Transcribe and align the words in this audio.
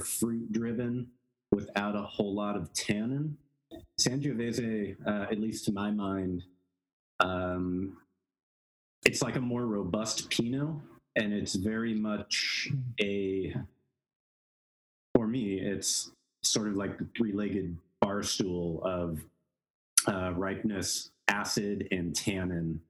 fruit 0.00 0.52
driven 0.52 1.08
without 1.52 1.96
a 1.96 2.02
whole 2.02 2.34
lot 2.34 2.56
of 2.56 2.72
tannin. 2.72 3.36
Sangiovese, 4.00 4.96
uh, 5.06 5.26
at 5.30 5.38
least 5.40 5.64
to 5.66 5.72
my 5.72 5.90
mind, 5.90 6.44
um, 7.20 7.96
it's 9.04 9.22
like 9.22 9.36
a 9.36 9.40
more 9.40 9.66
robust 9.66 10.28
Pinot, 10.30 10.68
and 11.16 11.32
it's 11.32 11.54
very 11.54 11.94
much 11.94 12.68
a, 13.00 13.54
for 15.14 15.26
me, 15.26 15.54
it's 15.54 16.10
sort 16.42 16.68
of 16.68 16.76
like 16.76 16.98
the 16.98 17.06
three 17.16 17.32
legged 17.32 17.76
bar 18.00 18.22
stool 18.22 18.82
of 18.84 19.20
uh, 20.06 20.32
ripeness, 20.34 21.10
acid, 21.28 21.88
and 21.90 22.14
tannin, 22.14 22.80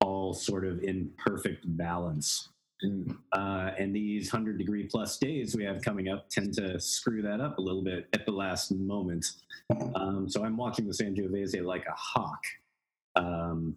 all 0.00 0.34
sort 0.34 0.64
of 0.64 0.82
in 0.82 1.10
perfect 1.16 1.64
balance. 1.76 2.48
Mm. 2.84 3.16
Uh, 3.32 3.70
and 3.78 3.94
these 3.94 4.32
100 4.32 4.58
degree 4.58 4.84
plus 4.84 5.16
days 5.16 5.56
we 5.56 5.64
have 5.64 5.80
coming 5.82 6.08
up 6.08 6.28
tend 6.28 6.54
to 6.54 6.78
screw 6.78 7.22
that 7.22 7.40
up 7.40 7.58
a 7.58 7.60
little 7.60 7.82
bit 7.82 8.06
at 8.12 8.26
the 8.26 8.32
last 8.32 8.70
moment. 8.70 9.26
Um, 9.94 10.28
so 10.28 10.44
I'm 10.44 10.56
watching 10.56 10.86
the 10.86 10.92
Sangiovese 10.92 11.64
like 11.64 11.86
a 11.86 11.94
hawk. 11.94 12.42
Um, 13.16 13.76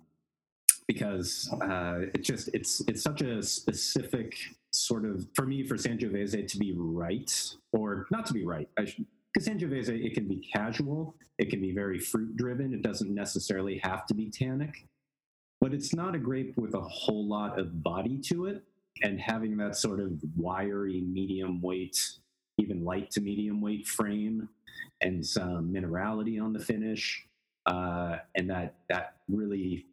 because 0.90 1.48
uh, 1.62 2.08
it 2.16 2.24
just 2.24 2.50
it's 2.52 2.82
it's 2.88 3.04
such 3.04 3.22
a 3.22 3.44
specific 3.44 4.36
sort 4.72 5.06
of 5.06 5.28
for 5.36 5.46
me 5.46 5.64
for 5.64 5.76
Sangiovese 5.76 6.48
to 6.48 6.58
be 6.58 6.74
right 6.76 7.32
or 7.72 8.08
not 8.10 8.26
to 8.26 8.34
be 8.34 8.44
right. 8.44 8.68
I 8.76 8.86
should 8.86 9.06
because 9.32 9.48
Sangiovese 9.48 10.04
it 10.04 10.16
can 10.16 10.28
be 10.28 10.38
casual, 10.38 11.16
it 11.38 11.52
can 11.52 11.62
be 11.62 11.74
very 11.74 12.00
fruit 12.00 12.36
driven. 12.36 12.74
It 12.74 12.82
doesn't 12.82 13.14
necessarily 13.14 13.78
have 13.84 14.08
to 14.08 14.16
be 14.16 14.32
tannic, 14.32 14.88
but 15.62 15.76
it's 15.76 15.94
not 15.94 16.16
a 16.16 16.18
grape 16.18 16.58
with 16.58 16.74
a 16.74 16.82
whole 16.82 17.28
lot 17.28 17.60
of 17.60 17.84
body 17.84 18.18
to 18.30 18.48
it. 18.48 18.64
And 19.02 19.20
having 19.20 19.56
that 19.58 19.76
sort 19.76 20.00
of 20.00 20.12
wiry 20.36 21.02
medium 21.02 21.62
weight, 21.62 21.98
even 22.58 22.84
light 22.84 23.12
to 23.12 23.22
medium 23.22 23.62
weight 23.62 23.88
frame, 23.88 24.50
and 25.02 25.26
some 25.26 25.74
minerality 25.74 26.42
on 26.42 26.52
the 26.52 26.60
finish, 26.60 27.26
uh, 27.66 28.18
and 28.36 28.50
that 28.50 28.76
that 28.90 29.16
really 29.30 29.86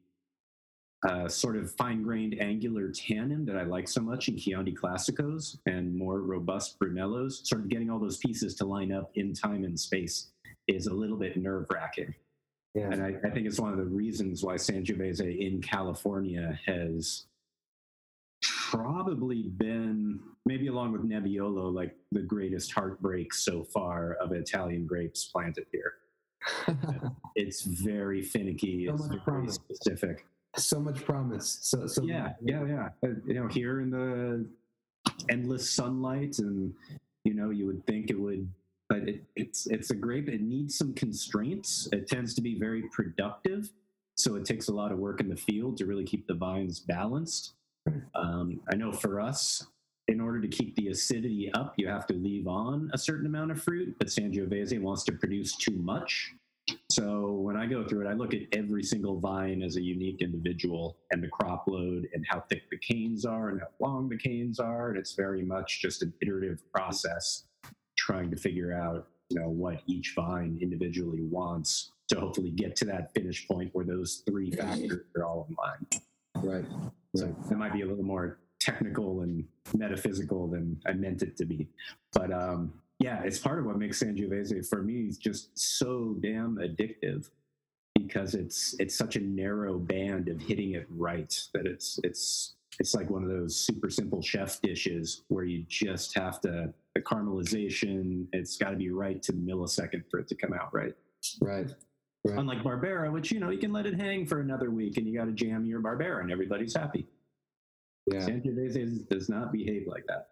uh, 1.07 1.29
sort 1.29 1.57
of 1.57 1.71
fine-grained 1.77 2.41
angular 2.41 2.91
tannin 2.91 3.45
that 3.45 3.57
I 3.57 3.63
like 3.63 3.87
so 3.87 4.01
much 4.01 4.29
in 4.29 4.37
Chianti 4.37 4.75
Classicos 4.75 5.59
and 5.67 5.95
more 5.95 6.21
robust 6.21 6.79
Brunellos, 6.81 7.47
sort 7.47 7.61
of 7.61 7.69
getting 7.69 7.91
all 7.91 8.01
those 8.01 8.17
pieces 8.17 8.55
to 8.57 8.65
line 8.65 8.91
up 8.93 9.11
in 9.15 9.33
time 9.33 9.65
and 9.65 9.79
space 9.79 10.31
is 10.67 10.89
a 10.89 10.95
little 10.95 11.17
bit 11.17 11.37
nerve-wracking. 11.37 12.13
Yeah. 12.75 12.91
And 12.91 13.03
I, 13.03 13.15
I 13.25 13.31
think 13.31 13.47
it's 13.47 13.61
one 13.61 13.73
of 13.73 13.79
the 13.79 13.85
reasons 13.85 14.43
why 14.43 14.55
Sangiovese 14.55 15.39
in 15.39 15.63
California 15.63 16.59
has 16.67 17.27
probably 18.71 19.45
been, 19.57 20.19
maybe 20.45 20.67
along 20.69 20.93
with 20.93 21.03
Nebbiolo, 21.09 21.73
like 21.73 21.97
the 22.13 22.21
greatest 22.23 22.73
heartbreak 22.73 23.33
so 23.33 23.63
far 23.63 24.15
of 24.15 24.33
Italian 24.33 24.87
grapes 24.87 25.25
planted 25.27 25.67
here. 25.73 25.95
it's 27.37 27.63
very 27.63 28.23
finicky, 28.23 28.87
So 28.87 28.95
it's 28.95 29.03
much 29.03 29.11
very 29.11 29.21
promise. 29.23 29.55
specific. 29.55 30.27
so 30.57 30.81
much 30.81 31.05
promise. 31.05 31.59
So, 31.63 31.87
so 31.87 32.03
Yeah, 32.05 32.33
yeah, 32.43 32.65
yeah. 32.67 32.89
Uh, 33.05 33.15
you 33.27 33.35
know, 33.35 33.47
here 33.49 33.81
in 33.81 33.91
the 33.91 34.47
endless 35.29 35.71
sunlight, 35.71 36.39
and 36.39 36.73
you 37.25 37.35
know, 37.35 37.51
you 37.51 37.67
would 37.67 37.85
think 37.87 38.11
it 38.11 38.19
would, 38.19 38.49
but 38.89 39.09
it, 39.09 39.23
it's 39.35 39.67
it's 39.67 39.91
a 39.91 39.95
grape. 39.95 40.29
It 40.29 40.41
needs 40.41 40.77
some 40.79 40.93
constraints. 40.95 41.89
It 41.93 42.09
tends 42.09 42.35
to 42.35 42.41
be 42.41 42.59
very 42.59 42.83
productive, 42.93 43.71
so 44.17 44.37
it 44.37 44.45
takes 44.45 44.69
a 44.69 44.73
lot 44.73 44.93
of 44.93 44.99
work 44.99 45.21
in 45.21 45.29
the 45.29 45.37
field 45.37 45.77
to 45.79 45.87
really 45.87 46.05
keep 46.05 46.27
the 46.27 46.35
vines 46.35 46.79
balanced. 46.81 47.55
Um, 48.15 48.61
I 48.71 48.77
know 48.77 48.93
for 48.93 49.21
us, 49.21 49.67
in 50.09 50.21
order 50.21 50.41
to 50.41 50.49
keep 50.49 50.77
the 50.77 50.89
acidity 50.89 51.51
up, 51.55 51.75
you 51.77 51.89
have 51.89 52.07
to 52.07 52.15
leave 52.15 52.47
on 52.47 52.91
a 52.95 52.99
certain 52.99 53.27
amount 53.27 53.51
of 53.51 53.63
fruit, 53.63 53.97
but 53.99 54.09
Sangiovese 54.09 54.81
wants 54.81 55.05
to 55.05 55.13
produce 55.13 55.57
too 55.57 55.77
much. 55.77 56.33
So 56.91 57.33
when 57.33 57.57
I 57.57 57.67
go 57.67 57.87
through 57.87 58.07
it, 58.07 58.11
I 58.11 58.15
look 58.15 58.35
at 58.35 58.43
every 58.53 58.83
single 58.83 59.21
vine 59.21 59.63
as 59.63 59.77
a 59.77 59.83
unique 59.83 60.21
individual 60.21 60.97
and 61.11 61.23
the 61.23 61.29
crop 61.29 61.65
load 61.69 62.09
and 62.13 62.25
how 62.29 62.41
thick 62.49 62.63
the 62.71 62.79
canes 62.79 63.25
are 63.25 63.51
and 63.51 63.61
how 63.61 63.69
long 63.81 64.09
the 64.09 64.19
canes 64.19 64.59
are. 64.59 64.91
And 64.91 64.99
it's 64.99 65.15
very 65.15 65.43
much 65.43 65.81
just 65.81 66.03
an 66.03 66.13
iterative 66.21 66.61
process 66.73 67.45
trying 67.97 68.31
to 68.31 68.37
figure 68.37 68.73
out, 68.73 69.09
you 69.31 69.41
know, 69.41 69.49
what 69.49 69.83
each 69.87 70.13
vine 70.17 70.59
individually 70.61 71.23
wants 71.23 71.93
to 72.09 72.21
hopefully 72.21 72.51
get 72.51 72.77
to 72.77 72.85
that 72.85 73.13
finish 73.15 73.47
point 73.49 73.71
where 73.73 73.85
those 73.85 74.23
three 74.29 74.51
factors 74.51 75.03
are 75.17 75.25
all 75.25 75.47
in 75.49 75.57
line. 75.57 76.03
right. 76.43 76.65
So 77.15 77.35
that 77.49 77.57
might 77.57 77.73
be 77.73 77.83
a 77.83 77.87
little 77.87 78.05
more 78.05 78.39
technical 78.61 79.23
and 79.23 79.45
metaphysical 79.75 80.49
than 80.49 80.81
I 80.87 80.93
meant 80.93 81.23
it 81.23 81.37
to 81.39 81.45
be. 81.45 81.69
But 82.13 82.33
um, 82.33 82.73
yeah, 82.99 83.23
it's 83.23 83.39
part 83.39 83.59
of 83.59 83.67
what 83.67 83.79
makes 83.79 84.03
Sangiovese 84.03 84.67
for 84.69 84.83
me 84.83 85.07
is 85.07 85.19
just 85.19 85.57
so 85.59 86.17
damn 86.21 86.57
addictive 86.57 87.29
because 87.95 88.35
it's 88.35 88.75
it's 88.79 88.97
such 88.97 89.17
a 89.17 89.21
narrow 89.21 89.79
band 89.79 90.29
of 90.29 90.41
hitting 90.41 90.73
it 90.73 90.87
right 90.91 91.39
that 91.55 91.67
it's 91.67 91.99
it's 92.05 92.55
it's 92.79 92.95
like 92.95 93.09
one 93.09 93.23
of 93.23 93.31
those 93.31 93.57
super 93.57 93.89
simple 93.89 94.21
chef 94.21 94.61
dishes 94.61 95.23
where 95.29 95.45
you 95.45 95.65
just 95.69 96.17
have 96.17 96.41
to 96.43 96.73
the 96.95 97.01
caramelization 97.01 98.27
it's 98.33 98.59
got 98.59 98.71
to 98.71 98.77
be 98.77 98.91
right 98.91 99.23
to 99.23 99.33
millisecond 99.33 100.03
for 100.11 100.21
it 100.21 100.29
to 100.29 100.35
come 100.35 100.53
out 100.53 100.73
right 100.75 100.95
Right. 101.41 101.71
Right. 102.27 102.39
unlike 102.39 102.63
barbera 102.63 103.13
which 103.13 103.31
you 103.31 103.39
know 103.41 103.51
you 103.51 103.59
can 103.59 103.73
let 103.73 103.87
it 103.87 103.95
hang 103.95 104.27
for 104.27 104.41
another 104.41 104.71
week 104.71 104.97
and 104.97 105.07
you 105.07 105.17
got 105.17 105.27
to 105.27 105.33
jam 105.33 105.65
your 105.65 105.81
barbera 105.81 106.21
and 106.21 106.31
everybody's 106.33 106.75
happy 106.75 107.07
Yeah. 108.13 108.21
Sangiovese 108.21 109.09
does 109.09 109.29
not 109.29 109.53
behave 109.53 109.87
like 109.87 110.05
that. 110.07 110.29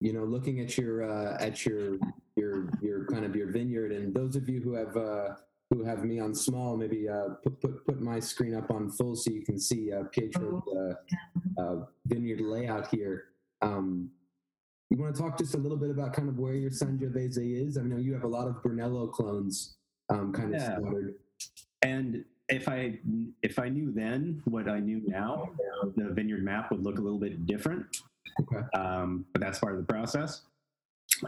you 0.00 0.12
know 0.12 0.24
looking 0.24 0.60
at 0.60 0.76
your 0.76 1.02
uh, 1.10 1.36
at 1.40 1.64
your 1.64 1.98
your 2.36 2.68
your 2.82 3.06
kind 3.06 3.24
of 3.24 3.34
your 3.34 3.50
vineyard 3.50 3.92
and 3.92 4.14
those 4.14 4.36
of 4.36 4.48
you 4.48 4.60
who 4.60 4.74
have 4.74 4.96
uh, 4.96 5.28
who 5.70 5.82
have 5.84 6.04
me 6.04 6.20
on 6.20 6.34
small 6.34 6.76
maybe 6.76 7.08
uh, 7.08 7.30
put, 7.42 7.60
put 7.60 7.86
put 7.86 8.00
my 8.00 8.20
screen 8.20 8.54
up 8.54 8.70
on 8.70 8.90
full 8.90 9.16
so 9.16 9.30
you 9.30 9.42
can 9.42 9.58
see 9.58 9.92
uh, 9.92 10.04
Pietro's 10.12 10.62
uh, 10.76 11.60
uh, 11.60 11.76
vineyard 12.06 12.40
layout 12.40 12.88
here 12.94 13.24
um, 13.62 14.10
you 14.90 14.96
want 14.98 15.14
to 15.16 15.20
talk 15.20 15.36
just 15.38 15.54
a 15.54 15.58
little 15.58 15.78
bit 15.78 15.90
about 15.90 16.12
kind 16.12 16.28
of 16.28 16.38
where 16.38 16.54
your 16.54 16.70
Sangiovese 16.70 17.66
is 17.66 17.78
I 17.78 17.82
know 17.82 17.96
you 17.96 18.12
have 18.12 18.24
a 18.24 18.28
lot 18.28 18.46
of 18.46 18.62
Brunello 18.62 19.06
clones 19.08 19.76
um, 20.08 20.32
kind 20.32 20.54
of 20.54 20.60
Yeah. 20.60 20.76
scattered 20.78 21.14
And 21.82 22.24
if 22.48 22.68
I 22.68 22.98
if 23.42 23.58
I 23.58 23.68
knew 23.68 23.90
then 23.92 24.40
what 24.44 24.68
I 24.68 24.78
knew 24.80 25.02
now, 25.06 25.50
the 25.96 26.10
vineyard 26.10 26.42
map 26.44 26.70
would 26.70 26.82
look 26.82 26.98
a 26.98 27.02
little 27.02 27.18
bit 27.18 27.44
different. 27.46 27.84
Okay. 28.40 28.62
Um, 28.74 29.26
but 29.32 29.40
that's 29.40 29.58
part 29.58 29.74
of 29.74 29.78
the 29.80 29.86
process. 29.92 30.42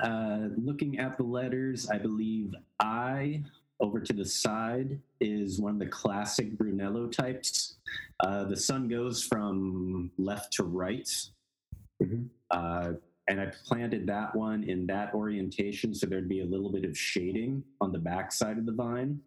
Uh, 0.02 0.48
looking 0.56 0.98
at 0.98 1.16
the 1.16 1.22
letters, 1.22 1.88
I 1.90 1.98
believe 1.98 2.54
I 2.80 3.42
over 3.80 4.00
to 4.00 4.12
the 4.12 4.24
side 4.24 4.98
is 5.20 5.60
one 5.60 5.74
of 5.74 5.78
the 5.78 5.86
classic 5.86 6.56
Brunello 6.58 7.08
types. 7.08 7.76
Uh, 8.20 8.44
the 8.44 8.56
sun 8.56 8.88
goes 8.88 9.22
from 9.22 10.10
left 10.18 10.52
to 10.54 10.64
right. 10.64 11.08
Mhm. 12.02 12.28
Uh, 12.50 12.92
and 13.28 13.40
I 13.40 13.52
planted 13.66 14.06
that 14.06 14.34
one 14.34 14.64
in 14.64 14.86
that 14.86 15.14
orientation 15.14 15.94
so 15.94 16.06
there'd 16.06 16.28
be 16.28 16.40
a 16.40 16.46
little 16.46 16.72
bit 16.72 16.84
of 16.84 16.96
shading 16.96 17.62
on 17.80 17.92
the 17.92 17.98
back 17.98 18.32
side 18.32 18.58
of 18.58 18.66
the 18.66 18.72
vine 18.72 19.20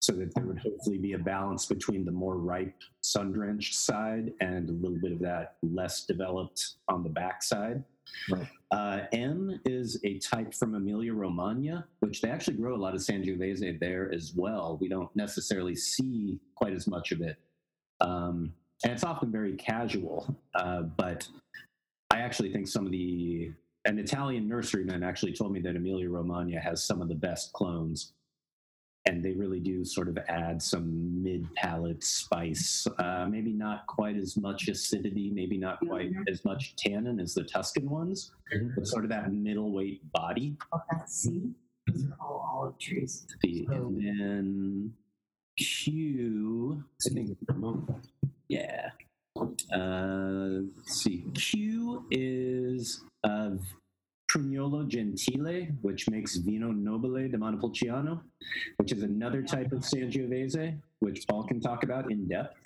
so 0.00 0.12
that 0.14 0.34
there 0.34 0.44
would 0.44 0.58
hopefully 0.58 0.98
be 0.98 1.12
a 1.12 1.18
balance 1.18 1.66
between 1.66 2.04
the 2.04 2.10
more 2.10 2.36
ripe 2.36 2.74
sun-drenched 3.02 3.74
side 3.74 4.32
and 4.40 4.68
a 4.68 4.72
little 4.72 4.98
bit 5.00 5.12
of 5.12 5.20
that 5.20 5.54
less 5.62 6.04
developed 6.04 6.74
on 6.88 7.04
the 7.04 7.08
back 7.08 7.40
side. 7.40 7.84
Right. 8.28 8.48
Uh, 8.72 9.00
M 9.12 9.60
is 9.64 10.00
a 10.02 10.18
type 10.18 10.54
from 10.54 10.74
Emilia 10.74 11.14
Romagna, 11.14 11.86
which 12.00 12.20
they 12.20 12.30
actually 12.30 12.56
grow 12.56 12.74
a 12.74 12.82
lot 12.82 12.94
of 12.94 13.00
Sangiovese 13.00 13.78
there 13.78 14.12
as 14.12 14.32
well. 14.34 14.76
We 14.80 14.88
don't 14.88 15.14
necessarily 15.14 15.76
see 15.76 16.40
quite 16.56 16.72
as 16.72 16.88
much 16.88 17.12
of 17.12 17.20
it. 17.20 17.36
Um, 18.00 18.52
and 18.82 18.92
it's 18.92 19.04
often 19.04 19.30
very 19.30 19.54
casual, 19.54 20.36
uh, 20.56 20.82
but 20.82 21.28
I 22.12 22.18
actually 22.20 22.52
think 22.52 22.68
some 22.68 22.84
of 22.84 22.92
the 22.92 23.50
an 23.86 23.98
Italian 23.98 24.48
nurseryman 24.48 25.04
actually 25.04 25.32
told 25.32 25.52
me 25.52 25.60
that 25.60 25.74
Emilia 25.74 26.08
Romagna 26.08 26.60
has 26.60 26.84
some 26.84 27.00
of 27.02 27.08
the 27.08 27.14
best 27.16 27.52
clones, 27.52 28.12
and 29.06 29.24
they 29.24 29.32
really 29.32 29.58
do 29.58 29.84
sort 29.84 30.06
of 30.08 30.16
add 30.28 30.62
some 30.62 31.20
mid-palate 31.22 32.04
spice. 32.04 32.86
Uh, 32.98 33.26
maybe 33.28 33.52
not 33.52 33.86
quite 33.88 34.16
as 34.16 34.36
much 34.36 34.68
acidity, 34.68 35.30
maybe 35.34 35.56
not 35.58 35.80
quite 35.80 36.12
as 36.28 36.44
much 36.44 36.76
tannin 36.76 37.18
as 37.18 37.34
the 37.34 37.42
Tuscan 37.42 37.88
ones, 37.90 38.32
Mhm. 38.54 38.74
but 38.76 38.86
sort 38.86 39.04
of 39.04 39.10
that 39.10 39.32
middle 39.32 39.72
weight 39.72 40.00
body. 40.12 40.56
Oh, 40.72 40.80
that's 40.90 41.14
C. 41.14 41.52
Those 41.88 42.04
are 42.06 42.16
all 42.20 42.40
olive 42.52 42.78
trees. 42.78 43.26
The, 43.42 43.64
So- 43.66 43.72
and 43.88 43.96
then 44.06 44.94
Q, 45.58 46.84
I 47.06 47.08
think 47.08 47.38
Yeah. 48.48 48.90
Uh, 49.72 50.64
let's 50.76 51.02
see. 51.02 51.24
Q 51.34 52.06
is 52.10 53.02
uh, 53.24 53.50
Prugnolo 54.30 54.88
Gentile, 54.88 55.68
which 55.82 56.08
makes 56.08 56.36
Vino 56.36 56.72
Nobile 56.72 57.28
di 57.28 57.36
Montepulciano, 57.36 58.22
which 58.76 58.92
is 58.92 59.02
another 59.02 59.42
type 59.42 59.72
of 59.72 59.80
Sangiovese, 59.80 60.78
which 61.00 61.26
Paul 61.28 61.44
can 61.44 61.60
talk 61.60 61.84
about 61.84 62.10
in 62.10 62.26
depth. 62.28 62.56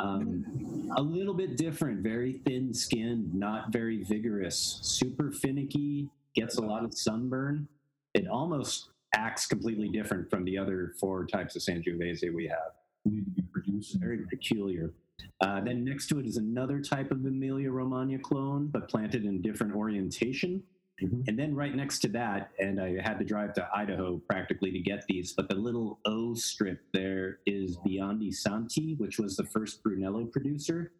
Um, 0.00 0.90
a 0.96 1.02
little 1.02 1.34
bit 1.34 1.56
different, 1.56 2.00
very 2.00 2.34
thin 2.46 2.72
skinned, 2.72 3.34
not 3.34 3.72
very 3.72 4.04
vigorous, 4.04 4.78
super 4.82 5.32
finicky, 5.32 6.08
gets 6.34 6.56
a 6.56 6.62
lot 6.62 6.84
of 6.84 6.94
sunburn. 6.94 7.66
It 8.14 8.28
almost 8.28 8.90
acts 9.14 9.46
completely 9.46 9.88
different 9.88 10.30
from 10.30 10.44
the 10.44 10.58
other 10.58 10.94
four 11.00 11.26
types 11.26 11.56
of 11.56 11.62
Sangiovese 11.62 12.32
we 12.34 12.46
have. 12.46 12.72
Need 13.04 13.24
to 13.24 13.30
be 13.30 13.42
producing. 13.52 14.00
Very 14.00 14.24
peculiar. 14.28 14.92
Uh, 15.40 15.60
then 15.60 15.84
next 15.84 16.08
to 16.08 16.18
it 16.18 16.26
is 16.26 16.36
another 16.36 16.80
type 16.80 17.10
of 17.10 17.24
Emilia 17.24 17.70
Romagna 17.70 18.18
clone, 18.18 18.68
but 18.68 18.88
planted 18.88 19.24
in 19.24 19.42
different 19.42 19.74
orientation. 19.74 20.62
Mhm. 21.02 21.28
And 21.28 21.38
then 21.38 21.54
right 21.54 21.74
next 21.74 21.98
to 22.00 22.08
that, 22.08 22.52
and 22.58 22.80
I 22.80 23.00
had 23.02 23.18
to 23.18 23.24
drive 23.24 23.52
to 23.54 23.68
Idaho 23.74 24.18
practically 24.30 24.70
to 24.70 24.78
get 24.78 25.04
these, 25.06 25.34
but 25.34 25.48
the 25.48 25.54
little 25.54 26.00
O 26.06 26.34
strip 26.34 26.80
there 26.92 27.40
is 27.44 27.76
Biondi 27.78 28.32
Santi, 28.32 28.94
which 28.94 29.18
was 29.18 29.36
the 29.36 29.44
first 29.44 29.82
Brunello 29.82 30.24
producer. 30.24 30.92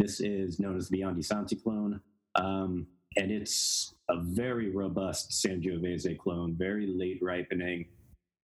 This 0.00 0.20
is 0.20 0.58
known 0.58 0.76
as 0.76 0.88
the 0.88 0.98
Biondi 0.98 1.24
Santi 1.24 1.56
clone. 1.56 2.00
Um, 2.34 2.88
and 3.16 3.30
it's 3.30 3.94
a 4.10 4.20
very 4.20 4.70
robust 4.70 5.30
Sangiovese 5.30 6.18
clone, 6.18 6.54
very 6.54 6.86
late 6.86 7.22
ripening, 7.22 7.86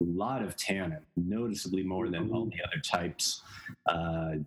a 0.02 0.06
lot 0.06 0.42
of 0.44 0.56
tannin, 0.56 1.06
noticeably 1.16 1.84
more 1.84 2.10
than 2.10 2.32
all 2.32 2.46
the 2.46 2.62
other 2.66 2.82
types. 2.84 3.44
Uh, 3.86 4.38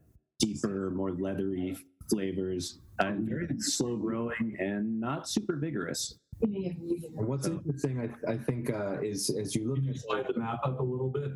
deeper, 0.51 0.91
more 0.91 1.13
leathery 1.13 1.77
flavors, 2.11 2.81
and 2.99 3.29
very 3.29 3.47
slow 3.59 3.97
growing 3.97 4.57
and 4.59 4.99
not 5.01 5.29
super 5.29 5.55
vigorous. 5.57 6.17
You 6.41 6.49
may 6.49 6.69
have 6.69 6.79
muted 6.79 7.13
And 7.17 7.29
what's 7.29 7.47
interesting, 7.47 8.01
I, 8.27 8.33
I 8.33 8.37
think, 8.37 8.71
uh, 8.71 9.01
is 9.01 9.31
as 9.31 9.55
you 9.55 9.69
look 9.69 9.77
Can 9.77 9.85
you 9.85 9.91
at 9.93 9.99
slide 10.01 10.25
the 10.27 10.39
map 10.41 10.59
up 10.65 10.81
a 10.81 10.83
little 10.83 11.09
bit? 11.11 11.33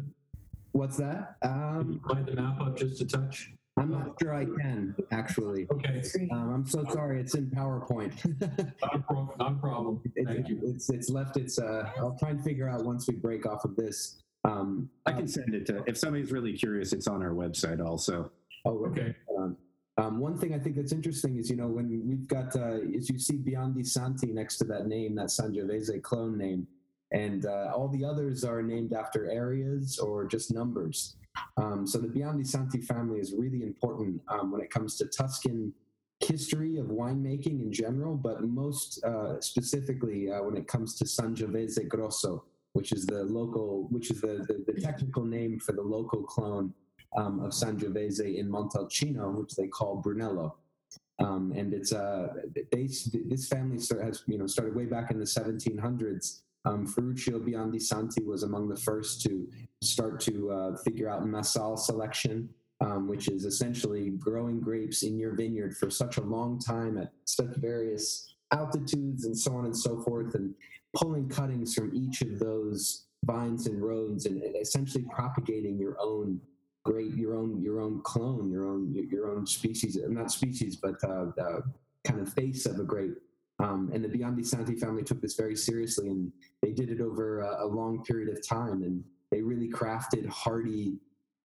what's 0.72 0.96
that? 0.96 1.36
Can 1.42 1.52
Um, 1.52 1.92
you 1.92 2.00
slide 2.08 2.26
the 2.26 2.32
map 2.34 2.60
up 2.60 2.76
just 2.76 3.00
a 3.00 3.06
touch? 3.06 3.52
I'm 3.76 3.90
not 3.90 4.14
sure 4.22 4.32
I 4.34 4.44
can 4.44 4.94
actually. 5.10 5.66
Okay. 5.72 6.00
Um, 6.30 6.52
I'm 6.54 6.66
so 6.66 6.84
sorry. 6.90 7.20
It's 7.20 7.34
in 7.34 7.50
PowerPoint. 7.50 8.12
not 8.80 8.94
a 8.94 8.98
pro- 9.00 9.34
not 9.38 9.52
a 9.52 9.54
problem. 9.56 10.00
Thank 10.16 10.28
it's, 10.40 10.48
you. 10.48 10.60
it's 10.62 10.90
it's 10.90 11.10
left. 11.10 11.36
It's. 11.36 11.58
Uh, 11.58 11.90
I'll 11.98 12.16
try 12.18 12.30
and 12.30 12.42
figure 12.42 12.68
out 12.68 12.84
once 12.84 13.08
we 13.08 13.16
break 13.16 13.46
off 13.46 13.64
of 13.64 13.74
this. 13.74 14.22
Um, 14.44 14.88
I 15.06 15.12
can 15.12 15.26
send 15.26 15.54
it 15.54 15.66
to, 15.66 15.82
if 15.88 15.96
somebody's 15.98 16.30
really 16.30 16.52
curious, 16.52 16.92
it's 16.92 17.08
on 17.08 17.20
our 17.22 17.30
website 17.30 17.84
also. 17.84 18.30
Oh, 18.64 18.86
Okay, 18.86 19.14
Um, 19.36 19.56
um, 19.96 20.18
one 20.18 20.36
thing 20.36 20.54
I 20.54 20.58
think 20.58 20.76
that's 20.76 20.92
interesting 20.92 21.36
is, 21.36 21.48
you 21.48 21.56
know, 21.56 21.68
when 21.68 21.88
we've 22.06 22.26
got, 22.26 22.56
uh, 22.56 22.80
as 22.96 23.08
you 23.08 23.18
see 23.18 23.38
Biondi 23.38 23.86
Santi 23.86 24.32
next 24.32 24.56
to 24.58 24.64
that 24.64 24.86
name, 24.86 25.14
that 25.14 25.26
Sangiovese 25.26 26.02
clone 26.02 26.36
name, 26.36 26.66
and 27.12 27.46
uh, 27.46 27.70
all 27.74 27.88
the 27.88 28.04
others 28.04 28.44
are 28.44 28.60
named 28.60 28.92
after 28.92 29.30
areas 29.30 29.98
or 29.98 30.24
just 30.24 30.52
numbers. 30.52 31.16
Um, 31.56 31.86
so 31.86 31.98
the 31.98 32.08
Biondi 32.08 32.46
Santi 32.46 32.80
family 32.80 33.20
is 33.20 33.34
really 33.36 33.62
important 33.62 34.20
um, 34.28 34.50
when 34.50 34.60
it 34.60 34.70
comes 34.70 34.96
to 34.96 35.06
Tuscan 35.06 35.72
history 36.20 36.78
of 36.78 36.86
winemaking 36.86 37.60
in 37.60 37.72
general, 37.72 38.16
but 38.16 38.42
most 38.42 39.02
uh, 39.04 39.40
specifically 39.40 40.30
uh, 40.30 40.42
when 40.42 40.56
it 40.56 40.66
comes 40.66 40.96
to 40.96 41.04
Sangiovese 41.04 41.86
Grosso, 41.88 42.44
which 42.72 42.92
is 42.92 43.06
the 43.06 43.22
local, 43.24 43.86
which 43.90 44.10
is 44.10 44.20
the, 44.20 44.44
the, 44.48 44.72
the 44.72 44.80
technical 44.80 45.24
name 45.24 45.60
for 45.60 45.72
the 45.72 45.82
local 45.82 46.22
clone 46.22 46.72
um, 47.16 47.40
of 47.40 47.52
Sangiovese 47.52 48.36
in 48.36 48.48
Montalcino, 48.48 49.32
which 49.32 49.54
they 49.54 49.68
call 49.68 49.96
Brunello. 49.96 50.56
Um, 51.20 51.52
and 51.56 51.72
it's 51.72 51.92
uh, 51.92 52.28
they, 52.72 52.88
this 53.26 53.46
family 53.48 53.76
has 53.76 54.24
you 54.26 54.38
know 54.38 54.46
started 54.46 54.74
way 54.74 54.86
back 54.86 55.10
in 55.10 55.18
the 55.18 55.24
1700s. 55.24 56.40
Um, 56.64 56.86
Ferruccio 56.86 57.38
Biondi 57.38 57.80
Santi 57.80 58.24
was 58.24 58.42
among 58.42 58.68
the 58.68 58.76
first 58.76 59.20
to 59.22 59.46
start 59.82 60.18
to 60.20 60.50
uh, 60.50 60.76
figure 60.78 61.10
out 61.10 61.26
massal 61.26 61.76
selection, 61.76 62.48
um, 62.80 63.06
which 63.06 63.28
is 63.28 63.44
essentially 63.44 64.10
growing 64.10 64.60
grapes 64.60 65.02
in 65.02 65.18
your 65.18 65.34
vineyard 65.34 65.76
for 65.76 65.90
such 65.90 66.16
a 66.16 66.22
long 66.22 66.58
time 66.58 66.98
at 66.98 67.12
such 67.26 67.54
various 67.56 68.34
altitudes 68.52 69.24
and 69.24 69.38
so 69.38 69.54
on 69.54 69.66
and 69.66 69.76
so 69.76 70.00
forth, 70.02 70.34
and 70.34 70.54
pulling 70.96 71.28
cuttings 71.28 71.74
from 71.74 71.94
each 71.94 72.22
of 72.22 72.38
those 72.38 73.06
vines 73.24 73.66
and 73.66 73.82
roads 73.82 74.26
and 74.26 74.42
essentially 74.60 75.04
propagating 75.10 75.78
your 75.78 75.96
own 76.00 76.40
great 76.84 77.14
your 77.14 77.34
own 77.34 77.60
your 77.62 77.80
own 77.80 78.00
clone 78.02 78.50
your 78.50 78.66
own 78.66 78.92
your 79.10 79.30
own 79.30 79.46
species 79.46 79.98
not 80.08 80.30
species 80.30 80.76
but 80.76 80.96
uh, 81.04 81.26
uh, 81.40 81.60
kind 82.04 82.20
of 82.20 82.32
face 82.32 82.66
of 82.66 82.78
a 82.78 82.84
grape 82.84 83.16
um, 83.60 83.90
and 83.94 84.04
the 84.04 84.08
Biondi 84.08 84.44
Santi 84.44 84.74
family 84.74 85.04
took 85.04 85.20
this 85.20 85.34
very 85.34 85.56
seriously 85.56 86.08
and 86.08 86.32
they 86.60 86.72
did 86.72 86.90
it 86.90 87.00
over 87.00 87.40
a, 87.40 87.64
a 87.64 87.66
long 87.66 88.02
period 88.04 88.36
of 88.36 88.46
time 88.46 88.82
and 88.82 89.04
they 89.30 89.42
really 89.42 89.68
crafted 89.68 90.26
hardy 90.26 90.98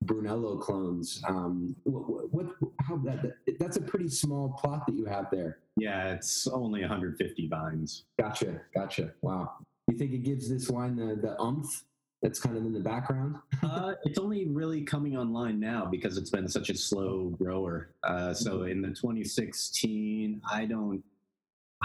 Brunello 0.04 0.58
clones. 0.58 1.22
Um, 1.28 1.76
what, 1.84 2.32
what 2.34 2.48
how 2.82 2.98
that, 2.98 3.22
that 3.22 3.60
that's 3.60 3.78
a 3.78 3.82
pretty 3.82 4.10
small 4.10 4.50
plot 4.50 4.86
that 4.88 4.96
you 4.96 5.06
have 5.06 5.28
there. 5.32 5.60
Yeah, 5.78 6.14
it's 6.14 6.48
only 6.48 6.82
150 6.82 7.48
vines. 7.48 8.06
gotcha 8.18 8.62
gotcha. 8.74 9.12
Wow. 9.22 9.58
You 9.88 9.98
think 9.98 10.14
it 10.14 10.24
gives 10.24 10.50
this 10.50 10.70
wine 10.70 10.96
the, 10.96 11.16
the 11.16 11.40
umph 11.40 11.84
that's 12.22 12.40
kind 12.40 12.58
of 12.58 12.66
in 12.66 12.74
the 12.74 12.80
background 12.80 13.38
Uh, 13.64 13.94
it's 14.04 14.18
only 14.18 14.46
really 14.48 14.82
coming 14.82 15.18
online 15.18 15.60
now 15.60 15.86
because 15.86 16.18
it's 16.18 16.30
been 16.30 16.48
such 16.48 16.70
a 16.70 16.78
slow 16.78 17.30
grower. 17.38 17.90
Uh, 18.04 18.34
so 18.34 18.64
in 18.64 18.82
the 18.82 18.88
2016, 18.88 20.42
I 20.50 20.66
don't, 20.66 21.04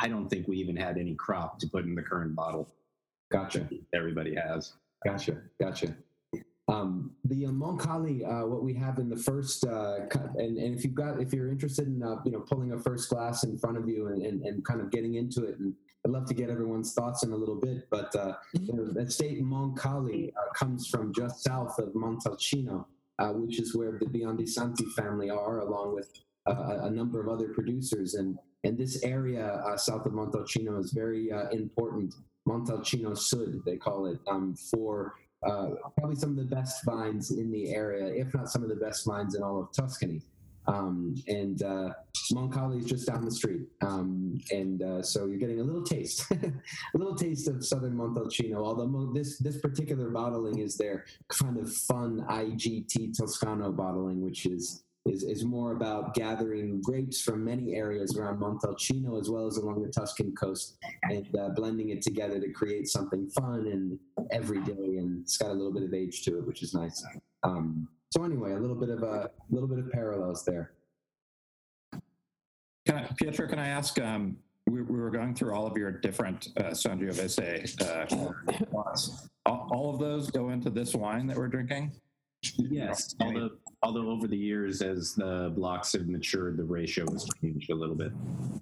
I 0.01 0.09
don't 0.09 0.29
think 0.29 0.47
we 0.47 0.57
even 0.59 0.77
had 0.77 0.97
any 0.99 1.15
crop 1.15 1.59
to 1.61 1.69
put 1.69 1.85
in 1.85 1.95
the 1.95 2.03
current 2.03 2.35
bottle. 2.35 2.69
gotcha 3.33 3.69
Everybody 3.93 4.35
has. 4.37 4.75
Gotcha, 5.05 5.39
gotcha. 5.61 5.97
Um, 6.69 7.11
the 7.25 7.47
uh, 7.47 7.51
Mocali, 7.51 8.25
uh, 8.25 8.47
what 8.47 8.63
we 8.63 8.73
have 8.75 8.99
in 8.99 9.11
the 9.11 9.17
first, 9.17 9.67
uh, 9.67 10.07
cut, 10.09 10.31
and, 10.37 10.57
and 10.57 10.77
if 10.77 10.85
you've 10.85 10.95
got, 10.95 11.21
if 11.21 11.33
you're 11.33 11.51
interested 11.51 11.89
in, 11.89 12.03
uh, 12.03 12.17
you 12.25 12.33
know, 12.33 12.41
pulling 12.41 12.73
a 12.73 12.79
first 12.79 13.11
glass 13.11 13.45
in 13.45 13.59
front 13.59 13.77
of 13.77 13.89
you 13.89 14.07
and, 14.07 14.23
and, 14.23 14.43
and 14.47 14.65
kind 14.65 14.81
of 14.81 14.91
getting 14.91 15.15
into 15.15 15.45
it, 15.45 15.59
and 15.59 15.75
I'd 16.05 16.11
love 16.11 16.27
to 16.27 16.35
get 16.35 16.51
everyone's 16.51 16.93
thoughts 16.93 17.23
in 17.23 17.33
a 17.33 17.37
little 17.37 17.55
bit, 17.55 17.89
but 17.89 18.15
uh, 18.15 18.35
you 18.53 18.75
know, 18.75 19.07
state 19.07 19.43
Mocali 19.43 20.29
uh, 20.37 20.53
comes 20.53 20.87
from 20.87 21.15
just 21.15 21.43
south 21.43 21.79
of 21.79 21.95
Montalcino, 21.95 22.85
uh, 23.19 23.31
which 23.31 23.59
is 23.59 23.75
where 23.75 23.99
the 23.99 24.05
Biondi 24.05 24.47
Santi 24.47 24.85
family 24.97 25.31
are, 25.31 25.61
along 25.61 25.95
with 25.95 26.11
uh, 26.47 26.81
a 26.83 26.91
number 26.91 27.23
of 27.23 27.29
other 27.29 27.49
producers, 27.55 28.15
and 28.15 28.39
and 28.65 28.77
this 28.77 29.03
area 29.03 29.63
uh, 29.67 29.79
south 29.79 30.05
of 30.05 30.13
Montalcino 30.13 30.79
is 30.79 30.93
very 30.93 31.33
uh, 31.33 31.49
important. 31.49 32.15
Montalcino 32.47 33.17
Sud, 33.17 33.63
they 33.65 33.79
call 33.79 34.05
it, 34.05 34.19
um, 34.27 34.55
for 34.55 35.15
uh, 35.47 35.71
probably 35.97 36.17
some 36.17 36.31
of 36.31 36.37
the 36.37 36.55
best 36.55 36.85
vines 36.85 37.31
in 37.31 37.51
the 37.51 37.75
area, 37.75 38.07
if 38.09 38.35
not 38.35 38.51
some 38.51 38.63
of 38.63 38.69
the 38.69 38.77
best 38.77 39.07
vines 39.07 39.35
in 39.35 39.43
all 39.43 39.59
of 39.59 39.73
Tuscany. 39.73 40.21
Um, 40.67 41.15
and 41.29 41.63
uh, 41.63 41.91
Mocali 42.33 42.81
is 42.81 42.87
just 42.87 43.07
down 43.07 43.25
the 43.25 43.31
street. 43.31 43.63
Um, 43.83 44.39
and 44.51 44.83
uh, 44.83 45.03
so 45.03 45.27
you're 45.27 45.39
getting 45.39 45.61
a 45.61 45.65
little 45.65 45.83
taste, 45.83 46.31
a 46.31 46.53
little 46.95 47.15
taste 47.15 47.49
of 47.49 47.65
Southern 47.65 47.95
Montalcino, 47.95 48.57
although 48.57 49.13
this, 49.13 49.39
this 49.39 49.59
particular 49.59 50.11
bottling 50.11 50.59
is 50.59 50.77
their 50.77 51.05
kind 51.29 51.59
of 51.59 51.73
fun 51.73 52.25
IGT 52.29 53.17
Toscano 53.17 53.73
bottling, 53.73 54.23
which 54.23 54.47
is 54.47 54.85
is, 55.07 55.23
is 55.23 55.45
more 55.45 55.73
about 55.73 56.15
gathering 56.15 56.81
grapes 56.81 57.21
from 57.21 57.45
many 57.45 57.75
areas 57.75 58.17
around 58.17 58.41
Montalcino 58.41 59.21
as 59.21 59.29
well 59.29 59.47
as 59.47 59.59
along 59.59 59.83
the 59.83 59.89
Tuscan 59.89 60.35
coast 60.35 60.79
and 61.03 61.27
uh, 61.37 61.51
blending 61.51 61.91
it 61.91 62.01
together 62.01 62.41
to 62.41 62.51
create 62.51 62.89
something 62.89 63.29
fun 63.29 63.67
and 63.67 63.99
everyday 64.31 64.97
and 64.97 65.23
it's 65.23 65.37
got 65.37 65.51
a 65.51 65.53
little 65.53 65.73
bit 65.73 65.83
of 65.83 65.93
age 65.93 66.23
to 66.23 66.39
it 66.39 66.47
which 66.47 66.63
is 66.63 66.73
nice 66.73 67.05
um, 67.43 67.87
so 68.15 68.23
anyway 68.23 68.53
a 68.53 68.59
little 68.59 68.77
bit 68.77 68.91
of 68.91 69.03
a 69.03 69.31
little 69.51 69.69
bit 69.69 69.79
of 69.79 69.91
parallels 69.91 70.45
there 70.45 70.73
Can 72.87 72.97
I, 72.97 73.09
Pietro, 73.17 73.49
can 73.49 73.59
I 73.59 73.69
ask? 73.69 73.99
Um, 74.01 74.37
we, 74.67 74.83
we 74.83 74.99
were 74.99 75.11
going 75.11 75.35
through 75.35 75.55
all 75.55 75.67
of 75.67 75.77
your 75.77 75.91
different 75.91 76.49
uh, 76.59 76.71
Sangiovese 76.71 77.81
uh. 77.83 78.33
All, 79.47 79.69
all 79.71 79.91
of 79.93 79.99
those 79.99 80.31
go 80.31 80.51
into 80.51 80.71
this 80.71 80.95
wine 80.95 81.27
that 81.27 81.37
we're 81.37 81.49
drinking. 81.49 81.93
Yes, 82.57 83.15
although 83.21 83.51
although 83.83 84.11
over 84.11 84.27
the 84.27 84.37
years, 84.37 84.83
as 84.83 85.15
the 85.15 85.51
blocks 85.55 85.93
have 85.93 86.07
matured, 86.07 86.59
the 86.59 86.65
ratio 86.65 87.11
has 87.11 87.27
changed 87.41 87.71
a 87.71 87.75
little 87.75 87.95
bit. 87.95 88.13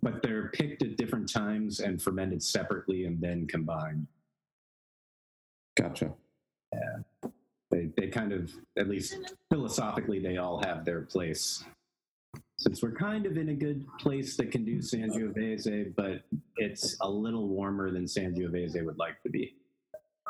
But 0.02 0.22
they're 0.22 0.48
picked 0.50 0.82
at 0.82 0.96
different 0.96 1.30
times 1.30 1.80
and 1.80 2.00
fermented 2.00 2.42
separately 2.42 3.06
and 3.06 3.20
then 3.20 3.46
combined. 3.48 4.06
Gotcha. 5.76 6.12
They 7.72 7.88
they 7.96 8.08
kind 8.08 8.32
of, 8.32 8.52
at 8.78 8.88
least 8.88 9.16
philosophically, 9.50 10.20
they 10.20 10.36
all 10.36 10.62
have 10.62 10.84
their 10.84 11.00
place. 11.00 11.64
Since 12.58 12.82
we're 12.82 12.92
kind 12.92 13.26
of 13.26 13.36
in 13.36 13.48
a 13.48 13.54
good 13.54 13.84
place 13.98 14.36
that 14.36 14.52
can 14.52 14.64
do 14.64 14.78
Sangiovese, 14.78 15.94
but 15.96 16.22
it's 16.56 16.96
a 17.00 17.10
little 17.10 17.48
warmer 17.48 17.90
than 17.90 18.04
Sangiovese 18.04 18.84
would 18.84 18.98
like 18.98 19.20
to 19.22 19.30
be. 19.30 19.56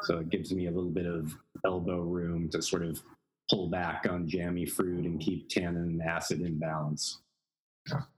So 0.03 0.19
it 0.19 0.31
gives 0.31 0.53
me 0.53 0.67
a 0.67 0.71
little 0.71 0.91
bit 0.91 1.07
of 1.07 1.37
elbow 1.65 2.01
room 2.01 2.49
to 2.51 2.63
sort 2.63 2.85
of 2.85 3.03
pull 3.51 3.69
back 3.69 4.07
on 4.09 4.29
jammy 4.29 4.65
fruit 4.65 5.05
and 5.05 5.21
keep 5.21 5.49
tannin 5.49 5.83
and 5.83 6.03
acid 6.03 6.41
in 6.41 6.59
balance. 6.59 7.22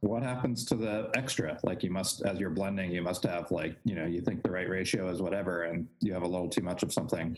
What 0.01 0.23
happens 0.23 0.65
to 0.67 0.75
the 0.75 1.11
extra? 1.15 1.59
Like 1.63 1.83
you 1.83 1.91
must, 1.91 2.23
as 2.23 2.39
you're 2.39 2.51
blending, 2.51 2.91
you 2.91 3.01
must 3.01 3.23
have 3.23 3.51
like 3.51 3.77
you 3.85 3.95
know 3.95 4.05
you 4.05 4.21
think 4.21 4.43
the 4.43 4.51
right 4.51 4.69
ratio 4.69 5.09
is 5.09 5.23
whatever, 5.23 5.63
and 5.63 5.89
you 6.01 6.13
have 6.13 6.23
a 6.23 6.29
little 6.29 6.49
too 6.49 6.61
much 6.61 6.83
of 6.83 6.93
something. 6.93 7.37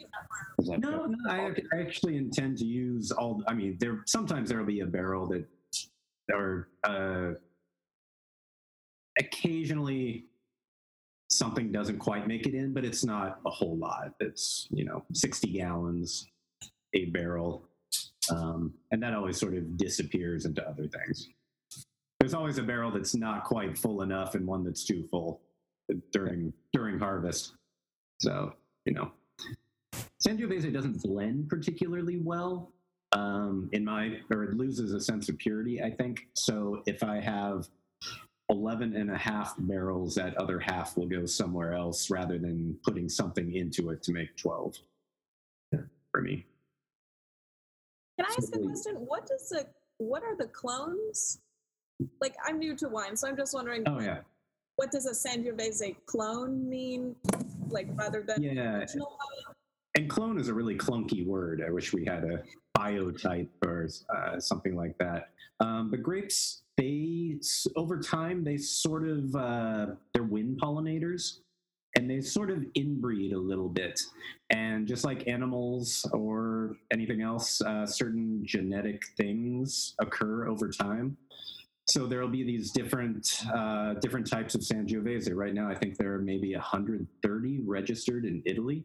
No, 0.58 1.06
no, 1.06 1.16
I, 1.28 1.54
I 1.72 1.80
actually 1.80 2.16
intend 2.16 2.58
to 2.58 2.64
use 2.64 3.12
all. 3.12 3.42
I 3.46 3.54
mean, 3.54 3.76
there 3.78 4.02
sometimes 4.06 4.48
there 4.48 4.58
will 4.58 4.66
be 4.66 4.80
a 4.80 4.86
barrel 4.86 5.26
that 5.28 5.46
or 6.32 6.68
uh, 6.84 7.34
occasionally 9.18 10.24
something 11.30 11.72
doesn't 11.72 11.98
quite 11.98 12.26
make 12.26 12.46
it 12.46 12.54
in, 12.54 12.72
but 12.72 12.84
it's 12.84 13.04
not 13.04 13.40
a 13.46 13.50
whole 13.50 13.76
lot. 13.76 14.14
It's 14.20 14.66
you 14.70 14.84
know 14.84 15.04
60 15.12 15.48
gallons, 15.52 16.26
a 16.94 17.06
barrel, 17.06 17.68
um, 18.30 18.74
and 18.90 19.02
that 19.02 19.14
always 19.14 19.38
sort 19.38 19.54
of 19.54 19.76
disappears 19.76 20.44
into 20.44 20.66
other 20.68 20.88
things. 20.88 21.28
There's 22.20 22.34
always 22.34 22.58
a 22.58 22.62
barrel 22.62 22.90
that's 22.90 23.14
not 23.14 23.44
quite 23.44 23.76
full 23.78 24.02
enough 24.02 24.34
and 24.34 24.46
one 24.46 24.64
that's 24.64 24.84
too 24.84 25.06
full 25.10 25.40
during 26.12 26.52
during 26.72 26.98
harvest. 26.98 27.54
So 28.20 28.54
you 28.84 28.94
know, 28.94 29.12
Sangiovese 30.26 30.72
doesn't 30.72 31.02
blend 31.02 31.48
particularly 31.48 32.18
well. 32.18 32.72
Um, 33.12 33.70
in 33.72 33.84
my, 33.84 34.18
or 34.30 34.44
it 34.44 34.56
loses 34.56 34.92
a 34.92 35.00
sense 35.00 35.28
of 35.28 35.38
purity, 35.38 35.82
I 35.82 35.90
think. 35.90 36.26
So 36.34 36.82
if 36.86 37.02
I 37.02 37.20
have 37.20 37.68
11 38.50 38.94
and 38.96 39.10
a 39.10 39.16
half 39.16 39.54
barrels, 39.58 40.14
that 40.16 40.36
other 40.36 40.58
half 40.58 40.96
will 40.96 41.06
go 41.06 41.24
somewhere 41.24 41.72
else 41.72 42.10
rather 42.10 42.38
than 42.38 42.76
putting 42.84 43.08
something 43.08 43.54
into 43.54 43.90
it 43.90 44.02
to 44.02 44.12
make 44.12 44.36
12 44.36 44.76
for 46.12 46.22
me. 46.22 46.46
Can 48.18 48.26
I 48.26 48.34
ask 48.38 48.54
a 48.54 48.58
question? 48.58 48.94
What 48.96 49.26
does 49.26 49.50
the 49.50 49.66
what 49.98 50.22
are 50.22 50.36
the 50.36 50.46
clones? 50.46 51.40
Like 52.20 52.36
I'm 52.46 52.58
new 52.58 52.76
to 52.76 52.88
wine, 52.88 53.16
so 53.16 53.28
I'm 53.28 53.36
just 53.36 53.54
wondering. 53.54 53.82
Oh, 53.86 54.00
yeah. 54.00 54.18
What 54.76 54.90
does 54.90 55.06
a 55.06 55.12
Sangiovese 55.12 55.96
clone 56.06 56.68
mean? 56.68 57.16
Like 57.68 57.88
rather 57.94 58.22
than 58.22 58.42
Yeah. 58.42 58.78
original 58.78 59.18
wine? 59.18 59.54
And 59.96 60.10
clone 60.10 60.38
is 60.38 60.48
a 60.48 60.54
really 60.54 60.76
clunky 60.76 61.26
word. 61.26 61.62
I 61.66 61.70
wish 61.70 61.94
we 61.94 62.04
had 62.04 62.24
a 62.24 62.42
biotype 62.78 63.48
or 63.64 63.88
uh, 64.14 64.38
something 64.38 64.76
like 64.76 64.98
that. 64.98 65.30
Um, 65.60 65.90
but 65.90 66.02
grapes, 66.02 66.62
they 66.76 67.38
over 67.76 67.98
time 67.98 68.44
they 68.44 68.58
sort 68.58 69.08
of 69.08 69.34
uh, 69.34 69.86
they're 70.12 70.22
wind 70.22 70.60
pollinators, 70.60 71.38
and 71.96 72.10
they 72.10 72.20
sort 72.20 72.50
of 72.50 72.58
inbreed 72.76 73.32
a 73.32 73.38
little 73.38 73.70
bit. 73.70 73.98
And 74.50 74.86
just 74.86 75.02
like 75.04 75.26
animals 75.26 76.06
or 76.12 76.76
anything 76.92 77.22
else, 77.22 77.62
uh, 77.62 77.86
certain 77.86 78.42
genetic 78.44 79.02
things 79.16 79.94
occur 79.98 80.46
over 80.46 80.68
time. 80.68 81.16
So 81.88 82.06
there 82.06 82.20
will 82.20 82.28
be 82.28 82.42
these 82.42 82.72
different 82.72 83.42
uh, 83.54 83.94
different 83.94 84.28
types 84.28 84.54
of 84.54 84.60
Sangiovese. 84.60 85.34
Right 85.34 85.54
now, 85.54 85.68
I 85.70 85.74
think 85.74 85.96
there 85.96 86.12
are 86.14 86.20
maybe 86.20 86.52
130 86.52 87.60
registered 87.64 88.24
in 88.24 88.42
Italy 88.44 88.84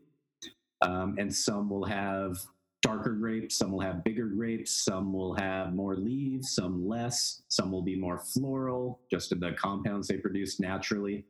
um, 0.82 1.16
and 1.18 1.34
some 1.34 1.70
will 1.70 1.86
have 1.86 2.38
darker 2.82 3.12
grapes, 3.12 3.58
some 3.58 3.72
will 3.72 3.80
have 3.80 4.04
bigger 4.04 4.26
grapes, 4.28 4.72
some 4.72 5.14
will 5.14 5.36
have 5.36 5.74
more 5.74 5.96
leaves, 5.96 6.56
some 6.56 6.88
less, 6.88 7.44
some 7.48 7.72
will 7.72 7.84
be 7.84 7.96
more 7.96 8.18
floral, 8.18 9.00
just 9.12 9.30
the 9.30 9.52
compounds 9.54 10.08
they 10.08 10.18
produce 10.18 10.60
naturally. 10.60 11.26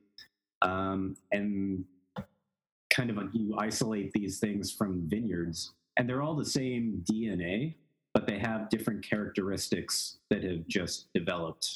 Um, 0.61 1.17
and 1.31 1.83
kind 2.89 3.09
of 3.09 3.17
you 3.33 3.55
isolate 3.57 4.11
these 4.13 4.39
things 4.39 4.71
from 4.71 5.07
vineyards, 5.07 5.73
and 5.97 6.07
they're 6.07 6.21
all 6.21 6.35
the 6.35 6.45
same 6.45 7.03
DNA, 7.11 7.75
but 8.13 8.27
they 8.27 8.39
have 8.39 8.69
different 8.69 9.07
characteristics 9.07 10.17
that 10.29 10.43
have 10.43 10.67
just 10.67 11.07
developed 11.13 11.67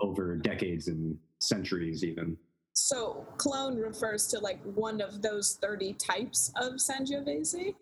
over 0.00 0.36
decades 0.36 0.88
and 0.88 1.16
centuries, 1.40 2.02
even. 2.04 2.36
So 2.72 3.26
clone 3.36 3.76
refers 3.76 4.26
to 4.28 4.38
like 4.38 4.60
one 4.62 5.00
of 5.00 5.22
those 5.22 5.58
30 5.60 5.92
types 5.94 6.52
of 6.56 6.74
Sangiovese? 6.74 7.74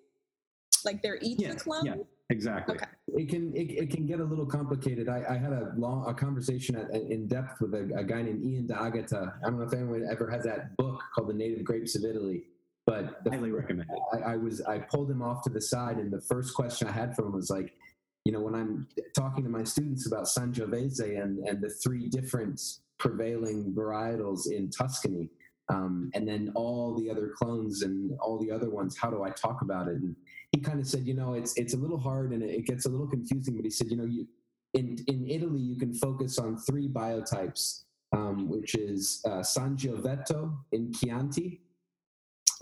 Like 0.85 1.03
they're 1.03 1.19
each 1.23 1.41
Yeah, 1.41 1.53
a 1.53 1.57
clone? 1.57 1.87
yeah. 1.87 1.95
Exactly. 2.31 2.75
Okay. 2.75 2.85
it 3.23 3.29
can 3.31 3.57
it, 3.57 3.71
it 3.71 3.91
can 3.91 4.05
get 4.07 4.21
a 4.21 4.25
little 4.25 4.45
complicated. 4.45 5.09
I, 5.09 5.25
I 5.31 5.39
had 5.39 5.53
a 5.53 5.73
long 5.79 6.07
a 6.07 6.13
conversation 6.13 6.77
at, 6.77 6.91
in 6.91 7.27
depth 7.27 7.63
with 7.63 7.73
a, 7.75 7.91
a 7.97 8.05
guy 8.05 8.21
named 8.21 8.45
Ian 8.45 8.67
D'Agata. 8.67 9.33
I 9.43 9.49
don't 9.49 9.59
know 9.59 9.65
if 9.65 9.73
anyone 9.73 10.07
ever 10.11 10.29
has 10.31 10.45
that 10.45 10.77
book 10.77 11.01
called 11.15 11.31
The 11.31 11.35
Native 11.35 11.65
Grapes 11.65 11.97
of 11.97 12.05
Italy, 12.05 12.45
but 12.89 13.23
the, 13.23 13.31
Highly 13.31 13.51
recommend 13.51 13.91
it. 13.91 13.99
I, 14.15 14.33
I 14.33 14.37
was 14.37 14.63
I 14.63 14.79
pulled 14.79 15.11
him 15.11 15.21
off 15.21 15.43
to 15.43 15.51
the 15.51 15.61
side, 15.61 15.99
and 15.99 16.11
the 16.11 16.23
first 16.23 16.55
question 16.55 16.89
I 16.89 16.93
had 16.93 17.15
for 17.15 17.27
him 17.27 17.33
was 17.33 17.51
like, 17.51 17.75
you 18.25 18.33
know, 18.33 18.41
when 18.41 18.55
I'm 18.55 18.89
talking 19.15 19.45
to 19.45 19.51
my 19.51 19.63
students 19.63 20.07
about 20.07 20.25
Sangiovese 20.25 21.23
and 21.23 21.47
and 21.47 21.61
the 21.61 21.69
three 21.69 22.09
different 22.09 22.59
prevailing 22.99 23.75
varietals 23.77 24.51
in 24.51 24.71
Tuscany, 24.71 25.29
um, 25.69 26.11
and 26.15 26.27
then 26.27 26.51
all 26.55 26.95
the 26.99 27.11
other 27.11 27.31
clones 27.37 27.83
and 27.83 28.17
all 28.21 28.39
the 28.39 28.51
other 28.51 28.71
ones, 28.71 28.97
how 28.97 29.11
do 29.11 29.23
I 29.23 29.31
talk 29.31 29.61
about 29.61 29.89
it? 29.89 29.97
And 29.97 30.17
he 30.53 30.61
kind 30.61 30.81
of 30.81 30.87
said, 30.87 31.07
you 31.07 31.13
know, 31.13 31.35
it's 31.35 31.53
it's 31.59 31.75
a 31.75 31.79
little 31.79 31.99
hard 31.99 32.33
and 32.33 32.43
it 32.43 32.65
gets 32.65 32.87
a 32.87 32.89
little 32.89 33.07
confusing, 33.07 33.55
but 33.55 33.67
he 33.67 33.71
said, 33.71 33.89
you 33.91 33.99
know, 33.99 34.07
you 34.07 34.27
in 34.73 34.97
in 35.09 35.29
Italy 35.29 35.61
you 35.61 35.77
can 35.77 35.93
focus 35.93 36.39
on 36.39 36.57
three 36.57 36.89
biotypes, 36.89 37.83
um, 38.17 38.49
which 38.49 38.75
is 38.77 39.23
uh, 39.27 39.45
in 40.73 40.93
Chianti, 40.95 41.61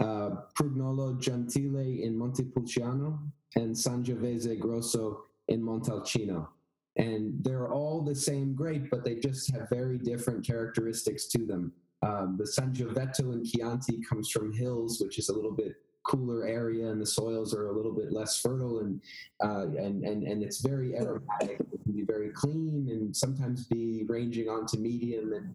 uh, 0.00 0.30
Prugnolo 0.54 1.18
Gentile 1.20 2.02
in 2.02 2.16
Montepulciano, 2.16 3.18
and 3.54 3.74
Sangiovese 3.74 4.58
Grosso 4.58 5.24
in 5.48 5.62
Montalcino. 5.62 6.48
And 6.96 7.34
they're 7.42 7.72
all 7.72 8.02
the 8.02 8.14
same 8.14 8.54
grape, 8.54 8.88
but 8.90 9.04
they 9.04 9.16
just 9.16 9.52
have 9.52 9.68
very 9.68 9.98
different 9.98 10.46
characteristics 10.46 11.26
to 11.28 11.44
them. 11.44 11.72
Um, 12.02 12.36
the 12.38 12.44
Sangioveto 12.44 13.32
in 13.32 13.44
Chianti 13.44 14.00
comes 14.02 14.30
from 14.30 14.52
hills, 14.52 15.00
which 15.00 15.18
is 15.18 15.28
a 15.28 15.34
little 15.34 15.52
bit 15.52 15.74
cooler 16.04 16.46
area, 16.46 16.88
and 16.88 17.00
the 17.00 17.06
soils 17.06 17.54
are 17.54 17.66
a 17.66 17.72
little 17.72 17.92
bit 17.92 18.12
less 18.12 18.40
fertile, 18.40 18.78
and 18.80 19.00
uh, 19.42 19.66
and 19.76 20.04
and 20.04 20.22
and 20.22 20.42
it's 20.42 20.60
very 20.60 20.96
aromatic. 20.96 21.58
It 21.72 21.82
can 21.82 21.92
be 21.92 22.02
very 22.02 22.30
clean, 22.30 22.88
and 22.90 23.14
sometimes 23.14 23.66
be 23.66 24.04
ranging 24.06 24.48
onto 24.48 24.78
medium 24.78 25.32
and 25.32 25.54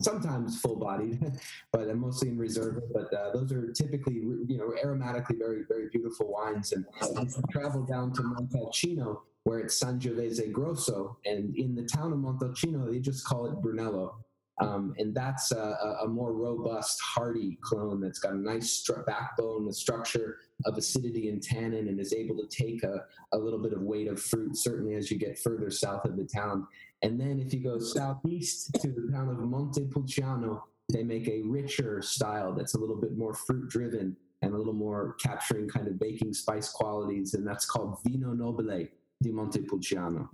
sometimes 0.00 0.60
full 0.60 0.76
bodied, 0.76 1.20
but 1.72 1.88
uh, 1.88 1.94
mostly 1.94 2.28
in 2.28 2.38
reserve. 2.38 2.82
But 2.92 3.12
uh, 3.12 3.32
those 3.32 3.52
are 3.52 3.72
typically, 3.72 4.14
you 4.14 4.58
know, 4.58 4.72
aromatically 4.84 5.38
very, 5.38 5.64
very 5.68 5.88
beautiful 5.90 6.30
wines. 6.32 6.72
And 6.72 6.84
you 7.36 7.42
travel 7.50 7.82
down 7.82 8.12
to 8.14 8.22
Montalcino, 8.22 9.20
where 9.44 9.58
it's 9.60 9.82
Sangiovese 9.82 10.52
Grosso, 10.52 11.16
and 11.24 11.56
in 11.56 11.74
the 11.74 11.84
town 11.84 12.12
of 12.12 12.18
Montalcino, 12.18 12.90
they 12.90 12.98
just 13.00 13.24
call 13.26 13.46
it 13.46 13.60
Brunello. 13.60 14.16
Um, 14.60 14.94
and 14.98 15.14
that's 15.14 15.52
a, 15.52 15.96
a- 16.02 16.06
more 16.06 16.34
robust, 16.34 17.00
hardy 17.00 17.58
clone 17.62 17.98
that's 17.98 18.18
got 18.18 18.34
a 18.34 18.36
nice 18.38 18.82
stru- 18.84 19.06
backbone, 19.06 19.66
a 19.68 19.72
structure 19.72 20.36
of 20.66 20.76
acidity 20.76 21.30
and 21.30 21.42
tannin, 21.42 21.88
and 21.88 21.98
is 21.98 22.12
able 22.12 22.36
to 22.36 22.46
take 22.46 22.82
a, 22.82 23.06
a 23.32 23.38
little 23.38 23.58
bit 23.58 23.72
of 23.72 23.80
weight 23.80 24.06
of 24.06 24.20
fruit, 24.20 24.54
certainly 24.58 24.96
as 24.96 25.10
you 25.10 25.16
get 25.18 25.38
further 25.38 25.70
south 25.70 26.04
of 26.04 26.18
the 26.18 26.24
town. 26.24 26.66
And 27.02 27.18
then 27.18 27.40
if 27.40 27.52
you 27.54 27.60
go 27.60 27.78
southeast 27.78 28.74
to 28.80 28.88
the 28.88 29.10
town 29.12 29.28
of 29.28 29.38
Montepulciano, 29.38 30.64
they 30.92 31.02
make 31.02 31.28
a 31.28 31.42
richer 31.42 32.02
style 32.02 32.52
that's 32.52 32.74
a 32.74 32.78
little 32.78 32.96
bit 32.96 33.16
more 33.16 33.32
fruit 33.32 33.68
driven 33.68 34.16
and 34.42 34.54
a 34.54 34.56
little 34.56 34.72
more 34.72 35.16
capturing 35.22 35.68
kind 35.68 35.86
of 35.86 35.98
baking 35.98 36.34
spice 36.34 36.70
qualities. 36.70 37.34
And 37.34 37.46
that's 37.46 37.64
called 37.64 37.98
Vino 38.04 38.32
Nobile 38.32 38.88
di 39.22 39.30
Montepulciano. 39.30 40.28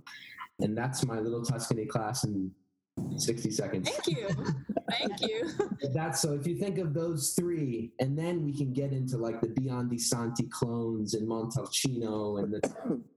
And 0.59 0.77
that's 0.77 1.05
my 1.05 1.19
little 1.19 1.43
Tuscany 1.43 1.85
class 1.85 2.23
in 2.23 2.51
60 3.15 3.51
seconds. 3.51 3.89
Thank 3.89 4.07
you. 4.07 4.27
Thank 4.89 5.21
you. 5.21 5.51
That's 5.93 6.21
so 6.21 6.33
if 6.33 6.47
you 6.47 6.55
think 6.57 6.77
of 6.77 6.93
those 6.93 7.33
three, 7.33 7.91
and 7.99 8.17
then 8.17 8.43
we 8.43 8.55
can 8.55 8.73
get 8.73 8.91
into 8.91 9.17
like 9.17 9.41
the 9.41 9.47
Biondi 9.47 9.99
Santi 9.99 10.43
clones 10.45 11.13
and 11.13 11.27
Montalcino 11.27 12.41
and 12.41 12.53
the 12.53 12.61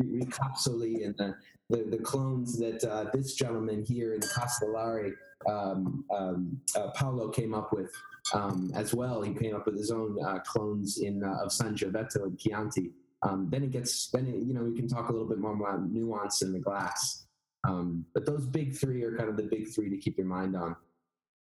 Ricasoli 0.02 1.04
and 1.06 1.16
the, 1.16 1.34
the, 1.70 1.84
the 1.84 1.98
clones 1.98 2.58
that 2.58 2.84
uh, 2.84 3.04
this 3.12 3.34
gentleman 3.34 3.84
here 3.84 4.14
in 4.14 4.20
Castellare, 4.20 5.12
um, 5.48 6.04
um, 6.14 6.60
uh, 6.76 6.90
Paolo 6.90 7.28
came 7.28 7.54
up 7.54 7.72
with 7.72 7.90
um, 8.34 8.70
as 8.74 8.92
well. 8.92 9.22
He 9.22 9.32
came 9.32 9.54
up 9.54 9.66
with 9.66 9.76
his 9.76 9.90
own 9.90 10.18
uh, 10.22 10.40
clones 10.40 10.98
in 10.98 11.24
uh, 11.24 11.44
of 11.44 11.50
Sangioveto 11.50 12.24
and 12.24 12.38
Chianti. 12.38 12.90
Um, 13.22 13.48
then 13.50 13.62
it 13.62 13.70
gets, 13.70 14.08
then 14.08 14.26
it, 14.26 14.42
you 14.42 14.52
know, 14.52 14.62
we 14.62 14.74
can 14.74 14.88
talk 14.88 15.08
a 15.08 15.12
little 15.12 15.28
bit 15.28 15.38
more 15.38 15.54
about 15.54 15.88
nuance 15.90 16.42
in 16.42 16.52
the 16.52 16.58
glass. 16.58 17.26
Um, 17.64 18.04
but 18.14 18.26
those 18.26 18.46
big 18.46 18.74
three 18.74 19.02
are 19.02 19.16
kind 19.16 19.28
of 19.28 19.36
the 19.36 19.44
big 19.44 19.68
three 19.68 19.90
to 19.90 19.96
keep 19.96 20.16
your 20.16 20.26
mind 20.26 20.56
on. 20.56 20.74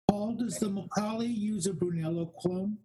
Paul, 0.08 0.36
does 0.36 0.60
the 0.60 0.68
Mocali 0.68 1.36
use 1.36 1.66
a 1.66 1.74
Brunello 1.74 2.28
clone? 2.40 2.78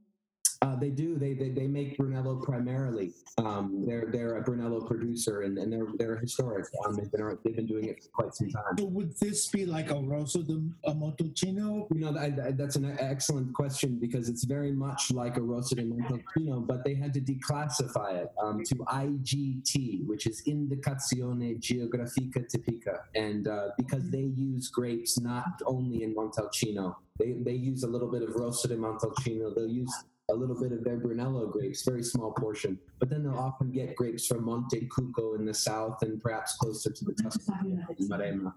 Uh, 0.63 0.77
they 0.77 0.91
do. 0.91 1.17
They, 1.19 1.33
they 1.33 1.49
they 1.49 1.67
make 1.67 1.97
Brunello 1.97 2.37
primarily. 2.37 3.13
Um, 3.39 3.85
they're 3.87 4.09
they're 4.13 4.37
a 4.37 4.43
Brunello 4.43 4.83
producer 4.83 5.41
and, 5.43 5.57
and 5.57 5.73
they're 5.73 5.87
they're 5.97 6.17
historic. 6.19 6.67
Um, 6.85 6.97
they've 6.97 7.11
been 7.11 7.39
they've 7.43 7.57
been 7.57 7.67
doing 7.67 7.87
it 7.87 8.03
for 8.03 8.11
quite 8.11 8.35
some 8.35 8.51
time. 8.51 8.77
So 8.79 8.85
would 8.85 9.19
this 9.19 9.49
be 9.49 9.65
like 9.65 9.91
a 9.91 9.95
Rosso 9.99 10.43
de 10.43 10.61
Montalcino? 10.87 11.87
You 11.95 12.01
know, 12.05 12.13
that, 12.13 12.37
that- 12.37 12.59
that's 12.59 12.77
an 12.77 12.95
excellent 13.01 13.55
question 13.55 13.99
because 13.99 14.29
it's 14.29 14.45
very 14.45 14.71
much 14.73 15.11
like 15.13 15.39
a 15.39 15.41
Rosso 15.43 15.77
di 15.77 15.85
Montalcino, 15.85 16.67
but 16.67 16.85
they 16.85 16.95
had 16.95 17.15
to 17.15 17.21
declassify 17.23 18.23
it 18.23 18.29
um, 18.43 18.63
to 18.65 18.75
IGT, 18.75 20.07
which 20.07 20.27
is 20.27 20.43
Indicazione 20.47 21.59
Geografica 21.59 22.45
Tipica, 22.51 22.99
and 23.15 23.49
uh, 23.49 23.69
because 23.79 24.11
they 24.11 24.29
use 24.37 24.69
grapes 24.69 25.19
not 25.19 25.47
only 25.65 26.03
in 26.03 26.15
Montalcino, 26.15 26.97
they 27.19 27.33
they 27.33 27.53
use 27.55 27.83
a 27.83 27.89
little 27.89 28.11
bit 28.11 28.23
of 28.23 28.35
Rosso 28.35 28.69
di 28.69 28.75
Montalcino. 28.77 29.55
They'll 29.55 29.67
use 29.67 29.93
a 30.31 30.35
little 30.35 30.59
bit 30.61 30.73
of 30.73 30.85
their 30.85 30.97
Brunello 30.97 31.47
grapes, 31.47 31.83
very 31.83 32.03
small 32.03 32.33
portion, 32.33 32.79
but 32.99 33.11
then 33.11 33.23
they'll 33.25 33.39
often 33.39 33.71
get 33.71 33.95
grapes 33.97 34.27
from 34.27 34.45
Monte 34.45 34.89
Cucco 34.89 35.39
in 35.39 35.45
the 35.45 35.55
south 35.55 36.03
and 36.03 36.21
perhaps 36.21 36.57
closer 36.57 36.91
to 36.91 37.05
the 37.05 37.13
Tuscany 37.15 37.79
Maremma. 38.09 38.53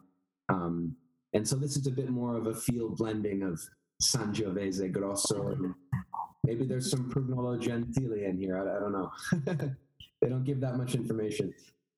Um, 0.49 0.95
and 1.33 1.47
so 1.47 1.55
this 1.55 1.75
is 1.77 1.87
a 1.87 1.91
bit 1.91 2.09
more 2.09 2.35
of 2.35 2.47
a 2.47 2.53
field 2.53 2.97
blending 2.97 3.43
of 3.43 3.59
Sangiovese, 4.01 4.91
Grosso, 4.91 5.47
and 5.47 5.73
maybe 6.43 6.65
there's 6.65 6.89
some 6.91 7.09
Prugnolo 7.09 7.59
Gentile 7.59 8.13
in 8.13 8.37
here. 8.37 8.57
I, 8.57 8.77
I 8.77 8.79
don't 8.79 8.91
know. 8.91 9.11
they 10.21 10.29
don't 10.29 10.43
give 10.43 10.59
that 10.61 10.77
much 10.77 10.95
information. 10.95 11.53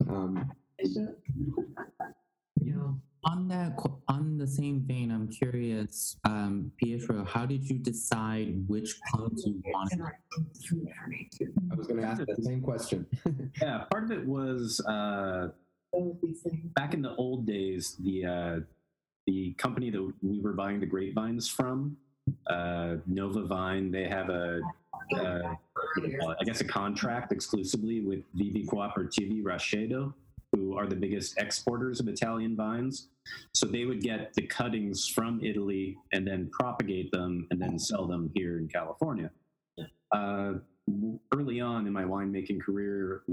Um, 0.09 0.51
Yeah. 2.61 2.91
On 3.25 3.47
that, 3.47 3.75
on 4.07 4.37
the 4.37 4.45
same 4.45 4.81
vein, 4.81 5.11
I'm 5.11 5.27
curious, 5.27 6.15
um, 6.25 6.71
Pietro, 6.77 7.25
how 7.25 7.45
did 7.45 7.67
you 7.67 7.79
decide 7.79 8.63
which 8.67 8.99
clones 9.09 9.43
you 9.47 9.63
wanted? 9.65 9.97
To 9.97 10.45
join? 10.61 10.87
I 11.71 11.75
was 11.75 11.87
going 11.87 12.01
to 12.01 12.05
ask 12.05 12.23
that 12.23 12.43
same 12.43 12.61
question. 12.61 13.05
Yeah, 13.61 13.85
part 13.89 14.03
of 14.03 14.11
it 14.11 14.23
was 14.25 14.79
uh, 14.81 15.49
back 16.75 16.93
in 16.93 17.01
the 17.01 17.15
old 17.15 17.47
days, 17.47 17.95
the 17.99 18.25
uh, 18.25 18.59
the 19.25 19.53
company 19.53 19.89
that 19.89 20.13
we 20.21 20.39
were 20.39 20.53
buying 20.53 20.79
the 20.79 20.85
grapevines 20.85 21.47
from, 21.47 21.97
uh, 22.47 22.97
Nova 23.07 23.43
Vine, 23.43 23.91
they 23.91 24.07
have 24.07 24.29
a, 24.29 24.61
uh, 25.17 25.55
I 26.39 26.43
guess, 26.43 26.61
a 26.61 26.65
contract 26.65 27.31
exclusively 27.31 28.01
with 28.01 28.19
Vivai 28.37 28.67
Cooperativi 28.67 29.41
Rauscedo, 29.41 30.13
who 30.55 30.77
are 30.77 30.87
the 30.87 30.95
biggest 30.95 31.37
exporters 31.37 31.99
of 31.99 32.07
Italian 32.07 32.55
vines. 32.55 33.09
So 33.53 33.65
they 33.65 33.85
would 33.85 34.01
get 34.01 34.33
the 34.33 34.43
cuttings 34.43 35.07
from 35.07 35.43
Italy 35.43 35.97
and 36.13 36.25
then 36.25 36.49
propagate 36.51 37.11
them 37.11 37.47
and 37.51 37.61
then 37.61 37.77
sell 37.77 38.07
them 38.07 38.31
here 38.33 38.57
in 38.57 38.67
California. 38.67 39.31
Uh, 40.11 40.53
early 41.33 41.59
on 41.59 41.87
in 41.87 41.93
my 41.93 42.03
winemaking 42.03 42.61
career, 42.61 43.23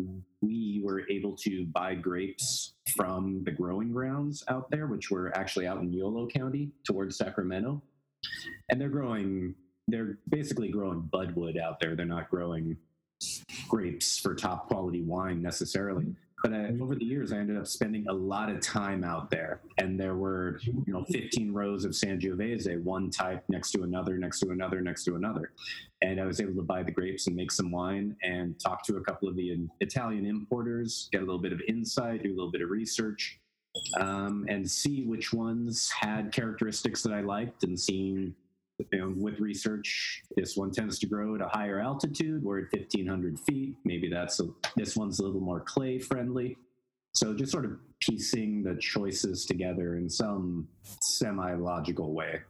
we 0.41 0.81
were 0.83 1.09
able 1.11 1.37
to 1.37 1.67
buy 1.67 1.95
grapes 1.95 2.75
from 2.97 3.43
the 3.45 3.51
growing 3.51 3.93
grounds 3.93 4.43
out 4.49 4.71
there, 4.71 4.87
which 4.87 5.11
were 5.11 5.37
actually 5.37 5.67
out 5.67 5.79
in 5.79 5.93
Yolo 5.93 6.27
County 6.27 6.71
towards 6.85 7.17
Sacramento. 7.17 7.83
And 8.71 8.81
they're 8.81 8.89
growing, 8.89 9.55
they're 9.87 10.19
basically 10.31 10.69
growing 10.69 11.09
budwood 11.13 11.61
out 11.61 11.79
there. 11.79 11.95
They're 11.95 12.07
not 12.07 12.31
growing 12.31 12.77
grapes 13.69 14.19
for 14.19 14.35
top 14.35 14.69
quality 14.69 15.03
wine 15.03 15.43
necessarily. 15.43 16.07
But 16.43 16.53
I, 16.53 16.75
over 16.81 16.95
the 16.95 17.05
years, 17.05 17.33
I 17.33 17.39
ended 17.39 17.57
up 17.57 17.67
spending 17.67 18.07
a 18.09 18.13
lot 18.13 18.51
of 18.51 18.61
time 18.61 19.05
out 19.05 19.31
there, 19.31 19.61
and 19.79 19.99
there 19.99 20.17
were, 20.17 20.61
you 20.65 20.93
know, 20.93 21.05
15 21.11 21.53
rows 21.53 21.85
of 21.85 21.93
Sangiovese, 21.93 22.83
one 22.83 23.11
type 23.11 23.45
next 23.49 23.71
to 23.73 23.83
another, 23.83 24.19
next 24.19 24.41
to 24.41 24.51
another, 24.51 24.81
next 24.81 25.05
to 25.05 25.15
another 25.15 25.53
and 26.03 26.21
I 26.21 26.27
was 26.27 26.41
able 26.41 26.55
to 26.55 26.63
buy 26.63 26.83
the 26.83 26.91
grapes 26.91 27.27
and 27.29 27.37
make 27.37 27.53
some 27.53 27.71
wine 27.71 28.17
and 28.23 28.59
talk 28.61 28.85
to 28.87 28.97
a 28.97 29.01
couple 29.01 29.29
of 29.29 29.37
the 29.37 29.57
Italian 29.81 30.27
importers, 30.27 31.09
get 31.13 31.23
a 31.23 31.25
little 31.25 31.41
bit 31.41 31.53
of 31.53 31.61
insight, 31.69 32.25
do 32.25 32.31
a 32.31 32.37
little 32.37 32.51
bit 32.51 32.61
of 32.61 32.71
research, 32.71 33.39
um, 34.01 34.45
and 34.49 34.69
see 34.69 35.05
which 35.05 35.33
ones 35.33 35.91
had 35.91 36.33
characteristics 36.33 37.03
that 37.03 37.13
I 37.13 37.21
liked. 37.21 37.63
And 37.63 37.79
seeing, 37.79 38.35
you 38.91 38.99
know, 38.99 39.15
with 39.17 39.41
research, 39.41 40.23
this 40.37 40.57
one 40.57 40.71
tends 40.71 40.99
to 41.01 41.07
grow 41.07 41.35
at 41.35 41.41
a 41.41 41.49
higher 41.49 41.81
altitude. 41.81 42.43
We're 42.43 42.61
at 42.61 42.73
1,500 42.73 43.39
feet. 43.41 43.77
Maybe 43.85 44.09
that's 44.09 44.41
a, 44.41 44.45
this 44.77 44.97
one's 44.97 45.21
a 45.21 45.25
little 45.25 45.41
more 45.41 45.61
clay 45.61 45.99
friendly. 45.99 46.57
So 47.15 47.35
just 47.35 47.53
sort 47.53 47.67
of 47.67 47.73
piecing 48.01 48.63
the 48.63 48.75
choices 48.77 49.45
together 49.45 49.97
in 49.97 50.09
some 50.09 50.69
semi 51.01 51.55
logical 51.55 52.15
way 52.15 52.41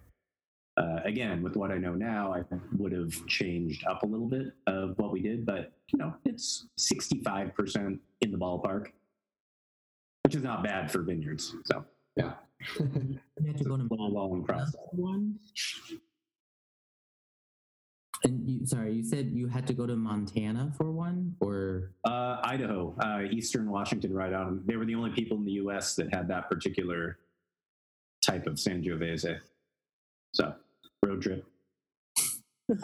uh, 0.77 1.01
again, 1.05 1.43
with 1.43 1.57
what 1.57 1.71
I 1.71 1.77
know 1.77 1.95
now, 1.95 2.35
I 2.35 2.43
would 2.77 2.93
have 2.93 3.13
changed 3.27 3.85
up 3.87 4.03
a 4.03 4.07
little 4.07 4.27
bit 4.27 4.53
of 4.67 4.99
what 4.99 5.13
we 5.13 5.21
did, 5.21 5.45
but 5.45 5.73
you 5.93 5.99
know, 5.99 6.15
it's 6.25 6.69
65% 6.79 7.99
in 8.23 8.33
the 8.33 8.39
ballpark, 8.39 8.87
which 10.25 10.35
is 10.35 10.43
not 10.43 10.65
bad 10.65 10.91
for 10.91 11.03
vineyards. 11.03 11.55
So 11.65 11.85
yeah. 12.17 12.33
You 12.79 13.49
had 13.49 13.59
to 13.59 13.65
go 13.65 13.77
to 13.77 13.89
long, 13.91 14.13
long 14.13 14.45
process. 14.45 14.77
one. 14.93 15.37
And 18.25 18.49
you, 18.49 18.67
sorry, 18.67 18.95
you 18.95 19.03
said 19.03 19.31
you 19.33 19.49
had 19.49 19.67
to 19.67 19.73
go 19.75 19.87
to 19.87 19.97
Montana 19.97 20.73
for 20.77 20.91
one, 20.93 21.35
or 21.41 21.91
Uh, 22.05 22.39
Idaho, 22.45 22.95
uh, 23.01 23.23
Eastern 23.31 23.69
Washington, 23.71 24.13
right 24.15 24.33
on. 24.33 24.63
They 24.65 24.77
were 24.77 24.85
the 24.85 24.95
only 24.95 25.11
people 25.11 25.37
in 25.37 25.45
the 25.45 25.53
U.S. 25.53 25.97
that 25.97 26.15
had 26.15 26.29
that 26.29 26.49
particular 26.49 27.19
type 28.25 28.47
of 28.47 28.55
Sangiovese. 28.55 29.41
So 30.35 30.55
road 31.05 31.21
trip. 31.23 31.45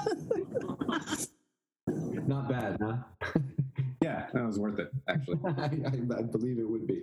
Not 2.26 2.48
bad, 2.48 2.76
huh? 2.82 2.96
Yeah, 4.00 4.26
that 4.32 4.46
was 4.46 4.58
worth 4.60 4.78
it 4.78 4.92
actually. 5.08 5.38
I, 5.44 5.64
I, 5.64 6.18
I 6.18 6.22
believe 6.22 6.58
it 6.60 6.68
would 6.68 6.86
be. 6.86 7.02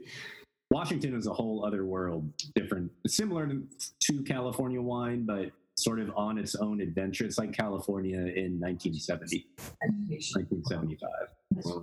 Washington 0.71 1.13
is 1.13 1.27
a 1.27 1.33
whole 1.33 1.65
other 1.65 1.83
world, 1.85 2.31
different, 2.55 2.89
similar 3.05 3.45
to, 3.47 3.67
to 3.99 4.23
California 4.23 4.81
wine, 4.81 5.25
but 5.25 5.51
sort 5.75 5.99
of 5.99 6.11
on 6.15 6.37
its 6.37 6.55
own 6.55 6.81
adventure. 6.81 7.25
It's 7.25 7.37
like 7.37 7.53
California 7.53 8.17
in 8.17 8.59
1970, 8.59 9.47
1975. 9.57 11.09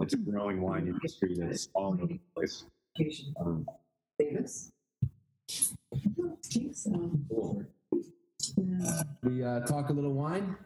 It's 0.01 0.15
a 0.15 0.17
growing 0.17 0.61
wine 0.61 0.89
industry 0.89 1.37
that's 1.39 1.69
all 1.75 1.95
over 1.95 2.07
the 2.07 2.21
place. 2.35 2.65
Um, 3.41 3.67
Davis? 4.19 4.71
I 5.93 5.99
so. 6.73 7.21
cool. 7.29 7.65
Yeah. 8.57 9.03
We 9.23 9.45
uh, 9.45 9.61
talk 9.61 9.91
a 9.91 9.93
little 9.93 10.13
wine. 10.13 10.57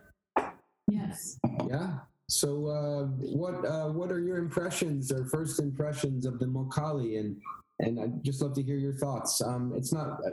Yes. 0.89 1.39
Yeah. 1.69 1.99
So, 2.29 2.67
uh, 2.67 3.05
what 3.05 3.65
uh, 3.65 3.89
what 3.89 4.11
are 4.11 4.21
your 4.21 4.39
impressions 4.39 5.13
or 5.13 5.27
first 5.27 5.61
impressions 5.61 6.27
of 6.27 6.39
the 6.39 6.47
Mocali? 6.47 7.21
And 7.21 7.37
and 7.79 8.01
I'd 8.01 8.25
just 8.25 8.43
love 8.43 8.55
to 8.55 8.63
hear 8.63 8.77
your 8.77 8.95
thoughts. 8.95 9.41
Um, 9.41 9.73
it's 9.77 9.93
not 9.93 10.21
uh, 10.25 10.31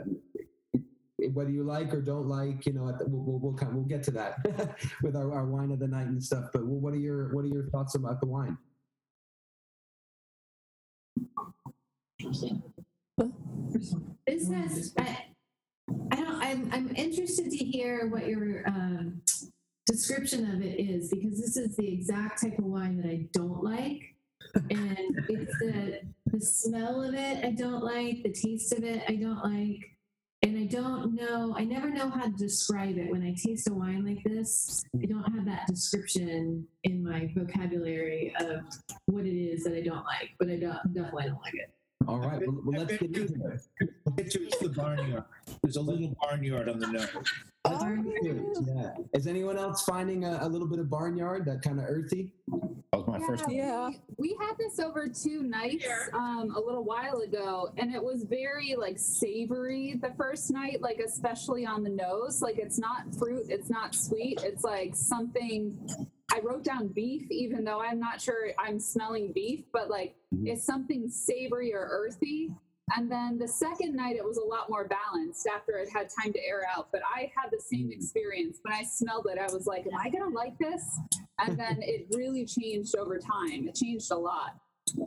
whether 1.32 1.50
you 1.50 1.64
like 1.64 1.92
or 1.94 2.00
don't 2.00 2.28
like. 2.28 2.66
You 2.66 2.74
know, 2.74 2.84
we'll, 3.06 3.22
we'll 3.22 3.38
we'll, 3.38 3.52
come, 3.54 3.74
we'll 3.74 3.84
get 3.84 4.02
to 4.04 4.10
that 4.12 4.76
with 5.02 5.16
our, 5.16 5.32
our 5.32 5.46
wine 5.46 5.70
of 5.70 5.78
the 5.78 5.88
night 5.88 6.06
and 6.06 6.22
stuff. 6.22 6.46
But 6.52 6.64
what 6.64 6.92
are 6.92 6.98
your 6.98 7.34
what 7.34 7.44
are 7.44 7.48
your 7.48 7.68
thoughts 7.70 7.94
about 7.94 8.20
the 8.20 8.26
wine? 8.26 8.58
Interesting. 12.20 12.62
This 14.26 14.48
has, 14.48 14.94
I, 14.98 15.26
I 16.10 16.16
don't, 16.16 16.42
I'm, 16.42 16.70
I'm 16.72 16.96
interested 16.96 17.50
to 17.50 17.56
hear 17.56 18.08
what 18.08 18.26
your 18.26 18.66
um, 18.66 19.20
description 19.86 20.50
of 20.50 20.62
it 20.62 20.80
is 20.80 21.10
because 21.10 21.40
this 21.40 21.56
is 21.56 21.76
the 21.76 21.92
exact 21.92 22.42
type 22.42 22.58
of 22.58 22.64
wine 22.64 22.96
that 23.02 23.08
I 23.08 23.26
don't 23.32 23.62
like. 23.62 24.14
And 24.54 25.24
it's 25.28 25.58
the, 25.58 26.00
the 26.26 26.40
smell 26.40 27.02
of 27.02 27.14
it 27.14 27.44
I 27.44 27.50
don't 27.50 27.82
like, 27.82 28.22
the 28.22 28.32
taste 28.32 28.72
of 28.72 28.84
it 28.84 29.02
I 29.08 29.16
don't 29.16 29.44
like. 29.44 29.93
And 30.44 30.58
I 30.58 30.66
don't 30.66 31.14
know, 31.14 31.54
I 31.56 31.64
never 31.64 31.88
know 31.88 32.10
how 32.10 32.24
to 32.24 32.32
describe 32.32 32.98
it. 32.98 33.10
When 33.10 33.22
I 33.22 33.32
taste 33.32 33.66
a 33.70 33.72
wine 33.72 34.04
like 34.04 34.22
this, 34.24 34.84
I 35.02 35.06
don't 35.06 35.22
have 35.22 35.46
that 35.46 35.66
description 35.68 36.66
in 36.82 37.02
my 37.02 37.32
vocabulary 37.34 38.30
of 38.38 38.60
what 39.06 39.24
it 39.24 39.34
is 39.34 39.64
that 39.64 39.74
I 39.74 39.80
don't 39.80 40.04
like, 40.04 40.32
but 40.38 40.50
I 40.50 40.56
don't, 40.56 40.92
definitely 40.92 41.28
don't 41.28 41.40
like 41.40 41.54
it. 41.54 41.72
All 42.06 42.18
right. 42.18 42.40
Well, 42.40 42.60
well, 42.64 42.80
let's 42.80 42.98
get 42.98 43.16
into 43.16 43.46
it. 43.46 43.60
It's 44.18 44.36
it's 44.36 44.58
the 44.58 44.68
barnyard. 44.68 45.24
There's 45.62 45.76
a 45.76 45.80
little 45.80 46.14
barnyard 46.20 46.68
on 46.68 46.78
the 46.78 46.86
nose. 46.88 47.08
Yeah. 47.66 48.90
Is 49.14 49.26
anyone 49.26 49.58
else 49.58 49.82
finding 49.82 50.24
a, 50.24 50.38
a 50.42 50.48
little 50.48 50.66
bit 50.66 50.78
of 50.78 50.90
barnyard 50.90 51.46
that 51.46 51.62
kind 51.62 51.78
of 51.78 51.86
earthy? 51.88 52.30
That 52.92 52.98
was 52.98 53.06
my 53.06 53.26
first. 53.26 53.46
One. 53.46 53.56
Yeah. 53.56 53.90
We 54.18 54.36
had 54.40 54.52
this 54.58 54.78
over 54.78 55.08
two 55.08 55.42
nights 55.42 55.86
um, 56.12 56.54
a 56.54 56.60
little 56.60 56.84
while 56.84 57.20
ago, 57.20 57.72
and 57.78 57.94
it 57.94 58.02
was 58.02 58.24
very 58.24 58.76
like 58.76 58.98
savory 58.98 59.98
the 60.00 60.12
first 60.16 60.50
night, 60.50 60.82
like 60.82 60.98
especially 60.98 61.64
on 61.64 61.82
the 61.82 61.90
nose. 61.90 62.42
Like 62.42 62.58
it's 62.58 62.78
not 62.78 63.14
fruit, 63.18 63.46
it's 63.48 63.70
not 63.70 63.94
sweet. 63.94 64.40
It's 64.42 64.62
like 64.62 64.94
something. 64.94 65.78
I 66.34 66.40
wrote 66.40 66.64
down 66.64 66.88
beef, 66.88 67.30
even 67.30 67.64
though 67.64 67.80
I'm 67.80 68.00
not 68.00 68.20
sure 68.20 68.48
I'm 68.58 68.80
smelling 68.80 69.32
beef, 69.32 69.64
but 69.72 69.88
like 69.88 70.16
Mhm. 70.34 70.48
it's 70.48 70.64
something 70.64 71.08
savory 71.08 71.72
or 71.72 71.86
earthy. 71.88 72.52
And 72.96 73.10
then 73.10 73.38
the 73.38 73.48
second 73.48 73.94
night, 73.94 74.16
it 74.16 74.24
was 74.24 74.36
a 74.36 74.44
lot 74.44 74.68
more 74.68 74.86
balanced 74.86 75.46
after 75.46 75.78
it 75.78 75.88
had 75.88 76.08
time 76.10 76.32
to 76.32 76.44
air 76.44 76.66
out. 76.76 76.88
But 76.92 77.02
I 77.04 77.32
had 77.34 77.50
the 77.50 77.60
same 77.60 77.90
experience. 77.92 78.58
When 78.62 78.74
I 78.74 78.82
smelled 78.82 79.26
it, 79.32 79.38
I 79.38 79.50
was 79.52 79.66
like, 79.66 79.86
Am 79.86 79.96
I 79.98 80.10
going 80.10 80.24
to 80.24 80.36
like 80.36 80.58
this? 80.58 80.84
And 81.38 81.56
then 81.58 81.78
it 81.82 82.08
really 82.14 82.44
changed 82.44 82.96
over 82.96 83.18
time. 83.18 83.68
It 83.68 83.74
changed 83.76 84.10
a 84.10 84.16
lot. 84.16 84.56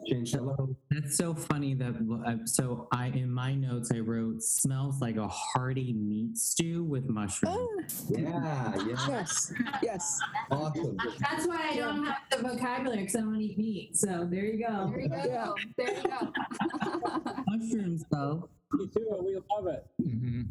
Changed 0.08 0.36
a 0.36 0.42
lot. 0.42 0.60
that's 0.90 1.16
so 1.18 1.36
funny 1.36 1.76
that 1.76 1.94
uh, 2.26 2.38
so 2.46 2.88
I 2.92 3.08
in 3.08 3.30
my 3.32 3.54
notes 3.54 3.92
I 3.94 4.00
wrote 4.00 4.42
smells 4.42 5.00
like 5.02 5.18
a 5.18 5.28
hearty 5.28 5.94
meat 5.94 6.36
stew 6.36 6.84
with 6.84 7.08
mushrooms. 7.08 8.06
Yeah. 8.10 8.74
Yeah. 8.88 8.96
Yes. 9.08 9.54
Yes. 9.84 10.20
Awesome. 10.50 10.98
That's 11.20 11.48
why 11.48 11.70
I 11.74 11.76
don't 11.78 12.06
have 12.06 12.18
the 12.32 12.38
vocabulary 12.50 13.02
because 13.02 13.16
I 13.18 13.20
don't 13.20 13.40
eat 13.40 13.58
meat. 13.58 13.96
So 13.96 14.28
there 14.30 14.46
you 14.46 14.66
go. 14.66 14.90
There 14.92 15.02
you 15.02 15.10
go. 15.10 15.16
Yeah. 15.26 15.54
There 15.78 15.96
you 15.96 16.04
go. 16.04 17.34
mushrooms 17.48 18.04
though. 18.12 18.50
Me 18.74 18.88
too. 18.88 19.22
We 19.24 19.40
love 19.56 19.68
it. 19.68 19.86
Mhm. 20.02 20.48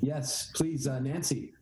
Yes. 0.00 0.50
Please, 0.54 0.86
uh, 0.88 0.98
Nancy. 1.00 1.52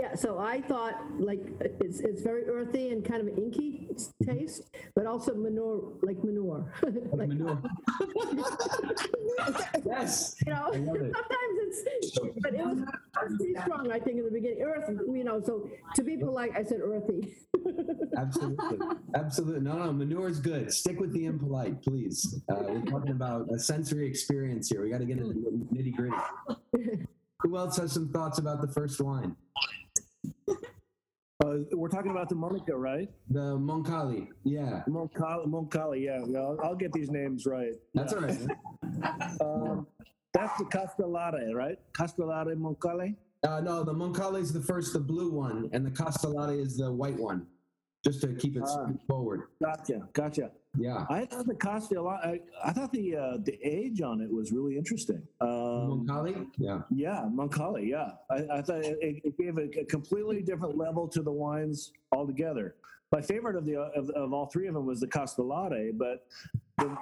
Yeah, 0.00 0.14
so 0.14 0.38
I 0.38 0.62
thought 0.62 0.94
like 1.18 1.40
it's, 1.60 2.00
it's 2.00 2.22
very 2.22 2.44
earthy 2.48 2.88
and 2.88 3.04
kind 3.04 3.20
of 3.20 3.26
an 3.26 3.36
inky 3.36 3.88
taste, 4.24 4.70
but 4.94 5.06
also 5.06 5.34
manure, 5.34 5.92
like 6.02 6.22
manure. 6.24 6.72
like 7.12 7.28
Manure. 7.28 7.60
yes. 9.84 10.36
You 10.46 10.52
know, 10.52 10.70
I 10.72 10.78
love 10.78 10.96
it. 10.96 11.12
sometimes 11.14 11.56
it's, 11.60 12.18
but 12.40 12.54
it 12.54 12.64
was 12.64 12.78
pretty 13.12 13.54
strong, 13.62 13.92
I 13.92 13.98
think, 13.98 14.18
in 14.18 14.24
the 14.24 14.30
beginning. 14.30 14.62
Earth, 14.62 14.88
you 14.88 15.24
know, 15.24 15.42
so 15.44 15.68
to 15.94 16.02
be 16.02 16.16
polite, 16.16 16.52
I 16.56 16.64
said 16.64 16.80
earthy. 16.82 17.34
Absolutely. 18.16 18.78
Absolutely. 19.14 19.60
No, 19.60 19.84
no, 19.84 19.92
manure 19.92 20.28
is 20.28 20.40
good. 20.40 20.72
Stick 20.72 20.98
with 21.00 21.12
the 21.12 21.26
impolite, 21.26 21.82
please. 21.82 22.40
Uh, 22.50 22.56
we're 22.68 22.82
talking 22.82 23.10
about 23.10 23.52
a 23.52 23.58
sensory 23.58 24.06
experience 24.08 24.68
here. 24.68 24.82
We 24.82 24.90
got 24.90 24.98
to 24.98 25.06
get 25.06 25.18
into 25.18 25.34
the 25.34 25.66
nitty 25.74 25.94
gritty. 25.94 26.16
Who 27.40 27.56
else 27.56 27.76
has 27.78 27.92
some 27.92 28.08
thoughts 28.08 28.38
about 28.38 28.60
the 28.60 28.68
first 28.68 29.00
wine? 29.00 29.34
Uh, 31.42 31.60
we're 31.72 31.88
talking 31.88 32.10
about 32.10 32.28
the 32.28 32.34
Monaco, 32.34 32.74
right? 32.76 33.08
The 33.30 33.56
Mocali. 33.56 34.28
Yeah. 34.44 34.82
Mocali, 34.86 35.46
Mocali 35.46 36.04
yeah. 36.04 36.20
yeah 36.28 36.38
I'll, 36.40 36.58
I'll 36.62 36.74
get 36.76 36.92
these 36.92 37.10
names 37.10 37.46
right. 37.46 37.72
That's 37.94 38.12
Yeah. 38.12 38.18
all 38.18 38.24
right. 38.24 38.38
Um, 39.40 39.86
that's 40.34 40.58
the 40.58 40.64
Castellare, 40.66 41.54
right? 41.54 41.78
Castellare 41.92 42.54
Mocali? 42.54 43.16
Uh, 43.42 43.60
no, 43.60 43.82
the 43.82 43.94
Mocali 43.94 44.40
is 44.42 44.52
the 44.52 44.60
first, 44.60 44.92
the 44.92 45.00
blue 45.00 45.30
one, 45.32 45.70
and 45.72 45.84
the 45.86 45.90
Castellare 45.90 46.60
is 46.60 46.76
the 46.76 46.92
white 46.92 47.16
one. 47.18 47.46
Just 48.04 48.20
to 48.22 48.34
keep 48.34 48.56
it 48.56 48.62
Ah. 48.66 48.88
forward. 49.08 49.44
Gotcha, 49.62 50.06
gotcha. 50.12 50.50
Yeah. 50.78 51.04
I 51.10 51.24
thought 51.26 51.46
the 51.46 51.54
Castellare, 51.54 52.18
I, 52.24 52.40
I 52.64 52.72
thought 52.72 52.92
the 52.92 53.16
uh, 53.16 53.38
the 53.42 53.58
age 53.62 54.00
on 54.02 54.20
it 54.20 54.30
was 54.32 54.52
really 54.52 54.76
interesting. 54.76 55.22
Um, 55.40 56.06
Mocali? 56.06 56.46
Yeah. 56.58 56.82
Yeah, 56.90 57.28
Mocali. 57.32 57.88
Yeah, 57.88 58.12
I, 58.30 58.58
I 58.58 58.62
thought 58.62 58.84
it, 58.84 58.96
it 59.00 59.36
gave 59.36 59.58
a, 59.58 59.68
a 59.80 59.84
completely 59.86 60.42
different 60.42 60.78
level 60.78 61.08
to 61.08 61.22
the 61.22 61.32
wines 61.32 61.92
altogether. 62.12 62.76
My 63.10 63.20
favorite 63.20 63.56
of 63.56 63.66
the 63.66 63.76
of, 63.78 64.10
of 64.10 64.32
all 64.32 64.46
three 64.46 64.68
of 64.68 64.74
them 64.74 64.86
was 64.86 65.00
the 65.00 65.08
Castellare, 65.08 65.90
but 65.98 66.26
the, 66.78 66.96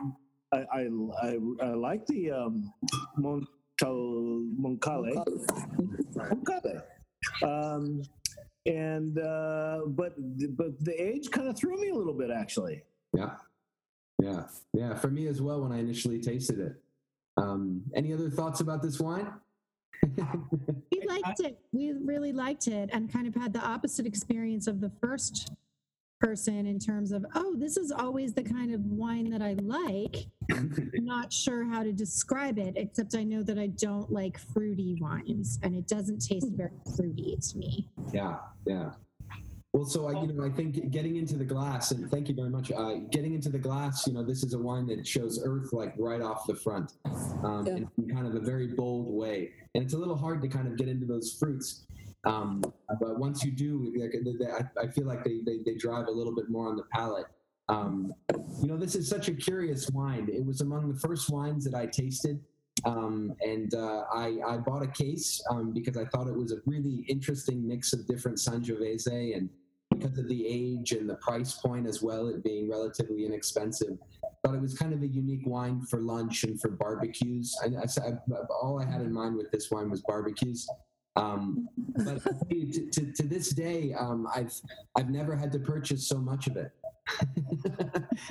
I, 0.52 0.64
I, 0.72 0.88
I 1.22 1.38
I 1.62 1.68
like 1.74 2.06
the 2.06 2.30
um, 2.30 2.72
Montal 3.18 4.48
Moncale. 4.58 5.24
Moncale. 6.16 6.82
Um, 7.42 8.02
and 8.64 9.18
uh, 9.18 9.80
but 9.88 10.14
but 10.56 10.82
the 10.82 10.94
age 10.98 11.30
kind 11.30 11.48
of 11.48 11.56
threw 11.58 11.78
me 11.78 11.90
a 11.90 11.94
little 11.94 12.14
bit 12.14 12.30
actually. 12.30 12.82
Yeah. 13.14 13.34
Yeah. 14.22 14.44
Yeah. 14.72 14.94
For 14.94 15.08
me 15.08 15.26
as 15.26 15.40
well 15.40 15.62
when 15.62 15.72
I 15.72 15.78
initially 15.78 16.20
tasted 16.20 16.58
it. 16.58 16.72
Um, 17.36 17.82
any 17.94 18.12
other 18.12 18.30
thoughts 18.30 18.60
about 18.60 18.82
this 18.82 18.98
wine? 19.00 19.32
We 20.90 21.06
liked 21.06 21.40
it. 21.40 21.58
We 21.72 21.92
really 21.92 22.32
liked 22.32 22.66
it 22.66 22.90
and 22.92 23.12
kind 23.12 23.26
of 23.26 23.34
had 23.34 23.52
the 23.52 23.60
opposite 23.60 24.06
experience 24.06 24.66
of 24.66 24.80
the 24.80 24.90
first 25.00 25.52
person 26.20 26.66
in 26.66 26.78
terms 26.78 27.12
of, 27.12 27.24
oh, 27.34 27.54
this 27.56 27.76
is 27.76 27.92
always 27.92 28.34
the 28.34 28.42
kind 28.42 28.74
of 28.74 28.80
wine 28.84 29.30
that 29.30 29.42
I 29.42 29.54
like. 29.54 30.26
Not 30.94 31.32
sure 31.32 31.64
how 31.64 31.82
to 31.82 31.92
describe 31.92 32.58
it, 32.58 32.74
except 32.76 33.14
I 33.14 33.24
know 33.24 33.42
that 33.42 33.58
I 33.58 33.68
don't 33.68 34.10
like 34.10 34.38
fruity 34.38 34.96
wines 35.00 35.58
and 35.62 35.74
it 35.74 35.86
doesn't 35.86 36.18
taste 36.18 36.50
very 36.52 36.70
fruity 36.96 37.36
to 37.40 37.58
me. 37.58 37.88
Yeah, 38.12 38.36
yeah. 38.66 38.90
Well, 39.78 39.86
so 39.86 40.08
I, 40.08 40.20
you 40.20 40.32
know, 40.32 40.44
I 40.44 40.50
think 40.50 40.90
getting 40.90 41.14
into 41.18 41.36
the 41.36 41.44
glass, 41.44 41.92
and 41.92 42.10
thank 42.10 42.28
you 42.28 42.34
very 42.34 42.50
much. 42.50 42.72
Uh, 42.72 42.94
getting 43.12 43.34
into 43.34 43.48
the 43.48 43.60
glass, 43.60 44.08
you 44.08 44.12
know, 44.12 44.24
this 44.24 44.42
is 44.42 44.52
a 44.54 44.58
wine 44.58 44.88
that 44.88 45.06
shows 45.06 45.40
earth 45.44 45.72
like 45.72 45.94
right 45.96 46.20
off 46.20 46.48
the 46.48 46.54
front, 46.56 46.94
um, 47.44 47.62
Yeah. 47.64 47.76
in, 47.76 47.90
in 47.96 48.08
kind 48.12 48.26
of 48.26 48.34
a 48.34 48.40
very 48.40 48.66
bold 48.74 49.06
way, 49.08 49.52
and 49.76 49.84
it's 49.84 49.94
a 49.94 49.96
little 49.98 50.16
hard 50.16 50.42
to 50.42 50.48
kind 50.48 50.66
of 50.66 50.76
get 50.76 50.88
into 50.88 51.06
those 51.06 51.32
fruits. 51.32 51.86
Um, 52.24 52.60
but 52.98 53.20
once 53.20 53.44
you 53.44 53.52
do, 53.52 53.92
like, 53.96 54.10
they- 54.24 54.32
they- 54.44 54.50
I, 54.50 54.68
I 54.82 54.88
feel 54.88 55.04
like 55.06 55.22
they, 55.22 55.42
they 55.46 55.58
they 55.64 55.74
drive 55.76 56.08
a 56.08 56.10
little 56.10 56.34
bit 56.34 56.50
more 56.50 56.68
on 56.68 56.74
the 56.74 56.82
palate. 56.92 57.26
Um, 57.68 58.12
you 58.60 58.66
know, 58.66 58.76
this 58.76 58.96
is 58.96 59.06
such 59.08 59.28
a 59.28 59.32
curious 59.32 59.88
wine. 59.90 60.28
It 60.28 60.44
was 60.44 60.60
among 60.60 60.92
the 60.92 60.98
first 60.98 61.30
wines 61.30 61.64
that 61.66 61.76
I 61.76 61.86
tasted. 61.86 62.40
Um, 62.84 63.34
and 63.44 63.74
uh, 63.74 64.04
I, 64.12 64.38
I 64.46 64.56
bought 64.58 64.82
a 64.82 64.86
case 64.86 65.42
um, 65.50 65.72
because 65.72 65.96
I 65.96 66.04
thought 66.06 66.28
it 66.28 66.36
was 66.36 66.52
a 66.52 66.58
really 66.64 67.04
interesting 67.08 67.66
mix 67.66 67.92
of 67.92 68.06
different 68.06 68.38
Sangiovese 68.38 69.36
and 69.36 69.50
because 69.98 70.18
of 70.18 70.28
the 70.28 70.46
age 70.46 70.92
and 70.92 71.08
the 71.08 71.16
price 71.16 71.54
point 71.54 71.86
as 71.86 72.02
well, 72.02 72.28
it 72.28 72.42
being 72.42 72.70
relatively 72.70 73.24
inexpensive. 73.26 73.98
But 74.42 74.54
it 74.54 74.60
was 74.60 74.74
kind 74.74 74.92
of 74.92 75.02
a 75.02 75.06
unique 75.06 75.46
wine 75.46 75.82
for 75.82 76.00
lunch 76.00 76.44
and 76.44 76.60
for 76.60 76.70
barbecues. 76.70 77.56
I, 77.62 77.66
I, 77.66 78.12
all 78.62 78.80
I 78.80 78.84
had 78.84 79.00
in 79.00 79.12
mind 79.12 79.36
with 79.36 79.50
this 79.50 79.70
wine 79.70 79.90
was 79.90 80.02
barbecues. 80.02 80.68
Um, 81.16 81.68
but 81.96 82.22
to, 82.48 82.90
to, 82.92 83.12
to 83.12 83.22
this 83.24 83.50
day, 83.50 83.92
um, 83.98 84.28
I've 84.32 84.52
I've 84.96 85.10
never 85.10 85.34
had 85.34 85.50
to 85.52 85.58
purchase 85.58 86.06
so 86.06 86.18
much 86.18 86.46
of 86.46 86.56
it. 86.56 86.70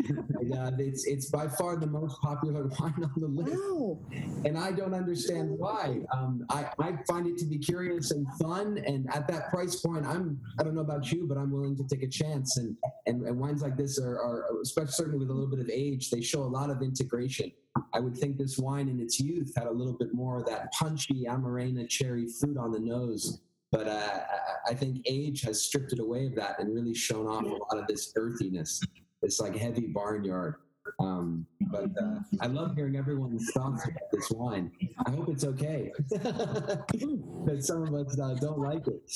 And, 0.09 0.53
uh, 0.53 0.71
it's 0.77 1.05
it's 1.05 1.29
by 1.29 1.47
far 1.47 1.75
the 1.77 1.87
most 1.87 2.21
popular 2.21 2.67
wine 2.79 2.93
on 3.03 3.11
the 3.15 3.27
list, 3.27 4.45
and 4.45 4.57
I 4.57 4.71
don't 4.71 4.93
understand 4.93 5.49
why. 5.49 6.01
Um, 6.11 6.45
I 6.49 6.67
I 6.79 6.93
find 7.07 7.27
it 7.27 7.37
to 7.39 7.45
be 7.45 7.57
curious 7.57 8.11
and 8.11 8.27
fun, 8.39 8.77
and 8.85 9.07
at 9.13 9.27
that 9.27 9.49
price 9.49 9.77
point, 9.77 10.05
I'm 10.05 10.39
I 10.59 10.63
don't 10.63 10.75
know 10.75 10.81
about 10.81 11.11
you, 11.11 11.25
but 11.27 11.37
I'm 11.37 11.51
willing 11.51 11.75
to 11.77 11.83
take 11.83 12.03
a 12.03 12.07
chance. 12.07 12.57
And 12.57 12.75
and, 13.05 13.23
and 13.23 13.39
wines 13.39 13.61
like 13.61 13.77
this 13.77 13.99
are, 13.99 14.17
are 14.19 14.45
especially 14.61 14.91
certainly 14.91 15.19
with 15.19 15.29
a 15.29 15.33
little 15.33 15.49
bit 15.49 15.59
of 15.59 15.69
age, 15.69 16.09
they 16.09 16.21
show 16.21 16.43
a 16.43 16.45
lot 16.45 16.69
of 16.69 16.81
integration. 16.81 17.51
I 17.93 17.99
would 17.99 18.17
think 18.17 18.37
this 18.37 18.57
wine 18.57 18.89
in 18.89 18.99
its 18.99 19.19
youth 19.19 19.53
had 19.55 19.67
a 19.67 19.71
little 19.71 19.93
bit 19.93 20.13
more 20.13 20.39
of 20.39 20.45
that 20.47 20.71
punchy 20.73 21.25
Amarena 21.25 21.87
cherry 21.87 22.27
fruit 22.27 22.57
on 22.57 22.71
the 22.71 22.79
nose. 22.79 23.39
But 23.71 23.87
uh, 23.87 24.19
I- 24.67 24.73
think 24.73 25.01
age 25.05 25.41
has 25.41 25.61
stripped 25.61 25.93
it 25.93 25.99
away 25.99 26.25
of 26.25 26.35
that 26.35 26.59
and 26.59 26.73
really 26.73 26.93
shown 26.93 27.27
off 27.27 27.43
a 27.43 27.47
lot 27.47 27.77
of 27.77 27.87
this 27.87 28.13
earthiness, 28.15 28.81
this 29.21 29.39
like 29.39 29.55
heavy 29.55 29.87
barnyard. 29.87 30.55
Um, 30.99 31.45
but 31.71 31.89
uh, 32.01 32.19
I 32.39 32.47
love 32.47 32.75
hearing 32.75 32.95
everyone's 32.95 33.51
thoughts 33.51 33.83
about 33.83 34.11
this 34.11 34.29
wine. 34.31 34.71
I 35.05 35.11
hope 35.11 35.29
it's 35.29 35.43
okay. 35.43 35.91
but 36.09 37.63
some 37.63 37.83
of 37.83 37.93
us 37.93 38.19
uh, 38.19 38.35
don't 38.35 38.59
like 38.59 38.87
it. 38.87 39.11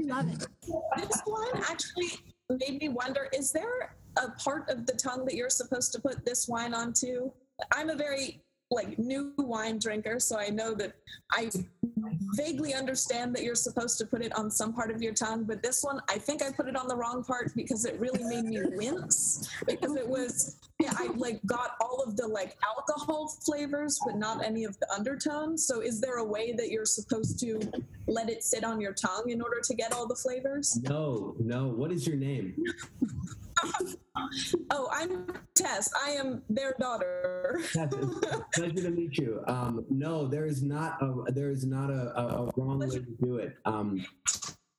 Love 0.00 0.28
it. 0.28 0.46
This 0.96 1.22
one 1.24 1.48
actually 1.68 2.12
made 2.50 2.80
me 2.80 2.88
wonder 2.88 3.28
is 3.32 3.52
there 3.52 3.94
a 4.16 4.30
part 4.32 4.68
of 4.68 4.86
the 4.86 4.94
tongue 4.94 5.24
that 5.24 5.34
you're 5.34 5.50
supposed 5.50 5.92
to 5.92 6.00
put 6.00 6.24
this 6.24 6.48
wine 6.48 6.74
onto? 6.74 7.30
I'm 7.72 7.90
a 7.90 7.96
very 7.96 8.42
like 8.70 8.98
new 8.98 9.32
wine 9.38 9.78
drinker, 9.78 10.18
so 10.18 10.38
I 10.38 10.48
know 10.48 10.74
that 10.74 10.92
I 11.30 11.50
vaguely 12.34 12.74
understand 12.74 13.34
that 13.34 13.42
you're 13.42 13.54
supposed 13.54 13.98
to 13.98 14.06
put 14.06 14.24
it 14.24 14.36
on 14.36 14.50
some 14.50 14.72
part 14.72 14.90
of 14.90 15.00
your 15.00 15.14
tongue, 15.14 15.44
but 15.44 15.62
this 15.62 15.82
one 15.82 16.00
I 16.08 16.18
think 16.18 16.42
I 16.42 16.50
put 16.50 16.66
it 16.66 16.76
on 16.76 16.88
the 16.88 16.96
wrong 16.96 17.22
part 17.22 17.52
because 17.54 17.84
it 17.84 17.98
really 18.00 18.24
made 18.24 18.44
me 18.44 18.60
wince 18.76 19.48
because 19.66 19.94
it 19.94 20.06
was 20.06 20.56
yeah, 20.80 20.92
I 20.98 21.06
like 21.16 21.40
got 21.46 21.76
all 21.80 22.02
of 22.04 22.16
the 22.16 22.26
like 22.26 22.56
alcohol 22.64 23.28
flavors 23.28 23.98
but 24.04 24.16
not 24.16 24.44
any 24.44 24.64
of 24.64 24.78
the 24.80 24.92
undertones. 24.92 25.66
So 25.66 25.80
is 25.80 26.00
there 26.00 26.16
a 26.16 26.24
way 26.24 26.52
that 26.52 26.70
you're 26.70 26.84
supposed 26.84 27.38
to 27.40 27.60
let 28.08 28.28
it 28.28 28.42
sit 28.42 28.64
on 28.64 28.80
your 28.80 28.92
tongue 28.92 29.30
in 29.30 29.40
order 29.40 29.60
to 29.62 29.74
get 29.74 29.92
all 29.92 30.06
the 30.06 30.16
flavors? 30.16 30.78
No, 30.82 31.36
no. 31.38 31.68
What 31.68 31.92
is 31.92 32.06
your 32.06 32.16
name? 32.16 32.54
Oh, 34.70 34.88
I'm 34.90 35.26
Tess. 35.54 35.90
I 36.04 36.10
am 36.10 36.42
their 36.48 36.74
daughter. 36.80 37.60
Yes, 37.74 37.88
it's 37.92 38.42
pleasure 38.54 38.82
to 38.82 38.90
meet 38.90 39.18
you. 39.18 39.42
Um, 39.46 39.84
no, 39.90 40.26
there 40.26 40.46
is 40.46 40.62
not 40.62 41.00
a 41.02 41.30
there 41.32 41.50
is 41.50 41.64
not 41.64 41.90
a, 41.90 42.18
a, 42.18 42.46
a 42.46 42.50
wrong 42.56 42.78
way 42.78 42.88
to 42.88 43.00
do 43.22 43.36
it. 43.36 43.56
Um, 43.64 44.04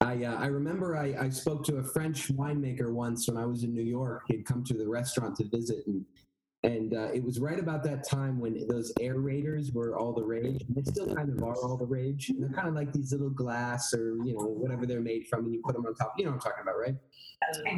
I 0.02 0.24
uh, 0.24 0.36
I 0.36 0.48
remember 0.48 0.98
I, 0.98 1.16
I 1.20 1.30
spoke 1.30 1.64
to 1.66 1.78
a 1.78 1.84
French 1.84 2.30
winemaker 2.30 2.92
once 2.92 3.28
when 3.28 3.38
I 3.38 3.46
was 3.46 3.64
in 3.64 3.74
New 3.74 3.84
York. 3.84 4.24
He'd 4.28 4.46
come 4.46 4.64
to 4.66 4.74
the 4.74 4.88
restaurant 4.88 5.36
to 5.38 5.46
visit, 5.46 5.86
and 5.88 6.04
and 6.68 6.94
uh, 6.94 7.10
it 7.14 7.24
was 7.24 7.40
right 7.40 7.60
about 7.60 7.84
that 7.84 8.08
time 8.08 8.40
when 8.40 8.68
those 8.68 8.92
aerators 9.00 9.74
were 9.74 9.98
all 9.98 10.14
the 10.14 10.24
rage. 10.24 10.62
And 10.68 10.76
they 10.76 10.84
still 10.84 11.14
kind 11.16 11.30
of 11.30 11.42
are 11.44 11.56
all 11.64 11.78
the 11.78 11.86
rage. 11.86 12.30
And 12.30 12.42
they're 12.42 12.50
kind 12.50 12.68
of 12.68 12.74
like 12.76 12.92
these 12.94 13.12
little 13.12 13.30
glass 13.30 13.94
or 13.94 14.18
you 14.26 14.34
know 14.34 14.46
whatever 14.46 14.86
they're 14.86 15.02
made 15.02 15.28
from, 15.28 15.46
and 15.46 15.54
you 15.54 15.62
put 15.64 15.74
them 15.76 15.86
on 15.86 15.96
top. 15.96 16.14
You 16.18 16.26
know 16.26 16.32
what 16.32 16.36
I'm 16.46 16.52
talking 16.52 16.64
about, 16.64 16.78
right? 16.80 16.96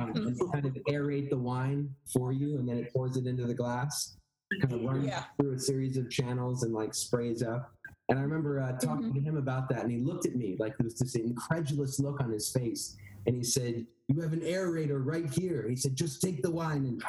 Um, 0.02 0.12
and 0.16 0.36
they 0.38 0.46
kind 0.54 0.66
of 0.66 0.74
aerate 0.90 1.30
the 1.30 1.38
wine 1.38 1.90
for 2.14 2.32
you, 2.32 2.58
and 2.58 2.68
then 2.68 2.78
it 2.78 2.94
pours 2.94 3.18
it 3.18 3.26
into 3.28 3.46
the 3.46 3.54
glass. 3.54 4.18
Kind 4.62 4.74
of 4.74 4.82
runs 4.82 5.06
Yeah. 5.06 5.26
through 5.40 5.54
a 5.54 5.60
series 5.60 5.96
of 5.98 6.10
channels 6.10 6.64
and 6.64 6.74
like 6.74 6.96
sprays 6.96 7.44
up. 7.44 7.72
And 8.10 8.18
I 8.18 8.24
remember 8.24 8.60
uh, 8.60 8.72
talking 8.80 9.14
to 9.14 9.20
him 9.20 9.38
about 9.38 9.70
that, 9.70 9.84
and 9.84 9.92
he 9.92 10.00
looked 10.00 10.26
at 10.26 10.36
me 10.36 10.56
like 10.60 10.76
there 10.80 10.86
was 10.86 10.96
this 10.96 11.14
incredulous 11.16 12.00
look 12.00 12.20
on 12.22 12.32
his 12.32 12.50
face, 12.52 12.96
and 13.28 13.36
he 13.36 13.44
said, 13.44 13.86
"You 14.08 14.22
have 14.22 14.34
an 14.34 14.40
aerator 14.42 15.00
right 15.06 15.30
here." 15.32 15.68
He 15.70 15.76
said, 15.76 15.96
"Just 15.96 16.20
take 16.22 16.42
the 16.42 16.50
wine 16.50 16.86
and." 16.88 17.04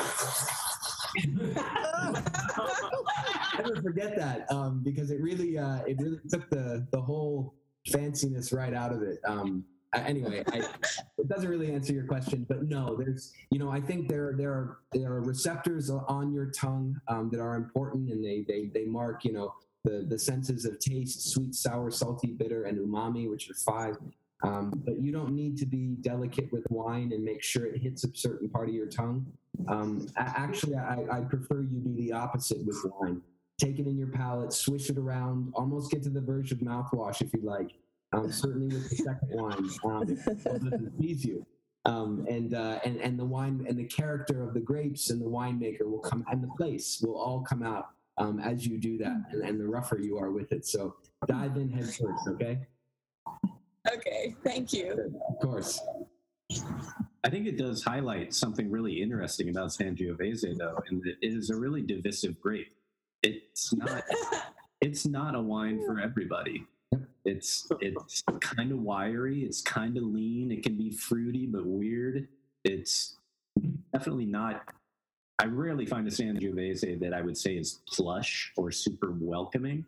Never 3.58 3.82
forget 3.82 4.16
that 4.16 4.50
um, 4.50 4.82
because 4.82 5.10
it 5.10 5.20
really 5.20 5.58
uh, 5.58 5.80
it 5.86 5.98
really 5.98 6.20
took 6.28 6.48
the 6.50 6.86
the 6.92 7.00
whole 7.00 7.54
fanciness 7.88 8.52
right 8.52 8.74
out 8.74 8.92
of 8.92 9.02
it. 9.02 9.18
Um, 9.24 9.64
anyway, 9.94 10.44
I, 10.52 10.58
it 11.18 11.28
doesn't 11.28 11.48
really 11.48 11.72
answer 11.72 11.92
your 11.92 12.06
question, 12.06 12.46
but 12.48 12.62
no, 12.64 12.96
there's 12.96 13.32
you 13.50 13.58
know 13.58 13.70
I 13.70 13.80
think 13.80 14.08
there 14.08 14.34
there 14.36 14.50
are 14.52 14.78
there 14.92 15.12
are 15.12 15.22
receptors 15.22 15.90
on 15.90 16.32
your 16.32 16.50
tongue 16.50 17.00
um, 17.08 17.30
that 17.30 17.40
are 17.40 17.56
important 17.56 18.10
and 18.10 18.24
they 18.24 18.44
they 18.46 18.70
they 18.72 18.84
mark 18.84 19.24
you 19.24 19.32
know 19.32 19.54
the 19.84 20.04
the 20.08 20.18
senses 20.18 20.64
of 20.64 20.78
taste, 20.78 21.32
sweet, 21.32 21.54
sour, 21.54 21.90
salty, 21.90 22.28
bitter, 22.28 22.64
and 22.64 22.78
umami, 22.78 23.28
which 23.30 23.50
are 23.50 23.54
five. 23.54 23.96
Um, 24.42 24.82
but 24.86 24.98
you 25.00 25.12
don't 25.12 25.32
need 25.32 25.58
to 25.58 25.66
be 25.66 25.96
delicate 26.00 26.50
with 26.50 26.64
wine 26.70 27.12
and 27.12 27.22
make 27.22 27.42
sure 27.42 27.66
it 27.66 27.82
hits 27.82 28.04
a 28.04 28.08
certain 28.14 28.48
part 28.48 28.68
of 28.68 28.74
your 28.74 28.86
tongue. 28.86 29.26
Um, 29.68 30.06
actually, 30.16 30.76
I, 30.76 31.04
I 31.10 31.20
prefer 31.20 31.62
you 31.62 31.78
be 31.80 31.94
the 31.94 32.12
opposite 32.12 32.64
with 32.64 32.84
wine. 32.98 33.20
Take 33.60 33.78
it 33.78 33.86
in 33.86 33.98
your 33.98 34.08
palate, 34.08 34.52
swish 34.52 34.88
it 34.88 34.96
around, 34.96 35.52
almost 35.54 35.90
get 35.90 36.02
to 36.04 36.10
the 36.10 36.20
verge 36.20 36.50
of 36.50 36.58
mouthwash 36.58 37.20
if 37.20 37.32
you 37.34 37.42
like. 37.42 37.72
Um, 38.12 38.32
certainly 38.32 38.66
with 38.74 38.90
the 38.90 38.96
second 38.96 39.28
wine, 39.30 39.70
um, 39.84 40.16
so 40.42 40.50
it 40.50 40.64
doesn't 40.64 40.98
please 40.98 41.24
you. 41.24 41.46
Um, 41.84 42.26
and, 42.28 42.54
uh, 42.54 42.80
and 42.84 43.00
and 43.00 43.18
the 43.18 43.24
wine 43.24 43.64
and 43.68 43.78
the 43.78 43.84
character 43.84 44.42
of 44.42 44.52
the 44.52 44.60
grapes 44.60 45.10
and 45.10 45.20
the 45.20 45.26
winemaker 45.26 45.86
will 45.86 46.00
come 46.00 46.24
and 46.30 46.42
the 46.42 46.50
place 46.58 47.00
will 47.00 47.16
all 47.16 47.40
come 47.40 47.62
out 47.62 47.90
um, 48.18 48.40
as 48.40 48.66
you 48.66 48.78
do 48.78 48.98
that, 48.98 49.16
and, 49.30 49.42
and 49.42 49.60
the 49.60 49.66
rougher 49.66 49.98
you 49.98 50.18
are 50.18 50.30
with 50.30 50.52
it. 50.52 50.66
So 50.66 50.96
dive 51.26 51.56
in 51.56 51.70
head 51.70 51.84
first, 51.84 52.28
okay? 52.28 52.66
Okay, 53.92 54.34
thank 54.44 54.72
you. 54.72 55.12
Of 55.28 55.38
course. 55.40 55.80
I 57.22 57.30
think 57.30 57.46
it 57.46 57.58
does 57.58 57.84
highlight 57.84 58.34
something 58.34 58.70
really 58.70 59.02
interesting 59.02 59.50
about 59.50 59.68
Sangiovese, 59.68 60.56
though, 60.56 60.82
and 60.88 61.06
it 61.06 61.18
is 61.20 61.50
a 61.50 61.56
really 61.56 61.82
divisive 61.82 62.40
grape. 62.40 62.72
It's 63.22 63.74
not. 63.74 64.04
it's 64.80 65.06
not 65.06 65.34
a 65.34 65.40
wine 65.40 65.84
for 65.84 66.00
everybody. 66.00 66.66
It's 67.24 67.68
it's 67.80 68.22
kind 68.40 68.72
of 68.72 68.78
wiry. 68.78 69.40
It's 69.42 69.60
kind 69.60 69.96
of 69.96 70.04
lean. 70.04 70.50
It 70.50 70.62
can 70.62 70.76
be 70.76 70.90
fruity 70.90 71.46
but 71.46 71.66
weird. 71.66 72.28
It's 72.64 73.16
definitely 73.92 74.26
not. 74.26 74.62
I 75.38 75.46
rarely 75.46 75.86
find 75.86 76.06
a 76.06 76.10
Sangiovese 76.10 77.00
that 77.00 77.14
I 77.14 77.20
would 77.20 77.36
say 77.36 77.56
is 77.56 77.80
plush 77.88 78.52
or 78.56 78.70
super 78.70 79.14
welcoming. 79.18 79.84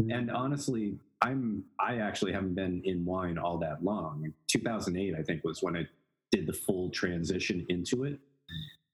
Mm-hmm. 0.00 0.10
And 0.10 0.30
honestly, 0.30 0.98
I'm 1.22 1.64
I 1.80 1.98
actually 1.98 2.32
haven't 2.32 2.54
been 2.54 2.82
in 2.84 3.04
wine 3.04 3.38
all 3.38 3.58
that 3.58 3.84
long. 3.84 4.32
2008, 4.48 5.14
I 5.16 5.22
think, 5.22 5.44
was 5.44 5.62
when 5.62 5.76
I 5.76 5.86
did 6.30 6.46
the 6.46 6.52
full 6.52 6.90
transition 6.90 7.64
into 7.68 8.04
it. 8.04 8.18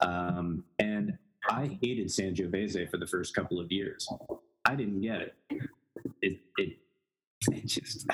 Um, 0.01 0.65
and 0.79 1.17
I 1.49 1.79
hated 1.83 2.09
Sangiovese 2.09 2.91
for 2.91 2.97
the 2.97 3.07
first 3.07 3.35
couple 3.35 3.61
of 3.61 3.71
years. 3.71 4.09
I 4.65 4.75
didn't 4.75 5.01
get 5.01 5.21
it. 5.21 5.35
It, 6.23 6.41
it, 6.57 6.79
it 7.51 7.67
just, 7.67 8.07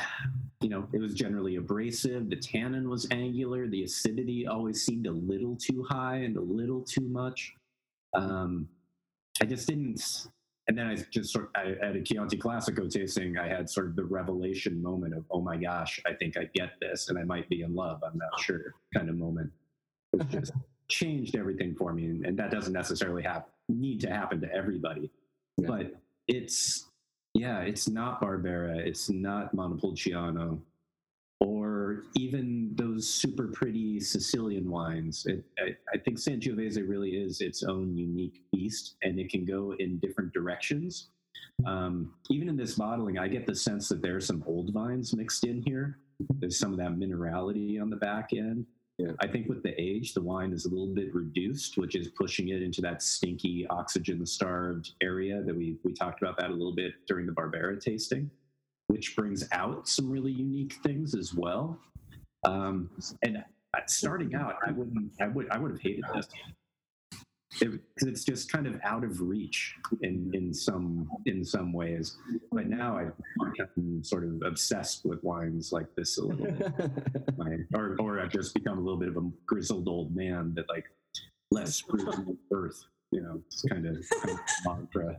you 0.61 0.68
know, 0.68 0.88
it 0.92 0.98
was 1.00 1.14
generally 1.14 1.56
abrasive. 1.56 2.28
The 2.28 2.37
tannin 2.37 2.88
was 2.88 3.06
angular. 3.11 3.68
The 3.68 3.85
acidity 3.85 4.46
always 4.46 4.85
seemed 4.85 5.06
a 5.06 5.12
little 5.12 5.56
too 5.56 5.87
high 5.88 6.16
and 6.16 6.37
a 6.37 6.40
little 6.40 6.83
too 6.83 7.09
much. 7.09 7.54
Um, 8.14 8.68
I 9.40 9.44
just 9.44 9.68
didn't. 9.68 10.02
And 10.70 10.78
then 10.78 10.87
I 10.87 10.94
just 11.11 11.33
sort 11.33 11.50
I, 11.56 11.72
at 11.83 11.96
a 11.96 12.00
Chianti 12.00 12.37
Classico 12.38 12.88
tasting, 12.88 13.37
I 13.37 13.48
had 13.48 13.68
sort 13.68 13.88
of 13.88 13.96
the 13.96 14.04
revelation 14.04 14.80
moment 14.80 15.14
of, 15.14 15.24
oh 15.28 15.40
my 15.40 15.56
gosh, 15.56 16.00
I 16.06 16.12
think 16.12 16.37
I 16.37 16.48
get 16.54 16.74
this, 16.80 17.09
and 17.09 17.18
I 17.18 17.24
might 17.24 17.48
be 17.48 17.62
in 17.62 17.74
love. 17.74 18.00
I'm 18.06 18.16
not 18.16 18.38
sure, 18.38 18.76
kind 18.94 19.09
of 19.09 19.16
moment. 19.16 19.50
It 20.12 20.28
just 20.28 20.52
changed 20.88 21.35
everything 21.35 21.74
for 21.74 21.92
me, 21.92 22.04
and, 22.04 22.24
and 22.24 22.38
that 22.38 22.52
doesn't 22.52 22.72
necessarily 22.72 23.24
have 23.24 23.46
need 23.68 23.98
to 24.02 24.11
happen 24.11 24.40
to 24.42 24.54
everybody, 24.54 25.11
but 25.59 25.92
it's 26.28 26.87
yeah, 27.35 27.62
it's 27.62 27.88
not 27.88 28.20
Barbera, 28.20 28.76
it's 28.78 29.11
not 29.11 29.52
Montepulciano, 29.52 30.62
or 31.40 32.05
even 32.16 32.72
those 32.74 33.09
super 33.09 33.48
pretty 33.48 34.00
Sicilian 34.00 34.70
wines. 34.70 35.26
It, 35.26 35.44
I, 35.59 35.76
I 35.94 35.98
think 35.98 36.18
Sangiovese 36.18 36.87
really 36.88 37.11
is 37.11 37.40
its 37.40 37.62
own 37.62 37.96
unique 37.96 38.42
beast, 38.53 38.96
and 39.03 39.18
it 39.18 39.31
can 39.31 39.44
go 39.44 39.74
in 39.79 39.98
different 39.98 40.33
directions. 40.33 41.09
Um, 41.66 42.14
even 42.31 42.48
in 42.48 42.57
this 42.57 42.74
bottling, 42.74 43.18
I 43.18 43.29
get 43.29 43.46
the 43.46 43.55
sense 43.55 43.88
that 43.88 44.03
there 44.03 44.16
are 44.16 44.20
some 44.20 44.44
old 44.46 44.72
vines 44.72 45.14
mixed 45.14 45.44
in 45.44 45.62
here. 45.62 45.98
There's 46.38 46.59
some 46.59 46.72
of 46.72 46.79
that 46.79 46.92
minerality 46.92 47.81
on 47.81 47.90
the 47.90 47.96
back 47.96 48.31
end. 48.33 48.66
I 49.20 49.26
think 49.26 49.48
with 49.48 49.62
the 49.62 49.72
age, 49.81 50.12
the 50.12 50.20
wine 50.20 50.53
is 50.53 50.66
a 50.66 50.68
little 50.68 50.94
bit 50.94 51.14
reduced, 51.14 51.79
which 51.79 51.94
is 51.94 52.09
pushing 52.09 52.48
it 52.48 52.62
into 52.62 52.83
that 52.83 53.03
stinky, 53.03 53.66
oxygen-starved 53.70 54.92
area 55.00 55.42
that 55.42 55.57
we 55.57 55.79
we 55.85 55.94
talked 55.94 56.20
about 56.20 56.37
that 56.37 56.50
a 56.50 56.53
little 56.53 56.74
bit 56.74 56.92
during 57.07 57.24
the 57.24 57.33
Barbera 57.33 57.81
tasting, 57.81 58.31
which 58.90 59.14
brings 59.14 59.46
out 59.53 59.88
some 59.88 60.11
really 60.11 60.33
unique 60.33 60.74
things 60.83 61.14
as 61.14 61.33
well. 61.33 61.79
Um, 62.44 62.90
and 63.22 63.44
starting 63.87 64.35
out, 64.35 64.57
I 64.66 64.72
wouldn't, 64.72 65.12
I 65.20 65.29
would, 65.29 65.48
I 65.50 65.59
would 65.59 65.70
have 65.70 65.81
hated 65.81 66.05
this 66.14 66.26
because 67.59 67.79
it's 68.03 68.24
just 68.24 68.50
kind 68.50 68.66
of 68.66 68.81
out 68.85 69.05
of 69.05 69.20
reach 69.20 69.74
in 70.03 70.31
in 70.35 70.55
some 70.55 71.09
in 71.26 71.44
some 71.44 71.72
ways. 71.72 72.16
But 72.53 72.68
now 72.68 72.96
I've 72.96 73.12
become 73.50 74.03
sort 74.03 74.24
of 74.24 74.42
obsessed 74.44 75.05
with 75.05 75.22
wines 75.22 75.72
like 75.72 75.94
this 75.96 76.18
a 76.18 76.24
little 76.24 76.72
My- 77.37 77.59
or 77.74 77.96
or 78.00 78.20
I've 78.20 78.31
just 78.31 78.55
become 78.55 78.79
a 78.79 78.81
little 78.81 78.98
bit 78.98 79.09
of 79.09 79.16
a 79.16 79.29
grizzled 79.46 79.88
old 79.88 80.14
man 80.14 80.53
that 80.55 80.68
like 80.68 80.87
less 81.50 81.83
earth. 82.53 82.85
You 83.12 83.22
know, 83.22 83.42
it's 83.46 83.62
kind 83.62 83.87
of, 83.87 83.96
kind 84.22 84.31
of 84.31 84.40
mantra. 84.64 85.16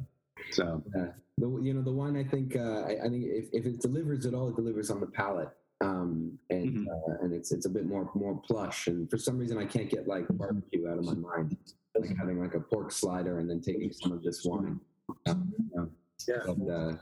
So 0.51 0.83
Yeah. 0.95 1.07
The, 1.37 1.59
you 1.61 1.73
know, 1.73 1.81
the 1.81 1.91
wine, 1.91 2.17
I 2.17 2.23
think, 2.23 2.55
uh, 2.55 2.81
I, 2.81 2.97
I 3.05 3.09
think 3.09 3.25
if, 3.25 3.45
if 3.53 3.65
it 3.65 3.81
delivers 3.81 4.25
at 4.25 4.33
all, 4.33 4.49
it 4.49 4.55
delivers 4.55 4.91
on 4.91 4.99
the 4.99 5.07
palate. 5.07 5.49
Um, 5.79 6.37
and, 6.51 6.87
uh, 6.87 7.23
and 7.23 7.33
it's, 7.33 7.51
it's 7.51 7.65
a 7.65 7.69
bit 7.69 7.87
more, 7.87 8.11
more 8.13 8.39
plush. 8.45 8.85
And 8.87 9.09
for 9.09 9.17
some 9.17 9.39
reason, 9.39 9.57
I 9.57 9.65
can't 9.65 9.89
get 9.89 10.07
like 10.07 10.27
barbecue 10.29 10.87
out 10.87 10.99
of 10.99 11.05
my 11.05 11.15
mind. 11.15 11.57
Like 11.97 12.15
having 12.17 12.39
like 12.39 12.53
a 12.53 12.59
pork 12.59 12.91
slider 12.91 13.39
and 13.39 13.49
then 13.49 13.61
taking 13.61 13.91
some 13.91 14.11
of 14.11 14.21
this 14.21 14.45
wine. 14.45 14.79
Um, 15.25 15.51
yeah. 16.27 16.37
But, 16.45 16.71
uh, 16.71 16.93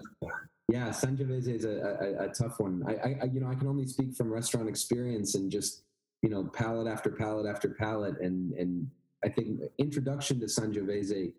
yeah, 0.71 0.89
Sangiovese 0.89 1.47
is 1.47 1.65
a, 1.65 1.97
a, 2.19 2.25
a 2.25 2.29
tough 2.29 2.59
one. 2.59 2.83
I, 2.87 2.93
I, 2.93 3.19
I, 3.23 3.25
you 3.25 3.41
know, 3.41 3.47
I 3.49 3.55
can 3.55 3.67
only 3.67 3.87
speak 3.87 4.15
from 4.15 4.31
restaurant 4.31 4.69
experience 4.69 5.35
and 5.35 5.51
just, 5.51 5.83
you 6.21 6.29
know, 6.29 6.45
palate 6.45 6.87
after 6.87 7.09
palate 7.09 7.47
after 7.47 7.69
palate. 7.69 8.21
And, 8.21 8.53
and 8.53 8.89
I 9.25 9.29
think 9.29 9.61
introduction 9.79 10.39
to 10.39 10.45
Sangiovese, 10.45 11.33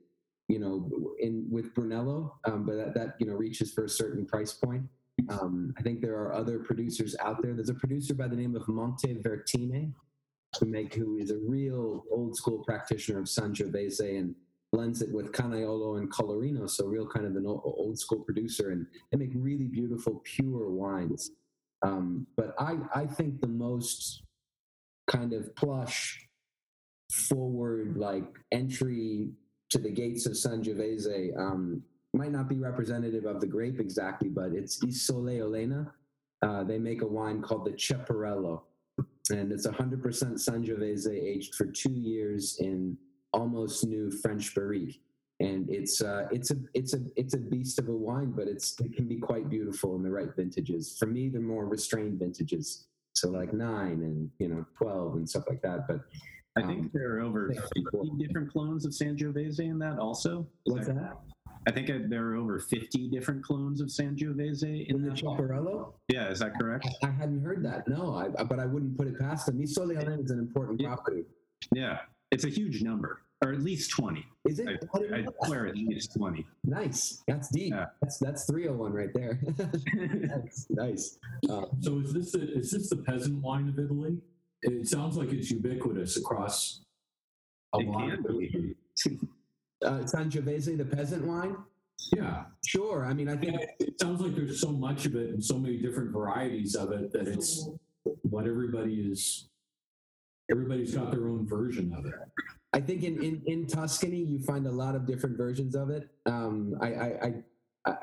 you 0.51 0.59
know, 0.59 0.75
in 1.21 1.47
with 1.51 1.75
Brunello, 1.75 2.19
um, 2.45 2.65
but 2.67 2.77
that, 2.77 2.95
that, 2.95 3.09
you 3.21 3.27
know, 3.27 3.35
reaches 3.35 3.73
for 3.73 3.85
a 3.85 3.89
certain 3.89 4.27
price 4.27 4.53
point. 4.53 4.85
Um, 5.29 5.75
I 5.79 5.83
think 5.83 6.01
there 6.01 6.17
are 6.23 6.33
other 6.33 6.59
producers 6.59 7.15
out 7.21 7.43
there. 7.43 7.55
There's 7.55 7.69
a 7.69 7.75
producer 7.75 8.15
by 8.15 8.29
the 8.29 8.37
name 8.37 8.57
of 8.57 8.65
Montevertine, 8.65 9.93
who 10.59 10.67
make 10.67 10.95
who 10.95 11.19
is 11.19 11.31
a 11.31 11.39
real 11.39 12.05
old 12.11 12.37
school 12.37 12.65
practitioner 12.65 13.21
of 13.21 13.27
Sangiovese 13.27 14.19
and 14.19 14.35
blends 14.73 15.03
it 15.03 15.13
with 15.13 15.33
Canaiolo 15.33 15.99
and 15.99 16.11
Colorino, 16.13 16.69
so 16.69 16.87
real 16.87 17.07
kind 17.07 17.27
of 17.27 17.37
an 17.37 17.47
old, 17.47 17.99
school 17.99 18.21
producer, 18.21 18.71
and 18.71 18.87
they 19.11 19.19
make 19.19 19.31
really 19.35 19.69
beautiful 19.69 20.23
pure 20.25 20.71
wines. 20.71 21.31
Um, 21.83 22.27
but 22.37 22.55
I 22.59 22.79
I 22.95 23.07
think 23.07 23.41
the 23.41 23.55
most 23.69 24.23
kind 25.07 25.33
of 25.33 25.55
plush, 25.57 26.27
forward 27.11 27.97
like 27.97 28.29
entry 28.53 29.31
to 29.71 29.79
the 29.79 29.91
gates 29.91 30.27
of 30.27 30.33
Sangiovese 30.33 31.37
um, 31.39 31.83
might 32.13 32.33
not 32.33 32.49
be 32.49 32.57
representative 32.57 33.25
of 33.25 33.41
the 33.41 33.47
grape 33.47 33.81
exactly, 33.81 34.29
but 34.29 34.53
it's 34.53 34.83
Isole 34.85 35.41
Olena. 35.41 35.91
Uh, 36.43 36.65
they 36.65 36.79
make 36.79 37.03
a 37.03 37.07
wine 37.07 37.41
called 37.41 37.65
the 37.65 37.73
Cepparello, 37.73 38.63
and 39.31 39.53
it's 39.53 39.67
100% 39.67 40.15
San 40.15 40.35
Sangiovese 40.35 41.13
aged 41.13 41.55
for 41.55 41.67
two 41.67 41.93
years 41.93 42.59
in 42.59 42.97
almost 43.33 43.87
new 43.87 44.11
French 44.11 44.55
barrique. 44.55 45.01
And 45.39 45.71
it's 45.71 46.03
uh, 46.03 46.27
it's 46.31 46.51
a 46.51 46.57
it's 46.75 46.93
a 46.93 46.99
it's 47.17 47.33
a 47.33 47.39
beast 47.39 47.79
of 47.79 47.89
a 47.89 47.97
wine, 47.97 48.31
but 48.33 48.47
it's 48.47 48.79
it 48.79 48.93
can 48.95 49.09
be 49.09 49.17
quite 49.17 49.49
beautiful 49.49 49.97
in 49.97 50.03
the 50.03 50.11
right 50.11 50.29
vintages. 50.37 50.99
For 50.99 51.07
me, 51.07 51.31
the 51.31 51.41
more 51.41 51.65
restrained 51.65 52.19
vintages, 52.19 52.89
so 53.15 53.31
like 53.31 53.55
nine 53.55 54.03
and 54.03 54.31
you 54.39 54.49
know 54.49 54.67
twelve 54.77 55.15
and 55.15 55.27
stuff 55.27 55.45
like 55.49 55.63
that. 55.63 55.89
But 55.89 56.01
I 56.57 56.63
think 56.67 56.93
there 56.93 57.17
are 57.17 57.21
over 57.21 57.53
50 57.53 58.11
different 58.19 58.51
clones 58.51 58.85
of 58.85 58.93
Sangiovese 58.93 59.61
in 59.61 59.79
that 59.79 59.99
also. 59.99 60.47
Is 60.67 60.73
What's 60.75 60.87
that? 60.89 61.17
I 61.69 61.71
think 61.73 61.89
there 62.09 62.27
are 62.29 62.37
over 62.37 62.59
50 62.59 63.11
different 63.11 63.45
clones 63.45 63.81
of 63.81 63.89
Sangiovese 63.89 64.89
in, 64.89 64.97
in 64.97 65.03
the 65.03 65.11
that. 65.11 65.93
Yeah, 66.09 66.29
is 66.31 66.39
that 66.41 66.59
correct? 66.59 66.89
I 67.05 67.11
hadn't 67.11 67.43
heard 67.45 67.63
that. 67.65 67.87
No, 67.87 68.15
I, 68.15 68.29
I- 68.41 68.45
but 68.45 68.59
I 68.59 68.67
wouldn't 68.67 68.97
put 68.97 69.07
it 69.07 69.19
past 69.19 69.47
them. 69.47 69.61
Isole 69.61 69.97
is 70.25 70.31
an 70.31 70.39
important 70.39 70.83
property. 70.83 71.25
Yeah, 71.73 71.99
it's 72.31 72.45
a 72.45 72.49
huge 72.49 72.83
number, 72.83 73.21
or 73.45 73.53
at 73.53 73.61
least 73.61 73.91
20. 73.91 74.25
Is 74.47 74.59
it? 74.59 74.89
I, 74.95 74.99
I 74.99 75.25
swear 75.47 75.67
at 75.67 75.77
least 75.77 76.15
20. 76.17 76.47
Nice. 76.65 77.23
That's 77.29 77.49
deep. 77.51 77.75
Yeah. 77.75 77.87
That's 78.01 78.17
that's 78.19 78.47
301 78.47 78.93
right 78.93 79.11
there. 79.15 79.39
nice. 79.95 80.67
nice. 80.71 81.19
Uh, 81.49 81.67
So 81.81 82.01
is 82.01 82.13
this 82.15 82.33
the, 82.33 82.51
is 82.59 82.71
this 82.71 82.89
the 82.89 82.97
peasant 82.97 83.41
wine 83.43 83.69
of 83.69 83.79
Italy? 83.79 84.19
It 84.63 84.89
sounds 84.89 85.17
like 85.17 85.33
it's 85.33 85.51
ubiquitous 85.51 86.17
across 86.17 86.83
a 87.73 87.79
lot 87.79 88.13
of 88.13 88.21
Italy. 88.21 88.77
uh, 89.85 90.01
Sangiovese, 90.01 90.77
the 90.77 90.85
peasant 90.85 91.25
wine. 91.25 91.57
Yeah. 92.15 92.45
Sure. 92.67 93.05
I 93.05 93.13
mean, 93.13 93.29
I 93.29 93.37
think 93.37 93.61
it 93.79 94.01
sounds 94.01 94.21
like 94.21 94.35
there's 94.35 94.61
so 94.61 94.71
much 94.71 95.07
of 95.07 95.15
it 95.17 95.31
and 95.31 95.45
so 95.45 95.59
many 95.59 95.77
different 95.77 96.13
varieties 96.13 96.75
of 96.75 96.93
it 96.93 97.13
that 97.13 97.29
it's 97.29 97.69
what 98.23 98.47
everybody 98.47 98.95
is. 98.95 99.49
Everybody's 100.51 100.95
got 100.95 101.11
their 101.11 101.29
own 101.29 101.47
version 101.47 101.95
of 101.97 102.07
it. 102.07 102.15
I 102.73 102.81
think 102.81 103.03
in, 103.03 103.23
in, 103.23 103.43
in 103.47 103.67
Tuscany 103.67 104.19
you 104.19 104.41
find 104.41 104.67
a 104.67 104.71
lot 104.71 104.95
of 104.95 105.07
different 105.07 105.37
versions 105.37 105.75
of 105.75 105.91
it. 105.91 106.09
Um, 106.27 106.75
I, 106.81 106.87
I, 106.87 107.33
I 107.87 107.95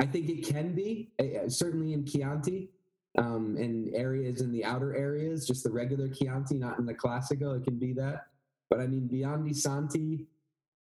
I 0.00 0.06
think 0.06 0.28
it 0.28 0.46
can 0.46 0.74
be 0.74 1.10
uh, 1.20 1.48
certainly 1.48 1.92
in 1.92 2.04
Chianti. 2.04 2.70
Um, 3.18 3.56
in 3.56 3.90
areas 3.94 4.40
in 4.40 4.52
the 4.52 4.64
outer 4.64 4.94
areas, 4.94 5.46
just 5.46 5.64
the 5.64 5.70
regular 5.70 6.08
Chianti, 6.08 6.56
not 6.56 6.78
in 6.78 6.86
the 6.86 6.94
Classico. 6.94 7.56
It 7.56 7.64
can 7.64 7.78
be 7.78 7.92
that. 7.94 8.26
But 8.68 8.80
I 8.80 8.86
mean, 8.86 9.06
beyond 9.06 9.46
Biondi 9.46 9.56
Santi, 9.56 10.26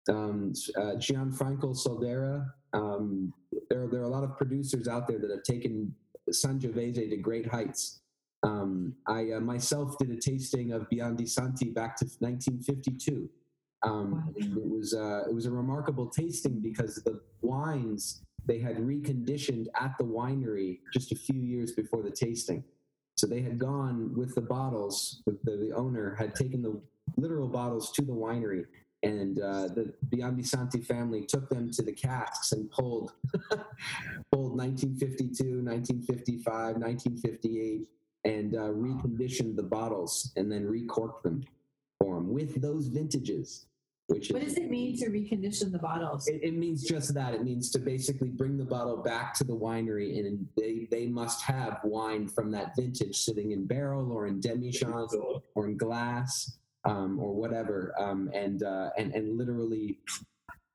um, 0.09 0.53
uh, 0.77 0.95
Gianfranco 0.97 1.75
Soldera, 1.75 2.45
um, 2.73 3.33
there, 3.69 3.87
there 3.87 4.01
are 4.01 4.05
a 4.05 4.09
lot 4.09 4.23
of 4.23 4.37
producers 4.37 4.87
out 4.87 5.07
there 5.07 5.19
that 5.19 5.29
have 5.29 5.43
taken 5.43 5.93
Sangiovese 6.29 7.09
to 7.09 7.17
great 7.17 7.47
heights. 7.47 8.01
Um, 8.43 8.95
I 9.07 9.31
uh, 9.31 9.39
myself 9.39 9.97
did 9.97 10.11
a 10.11 10.17
tasting 10.17 10.71
of 10.71 10.89
Biondi 10.89 11.27
Santi 11.27 11.69
back 11.69 11.95
to 11.97 12.05
1952. 12.19 13.29
Um, 13.83 14.33
and 14.35 14.57
it 14.57 14.67
was 14.67 14.93
uh, 14.93 15.23
it 15.29 15.33
was 15.33 15.45
a 15.45 15.51
remarkable 15.51 16.07
tasting 16.07 16.59
because 16.59 16.95
the 17.03 17.21
wines 17.41 18.24
they 18.45 18.59
had 18.59 18.77
reconditioned 18.77 19.67
at 19.79 19.95
the 19.97 20.03
winery 20.03 20.79
just 20.93 21.11
a 21.11 21.15
few 21.15 21.39
years 21.39 21.71
before 21.71 22.03
the 22.03 22.11
tasting. 22.11 22.63
So 23.17 23.27
they 23.27 23.41
had 23.41 23.57
gone 23.57 24.13
with 24.15 24.35
the 24.35 24.41
bottles. 24.41 25.21
The, 25.25 25.37
the, 25.43 25.71
owner 25.73 26.15
had 26.15 26.35
taken 26.35 26.61
the 26.61 26.79
literal 27.17 27.47
bottles 27.47 27.91
to 27.93 28.01
the 28.01 28.11
winery, 28.11 28.65
and 29.03 29.39
uh, 29.39 29.67
the 29.67 29.93
Biondi 30.09 30.85
family 30.85 31.25
took 31.25 31.49
them 31.49 31.71
to 31.71 31.81
the 31.81 31.93
casks 31.93 32.51
and 32.51 32.69
pulled 32.71 33.13
pulled 34.31 34.57
1952, 34.57 35.61
1955, 35.63 36.75
1958, 36.75 37.87
and 38.25 38.55
uh, 38.55 38.59
reconditioned 38.59 39.55
the 39.55 39.63
bottles 39.63 40.33
and 40.35 40.51
then 40.51 40.65
recorked 40.65 41.23
them 41.23 41.43
for 41.99 42.15
them 42.15 42.33
with 42.33 42.61
those 42.61 42.87
vintages. 42.87 43.67
Which 44.07 44.29
What 44.29 44.43
is, 44.43 44.53
does 44.53 44.63
it 44.63 44.69
mean 44.69 44.95
to 44.97 45.07
recondition 45.07 45.71
the 45.71 45.79
bottles? 45.79 46.27
it, 46.27 46.39
it 46.43 46.55
means 46.55 46.83
just 46.83 47.13
that. 47.15 47.33
It 47.33 47.43
means 47.43 47.71
to 47.71 47.79
basically 47.79 48.29
bring 48.29 48.55
the 48.55 48.65
bottle 48.65 48.97
back 48.97 49.33
to 49.35 49.43
the 49.43 49.55
winery, 49.55 50.19
and 50.19 50.47
they 50.55 50.87
they 50.91 51.07
must 51.07 51.41
have 51.41 51.79
wine 51.83 52.27
from 52.27 52.51
that 52.51 52.75
vintage 52.75 53.17
sitting 53.17 53.51
in 53.51 53.65
barrel 53.65 54.11
or 54.11 54.27
in 54.27 54.39
demijohn 54.39 55.41
or 55.55 55.65
in 55.65 55.75
glass 55.75 56.59
um, 56.83 57.19
or 57.19 57.33
whatever, 57.33 57.95
um, 57.97 58.29
and 58.31 58.61
uh, 58.61 58.91
and 58.95 59.11
and 59.15 59.39
literally 59.39 59.97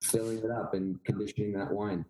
filling 0.02 0.38
it 0.38 0.50
up 0.50 0.74
and 0.74 1.02
conditioning 1.04 1.52
that 1.52 1.70
wine. 1.70 2.04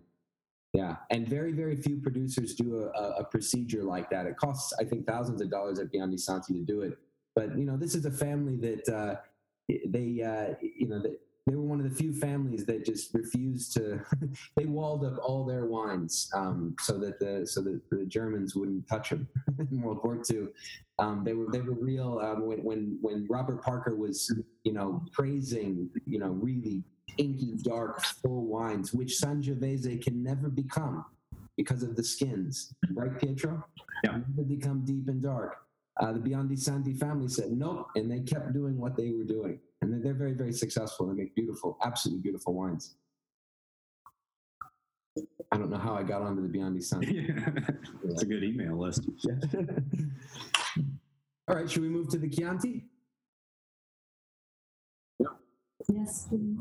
Yeah, 0.73 0.97
and 1.11 1.29
very 1.29 1.53
very 1.53 1.77
few 1.77 1.99
producers 1.99 2.55
do 2.55 2.79
a, 2.79 2.99
a, 2.99 3.11
a 3.19 3.25
procedure 3.25 3.83
like 3.83 4.09
that. 4.09 4.25
It 4.25 4.39
costs 4.39 4.73
I 4.81 4.85
think 4.85 5.07
thousands 5.07 5.43
of 5.43 5.51
dollars 5.51 5.81
at 5.81 5.93
Biondi 5.93 6.19
Santi 6.19 6.55
to 6.55 6.61
do 6.61 6.81
it, 6.81 6.97
but 7.35 7.59
you 7.59 7.67
know 7.67 7.77
this 7.77 7.95
is 7.95 8.07
a 8.07 8.11
family 8.11 8.57
that. 8.57 8.89
Uh, 8.89 9.17
they 9.69 10.23
uh, 10.23 10.55
you 10.63 10.89
know 10.89 11.01
they, 11.03 11.11
they 11.47 11.55
were 11.57 11.63
one 11.63 11.81
of 11.81 11.89
the 11.89 11.95
few 11.97 12.13
families 12.13 12.65
that 12.67 12.85
just 12.85 13.13
refused 13.15 13.73
to 13.75 14.01
they 14.57 14.67
walled 14.67 15.05
up 15.05 15.19
all 15.23 15.45
their 15.45 15.67
wines 15.67 16.31
um, 16.35 16.75
so 16.81 16.99
that 16.99 17.19
the 17.19 17.47
so 17.47 17.61
that 17.63 17.81
the 17.91 18.05
Germans 18.07 18.55
wouldn't 18.55 18.87
touch 18.89 19.11
them 19.11 19.27
in 19.71 19.83
World 19.83 20.01
War 20.05 20.21
II. 20.31 20.49
Um, 20.99 21.23
they 21.25 21.33
were 21.35 21.47
they 21.51 21.61
were 21.61 21.73
real 21.75 22.19
um, 22.23 22.47
when 22.47 22.63
when 22.63 22.99
when 23.01 23.27
Robert 23.31 23.63
Parker 23.63 23.97
was 23.97 24.33
you 24.65 24.73
know 24.73 25.03
praising 25.13 25.89
you 26.07 26.19
know 26.19 26.29
really 26.31 26.85
inky 27.19 27.55
dark 27.63 28.01
full 28.23 28.45
wines 28.47 28.93
which 28.95 29.19
Sangiovese 29.21 30.01
can 30.03 30.23
never 30.23 30.49
become 30.49 31.05
because 31.57 31.83
of 31.83 31.97
the 31.97 32.05
skins 32.05 32.73
right 32.95 33.19
Pietro 33.19 33.65
Yeah. 34.05 34.13
never 34.13 34.47
become 34.49 34.85
deep 34.85 35.09
and 35.09 35.21
dark 35.21 35.57
uh, 36.01 36.13
the 36.13 36.19
Biondi 36.19 36.59
Santi 36.59 36.95
family 36.95 37.29
said 37.29 37.53
nope, 37.53 37.89
and 37.95 38.11
they 38.11 38.21
kept 38.21 38.53
doing 38.53 38.79
what 38.79 38.97
they 38.97 39.11
were 39.11 39.25
doing, 39.25 39.61
and 39.83 39.93
they're, 39.93 40.01
they're 40.01 40.15
very, 40.15 40.33
very 40.33 40.53
successful. 40.53 41.07
They 41.07 41.15
make 41.15 41.35
beautiful, 41.35 41.77
absolutely 41.85 42.23
beautiful 42.23 42.55
wines. 42.55 42.97
I 45.53 45.59
don't 45.59 45.71
know 45.71 45.79
how 45.79 45.95
I 45.95 46.03
got 46.03 46.23
onto 46.23 46.41
the 46.41 46.59
Biondi 46.59 46.83
Santi. 46.83 47.29
it's 48.05 48.23
a 48.23 48.27
good 48.27 48.45
email 48.45 48.79
list. 48.79 49.09
All 51.49 51.57
right, 51.57 51.69
should 51.69 51.83
we 51.83 51.89
move 51.89 52.09
to 52.11 52.19
the 52.19 52.29
Chianti? 52.29 52.85
Yes, 55.89 56.29
please. 56.29 56.61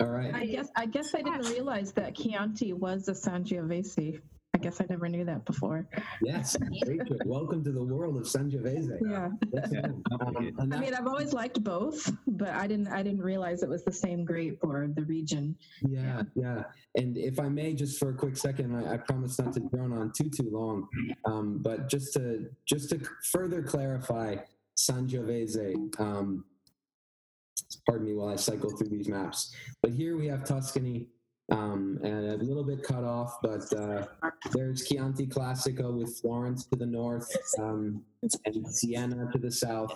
All 0.00 0.08
right. 0.08 0.34
I 0.34 0.46
guess 0.46 0.68
I 0.76 0.86
guess 0.86 1.14
I 1.14 1.22
didn't 1.22 1.48
realize 1.50 1.92
that 1.92 2.14
Chianti 2.14 2.72
was 2.74 3.08
a 3.08 3.12
Sangiovese. 3.12 4.20
I 4.54 4.58
guess 4.58 4.82
I 4.82 4.86
never 4.90 5.08
knew 5.08 5.24
that 5.24 5.46
before. 5.46 5.88
Yes, 6.20 6.56
Rachel, 6.86 7.16
welcome 7.24 7.64
to 7.64 7.72
the 7.72 7.82
world 7.82 8.18
of 8.18 8.24
Sangiovese. 8.24 8.98
Yeah. 9.02 9.30
Yes, 9.50 9.72
um, 10.20 10.52
and 10.58 10.74
I 10.74 10.78
mean, 10.78 10.92
I've 10.92 11.06
always 11.06 11.32
liked 11.32 11.64
both, 11.64 12.12
but 12.26 12.50
I 12.50 12.66
didn't 12.66 12.88
I 12.88 13.02
didn't 13.02 13.22
realize 13.22 13.62
it 13.62 13.68
was 13.70 13.82
the 13.82 13.92
same 13.92 14.26
grape 14.26 14.58
or 14.62 14.88
the 14.94 15.04
region. 15.04 15.56
Yeah, 15.88 16.24
yeah. 16.34 16.64
And 16.96 17.16
if 17.16 17.40
I 17.40 17.48
may, 17.48 17.72
just 17.72 17.98
for 17.98 18.10
a 18.10 18.14
quick 18.14 18.36
second, 18.36 18.76
I, 18.76 18.94
I 18.94 18.96
promise 18.98 19.38
not 19.38 19.54
to 19.54 19.60
drone 19.60 19.94
on 19.94 20.12
too 20.12 20.28
too 20.28 20.50
long, 20.52 20.86
um, 21.24 21.60
but 21.62 21.88
just 21.88 22.12
to 22.14 22.50
just 22.66 22.90
to 22.90 23.00
further 23.30 23.62
clarify, 23.62 24.36
Sangiovese. 24.76 25.98
Um, 25.98 26.44
pardon 27.86 28.06
me 28.06 28.14
while 28.14 28.28
I 28.28 28.36
cycle 28.36 28.76
through 28.76 28.90
these 28.90 29.08
maps. 29.08 29.54
But 29.82 29.92
here 29.92 30.18
we 30.18 30.26
have 30.26 30.44
Tuscany, 30.44 31.08
um, 31.50 31.98
and 32.02 32.26
a 32.26 32.36
little 32.36 32.64
bit 32.64 32.82
cut 32.82 33.04
off, 33.04 33.38
but 33.42 33.72
uh, 33.74 34.06
there's 34.52 34.86
Chianti 34.86 35.26
Classico 35.26 35.92
with 35.92 36.18
Florence 36.20 36.66
to 36.66 36.76
the 36.76 36.86
north 36.86 37.28
um, 37.58 38.02
and 38.44 38.66
Siena 38.68 39.28
to 39.32 39.38
the 39.38 39.50
south. 39.50 39.92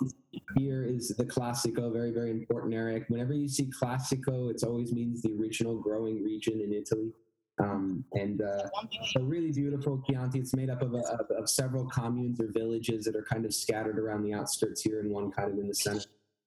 Here 0.57 0.85
is 0.85 1.09
the 1.09 1.25
Classico, 1.25 1.93
very, 1.93 2.11
very 2.11 2.31
important 2.31 2.75
area. 2.75 3.01
Whenever 3.09 3.33
you 3.33 3.49
see 3.49 3.71
Classico, 3.81 4.51
it 4.51 4.63
always 4.65 4.93
means 4.93 5.23
the 5.23 5.35
original 5.41 5.77
growing 5.77 6.23
region 6.23 6.61
in 6.61 6.73
Italy. 6.73 7.13
Um, 7.59 8.05
and 8.13 8.43
uh, 8.43 8.69
a 9.17 9.21
really 9.21 9.51
beautiful 9.51 10.03
Chianti. 10.07 10.41
It's 10.41 10.55
made 10.55 10.69
up 10.69 10.83
of, 10.83 10.93
a, 10.93 10.99
of, 10.99 11.31
of 11.31 11.49
several 11.49 11.87
communes 11.87 12.39
or 12.39 12.49
villages 12.53 13.07
that 13.07 13.17
are 13.17 13.23
kind 13.23 13.47
of 13.47 13.55
scattered 13.55 13.99
around 13.99 14.25
the 14.25 14.35
outskirts 14.35 14.83
here 14.83 15.01
and 15.01 15.11
one 15.11 15.31
kind 15.31 15.51
of 15.51 15.59
in 15.59 15.67
the 15.67 15.75
center. 15.75 16.05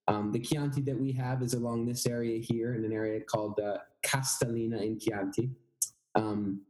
Um, 0.09 0.31
the 0.31 0.39
Chianti 0.39 0.81
that 0.81 0.99
we 0.99 1.11
have 1.13 1.43
is 1.43 1.53
along 1.53 1.85
this 1.85 2.07
area 2.07 2.39
here 2.39 2.73
in 2.73 2.83
an 2.83 2.91
area 2.91 3.21
called 3.21 3.59
uh, 3.59 3.77
Castellina 4.03 4.81
in 4.81 4.99
Chianti. 4.99 5.51
Um, 6.15 6.61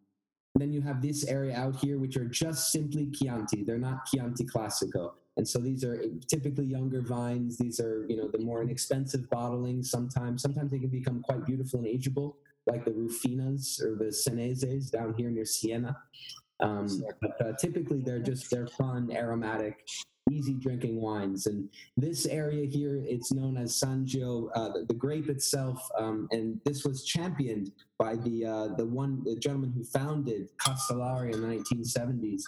then 0.56 0.74
you 0.74 0.82
have 0.82 1.02
this 1.02 1.26
area 1.26 1.56
out 1.56 1.78
here, 1.78 1.98
which 1.98 2.18
are 2.18 2.26
just 2.26 2.72
simply 2.72 3.08
Chianti. 3.08 3.64
They're 3.64 3.78
not 3.78 4.06
Chianti 4.06 4.46
Classico. 4.46 5.14
And 5.38 5.48
so 5.48 5.58
these 5.58 5.86
are 5.86 6.04
typically 6.28 6.66
younger 6.66 7.02
vines. 7.02 7.58
These 7.58 7.80
are, 7.80 8.06
you 8.10 8.18
know, 8.18 8.28
the 8.28 8.40
more 8.40 8.62
inexpensive 8.62 9.30
bottling 9.30 9.84
sometimes. 9.84 10.42
Sometimes 10.42 10.72
they 10.72 10.80
can 10.80 10.90
become 10.90 11.22
quite 11.22 11.46
beautiful 11.46 11.80
and 11.80 11.88
ageable, 11.88 12.34
like 12.68 12.84
the 12.84 12.92
Rufinas 12.92 13.82
or 13.82 13.96
the 13.96 14.12
Seneses 14.12 14.92
down 14.92 15.14
here 15.18 15.30
near 15.30 15.46
Siena. 15.46 15.96
Um, 16.62 16.88
but 17.22 17.42
uh, 17.42 17.54
typically 17.60 18.02
they're 18.02 18.20
just, 18.20 18.50
they're 18.52 18.68
fun, 18.68 19.12
aromatic, 19.16 19.86
easy 20.32 20.54
drinking 20.54 21.02
wines. 21.02 21.48
And 21.48 21.70
this 21.98 22.26
area 22.26 22.66
here, 22.66 23.04
it's 23.06 23.34
known 23.34 23.58
as 23.58 23.80
Sangio, 23.80 24.50
uh, 24.56 24.70
the, 24.70 24.86
the 24.88 24.94
grape 24.94 25.30
itself. 25.30 25.88
Um, 25.98 26.28
and 26.32 26.60
this 26.66 26.84
was 26.84 27.04
championed 27.04 27.72
by 27.98 28.16
the 28.16 28.46
uh, 28.46 28.68
the 28.76 28.86
one 28.86 29.24
the 29.24 29.36
gentleman 29.36 29.74
who 29.76 29.84
founded 29.84 30.50
Castellare 30.58 31.34
in 31.34 31.42
the 31.42 31.48
1970s, 31.48 32.44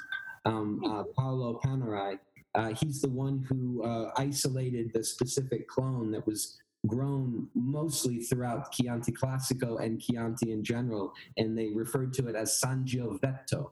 um, 0.46 0.82
uh, 0.86 1.04
Paolo 1.18 1.60
Panerai. 1.64 2.20
Uh, 2.54 2.74
he's 2.74 3.02
the 3.02 3.10
one 3.10 3.46
who 3.48 3.84
uh, 3.84 4.12
isolated 4.18 4.92
the 4.94 5.04
specific 5.04 5.68
clone 5.68 6.12
that 6.12 6.26
was 6.28 6.58
grown 6.88 7.48
mostly 7.54 8.20
throughout 8.20 8.72
Chianti 8.72 9.12
Classico 9.12 9.82
and 9.82 10.02
Chianti 10.02 10.52
in 10.52 10.64
general, 10.64 11.14
and 11.38 11.58
they 11.58 11.70
referred 11.70 12.12
to 12.14 12.28
it 12.28 12.36
as 12.36 12.60
Sangioveto. 12.60 13.70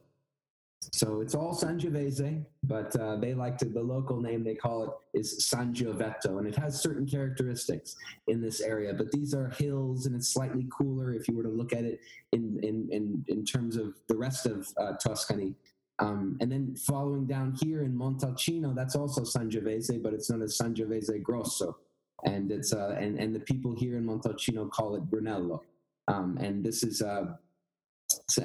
So 0.80 1.20
it's 1.20 1.34
all 1.34 1.54
Sangiovese, 1.54 2.44
but 2.62 2.94
uh, 2.98 3.16
they 3.16 3.34
like 3.34 3.58
to, 3.58 3.66
the 3.66 3.82
local 3.82 4.20
name 4.20 4.42
they 4.42 4.54
call 4.54 4.84
it 4.84 5.18
is 5.18 5.46
Sangioveto, 5.52 6.38
and 6.38 6.46
it 6.46 6.56
has 6.56 6.80
certain 6.80 7.06
characteristics 7.06 7.96
in 8.28 8.40
this 8.40 8.60
area. 8.60 8.94
But 8.94 9.12
these 9.12 9.34
are 9.34 9.50
hills, 9.50 10.06
and 10.06 10.16
it's 10.16 10.32
slightly 10.32 10.66
cooler 10.70 11.12
if 11.12 11.28
you 11.28 11.36
were 11.36 11.42
to 11.42 11.50
look 11.50 11.74
at 11.74 11.84
it 11.84 12.00
in, 12.32 12.58
in, 12.62 12.88
in, 12.90 13.24
in 13.28 13.44
terms 13.44 13.76
of 13.76 13.94
the 14.08 14.16
rest 14.16 14.46
of 14.46 14.66
uh, 14.78 14.92
Tuscany. 14.94 15.54
Um, 15.98 16.38
and 16.40 16.50
then 16.50 16.74
following 16.76 17.26
down 17.26 17.58
here 17.62 17.82
in 17.82 17.94
Montalcino, 17.94 18.74
that's 18.74 18.96
also 18.96 19.20
Sangiovese, 19.20 20.02
but 20.02 20.14
it's 20.14 20.30
known 20.30 20.40
as 20.40 20.56
Sangiovese 20.56 21.22
Grosso. 21.22 21.76
And 22.24 22.50
it's 22.50 22.72
uh, 22.72 22.96
and, 22.98 23.18
and 23.18 23.34
the 23.34 23.40
people 23.40 23.74
here 23.74 23.96
in 23.98 24.04
Montalcino 24.04 24.70
call 24.70 24.94
it 24.96 25.02
Brunello. 25.02 25.62
Um, 26.08 26.38
and 26.38 26.64
this 26.64 26.82
is 26.82 27.02
uh, 27.02 27.34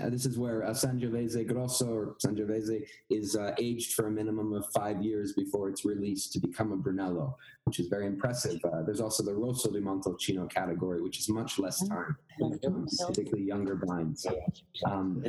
this 0.10 0.26
is 0.26 0.38
where 0.38 0.64
uh, 0.64 0.70
Sangiovese 0.70 1.48
Grosso 1.48 1.88
or 1.88 2.16
Sangiovese 2.26 2.86
is 3.10 3.36
uh, 3.36 3.54
aged 3.58 3.94
for 3.94 4.08
a 4.08 4.12
minimum 4.12 4.54
of 4.54 4.66
five 4.74 5.02
years 5.02 5.34
before 5.34 5.70
it's 5.70 5.86
released 5.86 6.34
to 6.34 6.40
become 6.40 6.72
a 6.72 6.78
Brunello, 6.78 7.38
which 7.66 7.80
is 7.80 7.88
very 7.88 8.06
impressive. 8.06 8.60
Uh, 8.66 8.84
there's 8.84 9.02
also 9.02 9.24
the 9.24 9.34
Rosso 9.34 9.72
di 9.72 9.80
Montalcino 9.80 10.50
category, 10.50 11.02
which 11.02 11.20
is 11.20 11.30
much 11.30 11.60
less 11.60 11.86
time, 11.88 12.16
um, 12.44 12.88
typically 13.14 13.44
younger 13.44 13.80
vines. 13.86 14.26
Um, 14.86 15.24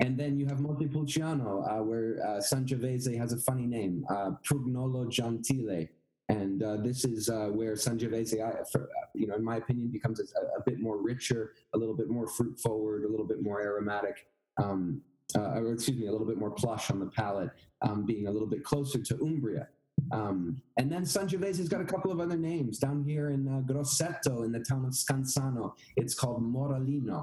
and 0.00 0.18
then 0.18 0.38
you 0.38 0.46
have 0.46 0.58
Montepulciano, 0.58 1.64
uh, 1.68 1.82
where 1.82 2.18
uh, 2.24 2.40
Sangiovese 2.40 3.16
has 3.16 3.32
a 3.32 3.38
funny 3.38 3.66
name, 3.66 4.04
uh, 4.10 4.32
Prugnolo 4.44 5.08
Gentile. 5.08 5.88
And 6.32 6.62
uh, 6.62 6.78
this 6.78 7.04
is 7.04 7.28
uh, 7.28 7.48
where 7.48 7.74
Sangiovese, 7.74 8.40
uh, 8.40 8.78
you 9.14 9.26
know, 9.26 9.34
in 9.34 9.44
my 9.44 9.56
opinion, 9.56 9.88
becomes 9.88 10.18
a, 10.18 10.24
a 10.58 10.62
bit 10.64 10.80
more 10.80 10.96
richer, 10.96 11.52
a 11.74 11.78
little 11.78 11.94
bit 11.94 12.08
more 12.08 12.26
fruit 12.26 12.58
forward, 12.58 13.04
a 13.04 13.08
little 13.08 13.26
bit 13.26 13.42
more 13.42 13.60
aromatic. 13.60 14.26
Um, 14.62 15.02
uh, 15.36 15.60
or 15.60 15.72
excuse 15.72 15.98
me, 15.98 16.06
a 16.06 16.12
little 16.12 16.26
bit 16.26 16.38
more 16.38 16.50
plush 16.50 16.90
on 16.90 16.98
the 17.00 17.06
palate, 17.06 17.50
um, 17.82 18.04
being 18.04 18.28
a 18.28 18.30
little 18.30 18.48
bit 18.48 18.64
closer 18.64 18.98
to 18.98 19.14
Umbria. 19.22 19.68
Um, 20.10 20.60
and 20.78 20.90
then 20.90 21.02
Sangiovese's 21.02 21.68
got 21.68 21.80
a 21.80 21.84
couple 21.84 22.10
of 22.10 22.20
other 22.20 22.36
names 22.36 22.78
down 22.78 23.04
here 23.04 23.30
in 23.30 23.46
uh, 23.48 23.60
Grosseto, 23.60 24.44
in 24.44 24.52
the 24.52 24.60
town 24.60 24.84
of 24.84 24.92
Scansano. 24.92 25.74
It's 25.96 26.14
called 26.14 26.42
Morellino. 26.42 27.22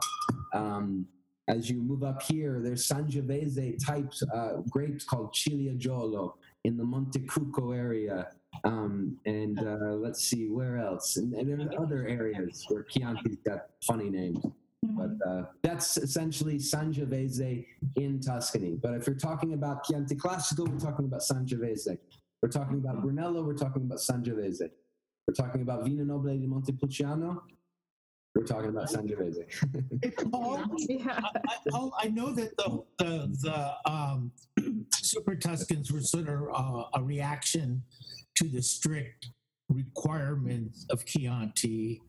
Um, 0.53 1.07
as 1.47 1.69
you 1.69 1.81
move 1.81 2.03
up 2.03 2.21
here, 2.21 2.61
there's 2.63 2.87
Sangiovese 2.87 3.83
types 3.83 4.23
uh, 4.33 4.57
grapes 4.69 5.03
called 5.03 5.33
Ciliegiolo 5.33 6.33
in 6.63 6.77
the 6.77 6.83
Monte 6.83 7.19
Cucco 7.21 7.75
area. 7.75 8.27
Um, 8.63 9.17
and 9.25 9.59
uh, 9.59 9.93
let's 9.95 10.23
see 10.23 10.47
where 10.47 10.77
else. 10.77 11.17
And, 11.17 11.33
and 11.33 11.49
there's 11.49 11.69
other 11.79 12.07
areas 12.07 12.65
where 12.67 12.83
Chianti's 12.83 13.37
got 13.45 13.67
funny 13.85 14.09
names. 14.09 14.43
But 14.81 15.11
uh, 15.27 15.43
that's 15.61 15.97
essentially 15.97 16.55
Sangiovese 16.55 17.65
in 17.95 18.19
Tuscany. 18.19 18.77
But 18.81 18.93
if 18.95 19.07
you're 19.07 19.15
talking 19.15 19.53
about 19.53 19.83
Chianti 19.83 20.15
Classico, 20.15 20.67
we're 20.67 20.79
talking 20.79 21.05
about 21.05 21.21
Sangiovese. 21.21 21.97
We're 22.41 22.49
talking 22.49 22.77
about 22.77 23.01
Brunello, 23.01 23.43
we're 23.43 23.57
talking 23.57 23.83
about 23.83 23.99
Sangiovese. 23.99 24.69
We're 25.27 25.33
talking 25.33 25.61
about 25.61 25.83
Vino 25.83 26.03
Nobile 26.05 26.37
di 26.37 26.47
Montepulciano, 26.47 27.43
we're 28.35 28.45
talking 28.45 28.69
about 28.69 28.89
Sangiovese. 28.89 29.45
Paul, 30.31 30.63
I, 31.05 31.29
I, 31.73 31.89
I 31.99 32.07
know 32.07 32.31
that 32.31 32.55
the 32.57 32.83
the, 32.97 33.37
the 33.41 33.91
um, 33.91 34.31
Super 34.93 35.35
Tuscans 35.35 35.91
were 35.91 36.01
sort 36.01 36.29
of 36.29 36.47
uh, 36.53 36.83
a 36.93 37.03
reaction 37.03 37.81
to 38.39 38.47
the 38.47 38.61
strict 38.61 39.29
requirements 39.69 40.85
of 40.89 41.05
Chianti, 41.05 42.01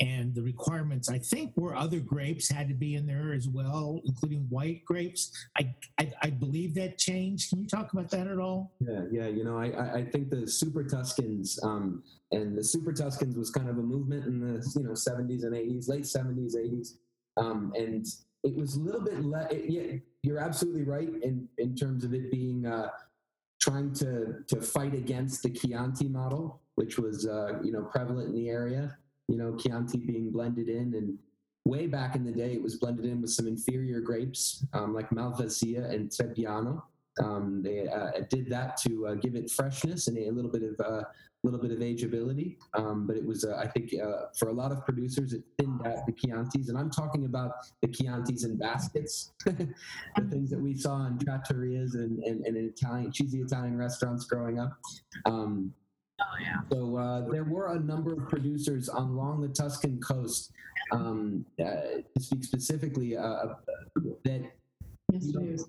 and 0.00 0.34
the 0.34 0.42
requirements 0.42 1.08
I 1.10 1.18
think 1.18 1.52
were 1.56 1.76
other 1.76 2.00
grapes 2.00 2.48
had 2.48 2.68
to 2.68 2.74
be 2.74 2.94
in 2.94 3.06
there 3.06 3.32
as 3.32 3.48
well, 3.48 4.00
including 4.04 4.46
white 4.48 4.84
grapes. 4.84 5.30
I 5.56 5.74
I, 6.00 6.12
I 6.22 6.30
believe 6.30 6.74
that 6.74 6.98
changed. 6.98 7.50
Can 7.50 7.60
you 7.60 7.66
talk 7.68 7.92
about 7.92 8.10
that 8.10 8.26
at 8.26 8.38
all? 8.38 8.72
Yeah, 8.80 9.02
yeah. 9.10 9.28
You 9.28 9.44
know, 9.44 9.58
I 9.58 9.98
I- 9.98 10.04
think 10.10 10.30
the 10.30 10.46
Super 10.46 10.84
Tuscans 10.84 11.58
um, 11.62 12.02
and 12.32 12.56
the 12.56 12.64
Super 12.64 12.92
Tuscans 12.92 13.36
was 13.36 13.50
kind 13.50 13.68
of 13.68 13.78
a 13.78 13.82
movement 13.82 14.24
in 14.24 14.40
the 14.40 14.54
you 14.74 14.84
know 14.86 14.92
70s 14.92 15.44
and 15.44 15.52
80s, 15.54 15.88
late 15.88 16.04
70s, 16.04 16.54
80s, 16.56 16.94
um, 17.36 17.72
and 17.76 18.06
it 18.44 18.54
was 18.56 18.76
a 18.76 18.80
little 18.80 19.02
bit. 19.02 19.14
Yeah, 19.68 19.98
you're 20.22 20.38
absolutely 20.40 20.84
right 20.84 21.10
in 21.22 21.46
in 21.58 21.76
terms 21.76 22.04
of 22.04 22.14
it 22.14 22.30
being 22.30 22.64
uh, 22.66 22.88
trying 23.68 23.92
to 23.94 24.44
to 24.46 24.60
fight 24.60 24.94
against 24.94 25.42
the 25.42 25.50
Chianti 25.50 26.08
model, 26.08 26.60
which 26.76 26.98
was 26.98 27.26
uh, 27.26 27.60
you 27.62 27.72
know 27.72 27.82
prevalent 27.82 28.28
in 28.28 28.34
the 28.34 28.48
area. 28.48 28.96
You 29.28 29.36
know, 29.36 29.56
Chianti 29.56 29.98
being 29.98 30.30
blended 30.30 30.68
in 30.68 30.94
and. 30.94 31.18
Way 31.64 31.86
back 31.86 32.16
in 32.16 32.24
the 32.24 32.32
day, 32.32 32.54
it 32.54 32.62
was 32.62 32.76
blended 32.76 33.04
in 33.04 33.20
with 33.20 33.30
some 33.30 33.46
inferior 33.46 34.00
grapes 34.00 34.64
um, 34.72 34.94
like 34.94 35.10
Malvasia 35.10 35.92
and 35.92 36.08
Trebbiano, 36.08 36.82
um, 37.20 37.62
they 37.62 37.88
uh, 37.88 38.22
did 38.30 38.48
that 38.50 38.76
to 38.78 39.08
uh, 39.08 39.14
give 39.14 39.34
it 39.34 39.50
freshness 39.50 40.08
and 40.08 40.18
a 40.18 40.30
little 40.30 40.50
bit 40.50 40.62
of 40.62 40.74
a 40.80 40.88
uh, 40.88 41.04
little 41.44 41.60
bit 41.60 41.70
of 41.70 41.78
ageability. 41.78 42.56
Um, 42.74 43.06
but 43.06 43.16
it 43.16 43.24
was, 43.24 43.44
uh, 43.44 43.56
I 43.56 43.68
think, 43.68 43.92
uh, 43.94 44.26
for 44.38 44.48
a 44.48 44.52
lot 44.52 44.72
of 44.72 44.84
producers, 44.84 45.32
it 45.32 45.42
thinned 45.58 45.86
out 45.86 46.04
the 46.06 46.12
Chiantis, 46.12 46.68
and 46.68 46.76
I'm 46.76 46.90
talking 46.90 47.26
about 47.26 47.52
the 47.80 47.88
Chiantis 47.88 48.44
in 48.44 48.56
baskets, 48.56 49.32
the 49.44 49.68
things 50.30 50.50
that 50.50 50.60
we 50.60 50.76
saw 50.76 51.06
in 51.06 51.18
trattorias 51.18 51.94
and, 51.94 52.18
and, 52.24 52.44
and 52.44 52.56
in 52.56 52.64
Italian 52.66 53.12
cheesy 53.12 53.40
Italian 53.40 53.76
restaurants 53.76 54.24
growing 54.24 54.58
up. 54.58 54.72
Um, 55.26 55.72
Oh 56.20 56.24
yeah. 56.40 56.56
so 56.72 56.96
uh, 56.96 57.30
there 57.30 57.44
were 57.44 57.76
a 57.76 57.78
number 57.78 58.12
of 58.12 58.28
producers 58.28 58.88
along 58.88 59.40
the 59.40 59.48
Tuscan 59.48 60.00
coast, 60.00 60.50
um, 60.90 61.46
uh, 61.60 61.64
to 61.64 62.02
speak 62.18 62.42
specifically, 62.42 63.16
uh, 63.16 63.54
that 64.24 64.50
you 65.12 65.32
know, 65.32 65.64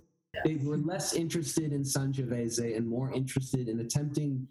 they 0.45 0.55
were 0.55 0.77
less 0.77 1.13
interested 1.13 1.73
in 1.73 1.83
Sangiovese 1.83 2.75
and 2.75 2.87
more 2.87 3.11
interested 3.11 3.67
in 3.67 3.79
attempting 3.79 4.47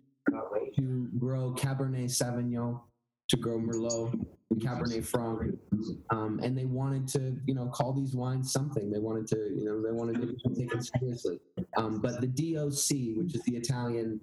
to 0.77 1.09
grow 1.19 1.53
Cabernet 1.55 2.11
Sauvignon, 2.11 2.81
to 3.29 3.37
grow 3.37 3.59
Merlot, 3.59 4.13
and 4.51 4.61
Cabernet 4.61 5.05
Franc, 5.05 5.59
um, 6.11 6.41
and 6.43 6.57
they 6.57 6.65
wanted 6.65 7.07
to, 7.09 7.37
you 7.47 7.55
know, 7.55 7.67
call 7.67 7.93
these 7.93 8.15
wines 8.15 8.53
something. 8.53 8.91
They 8.91 8.99
wanted 8.99 9.27
to, 9.29 9.37
you 9.55 9.65
know, 9.65 9.83
they 9.83 9.93
wanted 9.93 10.21
to 10.21 10.55
take 10.55 10.75
it 10.75 10.91
seriously. 10.99 11.39
Um, 11.77 12.01
but 12.01 12.21
the 12.21 12.27
DOC, 12.27 13.17
which 13.19 13.35
is 13.35 13.43
the 13.45 13.57
Italian 13.57 14.21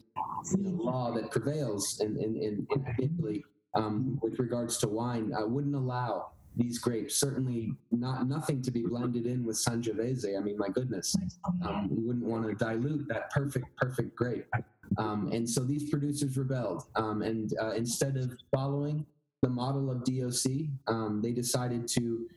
you 0.51 0.63
know, 0.63 0.83
law 0.83 1.11
that 1.11 1.31
prevails 1.31 1.99
in 2.01 2.17
in, 2.17 2.35
in, 2.35 2.67
in 2.71 2.95
Italy 2.99 3.45
um, 3.75 4.19
with 4.21 4.39
regards 4.39 4.77
to 4.79 4.87
wine, 4.87 5.31
uh, 5.33 5.45
wouldn't 5.45 5.75
allow 5.75 6.31
these 6.57 6.79
grapes. 6.79 7.15
Certainly, 7.15 7.73
not 7.91 8.27
nothing 8.27 8.61
to 8.61 8.71
be 8.71 8.81
blended 8.81 9.25
in 9.25 9.43
with 9.43 9.57
Sangiovese. 9.57 10.37
I 10.37 10.41
mean, 10.41 10.57
my 10.57 10.69
goodness, 10.69 11.15
um, 11.63 11.89
we 11.89 12.03
wouldn't 12.03 12.25
want 12.25 12.47
to 12.47 12.53
dilute 12.53 13.07
that 13.09 13.29
perfect, 13.31 13.75
perfect 13.77 14.15
grape. 14.15 14.45
Um, 14.97 15.31
and 15.31 15.49
so 15.49 15.61
these 15.61 15.89
producers 15.89 16.37
rebelled, 16.37 16.83
um, 16.95 17.21
and 17.21 17.53
uh, 17.61 17.71
instead 17.71 18.17
of 18.17 18.33
following 18.53 19.05
the 19.41 19.49
model 19.49 19.91
of 19.91 20.03
DOC, 20.03 20.69
um, 20.87 21.21
they 21.21 21.31
decided 21.31 21.87
to 21.89 22.27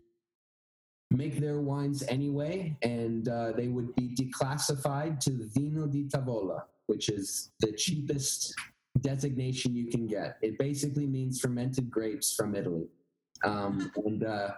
make 1.11 1.41
their 1.41 1.61
wines 1.61 2.03
anyway, 2.09 2.77
and 2.83 3.29
uh, 3.29 3.53
they 3.53 3.69
would 3.69 3.95
be 3.95 4.15
declassified 4.15 5.21
to 5.21 5.49
Vino 5.55 5.87
di 5.87 6.05
Tavola, 6.05 6.63
which 6.87 7.09
is 7.09 7.51
the 7.61 7.73
cheapest 7.73 8.55
designation 9.01 9.75
you 9.75 9.87
can 9.87 10.07
get. 10.07 10.39
It 10.43 10.59
basically 10.59 11.07
means 11.07 11.41
fermented 11.41 11.91
grapes 11.91 12.35
from 12.35 12.55
Italy. 12.55 12.89
Um, 13.45 13.93
and 14.05 14.25
uh, 14.25 14.51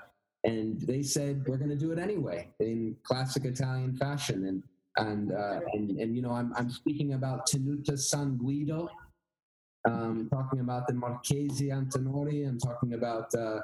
and 0.45 0.81
they 0.83 1.03
said 1.03 1.45
we're 1.47 1.59
going 1.59 1.71
to 1.71 1.77
do 1.77 1.93
it 1.93 1.99
anyway 1.99 2.49
in 2.61 2.97
classic 3.03 3.45
Italian 3.45 3.95
fashion. 3.97 4.47
And 4.47 4.63
and 4.97 5.33
uh, 5.33 5.61
and, 5.73 5.91
and 5.99 6.15
you 6.15 6.23
know 6.23 6.33
I'm 6.33 6.53
I'm 6.57 6.71
speaking 6.71 7.15
about 7.15 7.49
Tenuta 7.49 7.99
San 7.99 8.37
Guido. 8.37 8.89
Um, 9.87 10.29
talking 10.31 10.61
about 10.61 10.87
the 10.87 10.93
Marchesi 10.93 11.71
Antinori. 11.71 12.47
I'm 12.47 12.59
talking 12.59 12.93
about 12.93 13.35
uh, 13.35 13.61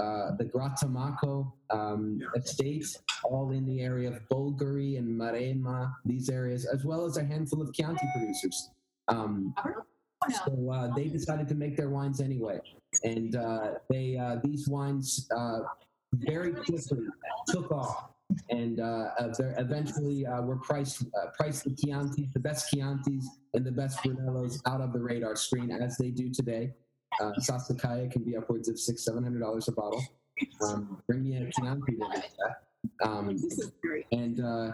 uh, 0.00 0.36
the 0.36 0.44
Grattamacco 0.44 1.52
um, 1.70 2.20
estate, 2.36 2.86
all 3.24 3.50
in 3.50 3.66
the 3.66 3.80
area 3.80 4.10
of 4.10 4.20
Bolgheri 4.28 4.96
and 4.96 5.08
Maremma, 5.08 5.92
these 6.04 6.30
areas, 6.30 6.66
as 6.66 6.84
well 6.84 7.04
as 7.04 7.16
a 7.16 7.24
handful 7.24 7.60
of 7.60 7.74
Chianti 7.74 8.06
producers. 8.14 8.70
Um, 9.08 9.52
so 10.28 10.70
uh, 10.70 10.94
they 10.94 11.08
decided 11.08 11.48
to 11.48 11.54
make 11.54 11.76
their 11.76 11.88
wines 11.88 12.20
anyway, 12.20 12.60
and 13.04 13.36
uh, 13.36 13.72
they 13.88 14.16
uh, 14.16 14.36
these 14.44 14.68
wines 14.68 15.28
uh, 15.34 15.60
very 16.14 16.52
quickly 16.52 17.06
took 17.48 17.70
off, 17.70 18.10
and 18.50 18.80
uh, 18.80 19.10
eventually 19.58 20.26
uh, 20.26 20.42
were 20.42 20.56
priced 20.56 21.02
uh, 21.02 21.26
priced 21.36 21.64
the 21.64 21.70
Chiantis, 21.70 22.32
the 22.32 22.40
best 22.40 22.72
Chiantis, 22.72 23.24
and 23.54 23.64
the 23.64 23.72
best 23.72 23.98
Brunellos 23.98 24.60
out 24.66 24.80
of 24.80 24.92
the 24.92 25.00
radar 25.00 25.36
screen 25.36 25.70
as 25.70 25.96
they 25.96 26.10
do 26.10 26.30
today. 26.30 26.72
Uh, 27.20 27.32
Sassicaia 27.40 28.10
can 28.10 28.22
be 28.22 28.36
upwards 28.36 28.68
of 28.68 28.78
six 28.78 29.04
seven 29.04 29.22
hundred 29.22 29.40
dollars 29.40 29.68
a 29.68 29.72
bottle. 29.72 30.02
Um, 30.62 31.02
bring 31.06 31.22
me 31.22 31.36
a 31.36 31.50
Chianti 31.50 31.96
to 31.96 32.06
that. 32.38 32.62
Um, 33.02 33.36
and 34.12 34.40
uh, 34.40 34.72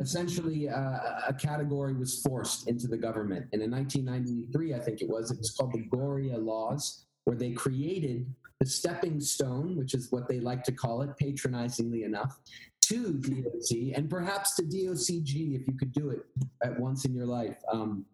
essentially 0.00 0.68
uh, 0.68 0.98
a 1.28 1.34
category 1.38 1.94
was 1.94 2.20
forced 2.22 2.68
into 2.68 2.86
the 2.86 2.96
government. 2.96 3.46
And 3.52 3.62
in 3.62 3.70
1993, 3.70 4.74
I 4.74 4.80
think 4.80 5.02
it 5.02 5.08
was, 5.08 5.30
it 5.30 5.38
was 5.38 5.50
called 5.50 5.72
the 5.72 5.84
Goria 5.90 6.36
Laws, 6.36 7.06
where 7.24 7.36
they 7.36 7.52
created 7.52 8.26
the 8.60 8.66
stepping 8.66 9.20
stone, 9.20 9.76
which 9.76 9.94
is 9.94 10.10
what 10.10 10.28
they 10.28 10.40
like 10.40 10.62
to 10.64 10.72
call 10.72 11.02
it, 11.02 11.10
patronizingly 11.16 12.04
enough, 12.04 12.38
to 12.82 13.14
DOC 13.14 13.96
and 13.96 14.08
perhaps 14.08 14.54
to 14.56 14.62
DOCG 14.62 15.60
if 15.60 15.66
you 15.66 15.74
could 15.76 15.92
do 15.92 16.10
it 16.10 16.20
at 16.62 16.78
once 16.78 17.04
in 17.04 17.14
your 17.14 17.26
life. 17.26 17.56
Um, 17.70 18.06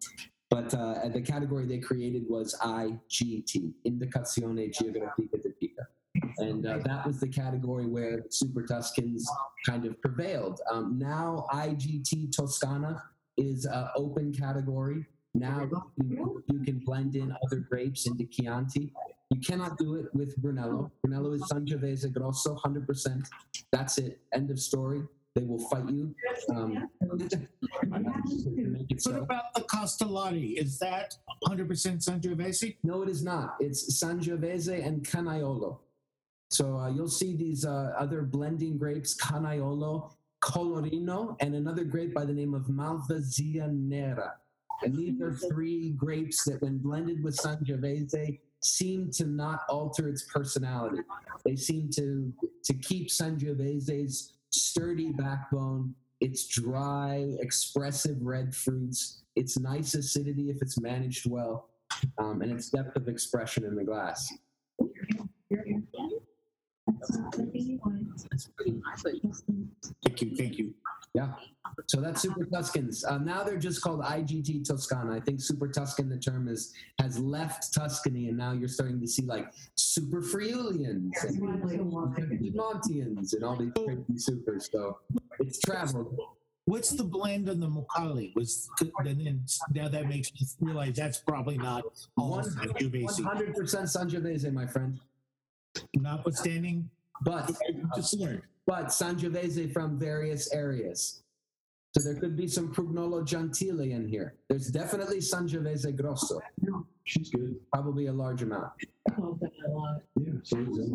but 0.49 0.73
uh, 0.73 1.07
the 1.09 1.21
category 1.21 1.65
they 1.65 1.79
created 1.79 2.25
was 2.27 2.55
IGT, 2.61 3.73
Indicazione 3.87 4.71
Geografica 4.71 5.37
Tipica. 5.37 5.85
And 6.37 6.65
uh, 6.65 6.79
that 6.85 7.07
was 7.07 7.19
the 7.19 7.27
category 7.27 7.87
where 7.87 8.23
Super 8.29 8.63
Tuscans 8.63 9.29
kind 9.65 9.85
of 9.85 9.99
prevailed. 10.01 10.61
Um, 10.71 10.97
now, 10.99 11.47
IGT 11.51 12.35
Toscana 12.35 13.03
is 13.37 13.65
an 13.65 13.87
open 13.95 14.33
category. 14.33 15.05
Now 15.33 15.67
you, 15.97 16.43
you 16.47 16.59
can 16.59 16.79
blend 16.85 17.15
in 17.15 17.35
other 17.43 17.57
grapes 17.57 18.05
into 18.05 18.25
Chianti. 18.25 18.93
You 19.31 19.39
cannot 19.41 19.79
do 19.79 19.95
it 19.95 20.13
with 20.13 20.37
Brunello. 20.37 20.91
Brunello 21.01 21.31
is 21.33 21.41
Sangiovese 21.51 22.13
Grosso, 22.13 22.55
100%. 22.55 23.23
That's 23.71 23.97
it. 23.97 24.19
End 24.31 24.51
of 24.51 24.59
story. 24.59 25.01
They 25.33 25.43
will 25.43 25.67
fight 25.69 25.89
you. 25.89 26.13
Um, 26.53 26.87
What 27.87 29.01
so. 29.01 29.17
about 29.23 29.53
the 29.55 29.61
Castellare? 29.61 30.57
Is 30.57 30.77
that 30.79 31.15
100% 31.47 31.67
Sangiovese? 31.67 32.75
No, 32.83 33.01
it 33.01 33.09
is 33.09 33.23
not. 33.23 33.55
It's 33.59 34.03
Sangiovese 34.03 34.85
and 34.85 35.03
Canaiolo. 35.03 35.79
So 36.53 36.77
uh, 36.77 36.89
you'll 36.89 37.07
see 37.07 37.35
these 37.35 37.65
uh, 37.65 37.95
other 37.97 38.21
blending 38.21 38.77
grapes, 38.77 39.17
Canaiolo, 39.17 40.11
Colorino, 40.39 41.35
and 41.39 41.55
another 41.55 41.83
grape 41.83 42.13
by 42.13 42.25
the 42.25 42.33
name 42.33 42.53
of 42.53 42.67
Malvasia 42.67 43.71
Nera. 43.73 44.35
And 44.83 44.95
these 44.95 45.19
are 45.19 45.33
three 45.33 45.93
grapes 45.93 46.43
that, 46.43 46.61
when 46.61 46.77
blended 46.77 47.23
with 47.23 47.35
Sangiovese, 47.37 48.39
seem 48.59 49.09
to 49.13 49.25
not 49.25 49.61
alter 49.67 50.07
its 50.07 50.23
personality. 50.23 51.01
They 51.43 51.55
seem 51.55 51.89
to 51.95 52.31
to 52.65 52.73
keep 52.75 53.09
Sangiovese's 53.09 54.33
sturdy 54.51 55.11
backbone 55.11 55.95
It's 56.23 56.47
dry, 56.47 57.35
expressive 57.41 58.15
red 58.21 58.55
fruits. 58.55 59.23
It's 59.35 59.59
nice 59.59 59.93
acidity 59.93 60.49
if 60.51 60.61
it's 60.61 60.79
managed 60.79 61.29
well, 61.29 61.67
um, 62.17 62.41
and 62.41 62.49
it's 62.49 62.69
depth 62.69 62.95
of 62.95 63.09
expression 63.09 63.65
in 63.65 63.75
the 63.75 63.83
glass. 63.83 64.31
Thank 70.03 70.21
you, 70.21 70.35
thank 70.35 70.57
you. 70.57 70.73
Yeah. 71.13 71.33
So 71.87 72.01
that's 72.01 72.21
Super 72.21 72.45
Tuscans. 72.45 73.03
Uh, 73.03 73.17
now 73.19 73.43
they're 73.43 73.57
just 73.57 73.81
called 73.81 74.01
IGT 74.01 74.65
Toscana. 74.67 75.15
I 75.15 75.19
think 75.19 75.41
Super 75.41 75.67
Tuscan, 75.67 76.09
the 76.09 76.17
term 76.17 76.47
is 76.47 76.73
has 76.99 77.19
left 77.19 77.73
Tuscany, 77.73 78.29
and 78.29 78.37
now 78.37 78.51
you're 78.53 78.67
starting 78.67 78.99
to 78.99 79.07
see 79.07 79.23
like 79.23 79.51
Super 79.75 80.21
Friulians 80.21 81.11
and 81.23 81.41
Piedmontians 81.41 83.33
and 83.33 83.43
all 83.43 83.55
these 83.55 83.71
crazy 83.85 84.17
supers. 84.17 84.69
So 84.71 84.99
it's 85.39 85.59
traveled. 85.59 86.15
What's 86.65 86.91
the 86.91 87.03
blend 87.03 87.49
on 87.49 87.59
the 87.59 87.67
Mocali? 87.67 88.33
Was 88.35 88.69
and 88.99 89.19
then 89.19 89.45
now 89.73 89.89
that 89.89 90.07
makes 90.07 90.31
me 90.33 90.47
realize 90.61 90.95
that's 90.95 91.19
probably 91.19 91.57
not 91.57 91.83
all 92.17 92.31
One 92.31 92.45
Sangiovese. 92.45 93.23
hundred 93.23 93.53
percent 93.55 93.85
Sangiovese, 93.85 94.51
my 94.53 94.65
friend. 94.65 94.99
Notwithstanding, 95.95 96.89
But 97.23 97.51
just 97.95 98.13
learned. 98.19 98.41
but 98.67 98.87
Sangiovese 98.87 99.71
from 99.71 99.97
various 99.99 100.51
areas. 100.53 101.23
So 101.95 102.01
there 102.11 102.19
could 102.19 102.35
be 102.35 102.47
some 102.47 102.73
Prugnolo 102.73 103.23
Gentile 103.23 103.81
in 103.81 104.07
here. 104.07 104.35
There's 104.49 104.67
definitely 104.69 105.17
Sangiovese 105.19 105.95
Grosso. 105.95 106.39
She's 107.03 107.29
good. 107.29 107.55
Probably 107.71 108.07
a 108.07 108.13
large 108.13 108.41
amount. 108.41 108.71
Yeah, 108.81 110.31
so 110.43 110.57
is 110.57 110.77
it. 110.79 110.89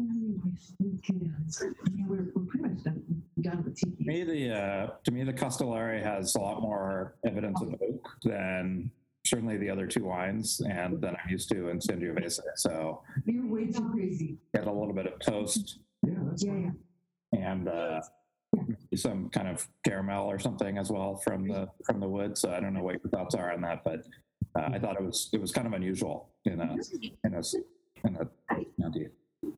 To 3.76 3.87
me, 4.01 4.24
the 4.24 4.55
uh, 4.55 4.87
to 5.05 5.11
me 5.12 5.22
the 5.24 5.33
Castellare 5.33 6.03
has 6.03 6.35
a 6.35 6.41
lot 6.41 6.61
more 6.62 7.14
evidence 7.24 7.61
of 7.62 7.74
oak 7.81 8.09
than 8.24 8.91
certainly 9.24 9.56
the 9.56 9.70
other 9.70 9.86
two 9.86 10.04
wines, 10.04 10.60
and 10.60 11.00
then 11.00 11.14
I'm 11.22 11.30
used 11.30 11.48
to 11.50 11.68
in 11.68 11.78
Sangiovese. 11.78 12.40
So 12.56 13.02
You're 13.24 13.46
way 13.46 13.66
too 13.66 13.88
crazy. 13.90 14.38
get 14.54 14.66
a 14.66 14.72
little 14.72 14.94
bit 14.94 15.06
of 15.06 15.18
toast 15.20 15.78
Yeah, 16.06 16.14
that's 16.28 16.44
Yeah, 16.44 16.54
yeah. 17.32 17.38
and 17.52 17.68
uh, 17.68 18.00
some 18.94 19.28
kind 19.30 19.48
of 19.48 19.68
caramel 19.84 20.26
or 20.26 20.38
something 20.38 20.78
as 20.78 20.90
well 20.90 21.16
from 21.16 21.46
the 21.46 21.68
from 21.84 22.00
the 22.00 22.08
wood. 22.08 22.38
So 22.38 22.52
I 22.52 22.60
don't 22.60 22.74
know 22.74 22.82
what 22.82 22.96
your 23.02 23.10
thoughts 23.10 23.34
are 23.34 23.52
on 23.52 23.60
that, 23.62 23.84
but 23.84 24.00
uh, 24.58 24.70
I 24.72 24.78
thought 24.78 24.96
it 24.96 25.02
was 25.04 25.28
it 25.32 25.40
was 25.40 25.52
kind 25.52 25.66
of 25.66 25.72
unusual 25.74 26.30
in 26.44 26.60
a 26.60 26.76
in 27.24 27.34
a 27.34 27.42
in 28.06 28.16
a 28.16 28.28
Chianti. 28.80 29.08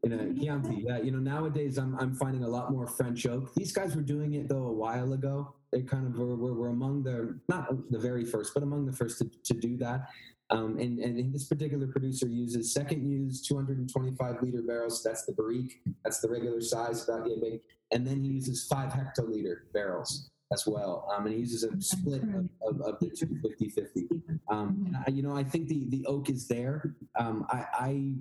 In 0.02 0.12
a 0.12 0.34
Chianti. 0.34 0.84
Yeah, 0.86 0.98
you 0.98 1.10
know, 1.10 1.18
nowadays 1.18 1.78
I'm 1.78 1.96
I'm 1.98 2.14
finding 2.14 2.44
a 2.44 2.48
lot 2.48 2.72
more 2.72 2.86
French 2.86 3.26
oak. 3.26 3.54
These 3.54 3.72
guys 3.72 3.96
were 3.96 4.02
doing 4.02 4.34
it 4.34 4.48
though 4.48 4.66
a 4.66 4.72
while 4.72 5.12
ago. 5.12 5.54
They 5.72 5.82
kind 5.82 6.06
of 6.06 6.18
were, 6.18 6.36
were, 6.36 6.54
were 6.54 6.68
among 6.68 7.04
the 7.04 7.38
not 7.48 7.90
the 7.90 7.98
very 7.98 8.24
first, 8.24 8.54
but 8.54 8.62
among 8.62 8.86
the 8.86 8.92
first 8.92 9.18
to, 9.18 9.30
to 9.44 9.54
do 9.54 9.76
that. 9.78 10.08
Um, 10.50 10.78
and, 10.78 10.98
and 10.98 11.32
this 11.32 11.44
particular 11.44 11.86
producer 11.86 12.26
uses 12.26 12.72
second 12.72 13.08
use 13.08 13.40
225 13.40 14.42
liter 14.42 14.62
barrels. 14.62 15.00
That's 15.00 15.24
the 15.24 15.32
barrique. 15.32 15.80
That's 16.04 16.18
the 16.18 16.28
regular 16.28 16.60
size, 16.60 17.08
about 17.08 17.28
yeah, 17.28 17.36
big. 17.40 17.60
And 17.92 18.04
then 18.04 18.24
he 18.24 18.30
uses 18.30 18.66
five 18.66 18.92
hectoliter 18.92 19.58
barrels 19.72 20.28
as 20.52 20.66
well. 20.66 21.08
Um, 21.14 21.26
and 21.26 21.34
he 21.34 21.40
uses 21.40 21.62
a 21.62 21.80
split 21.80 22.22
of, 22.24 22.48
of, 22.66 22.80
of 22.80 22.98
the 22.98 23.10
250 23.10 23.68
50. 23.68 24.08
Um, 24.50 24.96
I, 25.06 25.10
you 25.10 25.22
know, 25.22 25.36
I 25.36 25.44
think 25.44 25.68
the, 25.68 25.86
the 25.88 26.04
oak 26.06 26.28
is 26.28 26.48
there. 26.48 26.96
Um, 27.16 27.46
I, 27.48 27.66
I 27.72 28.12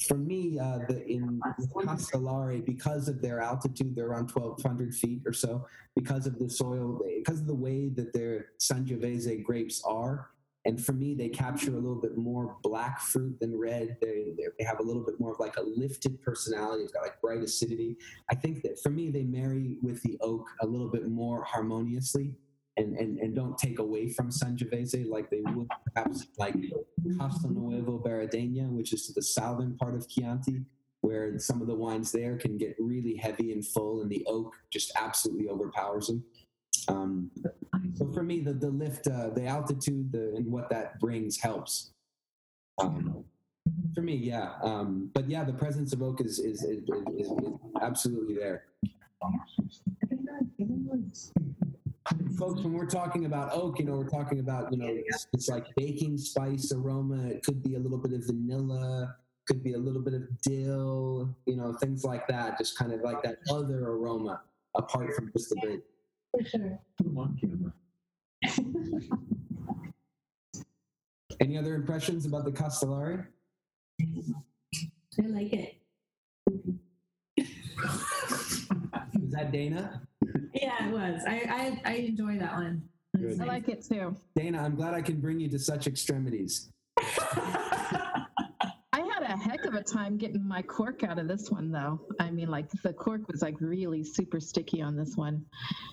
for 0.00 0.16
me, 0.16 0.58
uh, 0.58 0.78
the, 0.88 1.06
in 1.06 1.40
Castellare, 1.84 2.64
because 2.64 3.08
of 3.08 3.22
their 3.22 3.40
altitude, 3.40 3.94
they're 3.94 4.08
around 4.08 4.30
1,200 4.30 4.94
feet 4.94 5.22
or 5.24 5.32
so, 5.32 5.66
because 5.94 6.26
of 6.26 6.38
the 6.38 6.50
soil, 6.50 7.00
because 7.18 7.40
of 7.40 7.46
the 7.46 7.54
way 7.54 7.88
that 7.90 8.12
their 8.12 8.46
Sangiovese 8.60 9.42
grapes 9.42 9.82
are. 9.84 10.30
And 10.66 10.82
for 10.82 10.92
me, 10.92 11.14
they 11.14 11.28
capture 11.28 11.72
a 11.72 11.78
little 11.78 12.00
bit 12.00 12.16
more 12.16 12.56
black 12.62 12.98
fruit 12.98 13.38
than 13.38 13.56
red. 13.56 13.98
They, 14.00 14.32
they 14.36 14.46
they 14.58 14.64
have 14.64 14.80
a 14.80 14.82
little 14.82 15.04
bit 15.04 15.20
more 15.20 15.32
of 15.32 15.38
like 15.38 15.58
a 15.58 15.62
lifted 15.62 16.22
personality. 16.22 16.84
It's 16.84 16.92
got 16.92 17.02
like 17.02 17.20
bright 17.20 17.42
acidity. 17.42 17.98
I 18.30 18.34
think 18.34 18.62
that 18.62 18.80
for 18.82 18.88
me, 18.88 19.10
they 19.10 19.24
marry 19.24 19.76
with 19.82 20.02
the 20.02 20.16
oak 20.22 20.48
a 20.62 20.66
little 20.66 20.88
bit 20.88 21.06
more 21.06 21.44
harmoniously 21.44 22.34
and, 22.76 22.96
and, 22.96 23.18
and 23.18 23.34
don't 23.34 23.56
take 23.56 23.78
away 23.78 24.08
from 24.08 24.30
Sangiovese 24.30 25.08
like 25.08 25.30
they 25.30 25.42
would 25.54 25.68
perhaps 25.94 26.26
like 26.38 26.54
Castelnuovo 27.18 28.02
Berardenga, 28.02 28.68
which 28.68 28.92
is 28.92 29.06
to 29.06 29.12
the 29.12 29.22
southern 29.22 29.76
part 29.76 29.94
of 29.94 30.08
Chianti, 30.08 30.62
where 31.02 31.38
some 31.38 31.60
of 31.60 31.68
the 31.68 31.74
wines 31.74 32.10
there 32.10 32.36
can 32.36 32.56
get 32.58 32.74
really 32.78 33.16
heavy 33.16 33.52
and 33.52 33.64
full, 33.64 34.02
and 34.02 34.10
the 34.10 34.24
oak 34.26 34.54
just 34.70 34.92
absolutely 34.96 35.48
overpowers 35.48 36.08
them. 36.08 36.24
Um, 36.88 37.30
so 37.94 38.10
for 38.12 38.22
me, 38.22 38.40
the 38.40 38.52
the 38.52 38.70
lift, 38.70 39.06
uh, 39.06 39.30
the 39.30 39.46
altitude, 39.46 40.12
the, 40.12 40.34
and 40.34 40.46
what 40.50 40.68
that 40.70 40.98
brings 40.98 41.38
helps. 41.38 41.92
Um, 42.78 43.24
for 43.94 44.02
me, 44.02 44.16
yeah. 44.16 44.54
Um, 44.62 45.10
but 45.14 45.28
yeah, 45.28 45.44
the 45.44 45.52
presence 45.52 45.92
of 45.92 46.02
oak 46.02 46.20
is 46.20 46.38
is, 46.38 46.64
is, 46.64 46.82
is, 47.16 47.28
is 47.30 47.32
absolutely 47.80 48.34
there. 48.34 48.64
Folks, 52.38 52.60
when 52.60 52.74
we're 52.74 52.86
talking 52.86 53.24
about 53.24 53.52
oak, 53.52 53.78
you 53.78 53.86
know, 53.86 53.96
we're 53.96 54.08
talking 54.08 54.38
about, 54.40 54.70
you 54.70 54.78
know, 54.78 54.88
it's, 54.90 55.26
it's 55.32 55.48
like 55.48 55.66
baking 55.74 56.18
spice 56.18 56.70
aroma. 56.70 57.28
It 57.28 57.42
could 57.42 57.62
be 57.62 57.76
a 57.76 57.78
little 57.78 57.96
bit 57.96 58.12
of 58.12 58.26
vanilla, 58.26 59.16
could 59.46 59.62
be 59.62 59.72
a 59.72 59.78
little 59.78 60.02
bit 60.02 60.12
of 60.12 60.22
dill, 60.42 61.34
you 61.46 61.56
know, 61.56 61.72
things 61.74 62.04
like 62.04 62.28
that. 62.28 62.58
Just 62.58 62.76
kind 62.76 62.92
of 62.92 63.00
like 63.00 63.22
that 63.22 63.38
other 63.50 63.88
aroma 63.88 64.42
apart 64.74 65.14
from 65.14 65.32
just 65.32 65.48
the 65.48 65.56
grape. 65.62 65.84
For 66.32 66.44
sure. 66.44 66.78
Put 66.98 67.06
them 67.06 67.18
on 67.18 67.38
camera. 67.40 67.72
Any 71.40 71.56
other 71.56 71.74
impressions 71.74 72.26
about 72.26 72.44
the 72.44 72.52
Castellare? 72.52 73.28
I 74.02 75.26
like 75.26 75.52
it. 75.52 75.76
Is 77.38 77.48
that 79.30 79.52
Dana? 79.52 80.02
Yeah, 80.54 80.88
it 80.88 80.92
was. 80.92 81.22
I 81.26 81.80
I, 81.84 81.90
I 81.90 81.94
enjoy 81.96 82.38
that 82.38 82.54
one. 82.54 82.82
Good. 83.16 83.40
I 83.40 83.44
like 83.44 83.68
it 83.68 83.84
too. 83.84 84.16
Dana, 84.34 84.62
I'm 84.62 84.74
glad 84.74 84.94
I 84.94 85.02
can 85.02 85.20
bring 85.20 85.38
you 85.40 85.48
to 85.50 85.58
such 85.58 85.86
extremities. 85.86 86.70
I 86.98 88.26
had 88.92 89.22
a 89.22 89.36
heck 89.36 89.64
of 89.64 89.74
a 89.74 89.82
time 89.82 90.16
getting 90.16 90.46
my 90.46 90.62
cork 90.62 91.04
out 91.04 91.18
of 91.18 91.28
this 91.28 91.50
one, 91.50 91.70
though. 91.70 92.00
I 92.20 92.30
mean, 92.30 92.48
like 92.48 92.70
the 92.82 92.92
cork 92.92 93.28
was 93.30 93.42
like 93.42 93.60
really 93.60 94.04
super 94.04 94.40
sticky 94.40 94.82
on 94.82 94.96
this 94.96 95.16
one. 95.16 95.44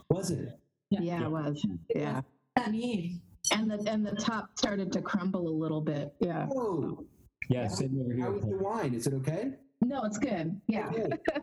Was 0.10 0.32
it? 0.32 0.50
Yeah, 0.90 1.24
it 1.26 1.32
was. 1.32 1.66
Yeah. 1.96 2.22
I 2.58 2.70
mean, 2.70 3.22
and 3.52 3.72
the 3.72 3.84
and 3.90 4.06
the 4.06 4.16
top 4.16 4.50
started 4.58 4.92
to 4.94 5.02
crumble 5.02 5.48
a 5.48 5.56
little 5.58 5.82
bit. 5.82 6.14
Yeah. 6.20 6.48
Oh. 6.52 7.06
Yeah, 7.50 7.68
sitting 7.68 8.00
over 8.00 8.16
How 8.22 8.32
was 8.32 8.44
the 8.44 8.58
wine? 8.58 8.94
Is 8.94 9.08
it 9.08 9.14
okay? 9.16 9.54
No, 9.82 10.04
it's 10.04 10.18
good. 10.18 10.60
Yeah. 10.68 10.92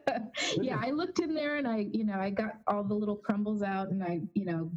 yeah, 0.61 0.80
I 0.80 0.91
looked 0.91 1.18
in 1.18 1.34
there 1.34 1.57
and 1.57 1.66
I, 1.66 1.89
you 1.93 2.05
know, 2.05 2.18
I 2.18 2.30
got 2.30 2.59
all 2.66 2.84
the 2.84 2.95
little 2.95 3.16
crumbles 3.16 3.62
out 3.62 3.91
and 3.91 4.03
I, 4.03 4.20
you 4.34 4.45
know, 4.45 4.70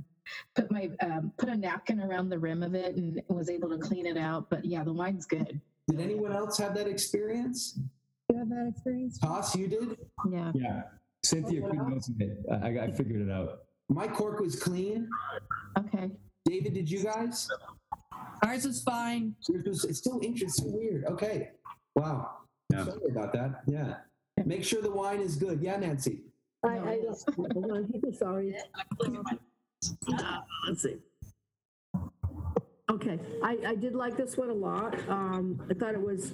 put 0.55 0.71
my 0.71 0.89
um, 1.01 1.31
put 1.37 1.49
a 1.49 1.55
napkin 1.55 1.99
around 2.01 2.29
the 2.29 2.39
rim 2.39 2.63
of 2.63 2.73
it 2.73 2.95
and 2.95 3.21
was 3.27 3.49
able 3.49 3.69
to 3.69 3.77
clean 3.77 4.05
it 4.05 4.17
out. 4.17 4.49
But 4.49 4.65
yeah, 4.65 4.83
the 4.83 4.93
wine's 4.93 5.25
good. 5.25 5.61
Did 5.87 5.99
anyone 5.99 6.31
else 6.33 6.57
have 6.57 6.73
that 6.75 6.87
experience? 6.87 7.79
You 8.31 8.37
have 8.39 8.49
that 8.49 8.67
experience? 8.69 9.19
Toss, 9.19 9.55
you 9.55 9.67
did? 9.67 9.97
Yeah. 10.31 10.51
Yeah, 10.55 10.81
Cynthia 11.23 11.61
couldn't 11.61 11.79
open 11.81 12.15
it. 12.19 12.37
I, 12.51 12.85
I 12.85 12.91
figured 12.91 13.21
it 13.27 13.31
out. 13.31 13.59
My 13.89 14.07
cork 14.07 14.39
was 14.39 14.55
clean. 14.59 15.07
Okay. 15.77 16.09
David, 16.45 16.73
did 16.73 16.89
you 16.89 17.03
guys? 17.03 17.47
Ours 18.43 18.65
was 18.65 18.81
fine. 18.83 19.35
Yours 19.49 19.63
was- 19.67 19.85
It's 19.85 19.99
still 19.99 20.19
interesting, 20.23 20.71
weird. 20.73 21.05
Okay. 21.05 21.49
Wow. 21.95 22.37
Yeah. 22.71 22.85
Sorry 22.85 23.09
about 23.09 23.33
that. 23.33 23.61
Yeah. 23.67 23.95
Make 24.45 24.63
sure 24.63 24.81
the 24.81 24.91
wine 24.91 25.19
is 25.19 25.35
good. 25.35 25.61
Yeah, 25.61 25.77
Nancy. 25.77 26.21
I, 26.63 26.77
I 26.77 26.99
don't, 27.01 27.35
hold 27.35 27.71
on, 27.71 27.91
I'm 28.03 28.13
sorry. 28.17 28.55
Let's 30.67 30.83
see. 30.83 30.95
Okay, 32.91 33.19
I, 33.41 33.57
I 33.67 33.75
did 33.75 33.95
like 33.95 34.17
this 34.17 34.35
one 34.37 34.49
a 34.49 34.53
lot. 34.53 34.95
Um, 35.07 35.61
I 35.69 35.73
thought 35.73 35.93
it 35.93 36.01
was, 36.01 36.33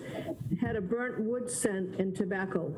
had 0.59 0.75
a 0.75 0.81
burnt 0.81 1.19
wood 1.19 1.49
scent 1.49 1.95
and 1.99 2.15
tobacco. 2.15 2.73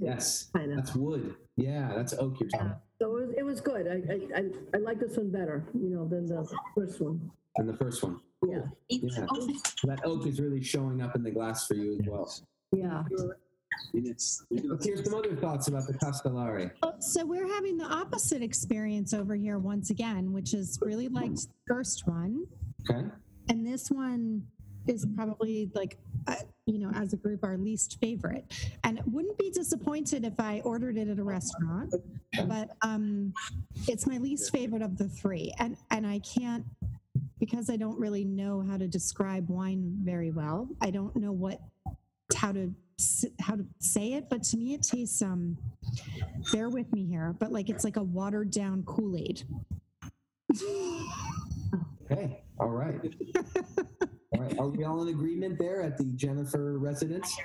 Yes. 0.00 0.50
Kinda. 0.54 0.76
That's 0.76 0.94
wood. 0.94 1.34
Yeah, 1.56 1.92
that's 1.96 2.12
oak 2.14 2.38
you're 2.38 2.50
talking. 2.50 2.74
So 3.00 3.16
it 3.16 3.26
was, 3.26 3.34
it 3.38 3.42
was 3.44 3.60
good. 3.60 3.86
I, 3.88 4.12
I, 4.12 4.40
I, 4.40 4.44
I 4.74 4.78
like 4.78 5.00
this 5.00 5.16
one 5.16 5.30
better, 5.30 5.64
you 5.74 5.88
know, 5.88 6.06
than 6.06 6.26
the 6.26 6.46
first 6.76 7.00
one. 7.00 7.30
And 7.56 7.68
the 7.68 7.76
first 7.76 8.02
one. 8.02 8.20
Yeah, 8.46 8.62
Yeah. 8.88 9.26
That 9.84 10.00
oak 10.04 10.26
is 10.26 10.40
really 10.40 10.62
showing 10.62 11.00
up 11.00 11.16
in 11.16 11.22
the 11.22 11.30
glass 11.30 11.66
for 11.66 11.74
you 11.74 11.98
as 11.98 12.06
well. 12.06 12.32
Yeah. 12.72 13.04
Let's 13.94 14.44
hear 14.84 15.02
some 15.04 15.14
other 15.14 15.34
thoughts 15.36 15.68
about 15.68 15.86
the 15.86 15.94
Castellare. 15.94 16.72
So 17.00 17.24
we're 17.24 17.48
having 17.48 17.76
the 17.76 17.86
opposite 17.86 18.42
experience 18.42 19.12
over 19.12 19.34
here 19.34 19.58
once 19.58 19.90
again, 19.90 20.32
which 20.32 20.54
is 20.54 20.78
really 20.80 21.08
like 21.08 21.34
the 21.34 21.48
first 21.66 22.06
one. 22.06 22.46
Okay. 22.88 23.06
And 23.48 23.66
this 23.66 23.90
one 23.90 24.46
is 24.86 25.06
probably 25.14 25.70
like, 25.74 25.98
I, 26.26 26.38
you 26.66 26.78
know, 26.78 26.90
as 26.94 27.12
a 27.12 27.16
group, 27.16 27.44
our 27.44 27.56
least 27.56 27.98
favorite. 28.00 28.44
And 28.84 29.00
wouldn't 29.06 29.38
be 29.38 29.50
disappointed 29.50 30.24
if 30.24 30.38
I 30.38 30.60
ordered 30.64 30.96
it 30.96 31.08
at 31.08 31.18
a 31.18 31.24
restaurant, 31.24 31.94
but 32.46 32.70
um, 32.82 33.32
it's 33.88 34.06
my 34.06 34.18
least 34.18 34.52
favorite 34.52 34.82
of 34.82 34.96
the 34.98 35.08
three. 35.08 35.52
And 35.58 35.76
and 35.90 36.06
I 36.06 36.20
can't 36.20 36.64
because 37.38 37.68
I 37.68 37.76
don't 37.76 37.98
really 37.98 38.24
know 38.24 38.64
how 38.68 38.76
to 38.76 38.86
describe 38.86 39.48
wine 39.48 39.98
very 40.02 40.30
well. 40.30 40.68
I 40.80 40.90
don't 40.90 41.14
know 41.16 41.32
what 41.32 41.60
how 42.34 42.52
to 42.52 42.72
how 43.40 43.56
to 43.56 43.64
say 43.80 44.12
it, 44.12 44.28
but 44.28 44.42
to 44.44 44.56
me 44.56 44.74
it 44.74 44.82
tastes 44.82 45.22
um 45.22 45.56
bear 46.52 46.68
with 46.68 46.92
me 46.92 47.04
here, 47.04 47.34
but 47.38 47.52
like 47.52 47.68
it's 47.68 47.84
like 47.84 47.96
a 47.96 48.02
watered 48.02 48.50
down 48.50 48.82
Kool-Aid. 48.84 49.42
Okay, 52.10 52.42
all 52.58 52.68
right. 52.68 53.00
all 54.34 54.40
right. 54.40 54.58
Are 54.58 54.68
we 54.68 54.84
all 54.84 55.02
in 55.02 55.08
agreement 55.08 55.58
there 55.58 55.82
at 55.82 55.96
the 55.96 56.04
Jennifer 56.14 56.78
residence? 56.78 57.36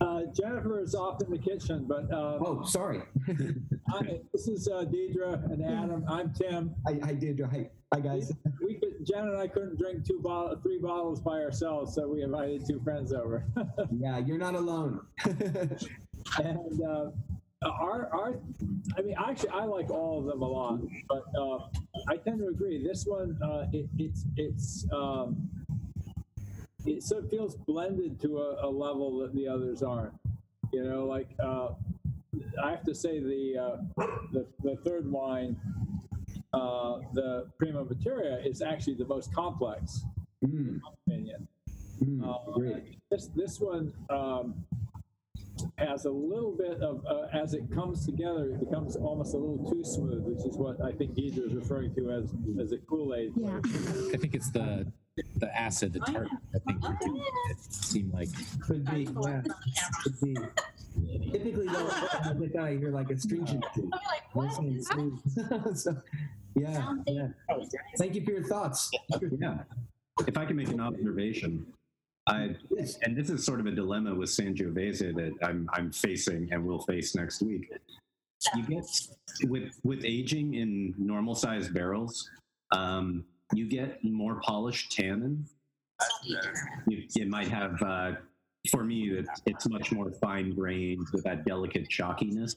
Uh, 0.00 0.22
Jennifer 0.34 0.80
is 0.80 0.94
off 0.94 1.22
in 1.22 1.30
the 1.30 1.38
kitchen, 1.38 1.84
but 1.86 2.10
uh, 2.12 2.38
oh, 2.40 2.64
sorry. 2.64 3.02
I, 3.88 4.20
this 4.32 4.48
is 4.48 4.66
uh, 4.68 4.84
Deidre 4.84 5.44
and 5.52 5.64
Adam. 5.64 6.04
I'm 6.08 6.32
Tim. 6.32 6.74
Hi, 6.86 6.98
hi 7.02 7.14
Deidre. 7.14 7.50
Hi, 7.50 7.70
hi 7.92 8.00
guys. 8.00 8.32
We 8.64 8.74
could, 8.74 8.91
Jen 9.04 9.28
and 9.28 9.36
I 9.36 9.46
couldn't 9.48 9.78
drink 9.78 10.06
two 10.06 10.20
bottle, 10.20 10.56
three 10.62 10.78
bottles 10.78 11.20
by 11.20 11.40
ourselves, 11.40 11.94
so 11.94 12.08
we 12.08 12.22
invited 12.22 12.66
two 12.66 12.80
friends 12.80 13.12
over. 13.12 13.44
yeah, 13.90 14.18
you're 14.18 14.38
not 14.38 14.54
alone. 14.54 15.00
and 15.24 16.82
uh, 16.82 17.10
our, 17.64 18.08
our, 18.12 18.34
I 18.96 19.02
mean, 19.02 19.14
actually, 19.18 19.50
I 19.50 19.64
like 19.64 19.90
all 19.90 20.18
of 20.18 20.26
them 20.26 20.42
a 20.42 20.48
lot, 20.48 20.80
but 21.08 21.24
uh, 21.38 21.58
I 22.08 22.16
tend 22.16 22.38
to 22.40 22.48
agree. 22.48 22.82
This 22.82 23.04
one, 23.06 23.38
uh, 23.42 23.66
it, 23.72 23.88
it's 23.98 24.24
it's. 24.36 24.86
Um, 24.92 25.48
it 26.84 27.02
sort 27.02 27.24
of 27.24 27.30
feels 27.30 27.54
blended 27.54 28.20
to 28.20 28.38
a, 28.38 28.66
a 28.66 28.68
level 28.68 29.18
that 29.20 29.32
the 29.34 29.46
others 29.46 29.84
aren't. 29.84 30.14
You 30.72 30.84
know, 30.84 31.04
like 31.06 31.28
uh, 31.38 31.68
I 32.62 32.70
have 32.70 32.82
to 32.84 32.94
say 32.94 33.20
the 33.20 33.58
uh, 33.58 34.04
the, 34.32 34.46
the 34.62 34.76
third 34.84 35.10
wine, 35.10 35.56
uh, 36.52 36.98
the 37.12 37.46
Prima 37.58 37.84
Materia, 37.84 38.38
is 38.44 38.62
actually 38.62 38.94
the 38.94 39.06
most 39.06 39.34
complex, 39.34 40.02
in 40.42 40.80
my 40.82 40.90
opinion. 41.06 41.48
Uh, 42.24 42.34
this 43.10 43.28
this 43.36 43.60
one 43.60 43.92
um, 44.10 44.64
has 45.78 46.04
a 46.04 46.10
little 46.10 46.56
bit 46.56 46.80
of 46.80 47.04
uh, 47.06 47.26
as 47.32 47.54
it 47.54 47.70
comes 47.72 48.04
together, 48.04 48.50
it 48.54 48.60
becomes 48.60 48.96
almost 48.96 49.34
a 49.34 49.38
little 49.38 49.70
too 49.70 49.84
smooth, 49.84 50.24
which 50.24 50.44
is 50.44 50.56
what 50.56 50.80
I 50.82 50.92
think 50.92 51.14
Deidre 51.14 51.46
is 51.46 51.54
referring 51.54 51.94
to 51.94 52.10
as 52.10 52.34
as 52.60 52.72
a 52.72 52.78
Kool 52.78 53.14
Aid. 53.14 53.32
Yeah. 53.36 53.60
I 54.12 54.16
think 54.16 54.34
it's 54.34 54.50
the 54.50 54.90
the 55.36 55.56
acid, 55.56 55.92
the 55.92 56.00
tart. 56.00 56.28
I 56.54 56.58
think 56.58 56.82
it 57.50 57.58
seemed 57.60 58.12
like 58.12 58.28
Could 58.60 58.84
be, 58.86 59.08
yeah. 59.26 59.42
Could 60.02 60.20
be. 60.20 60.36
Typically, 61.30 61.66
though, 61.68 61.90
as 62.24 62.40
a 62.40 62.46
guy, 62.46 62.70
you're 62.70 62.90
like 62.90 63.10
astringent. 63.10 63.64
Nice 64.34 64.58
and 64.58 64.84
smooth. 64.84 65.20
So, 65.76 65.96
yeah, 66.56 66.94
yeah. 67.06 67.28
Thank 67.98 68.14
you 68.14 68.24
for 68.24 68.32
your 68.32 68.44
thoughts. 68.44 68.90
Yeah. 69.38 69.58
If 70.26 70.36
I 70.36 70.44
can 70.44 70.56
make 70.56 70.68
an 70.68 70.80
observation, 70.80 71.66
I 72.26 72.54
and 73.02 73.16
this 73.16 73.30
is 73.30 73.44
sort 73.44 73.60
of 73.60 73.66
a 73.66 73.72
dilemma 73.72 74.14
with 74.14 74.30
Sangiovese 74.30 75.14
that 75.14 75.32
I'm 75.42 75.68
I'm 75.72 75.90
facing 75.90 76.48
and 76.52 76.64
will 76.64 76.82
face 76.82 77.14
next 77.14 77.42
week. 77.42 77.72
You 78.54 78.62
get 78.64 78.84
with 79.44 79.78
with 79.84 80.04
aging 80.04 80.54
in 80.54 80.94
normal 80.98 81.34
sized 81.34 81.72
barrels, 81.72 82.28
um, 82.72 83.24
you 83.54 83.68
get 83.68 84.02
more 84.04 84.40
polished 84.40 84.92
tannin. 84.92 85.46
You, 86.88 87.06
it 87.14 87.28
might 87.28 87.48
have, 87.48 87.80
uh, 87.82 88.12
for 88.70 88.82
me, 88.82 89.10
it's, 89.10 89.40
it's 89.46 89.68
much 89.68 89.92
more 89.92 90.10
fine 90.10 90.54
grained 90.54 91.06
with 91.12 91.22
that 91.24 91.44
delicate 91.44 91.88
chalkiness. 91.88 92.56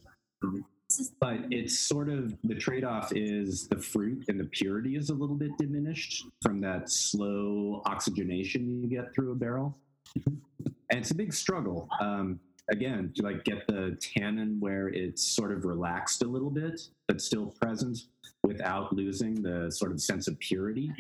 But 1.20 1.40
it's 1.52 1.80
sort 1.80 2.10
of 2.10 2.36
the 2.44 2.56
trade 2.56 2.84
off 2.84 3.12
is 3.16 3.68
the 3.68 3.78
fruit 3.78 4.26
and 4.28 4.40
the 4.40 4.46
purity 4.46 4.96
is 4.96 5.10
a 5.10 5.14
little 5.14 5.36
bit 5.36 5.58
diminished 5.58 6.26
from 6.42 6.62
that 6.62 6.90
slow 6.90 7.82
oxygenation 7.86 8.82
you 8.82 8.90
get 8.90 9.14
through 9.14 9.32
a 9.32 9.36
barrel. 9.36 9.78
And 10.26 11.00
it's 11.00 11.12
a 11.12 11.16
big 11.16 11.34
struggle. 11.34 11.90
Um, 12.00 12.40
again, 12.70 13.12
to 13.16 13.24
like 13.24 13.44
get 13.44 13.68
the 13.68 13.98
tannin 14.00 14.60
where 14.60 14.90
it's 14.90 15.24
sort 15.24 15.52
of 15.52 15.66
relaxed 15.66 16.24
a 16.24 16.28
little 16.28 16.50
bit, 16.50 16.82
but 17.08 17.22
still 17.22 17.48
present 17.62 17.98
without 18.44 18.94
losing 18.94 19.42
the 19.42 19.72
sort 19.72 19.92
of 19.92 20.02
sense 20.02 20.28
of 20.28 20.38
purity. 20.40 20.92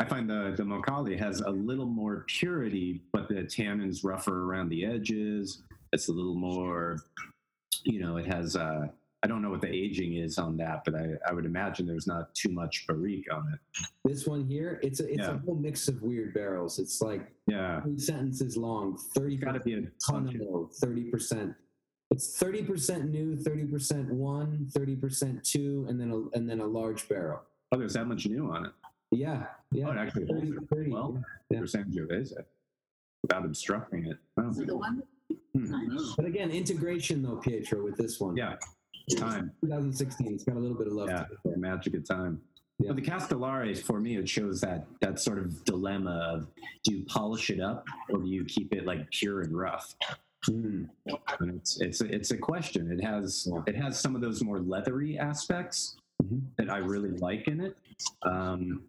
I 0.00 0.04
find 0.04 0.28
the 0.28 0.54
the 0.56 0.62
Mocali 0.62 1.18
has 1.18 1.40
a 1.40 1.50
little 1.50 1.86
more 1.86 2.24
purity, 2.28 3.02
but 3.12 3.28
the 3.28 3.44
tannin's 3.44 4.04
rougher 4.04 4.44
around 4.44 4.68
the 4.68 4.84
edges. 4.84 5.62
It's 5.92 6.08
a 6.08 6.12
little 6.12 6.36
more, 6.36 6.98
you 7.84 8.00
know, 8.00 8.16
it 8.16 8.26
has. 8.26 8.56
Uh, 8.56 8.88
I 9.22 9.26
don't 9.26 9.42
know 9.42 9.50
what 9.50 9.60
the 9.60 9.68
aging 9.68 10.14
is 10.16 10.38
on 10.38 10.56
that, 10.56 10.80
but 10.86 10.94
I, 10.94 11.10
I 11.28 11.34
would 11.34 11.44
imagine 11.44 11.86
there's 11.86 12.06
not 12.06 12.34
too 12.34 12.48
much 12.48 12.86
barrique 12.86 13.26
on 13.30 13.52
it. 13.52 13.60
This 14.02 14.26
one 14.26 14.46
here, 14.46 14.80
it's 14.82 15.00
a 15.00 15.08
it's 15.08 15.18
Yeah. 15.18 15.34
a 15.34 15.38
whole 15.38 15.56
mix 15.56 15.88
of 15.88 16.00
weird 16.02 16.32
barrels. 16.32 16.78
It's 16.78 17.02
like 17.02 17.30
yeah, 17.46 17.82
three 17.82 17.98
sentences 17.98 18.56
long. 18.56 18.96
Thirty 19.14 19.36
gotta 19.36 19.60
be 19.60 19.74
a 19.74 19.82
ton. 20.06 20.68
thirty 20.80 21.04
percent. 21.10 21.54
It's 22.10 22.38
thirty 22.38 22.62
percent 22.62 23.10
new, 23.10 23.36
thirty 23.36 23.66
percent 23.66 24.10
one, 24.10 24.66
30 24.72 24.96
percent 24.96 25.44
two, 25.44 25.84
and 25.88 26.00
then 26.00 26.10
a 26.10 26.36
and 26.36 26.48
then 26.48 26.60
a 26.60 26.66
large 26.66 27.06
barrel. 27.08 27.42
Oh, 27.72 27.78
there's 27.78 27.92
that 27.94 28.06
much 28.06 28.26
new 28.26 28.50
on 28.50 28.66
it. 28.66 28.72
Yeah, 29.12 29.44
yeah. 29.70 29.88
Oh, 29.88 29.92
it 29.92 29.98
actually 29.98 30.26
holds 30.26 30.48
30, 30.48 30.56
it 30.56 30.68
30, 30.72 30.90
well 30.90 31.22
yeah. 31.50 31.58
for 31.60 31.66
Sangiovese 31.66 32.32
without 33.22 33.44
obstructing 33.44 34.06
it. 34.06 34.16
Wow. 34.36 34.50
Hmm. 35.66 35.96
But 36.16 36.26
again, 36.26 36.50
integration 36.50 37.22
though, 37.22 37.36
Pietro, 37.36 37.84
with 37.84 37.96
this 37.96 38.20
one. 38.20 38.36
Yeah, 38.36 38.56
time. 39.16 39.52
2016. 39.62 40.34
It's 40.34 40.44
got 40.44 40.56
a 40.56 40.58
little 40.58 40.76
bit 40.76 40.86
of 40.86 40.94
love. 40.94 41.08
Yeah, 41.08 41.24
to 41.24 41.52
it. 41.52 41.58
magic 41.58 41.94
of 41.94 42.06
time. 42.06 42.40
But 42.86 42.96
the 42.96 43.02
Castellare, 43.02 43.76
for 43.78 44.00
me, 44.00 44.16
it 44.16 44.28
shows 44.28 44.60
that 44.62 44.86
that 45.00 45.20
sort 45.20 45.38
of 45.38 45.64
dilemma 45.64 46.12
of 46.32 46.46
do 46.84 46.94
you 46.96 47.04
polish 47.04 47.50
it 47.50 47.60
up 47.60 47.86
or 48.08 48.20
do 48.20 48.28
you 48.28 48.44
keep 48.44 48.72
it 48.72 48.86
like 48.86 49.10
pure 49.10 49.42
and 49.42 49.56
rough? 49.56 49.94
Hmm. 50.46 50.84
And 51.40 51.56
it's 51.56 51.80
it's 51.80 52.00
a, 52.00 52.06
it's 52.06 52.30
a 52.30 52.38
question. 52.38 52.90
It 52.90 53.04
has 53.04 53.46
it 53.66 53.76
has 53.76 54.00
some 54.00 54.14
of 54.14 54.22
those 54.22 54.42
more 54.42 54.60
leathery 54.60 55.18
aspects 55.18 55.96
that 56.56 56.70
I 56.70 56.78
really 56.78 57.10
like 57.10 57.48
in 57.48 57.60
it. 57.60 57.76
Um, 58.22 58.84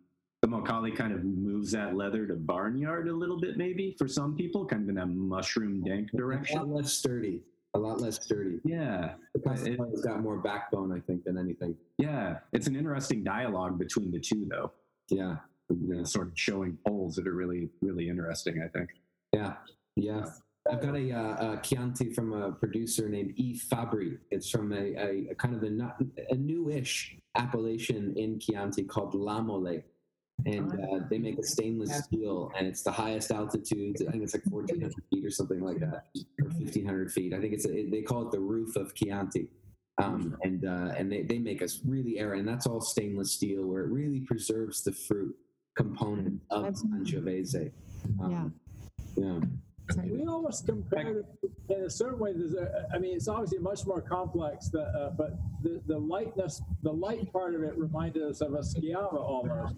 Mocali 0.51 0.95
kind 0.95 1.13
of 1.13 1.23
moves 1.23 1.71
that 1.71 1.95
leather 1.95 2.27
to 2.27 2.35
barnyard 2.35 3.07
a 3.07 3.13
little 3.13 3.39
bit, 3.39 3.57
maybe 3.57 3.95
for 3.97 4.07
some 4.07 4.35
people, 4.35 4.65
kind 4.65 4.83
of 4.83 4.89
in 4.89 4.95
that 4.95 5.07
mushroom 5.07 5.81
dank 5.83 6.11
direction. 6.11 6.57
A 6.59 6.63
lot 6.63 6.75
less 6.75 6.93
sturdy. 6.93 7.41
A 7.73 7.79
lot 7.79 8.01
less 8.01 8.21
sturdy. 8.21 8.59
Yeah, 8.65 9.13
The 9.33 9.39
Castellare's 9.39 10.01
got 10.01 10.21
more 10.21 10.37
backbone, 10.37 10.91
I 10.91 10.99
think, 10.99 11.23
than 11.23 11.37
anything. 11.37 11.75
yeah. 11.97 12.39
It's 12.51 12.67
an 12.67 12.75
interesting 12.75 13.23
dialogue 13.23 13.79
between 13.79 14.11
the 14.11 14.19
two, 14.19 14.45
though. 14.49 14.73
Yeah. 15.09 15.37
Yeah, 15.69 16.03
sort 16.03 16.27
of 16.27 16.33
showing 16.35 16.77
poles 16.85 17.15
that 17.15 17.25
are 17.27 17.33
really, 17.33 17.69
really 17.81 18.09
interesting. 18.09 18.61
I 18.61 18.67
think. 18.77 18.89
Yeah, 19.31 19.53
yeah. 19.95 20.25
I've 20.69 20.81
got 20.81 20.95
a, 20.97 21.11
uh, 21.11 21.53
a 21.53 21.61
Chianti 21.63 22.13
from 22.13 22.33
a 22.33 22.51
producer 22.51 23.07
named 23.07 23.33
E. 23.37 23.57
Fabri. 23.57 24.17
It's 24.31 24.49
from 24.49 24.73
a, 24.73 24.75
a, 24.75 25.27
a 25.31 25.35
kind 25.35 25.55
of 25.55 25.63
a, 25.63 25.69
not, 25.69 25.95
a 26.29 26.35
newish 26.35 27.15
appellation 27.35 28.13
in 28.17 28.37
Chianti 28.37 28.83
called 28.83 29.13
Lamole. 29.13 29.81
And 30.45 30.71
uh, 30.71 31.05
they 31.09 31.17
make 31.17 31.37
a 31.37 31.43
stainless 31.43 32.03
steel, 32.03 32.51
and 32.57 32.67
it's 32.67 32.81
the 32.81 32.91
highest 32.91 33.31
altitude. 33.31 33.97
I 34.07 34.11
think 34.11 34.23
it's 34.23 34.33
like 34.33 34.45
1,400 34.45 34.93
feet 35.09 35.25
or 35.25 35.29
something 35.29 35.61
like 35.61 35.79
that, 35.79 36.05
or 36.41 36.49
1,500 36.49 37.11
feet. 37.11 37.33
I 37.33 37.39
think 37.39 37.53
it's 37.53 37.65
a, 37.65 37.89
they 37.89 38.01
call 38.01 38.23
it 38.23 38.31
the 38.31 38.39
roof 38.39 38.75
of 38.75 38.93
Chianti. 38.95 39.47
Um, 40.01 40.37
and 40.41 40.65
uh, 40.65 40.93
and 40.97 41.11
they, 41.11 41.21
they 41.21 41.37
make 41.37 41.61
us 41.61 41.81
really 41.85 42.17
air, 42.17 42.33
and 42.33 42.47
that's 42.47 42.65
all 42.65 42.81
stainless 42.81 43.33
steel, 43.33 43.65
where 43.65 43.83
it 43.83 43.91
really 43.91 44.21
preserves 44.21 44.83
the 44.83 44.91
fruit 44.91 45.35
component 45.75 46.41
of 46.49 46.73
Sangiovese. 46.73 47.71
Um, 48.19 48.53
yeah. 49.15 49.39
We 50.05 50.25
almost 50.25 50.65
compare 50.65 51.19
it 51.19 51.25
in 51.69 51.83
a 51.83 51.89
certain 51.89 52.19
way. 52.19 52.33
There's 52.33 52.53
a, 52.53 52.87
I 52.93 52.97
mean, 52.97 53.15
it's 53.15 53.27
obviously 53.27 53.59
much 53.59 53.85
more 53.85 54.01
complex, 54.01 54.69
the, 54.69 54.83
uh, 54.83 55.09
but 55.11 55.37
the, 55.63 55.81
the 55.85 55.97
lightness, 55.97 56.61
the 56.83 56.91
light 56.91 57.31
part 57.33 57.55
of 57.55 57.63
it 57.63 57.77
reminded 57.77 58.23
us 58.23 58.41
of 58.41 58.53
a 58.53 58.59
Schiava 58.59 59.15
almost. 59.15 59.75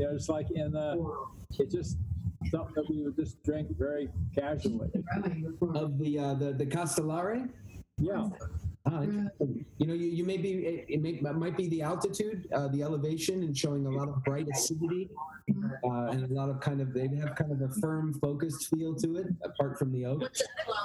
You 0.00 0.06
know, 0.06 0.14
it's 0.14 0.30
like 0.30 0.50
in 0.52 0.72
the, 0.72 1.14
it's 1.58 1.74
just 1.74 1.98
something 2.50 2.72
that 2.74 2.88
we 2.88 3.02
would 3.02 3.16
just 3.16 3.42
drink 3.42 3.68
very 3.76 4.08
casually. 4.34 4.88
Of 5.74 5.98
the 5.98 6.18
uh, 6.18 6.34
the 6.34 6.52
the 6.54 6.64
Castellare. 6.64 7.50
Yeah. 7.98 8.30
Ah, 8.86 9.02
you 9.02 9.86
know, 9.86 9.92
you, 9.92 10.06
you 10.06 10.24
may 10.24 10.38
be 10.38 10.52
it, 10.52 10.86
it 10.88 11.02
may 11.02 11.10
it 11.10 11.36
might 11.36 11.54
be 11.54 11.68
the 11.68 11.82
altitude, 11.82 12.48
uh, 12.54 12.68
the 12.68 12.82
elevation, 12.82 13.42
and 13.42 13.54
showing 13.54 13.84
a 13.84 13.90
lot 13.90 14.08
of 14.08 14.24
bright 14.24 14.48
acidity, 14.50 15.10
uh, 15.84 16.06
and 16.06 16.24
a 16.24 16.32
lot 16.32 16.48
of 16.48 16.60
kind 16.60 16.80
of 16.80 16.94
they 16.94 17.06
have 17.18 17.34
kind 17.34 17.52
of 17.52 17.60
a 17.60 17.68
firm, 17.74 18.14
focused 18.22 18.70
feel 18.70 18.94
to 18.94 19.16
it, 19.16 19.26
apart 19.44 19.78
from 19.78 19.92
the 19.92 20.06
oak. 20.06 20.22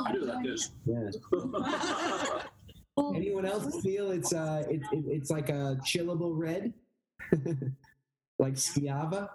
I 0.05 0.11
do 0.11 0.25
like 0.25 0.43
this. 0.43 0.71
Yeah. 0.85 1.09
Anyone 3.15 3.45
else 3.45 3.81
feel 3.81 4.11
it's 4.11 4.33
uh 4.33 4.63
it, 4.69 4.81
it, 4.91 5.05
it's 5.07 5.31
like 5.31 5.47
a 5.47 5.79
chillable 5.85 6.37
red, 6.37 6.73
like 8.39 8.53
Schiava? 8.55 9.29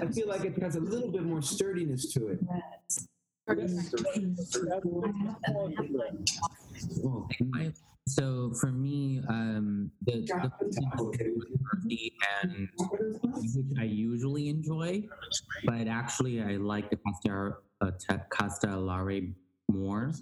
I 0.00 0.06
feel 0.06 0.28
like 0.28 0.44
it 0.44 0.60
has 0.62 0.76
a 0.76 0.80
little 0.80 1.10
bit 1.10 1.22
more 1.22 1.42
sturdiness 1.42 2.12
to 2.14 2.28
it. 2.28 2.40
So 8.08 8.52
for 8.60 8.70
me, 8.70 9.20
um, 9.28 9.90
the, 10.04 10.22
the 10.22 10.52
earthy 11.74 12.12
and 12.42 12.68
which 12.76 13.78
I 13.78 13.84
usually 13.84 14.48
enjoy, 14.48 15.04
but 15.64 15.88
actually 15.88 16.42
I 16.42 16.56
like 16.56 16.90
the 16.90 16.96
Casta 16.96 17.56
uh, 17.80 17.90
te- 17.98 18.22
Castellare 18.30 19.34
more, 19.68 20.12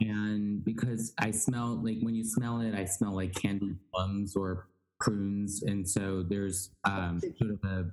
and 0.00 0.64
because 0.64 1.14
I 1.18 1.30
smell 1.30 1.80
like 1.82 1.98
when 2.00 2.16
you 2.16 2.24
smell 2.24 2.60
it, 2.60 2.74
I 2.74 2.84
smell 2.84 3.14
like 3.14 3.34
candied 3.34 3.78
plums 3.92 4.34
or 4.34 4.68
prunes, 5.00 5.62
and 5.62 5.88
so 5.88 6.22
there's 6.22 6.70
um, 6.84 7.20
sort 7.38 7.50
of 7.50 7.60
a 7.64 7.86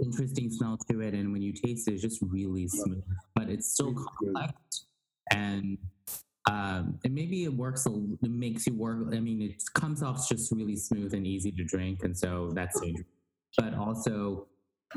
interesting 0.00 0.50
smell 0.50 0.78
to 0.90 1.00
it, 1.00 1.14
and 1.14 1.32
when 1.32 1.42
you 1.42 1.52
taste 1.52 1.88
it, 1.88 1.94
it's 1.94 2.02
just 2.02 2.20
really 2.22 2.68
smooth, 2.68 3.02
but 3.34 3.48
it's 3.48 3.72
still 3.72 3.94
complex 3.94 4.86
and 5.32 5.78
um, 6.50 6.98
and 7.04 7.14
maybe 7.14 7.44
it 7.44 7.52
works. 7.52 7.86
A, 7.86 7.90
it 7.90 8.30
makes 8.30 8.66
you 8.66 8.74
work. 8.74 9.08
I 9.12 9.20
mean, 9.20 9.42
it 9.42 9.62
comes 9.74 10.02
off 10.02 10.28
just 10.28 10.50
really 10.50 10.76
smooth 10.76 11.12
and 11.14 11.26
easy 11.26 11.52
to 11.52 11.64
drink, 11.64 12.02
and 12.02 12.16
so 12.16 12.50
that's 12.54 12.80
dangerous. 12.80 13.06
But 13.56 13.74
also, 13.74 14.46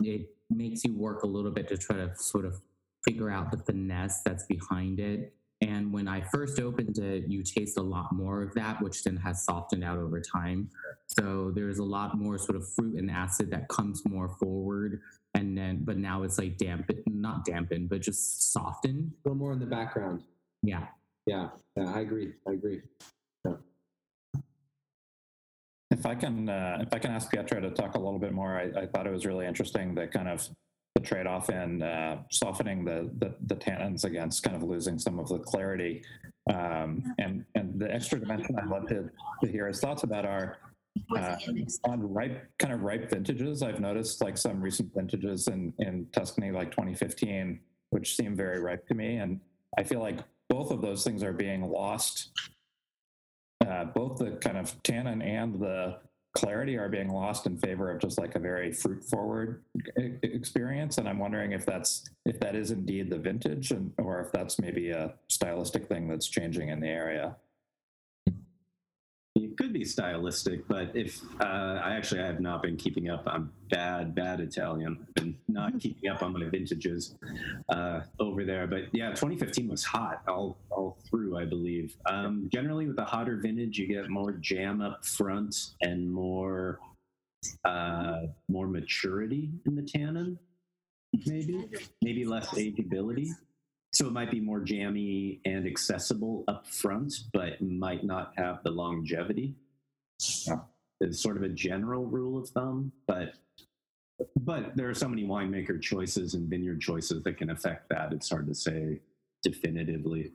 it 0.02 0.30
makes 0.50 0.84
you 0.84 0.96
work 0.96 1.24
a 1.24 1.28
little 1.28 1.52
bit 1.52 1.68
to 1.70 1.78
try 1.78 1.98
to 1.98 2.12
sort 2.16 2.46
of 2.46 2.62
figure 3.06 3.30
out 3.30 3.52
the 3.52 3.58
finesse 3.58 4.22
that's 4.24 4.46
behind 4.46 5.00
it. 5.00 5.34
And 5.64 5.94
when 5.94 6.10
I 6.10 6.20
first 6.20 6.60
opened 6.60 6.98
it, 6.98 7.24
you 7.30 7.42
taste 7.42 7.78
a 7.78 7.82
lot 7.82 8.12
more 8.12 8.42
of 8.42 8.54
that, 8.56 8.82
which 8.82 9.04
then 9.04 9.16
has 9.18 9.46
softened 9.46 9.82
out 9.82 9.98
over 9.98 10.20
time. 10.20 10.70
So 11.08 11.52
there's 11.56 11.80
a 11.80 11.84
lot 11.84 12.18
more 12.18 12.38
sort 12.38 12.58
of 12.58 12.68
fruit 12.74 13.00
and 13.00 13.10
acid 13.10 13.50
that 13.52 13.70
comes 13.70 14.04
more 14.06 14.28
forward. 14.28 15.00
And 15.36 15.58
then, 15.58 15.80
but 15.86 15.98
now 15.98 16.24
it's 16.24 16.38
like 16.38 16.58
dampened, 16.58 17.04
not 17.08 17.46
dampened, 17.46 17.90
but 17.90 18.02
just 18.02 18.52
softened. 18.52 19.14
A 19.14 19.30
little 19.30 19.38
more 19.38 19.54
in 19.54 19.60
the 19.60 19.66
background. 19.66 20.24
Yeah. 20.64 20.88
Yeah, 21.26 21.50
yeah, 21.78 21.94
I 21.94 22.02
agree. 22.02 22.34
I 22.46 22.52
agree. 22.52 22.82
If 25.92 26.06
I 26.08 26.16
can, 26.16 26.50
uh, 26.50 26.80
if 26.82 26.92
I 26.92 27.00
can 27.00 27.12
ask 27.12 27.32
Pietro 27.32 27.62
to 27.62 27.70
talk 27.70 27.96
a 27.96 28.00
little 28.00 28.20
bit 28.20 28.34
more, 28.34 28.58
I, 28.58 28.82
I 28.82 28.86
thought 28.88 29.08
it 29.08 29.12
was 29.12 29.26
really 29.26 29.46
interesting 29.46 29.96
the 29.96 30.08
kind 30.08 30.28
of 30.28 30.46
the 30.96 31.02
trade-off 31.02 31.50
in 31.50 31.82
uh, 31.82 32.22
softening 32.30 32.86
the, 32.86 33.10
the 33.18 33.34
the 33.48 33.56
tannins 33.56 34.04
against 34.04 34.44
kind 34.44 34.56
of 34.56 34.64
losing 34.64 35.00
some 35.00 35.20
of 35.20 35.28
the 35.28 35.40
clarity, 35.40 36.04
um, 36.52 37.04
and 37.18 37.46
and 37.56 37.80
the 37.80 37.92
extra 37.92 38.20
dimension 38.20 38.56
I'd 38.58 38.68
love 38.68 38.88
to, 38.90 39.10
to 39.44 39.52
hear 39.52 39.68
his 39.68 39.80
thoughts 39.80 40.04
about 40.04 40.26
are 40.26 40.58
uh, 41.18 41.36
on 41.86 42.14
ripe 42.14 42.48
kind 42.60 42.74
of 42.74 42.84
ripe 42.84 43.10
vintages. 43.10 43.64
I've 43.64 43.80
noticed 43.80 44.22
like 44.22 44.38
some 44.38 44.62
recent 44.62 44.94
vintages 44.94 45.48
in 45.48 45.74
in 45.80 46.08
Tuscany, 46.12 46.52
like 46.52 46.70
2015, 46.72 47.60
which 47.90 48.16
seem 48.16 48.36
very 48.36 48.60
ripe 48.60 48.88
to 48.88 48.94
me, 48.94 49.18
and 49.18 49.40
I 49.78 49.84
feel 49.84 50.00
like 50.00 50.20
both 50.48 50.70
of 50.70 50.82
those 50.82 51.04
things 51.04 51.24
are 51.24 51.34
being 51.34 51.64
lost. 51.64 52.30
Uh, 53.66 53.86
both 53.86 54.20
the 54.20 54.32
kind 54.42 54.58
of 54.58 54.84
tannin 54.84 55.22
and 55.22 55.60
the 55.60 55.98
clarity 56.34 56.78
are 56.78 56.90
being 56.90 57.10
lost 57.10 57.46
in 57.46 57.58
favor 57.58 57.92
of 57.92 58.00
just 58.00 58.18
like 58.18 58.36
a 58.36 58.40
very 58.40 58.72
fruit 58.72 59.04
forward 59.04 59.64
experience 60.24 60.98
and 60.98 61.08
i'm 61.08 61.20
wondering 61.20 61.52
if 61.52 61.64
that's 61.64 62.10
if 62.26 62.40
that 62.40 62.56
is 62.56 62.72
indeed 62.72 63.10
the 63.10 63.18
vintage 63.18 63.72
and 63.72 63.92
or 64.00 64.20
if 64.20 64.32
that's 64.32 64.60
maybe 64.60 64.90
a 64.90 65.14
stylistic 65.28 65.88
thing 65.88 66.08
that's 66.08 66.28
changing 66.28 66.70
in 66.70 66.80
the 66.80 66.88
area 66.88 67.36
It 69.54 69.58
could 69.58 69.72
be 69.72 69.86
stylistic, 69.86 70.68
but 70.68 70.96
if 70.96 71.22
uh, 71.40 71.80
I 71.84 71.94
actually 71.94 72.22
I 72.22 72.26
have 72.26 72.40
not 72.40 72.64
been 72.64 72.76
keeping 72.76 73.12
up, 73.12 73.22
I'm 73.28 73.52
bad, 73.70 74.16
bad 74.16 74.40
Italian. 74.40 75.06
Been 75.14 75.38
not 75.48 75.80
keeping 75.80 76.10
up 76.10 76.24
on 76.24 76.34
my 76.34 76.50
vintages 76.50 77.14
uh, 77.70 78.02
over 78.20 78.46
there. 78.46 78.66
But 78.66 78.86
yeah, 78.94 79.10
2015 79.10 79.68
was 79.68 79.84
hot 79.84 80.24
all 80.28 80.58
all 80.72 80.98
through, 81.08 81.38
I 81.38 81.46
believe. 81.46 81.96
Um, 82.08 82.50
generally, 82.52 82.88
with 82.88 82.98
a 82.98 83.06
hotter 83.06 83.38
vintage, 83.38 83.78
you 83.78 83.86
get 83.86 84.10
more 84.10 84.32
jam 84.32 84.82
up 84.82 85.06
front 85.06 85.56
and 85.82 86.12
more 86.12 86.80
uh, 87.64 88.22
more 88.50 88.66
maturity 88.66 89.52
in 89.68 89.76
the 89.76 89.84
tannin. 89.84 90.40
Maybe 91.28 91.70
maybe 92.02 92.26
less 92.26 92.48
ageability. 92.56 93.30
So 93.94 94.08
it 94.08 94.12
might 94.12 94.32
be 94.32 94.40
more 94.40 94.60
jammy 94.60 95.40
and 95.46 95.68
accessible 95.68 96.44
up 96.48 96.68
front, 96.68 97.14
but 97.32 97.62
might 97.62 98.04
not 98.04 98.34
have 98.38 98.64
the 98.64 98.72
longevity. 98.72 99.56
It's 101.00 101.22
sort 101.22 101.38
of 101.38 101.44
a 101.44 101.50
general 101.50 102.06
rule 102.06 102.40
of 102.40 102.50
thumb, 102.50 102.92
but 103.08 103.36
but 104.40 104.76
there 104.76 104.90
are 104.90 104.94
so 104.94 105.08
many 105.08 105.26
winemaker 105.26 105.82
choices 105.82 106.34
and 106.34 106.50
vineyard 106.50 106.80
choices 106.80 107.24
that 107.24 107.38
can 107.38 107.50
affect 107.50 107.90
that. 107.90 108.14
It's 108.14 108.30
hard 108.30 108.48
to 108.48 108.56
say 108.56 109.00
definitively. 109.42 110.32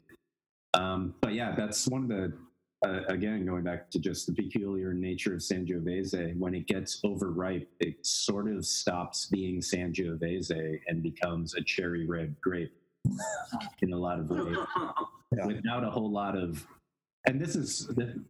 Um, 0.75 1.15
but 1.21 1.33
yeah, 1.33 1.55
that's 1.57 1.89
one 1.89 2.03
of 2.03 2.09
the 2.09 2.33
uh, 2.87 3.05
again 3.09 3.45
going 3.45 3.65
back 3.65 3.91
to 3.91 3.99
just 3.99 4.27
the 4.27 4.33
peculiar 4.33 4.93
nature 4.93 5.35
of 5.35 5.41
Sangiovese. 5.41 6.37
When 6.37 6.55
it 6.55 6.69
gets 6.69 7.01
overripe, 7.03 7.69
it 7.81 8.07
sort 8.07 8.49
of 8.49 8.65
stops 8.65 9.27
being 9.27 9.61
Sangiovese 9.61 10.81
and 10.87 11.03
becomes 11.03 11.55
a 11.55 11.63
cherry 11.63 12.07
red 12.07 12.37
grape 12.41 12.73
in 13.83 13.93
a 13.93 13.97
lot 13.97 14.19
of 14.19 14.31
ways, 14.31 14.57
without 15.47 15.85
a 15.85 15.91
whole 15.91 16.11
lot 16.11 16.37
of. 16.37 16.67
And 17.27 17.41
this 17.41 17.57
is 17.57 17.87
the, 17.89 18.23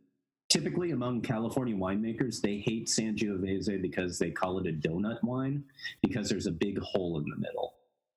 typically 0.49 0.93
among 0.93 1.21
California 1.23 1.75
winemakers, 1.75 2.41
they 2.41 2.59
hate 2.59 2.87
Sangiovese 2.87 3.81
because 3.81 4.19
they 4.19 4.31
call 4.31 4.59
it 4.59 4.67
a 4.67 4.73
donut 4.73 5.23
wine 5.23 5.65
because 6.03 6.29
there's 6.29 6.47
a 6.47 6.53
big 6.53 6.79
hole 6.79 7.19
in 7.19 7.25
the 7.29 7.37
middle. 7.37 7.75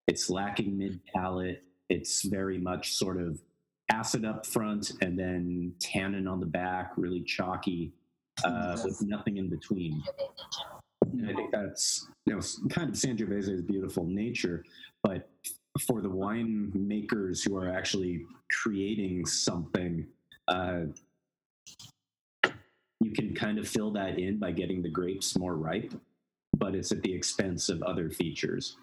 It's 0.08 0.30
lacking 0.30 0.78
mid 0.78 0.99
palate. 1.14 1.64
It's 1.89 2.24
very 2.24 2.58
much 2.58 2.93
sort 2.93 3.22
of 3.22 3.41
acid 3.91 4.26
up 4.26 4.45
front 4.45 4.93
and 5.02 5.20
then 5.20 5.74
tannin 5.80 6.28
on 6.28 6.39
the 6.39 6.45
back, 6.45 6.93
really 6.95 7.22
chalky, 7.22 7.91
uh, 8.43 8.78
with 8.84 9.02
nothing 9.02 9.38
in 9.38 9.49
between. 9.49 10.02
And 11.12 11.30
I 11.30 11.34
think 11.34 11.52
that's 11.52 12.08
you 12.26 12.34
know 12.34 12.41
kind 12.70 12.89
of 12.89 12.95
Sangiovese's 12.95 13.62
beautiful 13.62 14.06
nature, 14.06 14.64
but 15.04 15.30
for 15.80 16.01
the 16.01 16.09
winemakers 16.09 17.45
who 17.45 17.57
are 17.57 17.69
actually 17.69 18.26
creating 18.51 19.26
something, 19.26 20.05
uh, 20.47 20.82
you 22.99 23.11
can 23.11 23.34
kind 23.34 23.57
of 23.57 23.67
fill 23.67 23.91
that 23.91 24.19
in 24.19 24.38
by 24.38 24.51
getting 24.51 24.82
the 24.82 24.89
grapes 24.89 25.38
more 25.38 25.55
ripe, 25.55 25.93
but 26.57 26.76
it's 26.76 26.91
at 26.91 27.01
the 27.01 27.13
expense 27.13 27.69
of 27.69 27.82
other 27.84 28.09
features. 28.09 28.78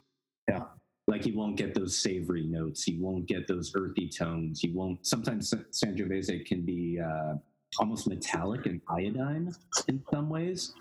Yeah. 0.48 0.64
Like 1.06 1.24
you 1.24 1.36
won't 1.36 1.56
get 1.56 1.74
those 1.74 1.96
savory 1.96 2.44
notes. 2.44 2.86
You 2.86 3.00
won't 3.00 3.26
get 3.26 3.46
those 3.46 3.72
earthy 3.74 4.08
tones. 4.08 4.62
You 4.62 4.74
won't. 4.74 5.06
Sometimes 5.06 5.54
Sangiovese 5.72 6.44
can 6.44 6.62
be 6.62 7.00
uh, 7.00 7.34
almost 7.78 8.08
metallic 8.08 8.66
and 8.66 8.80
iodine 8.88 9.52
in 9.88 10.02
some 10.10 10.28
ways, 10.28 10.72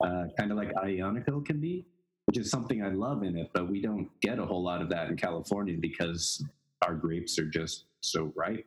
uh, 0.00 0.24
kind 0.36 0.50
of 0.50 0.56
like 0.56 0.72
Ionico 0.74 1.44
can 1.44 1.60
be, 1.60 1.86
which 2.32 2.46
is 2.46 2.50
something 2.50 2.82
I 2.82 2.88
love 2.88 3.24
in 3.24 3.36
it. 3.36 3.50
But 3.52 3.68
we 3.68 3.82
don't 3.82 4.08
get 4.22 4.38
a 4.38 4.46
whole 4.46 4.62
lot 4.62 4.80
of 4.80 4.88
that 4.88 5.10
in 5.10 5.18
California 5.18 5.76
because 5.78 6.42
our 6.80 6.94
grapes 6.94 7.38
are 7.38 7.44
just 7.44 7.84
so 8.00 8.32
ripe 8.34 8.64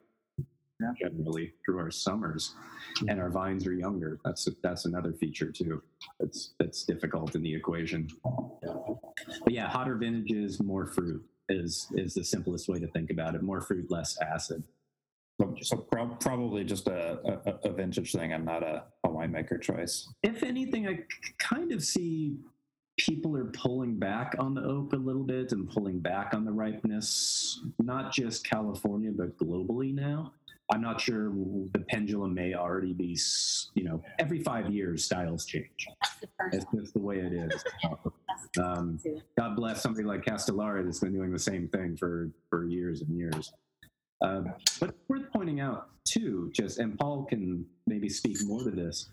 generally 1.01 1.53
through 1.65 1.79
our 1.79 1.89
summers, 1.89 2.53
mm-hmm. 2.97 3.09
and 3.09 3.19
our 3.19 3.31
vines 3.31 3.65
are 3.65 3.73
younger. 3.73 4.19
That's 4.23 4.47
that's 4.61 4.85
another 4.85 5.13
feature 5.13 5.51
too. 5.51 5.81
That's 6.19 6.53
that's 6.59 6.83
difficult 6.83 7.33
in 7.33 7.41
the 7.41 7.55
equation. 7.55 8.07
But 8.23 9.53
yeah, 9.53 9.67
hotter 9.67 9.95
vintages, 9.95 10.61
more 10.61 10.85
fruit 10.85 11.25
is 11.49 11.87
is 11.95 12.13
the 12.13 12.23
simplest 12.23 12.67
way 12.69 12.79
to 12.79 12.87
think 12.89 13.09
about 13.09 13.33
it. 13.33 13.41
More 13.41 13.61
fruit, 13.61 13.89
less 13.89 14.15
acid. 14.21 14.63
so, 15.61 15.77
prob- 15.77 16.19
probably 16.19 16.63
just 16.63 16.87
a, 16.87 17.39
a, 17.45 17.69
a 17.69 17.73
vintage 17.73 18.11
thing 18.11 18.31
and 18.33 18.45
not 18.45 18.61
a, 18.61 18.83
a 19.03 19.09
winemaker 19.09 19.61
choice 19.61 20.07
If 20.23 20.43
anything, 20.43 20.87
I 20.87 20.99
kind 21.39 21.71
of 21.71 21.83
see 21.83 22.37
people 22.97 23.35
are 23.35 23.45
pulling 23.45 23.97
back 23.97 24.35
on 24.39 24.53
the 24.53 24.61
oak 24.61 24.93
a 24.93 24.97
little 24.97 25.23
bit 25.23 25.51
and 25.51 25.69
pulling 25.69 25.99
back 25.99 26.33
on 26.33 26.45
the 26.45 26.51
ripeness, 26.51 27.61
not 27.79 28.13
just 28.13 28.47
California, 28.47 29.11
but 29.15 29.37
globally 29.37 29.93
now. 29.93 30.31
I'm 30.71 30.81
not 30.81 30.99
sure 30.99 31.29
the 31.73 31.85
pendulum 31.89 32.33
may 32.33 32.55
already 32.55 32.93
be, 32.93 33.17
you 33.75 33.83
know, 33.83 34.01
every 34.17 34.41
five 34.41 34.71
years 34.71 35.05
styles 35.05 35.45
change. 35.45 35.87
It's 36.51 36.65
just 36.73 36.93
the 36.93 36.99
way 36.99 37.19
it 37.19 37.33
is. 37.33 37.63
Um, 38.61 38.99
God 39.37 39.55
bless 39.55 39.81
somebody 39.81 40.05
like 40.05 40.23
Castellare 40.23 40.83
that's 40.85 40.99
been 40.99 41.11
doing 41.13 41.31
the 41.31 41.39
same 41.39 41.67
thing 41.67 41.97
for, 41.97 42.29
for 42.49 42.65
years 42.65 43.01
and 43.01 43.17
years. 43.17 43.51
Uh, 44.23 44.41
but 44.79 44.95
worth 45.09 45.25
pointing 45.33 45.59
out 45.59 45.89
too, 46.05 46.51
just 46.53 46.79
and 46.79 46.97
Paul 46.97 47.25
can 47.25 47.65
maybe 47.85 48.07
speak 48.07 48.37
more 48.45 48.63
to 48.63 48.71
this, 48.71 49.09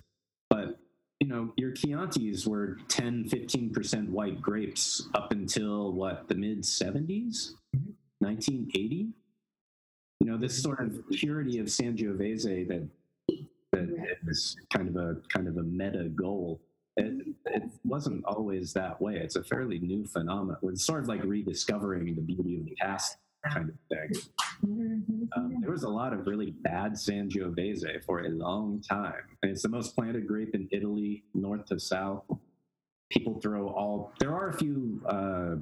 you 1.23 1.29
know, 1.29 1.53
your 1.57 1.71
Chiantis 1.71 2.49
were 2.49 2.79
10, 2.89 3.29
15% 3.29 4.09
white 4.09 4.43
grapes 4.43 5.09
up 5.15 5.31
until 5.31 5.93
what, 5.93 6.27
the 6.27 6.35
mid 6.35 6.63
70s? 6.63 7.53
1980? 8.19 9.11
You 10.19 10.27
know, 10.27 10.37
this 10.37 10.61
sort 10.61 10.81
of 10.81 11.09
purity 11.11 11.61
of 11.61 11.67
Sangiovese 11.67 12.67
that 12.67 12.89
that 13.71 14.17
is 14.27 14.57
kind 14.73 14.89
of 14.89 14.97
a 14.97 15.17
kind 15.29 15.47
of 15.47 15.59
a 15.59 15.63
meta 15.63 16.09
goal 16.09 16.61
it, 16.97 17.27
it 17.47 17.63
wasn't 17.85 18.25
always 18.27 18.73
that 18.75 19.01
way. 19.01 19.17
It's 19.17 19.37
a 19.37 19.43
fairly 19.45 19.79
new 19.79 20.05
phenomenon. 20.05 20.59
It's 20.65 20.85
sort 20.85 21.03
of 21.03 21.09
like 21.09 21.25
rediscovering 21.25 22.15
the 22.15 22.21
beauty 22.21 22.59
of 22.59 22.65
the 22.67 22.75
past 22.81 23.17
kind 23.51 23.71
of 23.71 23.77
thing. 23.89 24.23
Um, 25.37 25.57
there 25.61 25.71
was 25.71 25.83
a 25.83 25.89
lot 25.89 26.13
of 26.13 26.27
really 26.27 26.51
bad 26.51 26.93
Sangiovese 26.93 28.05
for 28.05 28.21
a 28.21 28.29
long 28.29 28.81
time. 28.81 29.23
And 29.43 29.51
it's 29.51 29.63
the 29.63 29.69
most 29.69 29.95
planted 29.95 30.27
grape 30.27 30.55
in 30.55 30.69
Italy, 30.71 31.25
north 31.35 31.67
to 31.67 31.79
south. 31.79 32.25
People 33.11 33.41
throw 33.41 33.69
all, 33.69 34.13
there 34.21 34.33
are 34.33 34.49
a 34.49 34.53
few 34.55 35.01
uh, 35.07 35.57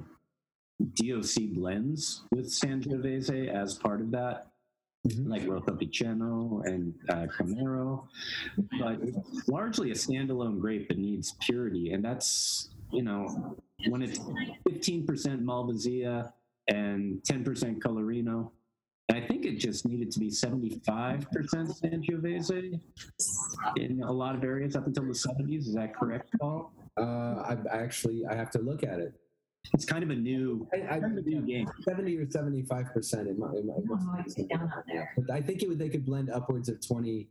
DOC 0.95 1.53
blends 1.53 2.23
with 2.31 2.47
Sangiovese 2.47 3.53
as 3.53 3.75
part 3.75 4.01
of 4.01 4.11
that. 4.11 4.47
Like 5.25 5.47
Rosso 5.47 5.75
Piceno 5.75 6.63
and 6.63 6.93
uh, 7.09 7.25
Camaro, 7.35 8.03
but 8.79 8.99
largely 9.47 9.89
a 9.89 9.95
standalone 9.95 10.59
grape 10.59 10.89
that 10.89 10.99
needs 10.99 11.35
purity, 11.41 11.93
and 11.93 12.05
that's 12.05 12.69
you 12.91 13.01
know 13.01 13.57
when 13.89 14.03
it's 14.03 14.19
15% 14.69 15.07
Malvasia 15.41 16.31
and 16.67 17.21
10% 17.23 17.79
Colorino. 17.79 18.51
I 19.11 19.19
think 19.21 19.45
it 19.45 19.57
just 19.57 19.85
needed 19.85 20.11
to 20.11 20.19
be 20.19 20.29
75% 20.29 21.25
Sangiovese 21.35 22.79
in 23.77 24.01
a 24.03 24.11
lot 24.11 24.35
of 24.35 24.43
areas 24.43 24.75
up 24.75 24.87
until 24.87 25.03
the 25.05 25.13
70s. 25.13 25.67
Is 25.67 25.73
that 25.75 25.95
correct, 25.95 26.29
Paul? 26.39 26.71
Uh, 26.97 27.01
I, 27.03 27.57
I 27.71 27.77
actually 27.77 28.23
I 28.29 28.35
have 28.35 28.51
to 28.51 28.59
look 28.59 28.83
at 28.83 28.99
it. 28.99 29.13
It's 29.73 29.85
kind 29.85 30.03
of 30.03 30.09
a 30.09 30.15
new, 30.15 30.67
I, 30.73 30.95
I, 30.95 30.99
new 30.99 31.41
game. 31.41 31.67
seventy 31.87 32.17
or 32.17 32.29
seventy-five 32.29 32.91
percent. 32.93 33.27
It 33.27 33.37
might, 33.37 33.53
it 33.53 33.63
might, 33.65 33.77
it 33.77 33.85
must 33.85 34.25
be 34.25 34.31
something 34.31 34.59
like. 34.59 35.07
But 35.15 35.31
I 35.31 35.39
think 35.41 35.61
it 35.61 35.69
would, 35.69 35.77
they 35.77 35.87
could 35.89 36.03
blend 36.05 36.31
upwards 36.31 36.67
of 36.67 36.85
20 36.85 37.27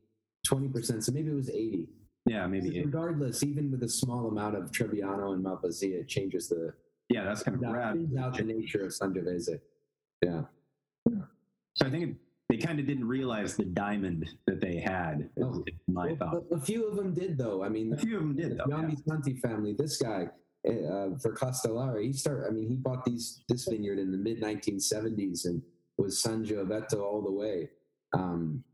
percent. 0.73 1.05
So 1.05 1.13
maybe 1.13 1.31
it 1.31 1.35
was 1.35 1.51
eighty. 1.51 1.89
Yeah, 2.27 2.47
maybe. 2.47 2.69
80. 2.69 2.85
Regardless, 2.85 3.43
even 3.43 3.71
with 3.71 3.83
a 3.83 3.89
small 3.89 4.29
amount 4.29 4.55
of 4.55 4.71
Trebbiano 4.71 5.33
and 5.35 5.45
Malvasia, 5.45 6.01
it 6.03 6.09
changes 6.09 6.49
the 6.49 6.73
Yeah, 7.09 7.25
that's 7.25 7.43
kind 7.43 7.57
of 7.57 7.63
that 7.63 7.73
rad. 7.73 8.09
out 8.21 8.37
the 8.37 8.45
nature 8.45 8.85
of 8.85 8.93
Sangiovese. 8.93 9.59
Yeah. 10.25 10.43
Yeah. 11.11 11.19
So 11.75 11.87
I 11.87 11.91
think 11.91 12.17
they 12.49 12.57
kind 12.57 12.81
of 12.81 12.87
didn't 12.87 13.07
realize 13.07 13.57
the 13.57 13.65
diamond 13.65 14.29
that 14.47 14.61
they 14.61 14.79
had. 14.79 15.31
Oh. 15.43 15.65
my 15.89 16.15
thought. 16.17 16.43
A, 16.51 16.61
few 16.61 16.87
of 16.89 16.97
them 16.97 17.15
did, 17.15 17.39
though. 17.39 17.63
I 17.63 17.69
mean, 17.69 17.93
A 17.93 17.97
few 17.97 18.17
of 18.17 18.23
them 18.23 18.37
did, 18.37 18.59
though. 18.59 18.65
Giambi 18.65 18.93
yeah. 18.93 19.03
Santi 19.07 19.37
family. 19.37 19.75
This 19.79 19.97
guy 19.97 20.29
uh, 20.69 21.17
for 21.23 21.35
Castellare, 21.35 22.05
he 22.05 22.13
started. 22.13 22.49
I 22.49 22.51
mean, 22.51 22.69
he 22.69 22.77
bought 22.77 23.05
these 23.05 23.43
this 23.49 23.67
vineyard 23.67 23.99
in 23.99 24.11
the 24.11 24.19
mid 24.19 24.41
1970s 24.43 25.47
and 25.47 25.63
was 25.97 26.23
Sangioveto 26.23 27.01
all 27.01 27.23
the 27.23 27.31
way. 27.31 27.71
Um, 28.13 28.65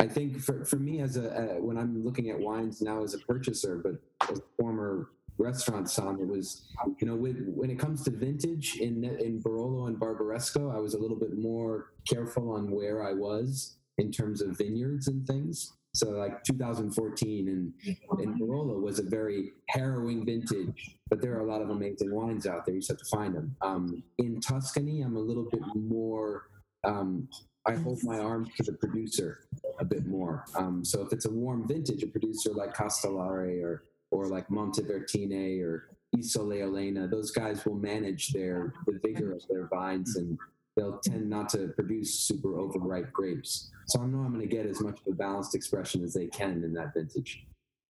I 0.00 0.06
think 0.06 0.38
for, 0.40 0.64
for 0.64 0.76
me 0.76 1.00
as 1.00 1.16
a 1.16 1.56
uh, 1.56 1.60
when 1.60 1.76
I'm 1.76 2.04
looking 2.04 2.30
at 2.30 2.38
wines 2.38 2.80
now 2.80 3.02
as 3.02 3.14
a 3.14 3.18
purchaser, 3.18 3.80
but 3.82 4.30
as 4.30 4.38
a 4.38 4.42
former 4.56 5.10
restaurant 5.38 5.88
son, 5.90 6.18
it 6.20 6.26
was 6.26 6.66
you 7.00 7.06
know 7.06 7.16
with, 7.16 7.36
when 7.54 7.70
it 7.70 7.78
comes 7.78 8.02
to 8.04 8.10
vintage 8.10 8.76
in 8.76 9.04
in 9.04 9.40
Barolo 9.40 9.86
and 9.86 9.98
Barbaresco, 9.98 10.74
I 10.74 10.78
was 10.78 10.94
a 10.94 10.98
little 10.98 11.16
bit 11.16 11.38
more 11.38 11.92
careful 12.06 12.52
on 12.52 12.70
where 12.70 13.06
I 13.06 13.12
was 13.12 13.76
in 13.98 14.12
terms 14.12 14.42
of 14.42 14.56
vineyards 14.56 15.08
and 15.08 15.26
things. 15.26 15.72
So 15.94 16.10
like 16.10 16.44
2014 16.44 17.48
and 17.48 17.72
and 18.20 18.40
Barolo 18.40 18.80
was 18.80 18.98
a 18.98 19.02
very 19.02 19.52
harrowing 19.68 20.24
vintage, 20.24 20.96
but 21.08 21.20
there 21.20 21.34
are 21.36 21.40
a 21.40 21.50
lot 21.50 21.62
of 21.62 21.70
amazing 21.70 22.14
wines 22.14 22.46
out 22.46 22.66
there. 22.66 22.74
You 22.74 22.80
just 22.80 22.90
have 22.90 22.98
to 22.98 23.16
find 23.16 23.34
them. 23.34 23.56
Um, 23.62 24.02
in 24.18 24.40
Tuscany, 24.40 25.02
I'm 25.02 25.16
a 25.16 25.20
little 25.20 25.48
bit 25.50 25.62
more. 25.74 26.48
Um, 26.84 27.28
I 27.66 27.74
hold 27.74 27.98
my 28.02 28.18
arms 28.18 28.48
to 28.56 28.62
the 28.62 28.78
producer 28.78 29.40
a 29.78 29.84
bit 29.84 30.06
more. 30.06 30.44
Um, 30.56 30.84
so 30.84 31.02
if 31.02 31.12
it's 31.12 31.26
a 31.26 31.30
warm 31.30 31.66
vintage, 31.68 32.02
a 32.02 32.06
producer 32.06 32.50
like 32.54 32.74
Castellare 32.74 33.62
or 33.62 33.84
or 34.10 34.26
like 34.26 34.48
Montevertine 34.48 35.62
or 35.62 35.90
Isole 36.16 36.62
Elena, 36.62 37.06
those 37.06 37.30
guys 37.30 37.64
will 37.64 37.74
manage 37.74 38.28
their 38.32 38.72
the 38.86 38.98
vigor 39.04 39.32
of 39.32 39.42
their 39.48 39.68
vines 39.68 40.16
and 40.16 40.38
they'll 40.76 40.98
tend 40.98 41.28
not 41.28 41.48
to 41.50 41.68
produce 41.68 42.14
super 42.14 42.58
overripe 42.58 43.12
grapes. 43.12 43.70
So 43.86 44.00
I 44.00 44.06
know 44.06 44.18
I'm 44.18 44.32
going 44.32 44.48
to 44.48 44.54
get 44.56 44.66
as 44.66 44.80
much 44.80 45.00
of 45.00 45.12
a 45.12 45.16
balanced 45.16 45.54
expression 45.54 46.04
as 46.04 46.14
they 46.14 46.28
can 46.28 46.62
in 46.64 46.72
that 46.74 46.94
vintage. 46.94 47.46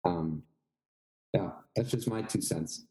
Um, 0.05 0.43
yeah, 1.35 1.51
that's 1.77 1.91
just 1.91 2.09
my 2.09 2.23
two 2.23 2.41
cents. 2.41 2.87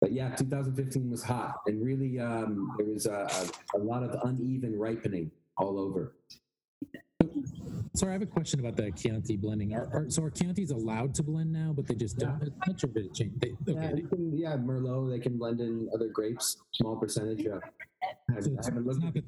But 0.00 0.12
yeah, 0.12 0.34
2015 0.34 1.10
was 1.10 1.22
hot, 1.22 1.60
and 1.66 1.84
really 1.84 2.18
um, 2.18 2.74
there 2.76 2.86
was 2.88 3.06
a, 3.06 3.28
a, 3.74 3.78
a 3.78 3.80
lot 3.80 4.02
of 4.02 4.18
uneven 4.24 4.76
ripening 4.76 5.30
all 5.56 5.78
over. 5.78 6.14
Sorry, 7.94 8.10
I 8.10 8.14
have 8.14 8.22
a 8.22 8.26
question 8.26 8.58
about 8.60 8.76
the 8.76 8.90
Chianti 8.90 9.36
blending. 9.36 9.74
Are, 9.74 9.86
are 9.92 10.06
so 10.08 10.22
are 10.22 10.30
Chiantis 10.30 10.72
allowed 10.72 11.14
to 11.16 11.22
blend 11.22 11.52
now, 11.52 11.74
but 11.76 11.86
they 11.86 11.94
just 11.94 12.16
don't 12.18 12.42
as 12.42 12.50
much, 12.66 12.84
or 12.84 12.86
did 12.86 13.06
it 13.06 13.14
change? 13.14 13.32
They, 13.38 13.54
Yeah, 13.66 13.84
okay, 13.84 14.00
you 14.00 14.08
can, 14.08 14.38
yeah, 14.38 14.56
Merlot, 14.56 15.10
they 15.10 15.18
can 15.18 15.36
blend 15.36 15.60
in 15.60 15.90
other 15.94 16.08
grapes, 16.08 16.56
small 16.72 16.96
percentage. 16.96 17.40
Yeah. 17.40 17.58
I 18.30 18.34
haven't, 18.34 18.58
I 18.60 18.64
haven't 18.64 18.86
looked 18.86 19.04
at 19.04 19.16
it. 19.16 19.24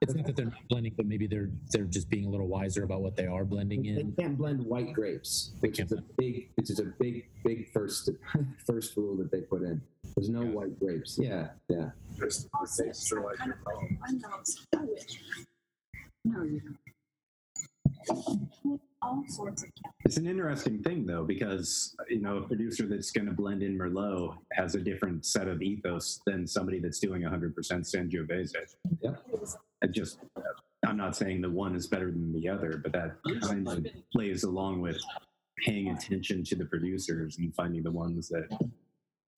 it's 0.00 0.14
not 0.14 0.26
that 0.26 0.34
they're 0.34 0.46
not 0.46 0.68
blending, 0.68 0.94
but 0.96 1.06
maybe 1.06 1.26
they're 1.26 1.50
they're 1.70 1.84
just 1.84 2.08
being 2.08 2.24
a 2.24 2.28
little 2.28 2.48
wiser 2.48 2.84
about 2.84 3.02
what 3.02 3.16
they 3.16 3.26
are 3.26 3.44
blending 3.44 3.82
They 3.82 3.88
in. 3.90 4.14
They 4.16 4.22
can't 4.22 4.38
blend 4.38 4.64
white 4.64 4.94
grapes, 4.94 5.52
which 5.60 5.78
is 5.78 5.92
a 5.92 6.02
big, 6.16 6.48
which 6.56 6.70
is 6.70 6.80
a 6.80 6.86
big, 6.98 7.28
big 7.44 7.70
first 7.72 8.08
first 8.66 8.96
rule 8.96 9.14
that 9.18 9.30
they 9.30 9.42
put 9.42 9.62
in. 9.62 9.80
There's 10.16 10.30
no 10.30 10.42
white 10.42 10.78
grapes. 10.80 11.18
Yeah, 11.20 11.48
yeah. 11.68 11.90
No, 16.24 16.42
you 16.42 16.60
don't. 16.60 16.78
All 19.00 19.24
sorts 19.28 19.62
of 19.62 19.70
It's 20.04 20.16
an 20.16 20.26
interesting 20.26 20.82
thing, 20.82 21.06
though, 21.06 21.24
because 21.24 21.96
you 22.08 22.20
know 22.20 22.38
a 22.38 22.42
producer 22.42 22.86
that's 22.86 23.10
going 23.10 23.26
to 23.26 23.32
blend 23.32 23.62
in 23.62 23.78
Merlot 23.78 24.36
has 24.52 24.74
a 24.74 24.80
different 24.80 25.24
set 25.24 25.46
of 25.46 25.62
ethos 25.62 26.20
than 26.26 26.46
somebody 26.46 26.80
that's 26.80 26.98
doing 26.98 27.22
100% 27.22 27.54
Sangiovese. 27.54 28.54
Yeah. 29.00 29.10
It 29.82 29.92
just, 29.92 30.18
I'm 30.84 30.96
not 30.96 31.14
saying 31.16 31.42
the 31.42 31.50
one 31.50 31.76
is 31.76 31.86
better 31.86 32.10
than 32.10 32.32
the 32.32 32.48
other, 32.48 32.80
but 32.82 32.92
that 32.92 33.16
kind 33.42 33.68
of 33.68 33.86
plays 34.12 34.42
along 34.42 34.80
with 34.80 34.98
paying 35.64 35.90
attention 35.90 36.42
to 36.44 36.56
the 36.56 36.64
producers 36.64 37.38
and 37.38 37.54
finding 37.54 37.82
the 37.82 37.90
ones 37.90 38.28
that 38.28 38.48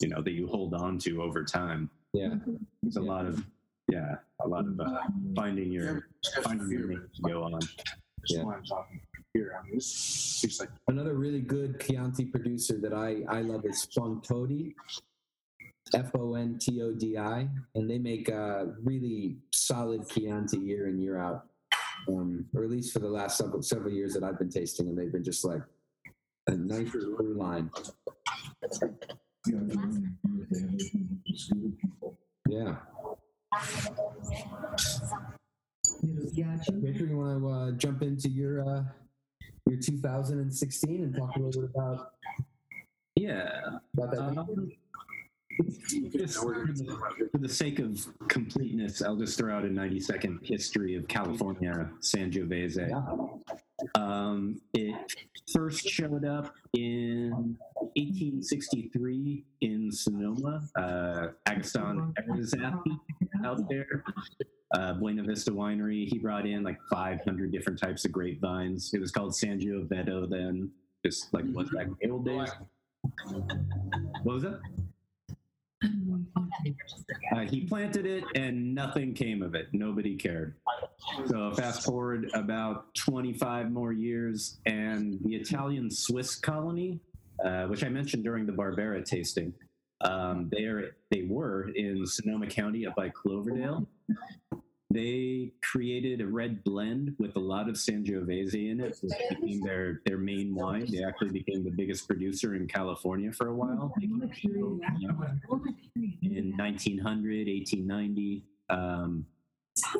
you 0.00 0.08
know 0.08 0.22
that 0.22 0.32
you 0.32 0.46
hold 0.46 0.74
on 0.74 0.98
to 0.98 1.22
over 1.22 1.44
time. 1.44 1.90
Yeah. 2.14 2.34
There's 2.82 2.96
a 2.96 3.02
lot 3.02 3.26
of 3.26 3.44
yeah, 3.90 4.16
a 4.42 4.48
lot 4.48 4.66
of 4.66 4.78
uh, 4.80 5.00
finding 5.34 5.72
your 5.72 6.08
finding 6.42 6.70
your 6.70 6.88
to 6.88 7.22
go 7.26 7.42
on. 7.42 7.60
Yeah. 8.28 8.44
Here, 9.32 9.56
I 9.56 9.64
mean, 9.64 9.76
this 9.76 10.40
tastes 10.42 10.58
like 10.58 10.70
Another 10.88 11.14
really 11.14 11.40
good 11.40 11.78
Chianti 11.80 12.24
producer 12.24 12.78
that 12.78 12.92
I, 12.92 13.22
I 13.28 13.42
love 13.42 13.64
is 13.64 13.86
Fontodi, 13.96 14.74
F 15.94 16.10
O 16.16 16.34
N 16.34 16.58
T 16.58 16.82
O 16.82 16.92
D 16.92 17.16
I, 17.16 17.48
and 17.76 17.88
they 17.88 17.98
make 17.98 18.28
a 18.28 18.74
really 18.82 19.38
solid 19.52 20.08
Chianti 20.08 20.58
year 20.58 20.88
in 20.88 20.98
year 20.98 21.18
out. 21.18 21.46
Um, 22.08 22.46
or 22.54 22.64
at 22.64 22.70
least 22.70 22.92
for 22.92 22.98
the 22.98 23.08
last 23.08 23.36
several 23.38 23.62
several 23.62 23.92
years 23.92 24.14
that 24.14 24.24
I've 24.24 24.38
been 24.38 24.50
tasting 24.50 24.88
and 24.88 24.98
they've 24.98 25.12
been 25.12 25.22
just 25.22 25.44
like 25.44 25.62
a 26.46 26.52
nice 26.52 26.90
through 26.90 27.34
line. 27.36 27.70
Yeah. 32.48 32.76
Victor, 36.02 37.04
you 37.06 37.16
want 37.18 37.40
to 37.42 37.48
uh, 37.48 37.70
jump 37.72 38.02
into 38.02 38.28
your 38.28 38.68
uh, 38.68 38.82
your 39.68 39.78
2016 39.78 41.02
and 41.02 41.14
talk 41.14 41.36
a 41.36 41.38
little 41.40 41.62
bit 41.62 41.70
about 41.74 42.12
Yeah. 43.16 43.78
about 43.96 44.10
that? 44.12 44.20
Um, 44.38 44.70
just 46.16 46.38
for 46.38 46.66
the, 46.66 46.98
for 47.32 47.38
the 47.38 47.48
sake 47.48 47.80
of 47.80 48.06
completeness, 48.28 49.02
I'll 49.02 49.16
just 49.16 49.36
throw 49.36 49.54
out 49.54 49.64
a 49.64 49.68
90 49.70 50.00
second 50.00 50.38
history 50.42 50.94
of 50.96 51.06
California 51.06 51.90
Sangiovese. 52.00 52.90
Um, 53.94 54.60
it 54.72 54.94
first 55.52 55.86
showed 55.86 56.24
up 56.24 56.54
in 56.74 57.56
1863 57.96 59.44
in 59.60 59.92
Sonoma. 59.92 60.62
Uh, 60.76 61.28
Agoston 61.46 62.14
Haraszthy 62.14 62.98
out 63.44 63.68
there. 63.68 64.04
Uh, 64.72 64.94
Buena 64.94 65.22
Vista 65.22 65.50
Winery. 65.50 66.06
He 66.08 66.18
brought 66.18 66.46
in 66.46 66.62
like 66.62 66.78
500 66.90 67.50
different 67.50 67.78
types 67.78 68.04
of 68.04 68.12
grapevines. 68.12 68.94
It 68.94 69.00
was 69.00 69.10
called 69.10 69.32
Sangiovedo 69.32 70.28
then, 70.28 70.70
just 71.04 71.32
like 71.34 71.44
what's 71.52 71.70
back 71.70 71.86
in 72.00 72.10
the 72.10 72.14
old 72.14 72.24
days. 72.24 72.50
What 74.22 74.34
was 74.34 74.42
that? 74.44 74.60
Uh, 77.34 77.40
he 77.40 77.62
planted 77.62 78.04
it 78.06 78.24
and 78.34 78.74
nothing 78.74 79.14
came 79.14 79.42
of 79.42 79.54
it. 79.54 79.68
Nobody 79.72 80.16
cared. 80.16 80.54
So 81.26 81.52
fast 81.54 81.84
forward 81.84 82.30
about 82.34 82.94
25 82.94 83.70
more 83.70 83.92
years, 83.92 84.58
and 84.66 85.18
the 85.24 85.34
Italian 85.34 85.90
Swiss 85.90 86.36
colony, 86.36 87.00
uh, 87.44 87.64
which 87.66 87.82
I 87.82 87.88
mentioned 87.88 88.24
during 88.24 88.46
the 88.46 88.52
Barbera 88.52 89.04
tasting, 89.04 89.54
um, 90.02 90.48
they 90.50 90.64
are 90.64 90.96
they 91.10 91.22
were 91.22 91.68
in 91.74 92.06
Sonoma 92.06 92.46
County 92.46 92.86
up 92.86 92.94
by 92.96 93.10
Cloverdale. 93.10 93.86
they 94.90 95.52
created 95.62 96.20
a 96.20 96.26
red 96.26 96.64
blend 96.64 97.14
with 97.18 97.36
a 97.36 97.38
lot 97.40 97.68
of 97.68 97.76
Sangiovese 97.76 98.70
in 98.70 98.80
it. 98.80 98.98
It 99.02 99.40
became 99.40 99.60
their, 99.62 100.00
their 100.04 100.18
main 100.18 100.54
wine. 100.54 100.86
They 100.90 101.04
actually 101.04 101.30
became 101.30 101.62
the 101.62 101.70
biggest 101.70 102.08
producer 102.08 102.56
in 102.56 102.66
California 102.66 103.32
for 103.32 103.48
a 103.48 103.54
while, 103.54 103.94
in 104.02 104.20
1900, 106.56 107.46
1890. 107.48 108.44
Um, 108.68 109.26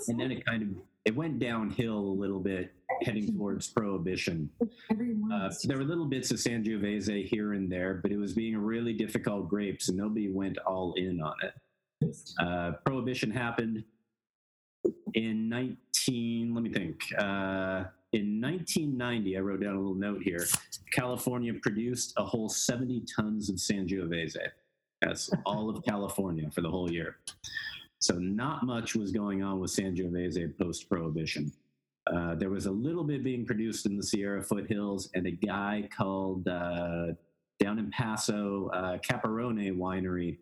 and 0.08 0.18
then 0.18 0.32
it 0.32 0.44
kind 0.44 0.62
of 0.62 0.68
it 1.04 1.16
went 1.16 1.38
downhill 1.38 1.98
a 1.98 2.16
little 2.20 2.40
bit 2.40 2.72
heading 3.02 3.34
towards 3.34 3.68
prohibition. 3.72 4.50
Uh, 5.32 5.50
there 5.64 5.78
were 5.78 5.84
little 5.84 6.06
bits 6.06 6.30
of 6.30 6.38
sangiovese 6.38 7.26
here 7.26 7.54
and 7.54 7.70
there 7.70 7.94
but 7.94 8.12
it 8.12 8.18
was 8.18 8.34
being 8.34 8.54
a 8.54 8.58
really 8.58 8.92
difficult 8.92 9.48
grapes 9.48 9.88
and 9.88 9.96
nobody 9.98 10.30
went 10.30 10.58
all 10.66 10.94
in 10.94 11.20
on 11.20 11.34
it. 11.42 12.16
Uh, 12.38 12.72
prohibition 12.84 13.30
happened 13.30 13.84
in 15.14 15.48
19 15.48 16.54
let 16.54 16.62
me 16.62 16.72
think 16.72 16.96
uh, 17.18 17.84
in 18.12 18.40
1990 18.40 19.36
i 19.36 19.40
wrote 19.40 19.60
down 19.60 19.74
a 19.74 19.78
little 19.78 19.94
note 19.94 20.22
here. 20.22 20.46
California 20.92 21.52
produced 21.62 22.14
a 22.16 22.24
whole 22.24 22.48
70 22.48 23.04
tons 23.14 23.50
of 23.50 23.56
sangiovese 23.56 24.36
that's 25.02 25.30
all 25.46 25.70
of 25.70 25.82
california 25.84 26.50
for 26.50 26.60
the 26.60 26.70
whole 26.70 26.90
year 26.90 27.16
so 28.00 28.14
not 28.14 28.64
much 28.64 28.94
was 28.94 29.12
going 29.12 29.42
on 29.42 29.60
with 29.60 29.70
Sangiovese 29.70 30.56
post-prohibition. 30.58 31.52
Uh, 32.12 32.34
there 32.34 32.50
was 32.50 32.66
a 32.66 32.70
little 32.70 33.04
bit 33.04 33.22
being 33.22 33.44
produced 33.44 33.86
in 33.86 33.96
the 33.96 34.02
Sierra 34.02 34.42
foothills, 34.42 35.10
and 35.14 35.26
a 35.26 35.30
guy 35.30 35.88
called 35.96 36.48
uh, 36.48 37.08
down 37.58 37.78
in 37.78 37.90
Paso 37.90 38.70
uh, 38.72 38.98
Caparone 38.98 39.76
Winery 39.76 40.38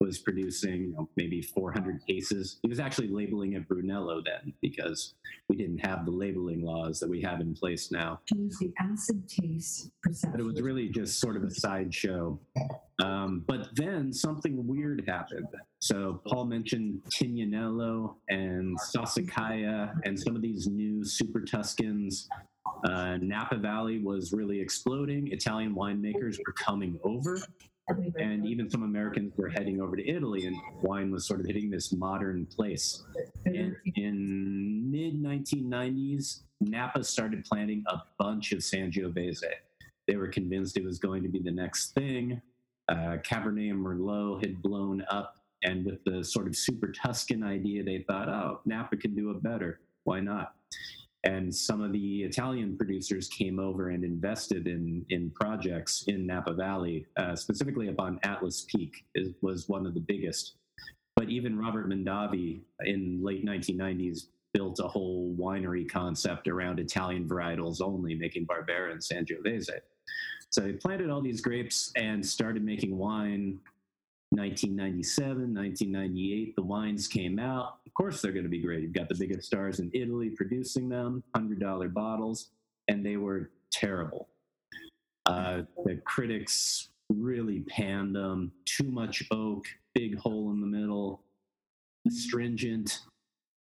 was 0.00 0.18
producing 0.18 0.82
you 0.82 0.92
know, 0.92 1.08
maybe 1.16 1.40
400 1.40 2.06
cases. 2.06 2.58
He 2.62 2.68
was 2.68 2.80
actually 2.80 3.08
labeling 3.08 3.54
it 3.54 3.66
Brunello 3.66 4.22
then 4.24 4.52
because 4.60 5.14
we 5.48 5.56
didn't 5.56 5.78
have 5.78 6.04
the 6.04 6.10
labeling 6.10 6.62
laws 6.62 7.00
that 7.00 7.08
we 7.08 7.22
have 7.22 7.40
in 7.40 7.54
place 7.54 7.90
now. 7.90 8.20
Use 8.34 8.58
the 8.58 8.72
acid 8.78 9.28
taste 9.28 9.90
perception. 10.02 10.32
But 10.32 10.40
it 10.40 10.44
was 10.44 10.60
really 10.60 10.88
just 10.88 11.18
sort 11.18 11.36
of 11.36 11.44
a 11.44 11.50
sideshow. 11.50 12.38
Um, 13.02 13.44
but 13.46 13.68
then 13.74 14.12
something 14.12 14.66
weird 14.66 15.04
happened. 15.06 15.48
So 15.78 16.20
Paul 16.26 16.46
mentioned 16.46 17.02
Tignanello 17.10 18.16
and 18.28 18.78
Sassicaia 18.80 19.92
and 20.04 20.18
some 20.18 20.36
of 20.36 20.42
these 20.42 20.66
new 20.66 21.04
Super 21.04 21.40
Tuscans. 21.40 22.28
Uh, 22.84 23.16
Napa 23.18 23.56
Valley 23.56 23.98
was 23.98 24.32
really 24.32 24.60
exploding. 24.60 25.28
Italian 25.28 25.74
winemakers 25.74 26.38
were 26.46 26.52
coming 26.52 26.98
over. 27.02 27.38
And 27.88 28.46
even 28.46 28.68
some 28.68 28.82
Americans 28.82 29.32
were 29.36 29.48
heading 29.48 29.80
over 29.80 29.96
to 29.96 30.08
Italy, 30.08 30.46
and 30.46 30.56
wine 30.82 31.10
was 31.10 31.26
sort 31.26 31.40
of 31.40 31.46
hitting 31.46 31.70
this 31.70 31.92
modern 31.92 32.46
place. 32.46 33.04
And 33.44 33.76
in 33.94 34.90
mid 34.90 35.22
1990s, 35.22 36.40
Napa 36.60 37.04
started 37.04 37.44
planting 37.44 37.84
a 37.86 37.98
bunch 38.18 38.52
of 38.52 38.58
Sangiovese. 38.58 39.44
They 40.08 40.16
were 40.16 40.28
convinced 40.28 40.76
it 40.76 40.84
was 40.84 40.98
going 40.98 41.22
to 41.22 41.28
be 41.28 41.40
the 41.40 41.50
next 41.50 41.92
thing. 41.92 42.40
Uh, 42.88 43.18
Cabernet 43.24 43.70
and 43.70 43.84
Merlot 43.84 44.44
had 44.44 44.62
blown 44.62 45.04
up, 45.08 45.36
and 45.62 45.84
with 45.84 46.02
the 46.04 46.24
sort 46.24 46.46
of 46.48 46.56
super 46.56 46.90
Tuscan 46.90 47.42
idea, 47.42 47.84
they 47.84 48.04
thought, 48.08 48.28
oh, 48.28 48.60
Napa 48.64 48.96
can 48.96 49.14
do 49.14 49.30
it 49.30 49.42
better. 49.42 49.80
Why 50.04 50.20
not? 50.20 50.54
And 51.26 51.52
some 51.52 51.82
of 51.82 51.92
the 51.92 52.22
Italian 52.22 52.76
producers 52.76 53.28
came 53.28 53.58
over 53.58 53.90
and 53.90 54.04
invested 54.04 54.68
in 54.68 55.04
in 55.10 55.30
projects 55.32 56.04
in 56.06 56.24
Napa 56.24 56.54
Valley, 56.54 57.06
uh, 57.16 57.34
specifically 57.34 57.88
up 57.88 57.98
on 57.98 58.20
Atlas 58.22 58.64
Peak, 58.68 59.04
is, 59.16 59.30
was 59.42 59.68
one 59.68 59.86
of 59.86 59.94
the 59.94 60.00
biggest. 60.00 60.54
But 61.16 61.28
even 61.28 61.58
Robert 61.58 61.88
Mondavi 61.88 62.60
in 62.84 63.20
late 63.24 63.44
1990s 63.44 64.28
built 64.54 64.78
a 64.78 64.86
whole 64.86 65.34
winery 65.36 65.90
concept 65.90 66.46
around 66.46 66.78
Italian 66.78 67.28
varietals 67.28 67.80
only, 67.82 68.14
making 68.14 68.46
Barbera 68.46 68.92
and 68.92 69.00
Sangiovese. 69.00 69.80
So 70.50 70.60
they 70.60 70.74
planted 70.74 71.10
all 71.10 71.20
these 71.20 71.40
grapes 71.40 71.90
and 71.96 72.24
started 72.24 72.64
making 72.64 72.96
wine 72.96 73.58
1997, 74.30 75.54
1998, 75.54 76.56
the 76.56 76.62
wines 76.62 77.08
came 77.08 77.38
out. 77.38 77.78
Course, 77.96 78.20
they're 78.20 78.32
going 78.32 78.44
to 78.44 78.50
be 78.50 78.60
great. 78.60 78.82
You've 78.82 78.92
got 78.92 79.08
the 79.08 79.14
biggest 79.14 79.46
stars 79.46 79.80
in 79.80 79.90
Italy 79.94 80.28
producing 80.28 80.88
them, 80.88 81.24
$100 81.34 81.94
bottles, 81.94 82.50
and 82.88 83.04
they 83.04 83.16
were 83.16 83.50
terrible. 83.72 84.28
Uh, 85.24 85.62
the 85.86 85.96
critics 86.04 86.90
really 87.08 87.60
panned 87.60 88.14
them. 88.14 88.52
Too 88.66 88.90
much 88.90 89.22
oak, 89.30 89.64
big 89.94 90.18
hole 90.18 90.50
in 90.50 90.60
the 90.60 90.66
middle, 90.66 91.22
astringent, 92.06 93.00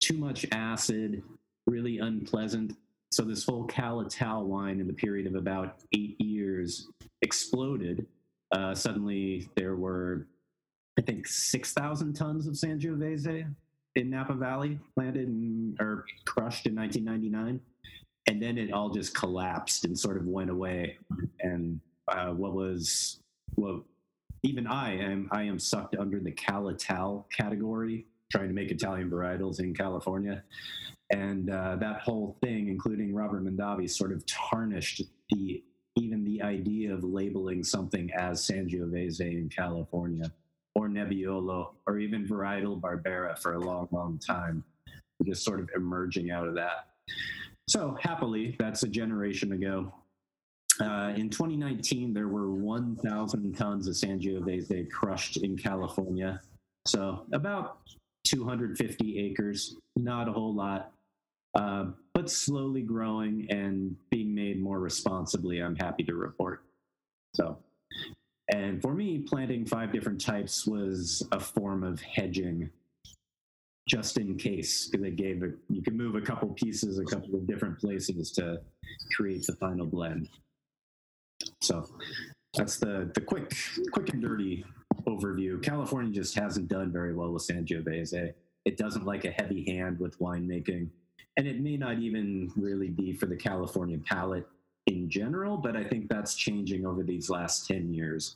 too 0.01 0.17
much 0.17 0.45
acid, 0.51 1.24
really 1.65 1.97
unpleasant. 1.97 2.78
So, 3.11 3.24
this 3.24 3.43
whole 3.43 3.65
Cal-Ital 3.65 4.45
wine 4.45 4.80
in 4.80 4.88
the 4.88 4.93
period 4.93 5.26
of 5.26 5.34
about 5.34 5.80
eight 5.93 6.22
years 6.22 6.88
exploded. 7.24 8.05
Uh, 8.51 8.76
suddenly, 8.76 9.49
there 9.55 9.76
were 9.76 10.28
I 10.99 11.01
think 11.01 11.26
6,000 11.26 12.13
tons 12.13 12.47
of 12.47 12.53
Sangiovese 12.53 13.47
in 13.95 14.09
Napa 14.09 14.33
Valley 14.33 14.79
planted 14.95 15.27
and, 15.27 15.77
or 15.79 16.05
crushed 16.25 16.65
in 16.65 16.75
1999. 16.75 17.59
And 18.27 18.41
then 18.41 18.57
it 18.57 18.71
all 18.71 18.89
just 18.89 19.15
collapsed 19.15 19.85
and 19.85 19.97
sort 19.97 20.17
of 20.17 20.25
went 20.25 20.49
away. 20.49 20.97
And 21.39 21.79
uh, 22.07 22.27
what 22.27 22.53
was, 22.53 23.19
well, 23.55 23.83
even 24.43 24.67
I 24.67 24.97
am, 24.97 25.27
I 25.31 25.43
am 25.43 25.59
sucked 25.59 25.95
under 25.95 26.19
the 26.19 26.31
Cal-Ital 26.31 27.27
category, 27.35 28.05
trying 28.31 28.47
to 28.47 28.53
make 28.53 28.71
Italian 28.71 29.09
varietals 29.09 29.59
in 29.59 29.73
California. 29.73 30.43
And 31.09 31.49
uh, 31.49 31.75
that 31.77 32.01
whole 32.01 32.37
thing, 32.41 32.69
including 32.69 33.13
Robert 33.13 33.43
Mondavi, 33.43 33.89
sort 33.89 34.11
of 34.11 34.23
tarnished 34.25 35.01
the 35.29 35.63
even 35.97 36.23
the 36.23 36.41
idea 36.41 36.93
of 36.93 37.03
labeling 37.03 37.65
something 37.65 38.09
as 38.17 38.47
Sangiovese 38.47 39.19
in 39.19 39.49
California 39.49 40.31
or 40.76 40.88
Nebbiolo 40.88 41.69
or 41.86 41.99
even 41.99 42.28
varietal 42.28 42.80
Barbera 42.80 43.38
for 43.38 43.53
a 43.53 43.59
long, 43.59 43.88
long 43.91 44.19
time. 44.19 44.63
Just 45.24 45.43
sort 45.43 45.59
of 45.59 45.69
emerging 45.76 46.32
out 46.32 46.47
of 46.47 46.55
that. 46.55 46.88
So 47.67 47.97
happily, 48.01 48.55
that's 48.59 48.84
a 48.84 48.88
generation 48.88 49.53
ago. 49.53 49.93
Uh, 50.80 51.13
in 51.15 51.30
2019, 51.30 52.13
there 52.13 52.28
were 52.28 52.51
1,000 52.51 53.55
tons 53.55 53.88
of 53.88 53.93
Sangiovese 53.93 54.89
crushed 54.89 55.38
in 55.38 55.57
California. 55.57 56.41
So 56.88 57.26
about 57.34 57.80
250 58.26 59.19
acres, 59.19 59.76
not 59.95 60.28
a 60.28 60.32
whole 60.32 60.55
lot, 60.55 60.91
uh, 61.53 61.88
but 62.13 62.30
slowly 62.30 62.82
growing 62.82 63.47
and 63.49 63.95
being 64.09 64.34
made 64.34 64.61
more 64.61 64.80
responsibly, 64.80 65.59
I'm 65.59 65.76
happy 65.76 66.03
to 66.05 66.15
report. 66.15 66.63
So 67.36 67.57
and 68.51 68.81
for 68.81 68.93
me, 68.93 69.19
planting 69.19 69.65
five 69.65 69.93
different 69.93 70.19
types 70.19 70.67
was 70.67 71.25
a 71.31 71.39
form 71.39 71.83
of 71.83 72.01
hedging, 72.01 72.69
just 73.87 74.17
in 74.17 74.37
case, 74.37 74.89
because 74.89 75.07
it 75.07 75.15
gave 75.15 75.41
a, 75.41 75.51
you 75.69 75.81
can 75.81 75.95
move 75.95 76.15
a 76.15 76.21
couple 76.21 76.49
pieces 76.49 76.99
a 76.99 77.05
couple 77.05 77.33
of 77.35 77.47
different 77.47 77.79
places 77.79 78.31
to 78.33 78.61
create 79.15 79.47
the 79.47 79.55
final 79.55 79.85
blend. 79.85 80.27
So 81.61 81.89
that's 82.53 82.77
the 82.77 83.09
the 83.15 83.21
quick 83.21 83.53
quick 83.91 84.13
and 84.13 84.21
dirty 84.21 84.65
overview. 85.07 85.63
California 85.63 86.11
just 86.11 86.35
hasn't 86.37 86.67
done 86.67 86.91
very 86.91 87.13
well 87.13 87.31
with 87.31 87.47
Sangiovese. 87.47 88.33
It 88.65 88.77
doesn't 88.77 89.05
like 89.05 89.23
a 89.23 89.31
heavy 89.31 89.63
hand 89.65 89.99
with 89.99 90.19
winemaking, 90.19 90.89
and 91.37 91.47
it 91.47 91.61
may 91.61 91.77
not 91.77 91.99
even 91.99 92.51
really 92.57 92.89
be 92.89 93.13
for 93.13 93.27
the 93.27 93.37
California 93.37 93.97
palate 93.97 94.47
in 94.87 95.09
general, 95.09 95.57
but 95.57 95.75
I 95.77 95.83
think 95.83 96.09
that's 96.09 96.35
changing 96.35 96.85
over 96.85 97.03
these 97.03 97.29
last 97.29 97.67
10 97.67 97.93
years. 97.93 98.35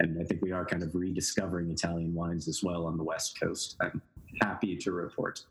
And 0.00 0.20
I 0.20 0.24
think 0.24 0.42
we 0.42 0.52
are 0.52 0.64
kind 0.64 0.82
of 0.82 0.94
rediscovering 0.94 1.70
Italian 1.70 2.14
wines 2.14 2.48
as 2.48 2.62
well 2.62 2.86
on 2.86 2.96
the 2.96 3.04
West 3.04 3.38
Coast. 3.40 3.76
I'm 3.80 4.02
happy 4.42 4.76
to 4.76 4.92
report. 4.92 5.44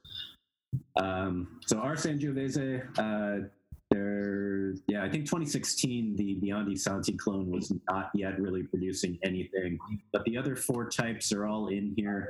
Um, 1.00 1.60
so 1.66 1.78
our 1.80 1.96
Sangiovese, 1.96 2.84
uh, 2.98 3.48
there, 3.90 4.74
yeah, 4.88 5.04
I 5.04 5.10
think 5.10 5.26
2016, 5.26 6.16
the 6.16 6.40
Biondi 6.42 6.78
Santi 6.78 7.14
clone 7.14 7.52
was 7.52 7.72
not 7.90 8.10
yet 8.16 8.40
really 8.40 8.64
producing 8.64 9.20
anything, 9.24 9.78
but 10.12 10.24
the 10.26 10.38
other 10.38 10.56
four 10.56 10.90
types 10.90 11.32
are 11.32 11.46
all 11.46 11.68
in 11.68 11.94
here. 11.96 12.30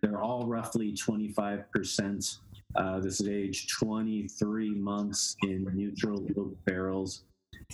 They're 0.00 0.20
all 0.20 0.46
roughly 0.46 0.92
25%. 0.92 2.38
Uh, 2.74 3.00
this 3.00 3.20
is 3.20 3.28
age 3.28 3.66
23 3.68 4.70
months 4.70 5.36
in 5.42 5.66
neutral 5.74 6.26
oak 6.38 6.56
barrels. 6.64 7.24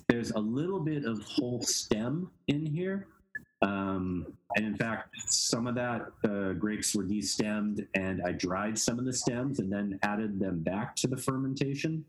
There's 0.08 0.32
a 0.32 0.38
little 0.38 0.80
bit 0.80 1.04
of 1.04 1.22
whole 1.22 1.62
stem 1.62 2.30
in 2.48 2.66
here. 2.66 3.06
Um, 3.62 4.26
and 4.56 4.66
in 4.66 4.76
fact, 4.76 5.14
some 5.26 5.66
of 5.66 5.74
that 5.74 6.12
uh, 6.24 6.52
grapes 6.52 6.94
were 6.94 7.04
destemmed, 7.04 7.86
and 7.94 8.22
I 8.24 8.32
dried 8.32 8.78
some 8.78 8.98
of 8.98 9.04
the 9.04 9.12
stems 9.12 9.58
and 9.58 9.72
then 9.72 9.98
added 10.02 10.38
them 10.38 10.60
back 10.60 10.94
to 10.96 11.08
the 11.08 11.16
fermentation. 11.16 12.04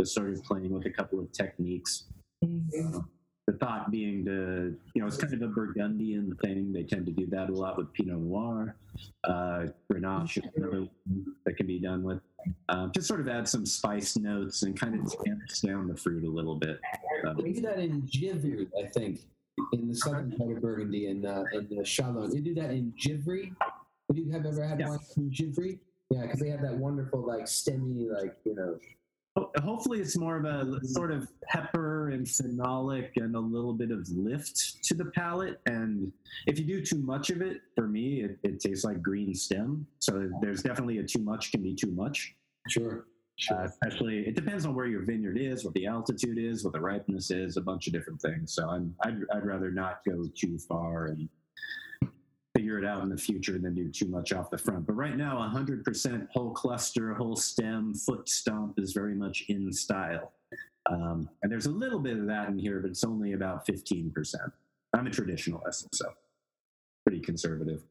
I 0.00 0.04
started 0.04 0.42
playing 0.44 0.70
with 0.70 0.86
a 0.86 0.90
couple 0.90 1.18
of 1.18 1.30
techniques. 1.32 2.04
the 3.48 3.54
thought 3.54 3.90
being 3.90 4.24
to, 4.26 4.76
you 4.94 5.00
know, 5.00 5.06
it's 5.08 5.16
kind 5.16 5.32
of 5.32 5.42
a 5.42 5.48
Burgundian 5.48 6.36
thing. 6.42 6.72
They 6.72 6.82
tend 6.82 7.06
to 7.06 7.12
do 7.12 7.26
that 7.28 7.48
a 7.48 7.52
lot 7.52 7.78
with 7.78 7.92
Pinot 7.94 8.18
Noir. 8.18 8.76
Uh, 9.24 9.66
Grenache 9.90 10.38
is 10.38 10.50
another 10.54 10.80
one 10.80 11.34
that 11.46 11.56
can 11.56 11.66
be 11.66 11.78
done 11.78 12.02
with. 12.02 12.20
Um, 12.68 12.92
just 12.94 13.08
sort 13.08 13.20
of 13.20 13.28
add 13.28 13.48
some 13.48 13.64
spice 13.64 14.16
notes 14.16 14.62
and 14.62 14.78
kind 14.78 14.94
of 14.94 15.24
tamps 15.24 15.60
down 15.62 15.88
the 15.88 15.96
fruit 15.96 16.24
a 16.24 16.30
little 16.30 16.56
bit. 16.56 16.78
They 17.38 17.52
do 17.52 17.62
that 17.62 17.78
in 17.78 18.02
Givry, 18.02 18.68
I 18.78 18.86
think, 18.86 19.20
in 19.72 19.88
the 19.88 19.94
southern 19.94 20.32
part 20.32 20.50
of 20.52 20.62
Burgundy 20.62 21.06
and 21.06 21.26
uh, 21.26 21.44
in 21.52 21.68
the 21.68 21.82
Chalon. 21.82 22.32
They 22.32 22.40
do 22.40 22.54
that 22.54 22.70
in 22.70 22.92
Givry. 22.98 23.52
Have 24.08 24.16
you 24.16 24.30
have 24.32 24.46
ever 24.46 24.64
had 24.64 24.86
wine 24.86 24.98
from 25.14 25.30
Givry? 25.30 25.78
Yeah, 26.10 26.22
because 26.22 26.40
they 26.40 26.48
have 26.48 26.62
that 26.62 26.74
wonderful 26.74 27.20
like 27.20 27.44
stemmy, 27.44 28.10
like 28.10 28.36
you 28.44 28.54
know. 28.54 28.78
Hopefully, 29.62 30.00
it's 30.00 30.16
more 30.16 30.36
of 30.36 30.44
a 30.44 30.84
sort 30.84 31.12
of 31.12 31.28
pepper 31.44 32.08
and 32.10 32.26
phenolic 32.26 33.10
and 33.16 33.36
a 33.36 33.40
little 33.40 33.72
bit 33.72 33.90
of 33.90 34.08
lift 34.08 34.82
to 34.84 34.94
the 34.94 35.04
palate. 35.06 35.60
And 35.66 36.12
if 36.46 36.58
you 36.58 36.64
do 36.64 36.84
too 36.84 36.98
much 36.98 37.30
of 37.30 37.40
it, 37.40 37.60
for 37.76 37.86
me, 37.86 38.22
it, 38.22 38.38
it 38.42 38.60
tastes 38.60 38.84
like 38.84 39.00
green 39.00 39.34
stem. 39.34 39.86
So 40.00 40.28
there's 40.40 40.62
definitely 40.62 40.98
a 40.98 41.04
too 41.04 41.20
much 41.20 41.52
can 41.52 41.62
be 41.62 41.74
too 41.74 41.92
much. 41.92 42.34
Sure. 42.68 43.06
Uh, 43.50 43.62
especially, 43.64 44.26
it 44.26 44.34
depends 44.34 44.66
on 44.66 44.74
where 44.74 44.86
your 44.86 45.02
vineyard 45.02 45.38
is, 45.38 45.64
what 45.64 45.74
the 45.74 45.86
altitude 45.86 46.38
is, 46.38 46.64
what 46.64 46.72
the 46.72 46.80
ripeness 46.80 47.30
is, 47.30 47.56
a 47.56 47.60
bunch 47.60 47.86
of 47.86 47.92
different 47.92 48.20
things. 48.20 48.52
So 48.52 48.68
I'm, 48.68 48.94
I'd, 49.04 49.20
I'd 49.32 49.46
rather 49.46 49.70
not 49.70 50.00
go 50.04 50.24
too 50.34 50.58
far 50.58 51.06
and 51.06 51.28
figure 52.56 52.78
it 52.78 52.84
out 52.84 53.02
in 53.04 53.08
the 53.08 53.16
future 53.16 53.56
than 53.58 53.74
do 53.74 53.88
too 53.88 54.08
much 54.08 54.32
off 54.32 54.50
the 54.50 54.58
front. 54.58 54.86
But 54.86 54.94
right 54.94 55.16
now, 55.16 55.36
100% 55.54 56.28
whole 56.32 56.50
cluster, 56.50 57.14
whole 57.14 57.36
stem, 57.36 57.94
foot 57.94 58.28
stomp 58.28 58.78
is 58.78 58.92
very 58.92 59.14
much 59.14 59.44
in 59.48 59.72
style. 59.72 60.32
Um, 60.90 61.28
and 61.42 61.52
there's 61.52 61.66
a 61.66 61.70
little 61.70 62.00
bit 62.00 62.18
of 62.18 62.26
that 62.26 62.48
in 62.48 62.58
here, 62.58 62.80
but 62.80 62.90
it's 62.90 63.04
only 63.04 63.34
about 63.34 63.66
15%. 63.66 64.34
I'm 64.94 65.06
a 65.06 65.10
traditionalist, 65.10 65.86
so 65.92 66.06
pretty 67.04 67.20
conservative. 67.20 67.82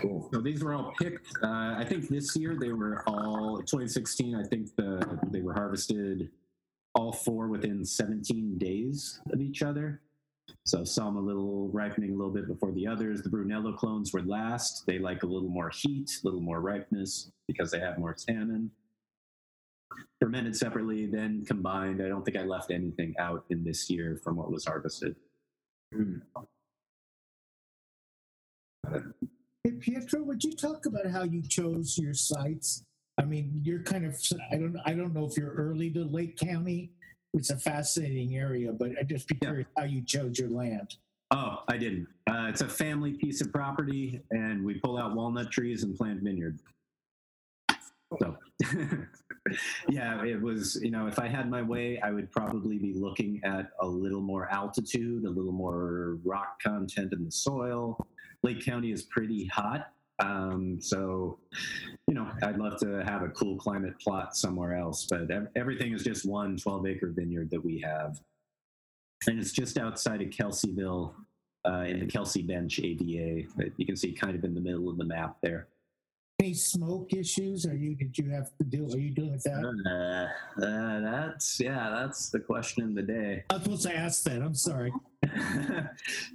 Cool. 0.00 0.28
So 0.32 0.40
these 0.40 0.62
were 0.62 0.74
all 0.74 0.92
picked. 1.00 1.26
Uh, 1.42 1.74
I 1.78 1.84
think 1.88 2.08
this 2.08 2.36
year 2.36 2.56
they 2.58 2.72
were 2.72 3.02
all 3.06 3.58
2016. 3.58 4.34
I 4.34 4.42
think 4.44 4.74
the 4.76 5.18
they 5.30 5.40
were 5.40 5.54
harvested 5.54 6.30
all 6.94 7.12
four 7.12 7.48
within 7.48 7.84
17 7.84 8.58
days 8.58 9.20
of 9.32 9.40
each 9.40 9.62
other. 9.62 10.00
So 10.64 10.84
some 10.84 11.16
a 11.16 11.20
little 11.20 11.68
ripening 11.68 12.10
a 12.12 12.16
little 12.16 12.32
bit 12.32 12.46
before 12.46 12.72
the 12.72 12.86
others. 12.86 13.22
The 13.22 13.28
Brunello 13.28 13.72
clones 13.72 14.12
were 14.12 14.22
last. 14.22 14.84
They 14.86 14.98
like 14.98 15.22
a 15.22 15.26
little 15.26 15.48
more 15.48 15.70
heat, 15.70 16.10
a 16.22 16.26
little 16.26 16.40
more 16.40 16.60
ripeness 16.60 17.30
because 17.46 17.70
they 17.70 17.80
have 17.80 17.98
more 17.98 18.14
tannin. 18.14 18.70
Fermented 20.20 20.56
separately, 20.56 21.06
then 21.06 21.44
combined. 21.46 22.02
I 22.02 22.08
don't 22.08 22.24
think 22.24 22.36
I 22.36 22.42
left 22.42 22.70
anything 22.70 23.14
out 23.18 23.44
in 23.50 23.64
this 23.64 23.90
year 23.90 24.20
from 24.22 24.36
what 24.36 24.50
was 24.50 24.64
harvested. 24.64 25.16
Hey, 29.62 29.72
Pietro, 29.72 30.22
would 30.22 30.44
you 30.44 30.52
talk 30.52 30.86
about 30.86 31.06
how 31.06 31.24
you 31.24 31.42
chose 31.42 31.96
your 31.96 32.14
sites? 32.14 32.84
I 33.18 33.24
mean, 33.24 33.60
you're 33.64 33.82
kind 33.82 34.04
of 34.04 34.20
I 34.52 34.56
don't 34.56 34.76
I 34.84 34.92
don't 34.92 35.14
know 35.14 35.26
if 35.26 35.36
you're 35.36 35.54
early 35.54 35.90
to 35.92 36.04
Lake 36.04 36.36
County. 36.36 36.90
It's 37.32 37.50
a 37.50 37.56
fascinating 37.56 38.36
area, 38.36 38.72
but 38.72 38.90
I'd 38.98 39.08
just 39.08 39.26
be 39.26 39.36
curious 39.36 39.66
how 39.76 39.84
you 39.84 40.02
chose 40.02 40.38
your 40.38 40.50
land. 40.50 40.96
Oh, 41.30 41.62
I 41.68 41.78
didn't. 41.78 42.06
Uh, 42.28 42.46
it's 42.48 42.60
a 42.60 42.68
family 42.68 43.14
piece 43.14 43.40
of 43.40 43.52
property, 43.52 44.20
and 44.30 44.64
we 44.64 44.74
pull 44.74 44.98
out 44.98 45.16
walnut 45.16 45.50
trees 45.50 45.82
and 45.82 45.96
plant 45.96 46.22
vineyard. 46.22 46.60
So, 48.20 48.36
yeah, 49.88 50.22
it 50.24 50.40
was. 50.40 50.78
You 50.80 50.90
know, 50.90 51.06
if 51.06 51.18
I 51.18 51.26
had 51.26 51.50
my 51.50 51.62
way, 51.62 51.98
I 52.00 52.10
would 52.10 52.30
probably 52.30 52.78
be 52.78 52.92
looking 52.94 53.40
at 53.44 53.70
a 53.80 53.86
little 53.86 54.20
more 54.20 54.48
altitude, 54.48 55.24
a 55.24 55.30
little 55.30 55.52
more 55.52 56.18
rock 56.22 56.62
content 56.62 57.12
in 57.12 57.24
the 57.24 57.32
soil. 57.32 58.06
Lake 58.44 58.64
County 58.64 58.92
is 58.92 59.02
pretty 59.02 59.46
hot, 59.46 59.90
um, 60.20 60.78
so 60.80 61.40
you 62.06 62.14
know, 62.14 62.30
I'd 62.42 62.58
love 62.58 62.78
to 62.80 63.02
have 63.04 63.22
a 63.22 63.28
cool 63.30 63.56
climate 63.56 63.98
plot 63.98 64.36
somewhere 64.36 64.76
else. 64.76 65.06
But 65.10 65.28
everything 65.56 65.92
is 65.92 66.04
just 66.04 66.24
one 66.24 66.56
12 66.56 66.86
acre 66.86 67.08
vineyard 67.08 67.50
that 67.50 67.64
we 67.64 67.80
have 67.80 68.20
and 69.26 69.38
it's 69.38 69.52
just 69.52 69.78
outside 69.78 70.22
of 70.22 70.28
Kelseyville 70.28 71.12
uh, 71.66 71.84
in 71.86 72.00
the 72.00 72.06
Kelsey 72.06 72.42
Bench 72.42 72.78
AVA 72.78 73.46
you 73.76 73.86
can 73.86 73.96
see 73.96 74.12
kind 74.12 74.36
of 74.36 74.44
in 74.44 74.54
the 74.54 74.60
middle 74.60 74.88
of 74.88 74.98
the 74.98 75.04
map 75.04 75.36
there. 75.42 75.68
Any 76.40 76.54
smoke 76.54 77.12
issues? 77.12 77.64
Are 77.64 77.76
you 77.76 77.94
did 77.94 78.18
you 78.18 78.28
have 78.30 78.50
to 78.58 78.64
deal? 78.64 78.92
Are 78.92 78.98
you 78.98 79.10
dealing 79.10 79.32
with 79.32 79.44
that? 79.44 80.30
Uh, 80.58 80.64
uh, 80.64 81.00
that's 81.00 81.60
yeah, 81.60 81.90
that's 81.90 82.28
the 82.28 82.40
question 82.40 82.84
of 82.84 82.94
the 82.94 83.02
day. 83.02 83.44
I 83.50 83.54
was 83.54 83.62
supposed 83.62 83.82
to 83.84 83.96
ask 83.96 84.24
that. 84.24 84.42
I'm 84.42 84.54
sorry. 84.54 84.92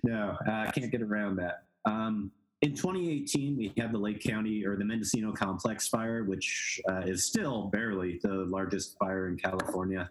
no, 0.03 0.37
uh, 0.47 0.51
I 0.51 0.71
can't 0.73 0.89
get 0.89 1.01
around 1.01 1.35
that. 1.37 1.63
Um, 1.85 2.31
in 2.61 2.75
2018, 2.75 3.57
we 3.57 3.73
had 3.77 3.93
the 3.93 3.97
Lake 3.97 4.21
County 4.21 4.65
or 4.65 4.75
the 4.75 4.83
Mendocino 4.83 5.31
Complex 5.31 5.87
fire, 5.87 6.25
which 6.25 6.81
uh, 6.89 7.03
is 7.05 7.25
still 7.25 7.67
barely 7.67 8.19
the 8.21 8.45
largest 8.45 8.97
fire 8.97 9.29
in 9.29 9.37
California. 9.37 10.09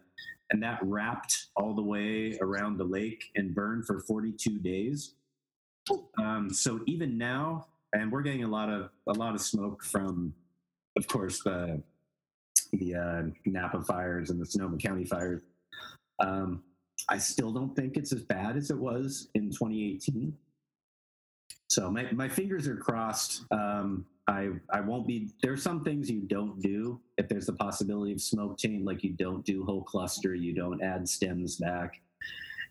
And 0.51 0.63
that 0.63 0.79
wrapped 0.83 1.49
all 1.57 1.75
the 1.75 1.83
way 1.83 2.39
around 2.41 2.79
the 2.79 2.85
lake 2.85 3.25
and 3.37 3.55
burned 3.55 3.87
for 3.87 4.01
42 4.01 4.59
days. 4.61 5.15
Um, 6.19 6.49
so 6.51 6.81
even 6.87 7.19
now, 7.19 7.67
and 7.93 8.11
we're 8.11 8.23
getting 8.23 8.45
a 8.45 8.49
lot 8.49 8.71
of 8.71 8.91
a 9.09 9.13
lot 9.13 9.35
of 9.35 9.41
smoke 9.41 9.85
from, 9.85 10.35
of 10.97 11.07
course, 11.07 11.43
the 11.43 11.83
the 12.73 12.95
uh, 12.95 13.23
Napa 13.47 13.83
fires 13.83 14.31
and 14.31 14.41
the 14.41 14.47
Sonoma 14.47 14.77
County 14.77 15.05
fires. 15.05 15.43
Um, 16.19 16.63
I 17.09 17.19
still 17.19 17.53
don't 17.53 17.75
think 17.75 17.97
it's 17.97 18.13
as 18.13 18.23
bad 18.23 18.57
as 18.57 18.71
it 18.71 18.77
was 18.77 19.29
in 19.35 19.51
2018. 19.51 20.37
So 21.69 21.91
my, 21.91 22.11
my 22.13 22.29
fingers 22.29 22.67
are 22.67 22.77
crossed. 22.77 23.45
Um, 23.51 24.07
I 24.27 24.51
I 24.71 24.81
won't 24.81 25.07
be. 25.07 25.31
There 25.43 25.53
are 25.53 25.57
some 25.57 25.83
things 25.83 26.11
you 26.11 26.21
don't 26.21 26.61
do 26.61 27.01
if 27.17 27.29
there's 27.29 27.47
the 27.47 27.55
possibility 27.55 28.13
of 28.13 28.21
smoke 28.21 28.59
chain, 28.59 28.85
like 28.85 29.03
you 29.03 29.13
don't 29.15 29.45
do 29.45 29.65
whole 29.65 29.83
cluster, 29.83 30.35
you 30.35 30.55
don't 30.55 30.83
add 30.83 31.09
stems 31.09 31.57
back. 31.57 32.01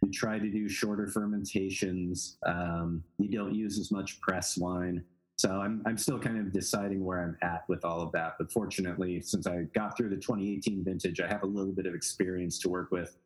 You 0.03 0.11
try 0.11 0.37
to 0.37 0.49
do 0.49 0.69
shorter 0.69 1.07
fermentations. 1.07 2.37
Um, 2.45 3.03
you 3.17 3.29
don't 3.29 3.55
use 3.55 3.79
as 3.79 3.91
much 3.91 4.21
press 4.21 4.55
wine. 4.55 5.03
So 5.39 5.49
I'm 5.61 5.81
I'm 5.85 5.97
still 5.97 6.19
kind 6.19 6.37
of 6.37 6.53
deciding 6.53 7.03
where 7.03 7.21
I'm 7.21 7.37
at 7.41 7.63
with 7.67 7.83
all 7.83 8.01
of 8.01 8.11
that. 8.11 8.35
But 8.37 8.51
fortunately, 8.51 9.21
since 9.21 9.47
I 9.47 9.63
got 9.73 9.97
through 9.97 10.09
the 10.09 10.15
2018 10.15 10.83
vintage, 10.83 11.19
I 11.19 11.27
have 11.27 11.43
a 11.43 11.47
little 11.47 11.73
bit 11.73 11.87
of 11.87 11.95
experience 11.95 12.59
to 12.59 12.69
work 12.69 12.91
with. 12.91 13.17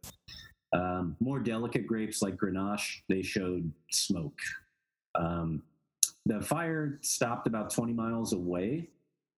Um, 0.74 1.18
more 1.20 1.40
delicate 1.40 1.86
grapes 1.86 2.22
like 2.22 2.38
Grenache, 2.38 3.02
they 3.10 3.22
showed 3.22 3.70
smoke. 3.90 4.40
Um, 5.16 5.64
the 6.26 6.42
fire 6.42 7.00
stopped 7.02 7.48
about 7.48 7.72
20 7.72 7.94
miles 7.94 8.34
away, 8.34 8.90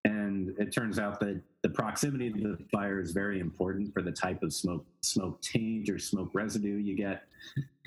and 0.05 0.53
it 0.59 0.71
turns 0.73 0.99
out 0.99 1.19
that 1.21 1.41
the 1.61 1.69
proximity 1.69 2.27
of 2.27 2.33
the 2.33 2.57
fire 2.71 2.99
is 2.99 3.11
very 3.11 3.39
important 3.39 3.93
for 3.93 4.01
the 4.01 4.11
type 4.11 4.43
of 4.43 4.53
smoke 4.53 4.85
smoke 5.01 5.41
taint 5.41 5.89
or 5.89 5.97
smoke 5.97 6.31
residue 6.33 6.77
you 6.77 6.95
get. 6.95 7.23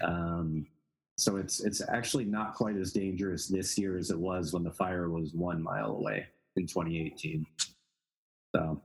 Um, 0.02 0.66
so 1.18 1.36
it's 1.36 1.60
it's 1.60 1.82
actually 1.88 2.24
not 2.24 2.54
quite 2.54 2.76
as 2.76 2.92
dangerous 2.92 3.48
this 3.48 3.76
year 3.78 3.98
as 3.98 4.10
it 4.10 4.18
was 4.18 4.52
when 4.52 4.62
the 4.62 4.70
fire 4.70 5.10
was 5.10 5.32
one 5.34 5.62
mile 5.62 5.92
away 5.92 6.26
in 6.56 6.66
2018. 6.66 7.46
So 8.54 8.80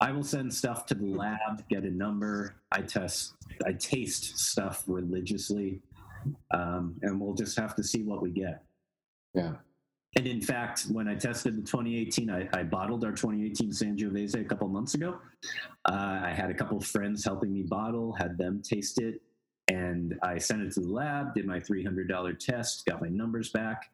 I 0.00 0.12
will 0.12 0.24
send 0.24 0.52
stuff 0.52 0.86
to 0.86 0.94
the 0.94 1.06
lab, 1.06 1.66
get 1.68 1.84
a 1.84 1.90
number. 1.90 2.56
I 2.70 2.82
test, 2.82 3.34
I 3.64 3.72
taste 3.72 4.38
stuff 4.38 4.84
religiously, 4.86 5.80
um, 6.52 6.96
and 7.02 7.20
we'll 7.20 7.34
just 7.34 7.58
have 7.58 7.74
to 7.76 7.84
see 7.84 8.02
what 8.02 8.22
we 8.22 8.30
get. 8.30 8.62
Yeah. 9.34 9.52
And 10.16 10.26
in 10.26 10.40
fact, 10.40 10.86
when 10.90 11.08
I 11.08 11.14
tested 11.14 11.56
the 11.56 11.60
2018, 11.60 12.30
I, 12.30 12.48
I 12.54 12.62
bottled 12.62 13.04
our 13.04 13.10
2018 13.10 13.70
Sangiovese 13.70 14.40
a 14.40 14.44
couple 14.44 14.66
months 14.68 14.94
ago. 14.94 15.18
Uh, 15.86 16.20
I 16.24 16.32
had 16.34 16.50
a 16.50 16.54
couple 16.54 16.78
of 16.78 16.86
friends 16.86 17.22
helping 17.22 17.52
me 17.52 17.62
bottle, 17.62 18.12
had 18.12 18.38
them 18.38 18.62
taste 18.62 18.98
it, 18.98 19.20
and 19.68 20.18
I 20.22 20.38
sent 20.38 20.62
it 20.62 20.72
to 20.74 20.80
the 20.80 20.88
lab, 20.88 21.34
did 21.34 21.44
my 21.44 21.60
$300 21.60 22.38
test, 22.38 22.86
got 22.86 23.02
my 23.02 23.08
numbers 23.08 23.50
back 23.50 23.90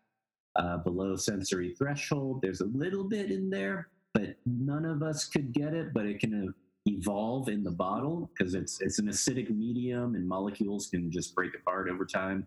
uh, 0.56 0.77
below 0.78 1.16
sensory 1.16 1.74
threshold. 1.77 2.40
There's 2.40 2.61
a 2.61 2.66
little 2.66 3.05
bit 3.05 3.32
in 3.32 3.51
there, 3.51 3.89
but 4.15 4.36
none 4.47 4.85
of 4.85 5.02
us 5.02 5.24
could 5.24 5.52
get 5.52 5.74
it, 5.74 5.93
but 5.93 6.06
it 6.06 6.20
can 6.20 6.55
evolve 6.86 7.48
in 7.48 7.62
the 7.62 7.70
bottle 7.70 8.30
because 8.36 8.54
it's 8.54 8.80
it's 8.80 8.98
an 8.98 9.06
acidic 9.06 9.50
medium 9.50 10.14
and 10.14 10.26
molecules 10.26 10.88
can 10.88 11.10
just 11.10 11.34
break 11.34 11.54
apart 11.54 11.88
over 11.88 12.04
time. 12.04 12.46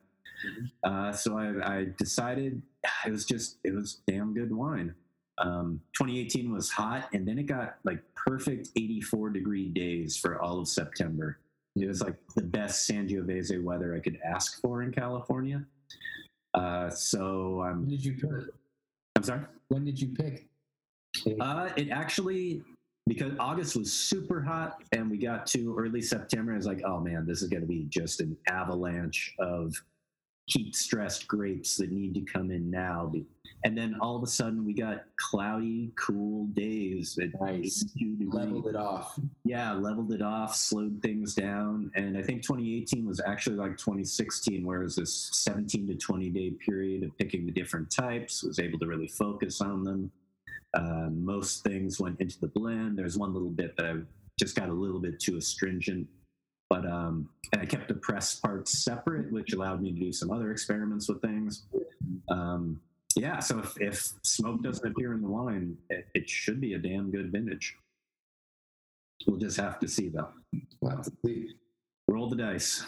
Uh, 0.83 1.11
so 1.11 1.37
I, 1.37 1.77
I 1.77 1.87
decided 1.97 2.61
it 3.05 3.11
was 3.11 3.25
just 3.25 3.57
it 3.63 3.73
was 3.73 4.01
damn 4.07 4.33
good 4.33 4.53
wine. 4.53 4.93
Um, 5.37 5.81
2018 5.97 6.51
was 6.51 6.69
hot, 6.69 7.09
and 7.13 7.27
then 7.27 7.37
it 7.37 7.43
got 7.43 7.75
like 7.83 8.01
perfect 8.15 8.69
84 8.75 9.31
degree 9.31 9.69
days 9.69 10.17
for 10.17 10.41
all 10.41 10.59
of 10.59 10.67
September. 10.67 11.39
It 11.75 11.87
was 11.87 12.01
like 12.01 12.15
the 12.35 12.43
best 12.43 12.89
Sangiovese 12.89 13.61
weather 13.61 13.95
I 13.95 13.99
could 13.99 14.17
ask 14.23 14.61
for 14.61 14.81
in 14.81 14.91
California. 14.91 15.65
Uh, 16.53 16.89
so 16.89 17.61
I'm. 17.61 17.81
When 17.81 17.89
did 17.89 18.05
you 18.05 18.13
pick? 18.13 18.53
I'm 19.15 19.23
sorry. 19.23 19.41
When 19.67 19.83
did 19.83 19.99
you 19.99 20.07
pick? 20.09 20.47
Uh, 21.39 21.69
it 21.75 21.89
actually 21.89 22.61
because 23.07 23.33
August 23.39 23.75
was 23.75 23.93
super 23.93 24.41
hot, 24.41 24.81
and 24.91 25.09
we 25.09 25.17
got 25.17 25.45
to 25.47 25.75
early 25.77 26.01
September. 26.01 26.53
I 26.53 26.57
was 26.57 26.65
like, 26.65 26.81
oh 26.85 26.99
man, 26.99 27.25
this 27.25 27.41
is 27.41 27.49
going 27.49 27.61
to 27.61 27.67
be 27.67 27.85
just 27.89 28.19
an 28.19 28.35
avalanche 28.47 29.35
of 29.39 29.73
heat 30.47 30.75
stressed 30.75 31.27
grapes 31.27 31.75
that 31.77 31.91
need 31.91 32.13
to 32.13 32.21
come 32.21 32.51
in 32.51 32.69
now. 32.69 33.11
And 33.63 33.75
then 33.75 33.95
all 33.99 34.15
of 34.15 34.21
a 34.21 34.27
sudden 34.27 34.63
we 34.63 34.73
got 34.73 35.05
cloudy, 35.17 35.91
cool 35.97 36.45
days 36.47 37.17
at 37.19 37.29
nice. 37.41 37.83
Leveled 38.27 38.67
it 38.67 38.75
off. 38.75 39.19
Yeah, 39.43 39.73
leveled 39.73 40.11
it 40.11 40.21
off, 40.21 40.55
slowed 40.55 41.01
things 41.01 41.33
down. 41.33 41.91
And 41.95 42.15
I 42.15 42.21
think 42.21 42.43
2018 42.43 43.07
was 43.07 43.19
actually 43.25 43.55
like 43.55 43.77
2016, 43.77 44.63
where 44.63 44.81
it 44.81 44.83
was 44.83 44.95
this 44.95 45.29
17 45.33 45.87
to 45.87 45.95
20 45.95 46.29
day 46.29 46.51
period 46.51 47.03
of 47.03 47.17
picking 47.17 47.47
the 47.47 47.51
different 47.51 47.89
types, 47.89 48.43
was 48.43 48.59
able 48.59 48.77
to 48.79 48.85
really 48.85 49.07
focus 49.07 49.61
on 49.61 49.83
them. 49.83 50.11
Uh, 50.75 51.09
most 51.11 51.63
things 51.63 51.99
went 51.99 52.19
into 52.19 52.39
the 52.39 52.47
blend. 52.47 52.97
There's 52.97 53.17
one 53.17 53.33
little 53.33 53.49
bit 53.49 53.75
that 53.77 53.85
I 53.85 53.93
just 54.39 54.55
got 54.55 54.69
a 54.69 54.73
little 54.73 54.99
bit 54.99 55.19
too 55.19 55.37
astringent. 55.37 56.07
But 56.69 56.85
um, 56.85 57.29
and 57.53 57.61
I 57.61 57.65
kept 57.65 57.87
the 57.87 57.93
press 57.93 58.39
parts 58.39 58.83
separate, 58.83 59.31
which 59.31 59.53
allowed 59.53 59.81
me 59.81 59.93
to 59.93 59.99
do 59.99 60.11
some 60.11 60.31
other 60.31 60.51
experiments 60.51 61.07
with 61.07 61.21
things. 61.21 61.63
Um, 62.29 62.81
yeah, 63.15 63.39
so 63.39 63.59
if, 63.59 63.79
if 63.79 64.13
smoke 64.23 64.61
doesn't 64.61 64.85
appear 64.85 65.13
in 65.13 65.21
the 65.21 65.29
wine, 65.29 65.77
it, 65.89 66.07
it 66.13 66.29
should 66.29 66.59
be 66.59 66.73
a 66.73 66.77
damn 66.77 67.11
good 67.11 67.31
vintage. 67.31 67.77
We'll 69.25 69.37
just 69.37 69.57
have 69.57 69.79
to 69.79 69.87
see, 69.87 70.09
though. 70.09 70.29
We'll 70.81 70.91
have 70.91 71.05
to 71.05 71.11
see. 71.25 71.53
Roll 72.09 72.29
the 72.29 72.35
dice. 72.35 72.85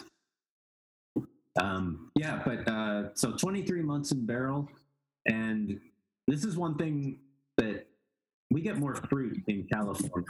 Um, 1.60 2.10
yeah, 2.14 2.42
but 2.44 2.68
uh, 2.68 3.14
so 3.14 3.32
23 3.32 3.82
months 3.82 4.12
in 4.12 4.26
barrel, 4.26 4.68
and 5.26 5.80
this 6.26 6.44
is 6.44 6.56
one 6.56 6.76
thing 6.76 7.18
that 7.58 7.86
we 8.50 8.62
get 8.62 8.78
more 8.78 8.94
fruit 8.94 9.42
in 9.46 9.66
California. 9.70 10.24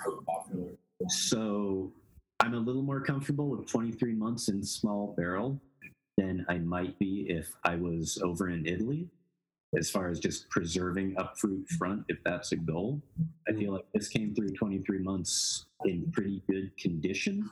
So 1.09 1.93
I'm 2.41 2.55
a 2.55 2.59
little 2.59 2.83
more 2.83 3.01
comfortable 3.01 3.49
with 3.49 3.67
23 3.71 4.15
months 4.15 4.49
in 4.49 4.63
small 4.63 5.15
barrel 5.17 5.61
than 6.17 6.45
I 6.49 6.59
might 6.59 6.99
be 6.99 7.27
if 7.29 7.55
I 7.65 7.77
was 7.77 8.19
over 8.25 8.49
in 8.49 8.67
Italy, 8.67 9.09
as 9.79 9.89
far 9.89 10.09
as 10.09 10.19
just 10.19 10.49
preserving 10.51 11.17
up 11.17 11.39
fruit 11.39 11.69
front, 11.79 12.05
if 12.09 12.19
that's 12.25 12.53
a 12.53 12.57
goal. 12.57 13.01
I 13.49 13.53
feel 13.53 13.73
like 13.73 13.87
this 13.95 14.09
came 14.09 14.35
through 14.35 14.51
23 14.51 14.99
months 14.99 15.67
in 15.85 16.11
pretty 16.11 16.43
good 16.51 16.77
condition, 16.77 17.49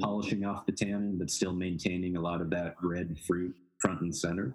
polishing 0.00 0.44
off 0.44 0.66
the 0.66 0.72
tannin, 0.72 1.18
but 1.18 1.30
still 1.30 1.52
maintaining 1.52 2.16
a 2.16 2.20
lot 2.20 2.40
of 2.40 2.50
that 2.50 2.74
red 2.82 3.16
fruit 3.24 3.54
front 3.78 4.00
and 4.00 4.14
center. 4.14 4.54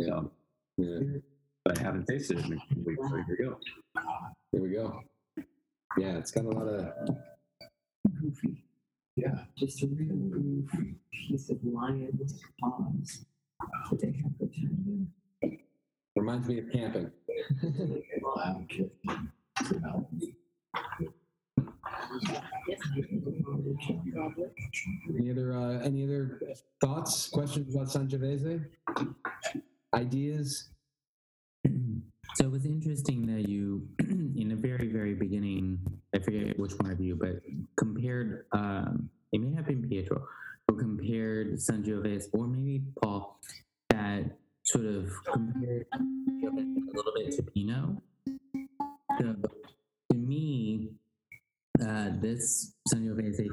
So, 0.00 0.30
yeah. 0.76 1.18
But 1.64 1.78
I 1.78 1.82
haven't 1.82 2.06
tasted 2.06 2.38
it 2.38 2.46
in 2.46 2.54
a 2.54 2.60
few 2.74 2.82
weeks, 2.84 3.08
so 3.08 3.16
here 3.16 3.36
we 3.38 3.44
go. 3.44 3.58
Here 4.52 4.62
we 4.62 4.70
go. 4.70 5.00
Yeah, 5.98 6.16
it's 6.18 6.30
got 6.30 6.44
a 6.44 6.48
lot 6.48 6.66
of 6.66 6.92
goofy. 8.20 8.64
Yeah. 9.16 9.44
Just 9.56 9.82
a 9.82 9.86
real 9.86 10.16
goofy 10.16 10.94
piece 11.12 11.50
of 11.50 11.58
lion's 11.62 12.40
paws 12.60 13.24
that 13.90 14.00
they 14.00 14.12
have 14.22 14.32
for 14.38 14.46
time. 14.46 15.08
reminds 16.16 16.48
me 16.48 16.58
of 16.58 16.72
camping. 16.72 17.10
Any 25.08 25.30
other 25.30 25.52
uh, 25.52 25.78
any 25.80 26.04
other 26.04 26.40
thoughts, 26.80 27.28
questions 27.28 27.74
about 27.74 27.88
Sangiovese? 27.88 28.64
Ideas? 29.94 30.70
So 32.34 32.46
it 32.46 32.50
was 32.50 32.64
interesting 32.64 33.26
that 33.26 33.48
you, 33.48 33.86
in 34.00 34.48
the 34.48 34.56
very, 34.56 34.88
very 34.88 35.14
beginning, 35.14 35.78
I 36.14 36.18
forget 36.18 36.58
which 36.58 36.72
one 36.78 36.90
of 36.90 37.00
you, 37.00 37.14
but 37.14 37.40
compared, 37.76 38.46
um, 38.52 39.10
it 39.32 39.40
may 39.40 39.54
have 39.54 39.66
been 39.66 39.86
Pietro, 39.86 40.26
who 40.66 40.76
compared 40.76 41.60
San 41.60 41.82
Sangiovese, 41.82 42.26
or 42.32 42.46
maybe 42.46 42.82
Paul, 43.02 43.38
that 43.90 44.24
sort 44.64 44.86
of 44.86 45.10
compared 45.30 45.86
a 45.92 45.98
little 46.94 47.12
bit 47.14 47.32
to 47.36 47.42
Pinot. 47.42 47.96
So 49.18 49.36
to 50.10 50.16
me, 50.16 50.92
uh, 51.80 52.10
this 52.14 52.74
Sangiovese 52.92 53.48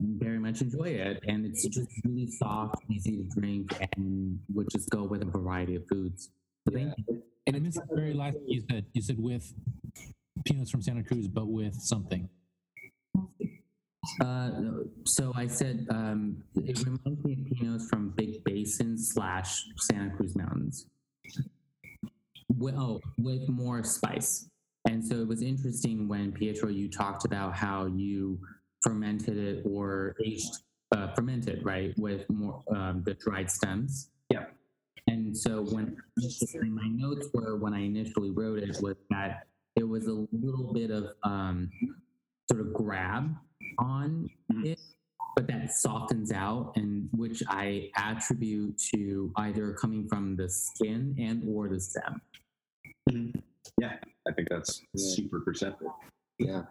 very 0.00 0.38
much 0.38 0.60
enjoy 0.60 0.90
it, 0.90 1.24
and 1.26 1.44
it's 1.44 1.66
just 1.66 1.88
really 2.04 2.28
soft, 2.30 2.76
easy 2.88 3.16
to 3.16 3.24
drink, 3.40 3.72
and 3.96 4.38
would 4.54 4.68
just 4.70 4.88
go 4.90 5.02
with 5.02 5.22
a 5.22 5.24
variety 5.24 5.74
of 5.74 5.82
foods. 5.88 6.30
So 6.68 6.74
thank 6.74 6.94
you. 6.98 7.22
And 7.46 7.56
I 7.56 7.58
missed 7.58 7.80
the 7.88 7.96
very 7.96 8.14
last 8.14 8.34
thing 8.34 8.44
you 8.46 8.62
said. 8.70 8.86
You 8.92 9.02
said 9.02 9.18
with 9.18 9.52
peanuts 10.44 10.70
from 10.70 10.82
Santa 10.82 11.02
Cruz, 11.02 11.26
but 11.26 11.48
with 11.48 11.74
something. 11.74 12.28
Uh, 14.20 14.50
so 15.04 15.32
I 15.34 15.46
said 15.46 15.86
um, 15.90 16.42
it 16.56 16.78
reminds 16.84 17.24
me 17.24 17.32
of 17.32 17.38
Pinots 17.58 17.88
from 17.88 18.10
Big 18.10 18.44
Basin 18.44 18.96
slash 18.98 19.64
Santa 19.78 20.10
Cruz 20.16 20.36
Mountains. 20.36 20.86
Well, 22.58 23.00
oh, 23.04 23.12
with 23.18 23.48
more 23.48 23.82
spice. 23.82 24.48
And 24.88 25.04
so 25.04 25.16
it 25.16 25.28
was 25.28 25.42
interesting 25.42 26.08
when 26.08 26.32
Pietro, 26.32 26.68
you 26.68 26.88
talked 26.90 27.24
about 27.24 27.54
how 27.54 27.86
you 27.86 28.38
fermented 28.82 29.38
it 29.38 29.62
or 29.64 30.16
aged, 30.24 30.50
uh, 30.94 31.14
fermented, 31.14 31.64
right, 31.64 31.94
with 31.96 32.28
more 32.28 32.62
um, 32.74 33.02
the 33.04 33.14
dried 33.14 33.50
stems. 33.50 34.10
Yeah. 34.28 34.46
And 35.08 35.36
so 35.36 35.62
when 35.62 35.96
my 36.18 36.88
notes 36.88 37.28
were 37.32 37.56
when 37.56 37.74
I 37.74 37.80
initially 37.80 38.30
wrote 38.30 38.58
it 38.58 38.76
was 38.80 38.96
that 39.10 39.46
there 39.76 39.86
was 39.86 40.06
a 40.06 40.26
little 40.32 40.72
bit 40.72 40.90
of 40.90 41.12
um, 41.22 41.70
sort 42.50 42.66
of 42.66 42.72
grab 42.72 43.34
on 43.78 44.28
it, 44.64 44.80
but 45.34 45.46
that 45.46 45.72
softens 45.72 46.30
out, 46.32 46.72
and 46.76 47.08
which 47.12 47.42
I 47.48 47.90
attribute 47.96 48.78
to 48.94 49.32
either 49.36 49.72
coming 49.72 50.06
from 50.08 50.36
the 50.36 50.48
skin 50.48 51.16
and 51.18 51.42
or 51.48 51.68
the 51.68 51.80
stem. 51.80 52.20
Yeah, 53.80 53.96
I 54.28 54.32
think 54.32 54.48
that's 54.48 54.82
super 54.96 55.40
perceptive. 55.40 55.88
Yeah. 56.38 56.62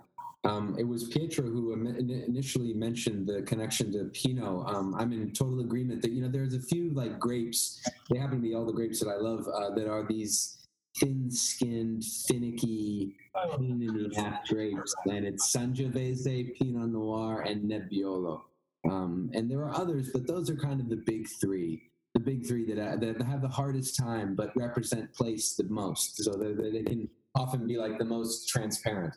Um, 0.44 0.76
it 0.80 0.84
was 0.84 1.04
Pietro 1.04 1.46
who 1.46 1.74
initially 1.74 2.74
mentioned 2.74 3.28
the 3.28 3.44
connection 3.44 3.92
to 3.92 4.06
Pinot. 4.06 4.68
Um, 4.68 4.96
I'm 4.98 5.14
in 5.14 5.32
total 5.32 5.60
agreement 5.60 6.02
that 6.02 6.12
you 6.12 6.22
know 6.22 6.30
there's 6.30 6.56
a 6.56 6.60
few 6.60 6.90
like 6.92 7.20
grapes. 7.20 7.80
They 8.10 8.18
happen 8.18 8.38
to 8.38 8.42
be 8.42 8.56
all 8.56 8.66
the 8.66 8.74
grapes 8.74 9.00
that 9.02 9.10
I 9.10 9.18
love 9.18 9.48
uh, 9.48 9.70
that 9.76 9.88
are 9.88 10.04
these 10.08 10.58
thin-skinned, 11.00 12.04
finicky, 12.28 13.16
pain 13.58 13.82
in 13.82 14.10
the 14.10 14.16
half 14.16 14.48
grapes, 14.48 14.94
and 15.06 15.26
it's 15.26 15.56
Sangiovese, 15.56 16.56
Pinot 16.58 16.90
Noir, 16.90 17.42
and 17.42 17.70
Nebbiolo. 17.70 18.42
Um, 18.90 19.30
and 19.34 19.50
there 19.50 19.60
are 19.60 19.76
others, 19.76 20.10
but 20.12 20.26
those 20.26 20.50
are 20.50 20.56
kind 20.56 20.82
of 20.82 20.90
the 20.90 20.98
big 21.06 21.28
three. 21.40 21.91
The 22.14 22.20
big 22.20 22.46
three 22.46 22.66
that 22.74 22.82
uh, 22.82 22.96
that 22.98 23.22
have 23.22 23.42
the 23.42 23.48
hardest 23.48 23.98
time, 23.98 24.36
but 24.36 24.56
represent 24.56 25.14
place 25.14 25.56
the 25.56 25.64
most. 25.66 26.22
So 26.24 26.34
they, 26.34 26.54
they 26.70 26.84
can 26.84 27.10
often 27.36 27.66
be 27.68 27.78
like 27.78 27.98
the 27.98 28.06
most 28.06 28.50
transparent. 28.50 29.16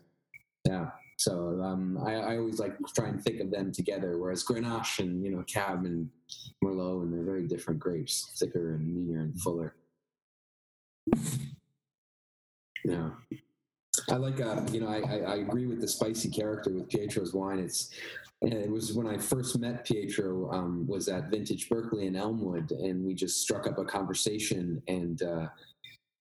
Yeah. 0.65 0.91
So 1.19 1.61
um, 1.63 1.99
I, 2.05 2.15
I 2.15 2.37
always 2.39 2.59
like 2.59 2.77
try 2.95 3.09
and 3.09 3.23
think 3.23 3.41
of 3.41 3.51
them 3.51 3.73
together. 3.73 4.19
Whereas 4.19 4.45
Grenache 4.45 5.01
and 5.01 5.25
you 5.25 5.31
know 5.31 5.43
Cab 5.45 5.85
and 5.85 6.09
Merlot, 6.63 7.03
and 7.03 7.13
they're 7.13 7.25
very 7.25 7.47
different 7.47 7.81
grapes, 7.81 8.33
thicker 8.39 8.75
and 8.75 8.97
meatier 8.97 9.21
and 9.23 9.41
fuller. 9.41 9.75
Yeah. 12.85 13.11
I 14.11 14.17
like, 14.17 14.41
uh, 14.41 14.63
you 14.71 14.81
know, 14.81 14.89
I, 14.89 15.01
I, 15.01 15.17
I 15.33 15.35
agree 15.37 15.67
with 15.67 15.81
the 15.81 15.89
spicy 15.89 16.31
character 16.31 16.71
with 16.71 16.89
Pietro's 16.89 17.33
wine. 17.33 17.59
It's, 17.59 17.91
it 18.43 18.71
was 18.71 18.93
when 18.93 19.07
I 19.07 19.17
first 19.17 19.59
met 19.59 19.85
Pietro, 19.85 20.51
um, 20.51 20.87
was 20.87 21.09
at 21.09 21.31
Vintage 21.31 21.69
Berkeley 21.69 22.07
in 22.07 22.17
Elmwood, 22.17 22.71
and 22.73 23.05
we 23.05 23.15
just 23.15 23.41
struck 23.41 23.67
up 23.67 23.79
a 23.79 23.85
conversation 23.85 24.83
and 24.87 25.23
uh, 25.23 25.47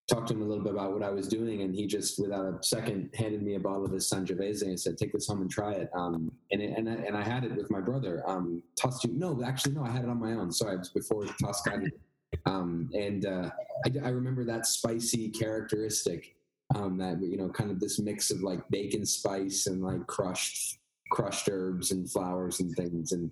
talked 0.07 0.27
to 0.27 0.34
him 0.34 0.41
a 0.41 0.45
little 0.45 0.64
bit 0.64 0.73
about 0.73 0.93
what 0.93 1.03
I 1.03 1.10
was 1.10 1.27
doing, 1.27 1.61
and 1.61 1.76
he 1.76 1.85
just, 1.85 2.19
without 2.19 2.45
a 2.45 2.64
second, 2.64 3.10
handed 3.14 3.41
me 3.41 3.55
a 3.55 3.60
bottle 3.60 3.85
of 3.85 3.91
his 3.91 4.10
Sangiovese 4.10 4.64
and 4.64 4.80
said, 4.80 4.97
"Take 4.97 5.11
this 5.11 5.27
home 5.27 5.41
and 5.41 5.51
try 5.51 5.73
it." 5.73 5.89
Um, 5.93 6.31
and 6.51 6.61
it, 6.61 6.77
and 6.77 6.89
I, 6.89 6.93
and 6.93 7.18
I 7.18 7.23
had 7.23 7.43
it 7.43 7.55
with 7.55 7.69
my 7.69 7.81
brother. 7.81 8.23
Um, 8.26 8.64
no, 9.05 9.43
actually, 9.43 9.73
no, 9.73 9.84
I 9.84 9.89
had 9.89 10.03
it 10.03 10.10
on 10.10 10.19
my 10.19 10.34
own. 10.34 10.51
Sorry, 10.51 10.76
it 10.76 10.80
was 10.80 10.89
before 10.89 11.26
Toss. 11.41 11.61
Um, 12.45 12.89
and 12.93 13.26
uh, 13.26 13.49
I, 13.85 14.07
I 14.07 14.10
remember 14.10 14.43
that 14.45 14.65
spicy 14.65 15.30
characteristic 15.30 16.35
um, 16.75 16.97
that 16.97 17.19
you 17.21 17.37
know 17.37 17.49
kind 17.49 17.71
of 17.71 17.79
this 17.79 17.99
mix 17.99 18.31
of 18.31 18.41
like 18.41 18.67
bacon 18.69 19.05
spice 19.05 19.67
and 19.67 19.83
like 19.83 20.05
crushed 20.07 20.79
crushed 21.11 21.49
herbs 21.51 21.91
and 21.91 22.09
flowers 22.09 22.59
and 22.59 22.75
things 22.75 23.11
and 23.11 23.29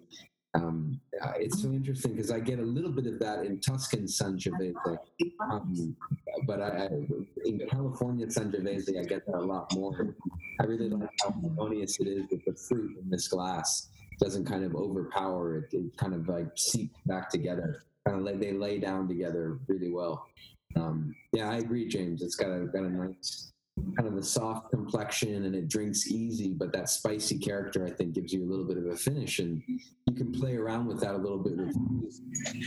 um, 0.53 0.99
it's 1.37 1.61
so 1.61 1.69
interesting 1.69 2.11
because 2.13 2.29
I 2.29 2.39
get 2.39 2.59
a 2.59 2.63
little 2.63 2.91
bit 2.91 3.07
of 3.07 3.19
that 3.19 3.45
in 3.45 3.59
Tuscan 3.61 4.03
Sangiovese, 4.03 4.97
um, 5.49 5.95
but 6.45 6.61
I, 6.61 6.65
I, 6.65 6.89
in 7.45 7.61
California 7.69 8.27
Sangiovese 8.27 8.99
I 8.99 9.05
get 9.05 9.25
that 9.27 9.35
a 9.35 9.39
lot 9.39 9.73
more. 9.73 10.13
I 10.59 10.65
really 10.65 10.89
like 10.89 11.09
how 11.23 11.31
harmonious 11.31 11.99
it 11.99 12.07
is 12.07 12.25
with 12.29 12.43
the 12.43 12.53
fruit 12.53 12.97
in 13.01 13.09
this 13.09 13.29
glass. 13.29 13.87
It 14.11 14.19
doesn't 14.19 14.45
kind 14.45 14.65
of 14.65 14.75
overpower 14.75 15.59
it; 15.59 15.73
it 15.73 15.95
kind 15.95 16.13
of 16.13 16.27
like 16.27 16.47
seeps 16.57 16.99
back 17.05 17.29
together. 17.29 17.83
Kind 18.05 18.19
of 18.19 18.25
like 18.25 18.41
they 18.41 18.51
lay 18.51 18.77
down 18.77 19.07
together 19.07 19.59
really 19.67 19.91
well. 19.91 20.27
Um, 20.75 21.15
yeah, 21.33 21.49
I 21.49 21.57
agree, 21.57 21.87
James. 21.87 22.21
It's 22.21 22.35
got 22.35 22.49
a 22.49 22.65
got 22.65 22.83
a 22.83 22.89
nice 22.89 23.51
kind 23.97 24.07
of 24.07 24.17
a 24.17 24.23
soft 24.23 24.69
complexion 24.69 25.45
and 25.45 25.55
it 25.55 25.69
drinks 25.69 26.07
easy, 26.07 26.53
but 26.53 26.73
that 26.73 26.89
spicy 26.89 27.37
character 27.39 27.85
I 27.85 27.89
think 27.89 28.13
gives 28.13 28.33
you 28.33 28.43
a 28.43 28.49
little 28.49 28.65
bit 28.65 28.77
of 28.77 28.85
a 28.85 28.95
finish, 28.95 29.39
and 29.39 29.61
you 29.67 30.15
can 30.15 30.31
play 30.31 30.55
around 30.55 30.87
with 30.87 30.99
that 31.01 31.15
a 31.15 31.17
little 31.17 31.39
bit. 31.39 31.57
With 31.57 31.75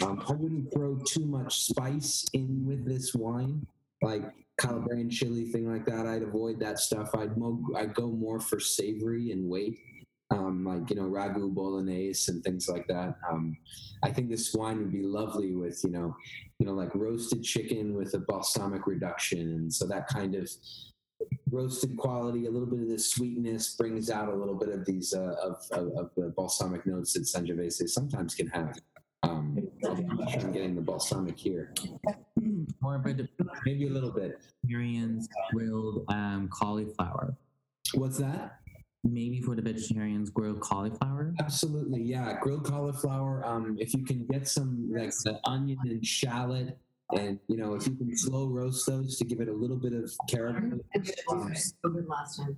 um, 0.02 0.22
I 0.28 0.32
wouldn't 0.32 0.72
throw 0.72 0.98
too 1.06 1.24
much 1.24 1.60
spice 1.64 2.26
in 2.32 2.64
with 2.66 2.86
this 2.86 3.14
wine, 3.14 3.66
like 4.02 4.22
Calabrian 4.58 5.10
chili 5.10 5.46
thing 5.46 5.70
like 5.70 5.84
that. 5.86 6.06
I'd 6.06 6.22
avoid 6.22 6.60
that 6.60 6.78
stuff. 6.78 7.14
I'd 7.14 7.36
mo- 7.36 7.64
I'd 7.76 7.94
go 7.94 8.08
more 8.08 8.40
for 8.40 8.60
savory 8.60 9.32
and 9.32 9.48
weight. 9.48 9.78
Um, 10.30 10.64
like 10.64 10.88
you 10.88 10.96
know 10.96 11.02
ragu 11.02 11.52
bolognese 11.54 12.32
and 12.32 12.42
things 12.42 12.68
like 12.68 12.86
that. 12.88 13.16
Um, 13.30 13.56
I 14.02 14.10
think 14.10 14.30
this 14.30 14.54
wine 14.54 14.78
would 14.78 14.92
be 14.92 15.02
lovely 15.02 15.54
with 15.54 15.80
you 15.84 15.90
know, 15.90 16.16
you 16.58 16.66
know 16.66 16.72
like 16.72 16.94
roasted 16.94 17.42
chicken 17.42 17.94
with 17.94 18.14
a 18.14 18.18
balsamic 18.18 18.86
reduction, 18.86 19.40
and 19.40 19.72
so 19.72 19.86
that 19.86 20.08
kind 20.08 20.34
of 20.34 20.50
roasted 21.50 21.96
quality, 21.96 22.46
a 22.46 22.50
little 22.50 22.66
bit 22.66 22.80
of 22.80 22.88
the 22.88 22.98
sweetness 22.98 23.74
brings 23.76 24.10
out 24.10 24.28
a 24.28 24.34
little 24.34 24.54
bit 24.54 24.70
of 24.70 24.84
these 24.84 25.14
uh, 25.14 25.36
of, 25.42 25.56
of, 25.72 25.92
of 25.96 26.10
the 26.16 26.32
balsamic 26.36 26.86
notes 26.86 27.12
that 27.12 27.22
Sangiovese 27.22 27.88
sometimes 27.88 28.34
can 28.34 28.48
have. 28.48 28.76
Um, 29.22 29.58
I'm 29.86 30.52
getting 30.52 30.74
the 30.74 30.82
balsamic 30.82 31.38
here. 31.38 31.72
More 32.80 32.96
of 32.96 33.06
a 33.06 33.28
maybe 33.64 33.86
a 33.86 33.90
little 33.90 34.10
bit. 34.10 34.38
Vegetarians 34.62 35.28
grilled 35.52 36.04
um, 36.08 36.48
cauliflower. 36.52 37.36
What's 37.94 38.18
that? 38.18 38.60
Maybe 39.04 39.40
for 39.42 39.54
the 39.54 39.62
vegetarians 39.62 40.30
grilled 40.30 40.60
cauliflower. 40.60 41.34
Absolutely, 41.38 42.02
yeah. 42.02 42.38
Grilled 42.40 42.64
cauliflower. 42.64 43.44
Um, 43.44 43.76
if 43.78 43.92
you 43.92 44.04
can 44.04 44.26
get 44.26 44.48
some 44.48 44.90
like 44.90 45.12
the 45.24 45.38
onion 45.44 45.78
and 45.84 46.04
shallot, 46.04 46.78
and 47.12 47.38
you 47.48 47.56
know 47.56 47.74
if 47.74 47.86
you 47.86 47.94
can 47.94 48.16
slow 48.16 48.46
roast 48.46 48.86
those 48.86 49.16
to 49.18 49.24
give 49.24 49.40
it 49.40 49.48
a 49.48 49.52
little 49.52 49.76
bit 49.76 49.92
of 49.92 50.10
character. 50.28 50.78
Um, 51.30 51.52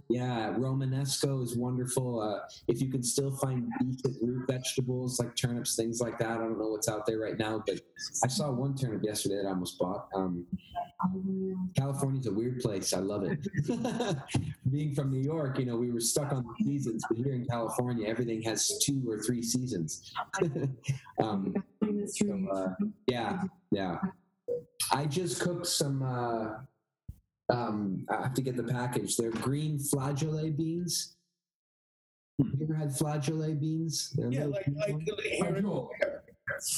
yeah, 0.08 0.54
Romanesco 0.56 1.42
is 1.42 1.56
wonderful. 1.56 2.20
Uh, 2.20 2.40
if 2.68 2.80
you 2.80 2.90
can 2.90 3.02
still 3.02 3.36
find 3.36 3.70
decent 3.80 4.16
root 4.22 4.46
vegetables 4.48 5.18
like 5.18 5.34
turnips, 5.36 5.76
things 5.76 6.00
like 6.00 6.18
that. 6.18 6.30
I 6.30 6.38
don't 6.38 6.58
know 6.58 6.68
what's 6.68 6.88
out 6.88 7.06
there 7.06 7.18
right 7.18 7.38
now, 7.38 7.62
but 7.66 7.80
I 8.22 8.28
saw 8.28 8.50
one 8.50 8.76
turnip 8.76 9.02
yesterday 9.02 9.36
that 9.36 9.46
I 9.46 9.50
almost 9.50 9.78
bought. 9.78 10.08
Um, 10.14 10.46
California's 11.76 12.26
a 12.26 12.32
weird 12.32 12.60
place. 12.60 12.92
I 12.94 12.98
love 12.98 13.24
it. 13.24 13.46
Being 14.70 14.94
from 14.94 15.10
New 15.10 15.20
York, 15.20 15.58
you 15.58 15.66
know, 15.66 15.76
we 15.76 15.90
were 15.90 16.00
stuck 16.00 16.32
on 16.32 16.44
the 16.44 16.64
seasons, 16.64 17.04
but 17.08 17.18
here 17.18 17.34
in 17.34 17.44
California, 17.46 18.08
everything 18.08 18.42
has 18.42 18.78
two 18.82 19.02
or 19.08 19.18
three 19.18 19.42
seasons. 19.42 20.12
um, 21.22 21.54
so, 22.06 22.48
uh, 22.52 22.68
yeah, 23.06 23.42
yeah. 23.70 23.98
I 24.92 25.04
just 25.06 25.40
cooked 25.40 25.66
some. 25.66 26.02
Uh, 26.02 27.52
um, 27.52 28.04
I 28.10 28.22
have 28.22 28.34
to 28.34 28.42
get 28.42 28.56
the 28.56 28.64
package. 28.64 29.16
They're 29.16 29.30
green 29.30 29.78
flageolet 29.78 30.56
beans. 30.56 31.16
Have 32.38 32.48
you 32.58 32.64
ever 32.64 32.74
had 32.74 32.88
flageolet 32.88 33.60
beans? 33.60 34.12
They're 34.16 34.30
Yeah, 34.30 34.44
like 34.46 34.66
like 34.76 34.92
ones. 34.92 35.08
Haricot 35.40 35.88